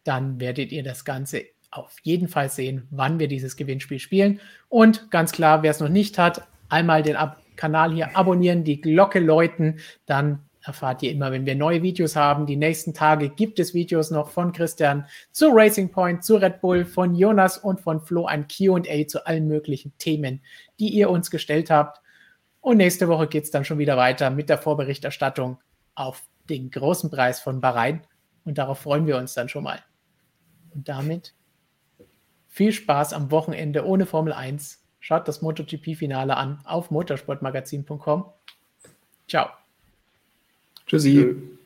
Dann 0.05 0.39
werdet 0.39 0.71
ihr 0.71 0.83
das 0.83 1.03
Ganze 1.03 1.43
auf 1.71 1.97
jeden 2.03 2.27
Fall 2.27 2.49
sehen, 2.49 2.87
wann 2.91 3.19
wir 3.19 3.27
dieses 3.27 3.55
Gewinnspiel 3.55 3.99
spielen. 3.99 4.39
Und 4.69 5.11
ganz 5.11 5.31
klar, 5.31 5.63
wer 5.63 5.71
es 5.71 5.79
noch 5.79 5.89
nicht 5.89 6.17
hat, 6.17 6.47
einmal 6.69 7.03
den 7.03 7.15
Ab 7.15 7.41
Kanal 7.55 7.91
hier 7.91 8.15
abonnieren, 8.15 8.63
die 8.63 8.79
Glocke 8.79 9.19
läuten, 9.19 9.79
dann 10.05 10.45
erfahrt 10.63 11.03
ihr 11.03 11.11
immer, 11.11 11.31
wenn 11.31 11.45
wir 11.45 11.55
neue 11.55 11.83
Videos 11.83 12.15
haben. 12.15 12.45
Die 12.45 12.55
nächsten 12.55 12.93
Tage 12.93 13.29
gibt 13.29 13.59
es 13.59 13.73
Videos 13.73 14.11
noch 14.11 14.29
von 14.29 14.53
Christian 14.53 15.05
zu 15.31 15.49
Racing 15.51 15.89
Point, 15.89 16.23
zu 16.23 16.37
Red 16.37 16.61
Bull, 16.61 16.85
von 16.85 17.15
Jonas 17.15 17.57
und 17.57 17.81
von 17.81 17.99
Flo 17.99 18.25
ein 18.25 18.47
QA 18.47 19.07
zu 19.07 19.25
allen 19.25 19.47
möglichen 19.47 19.91
Themen, 19.97 20.41
die 20.79 20.89
ihr 20.89 21.09
uns 21.09 21.31
gestellt 21.31 21.69
habt. 21.69 22.01
Und 22.61 22.77
nächste 22.77 23.07
Woche 23.09 23.27
geht 23.27 23.43
es 23.43 23.51
dann 23.51 23.65
schon 23.65 23.77
wieder 23.77 23.97
weiter 23.97 24.29
mit 24.29 24.47
der 24.47 24.57
Vorberichterstattung 24.57 25.57
auf 25.95 26.23
den 26.49 26.71
großen 26.71 27.09
Preis 27.09 27.39
von 27.39 27.59
Bahrain. 27.61 28.01
Und 28.45 28.57
darauf 28.57 28.79
freuen 28.79 29.05
wir 29.05 29.17
uns 29.17 29.33
dann 29.33 29.49
schon 29.49 29.63
mal. 29.63 29.79
Und 30.73 30.87
damit 30.87 31.33
viel 32.59 32.73
Spaß 32.73 33.13
am 33.13 33.31
Wochenende 33.31 33.85
ohne 33.85 34.05
Formel 34.05 34.33
1. 34.33 34.83
Schaut 34.99 35.29
das 35.29 35.41
MotoGP-Finale 35.41 36.35
an 36.35 36.59
auf 36.65 36.91
motorsportmagazin.com. 36.91 38.25
Ciao. 39.29 39.47
Tschüssi. 40.85 41.57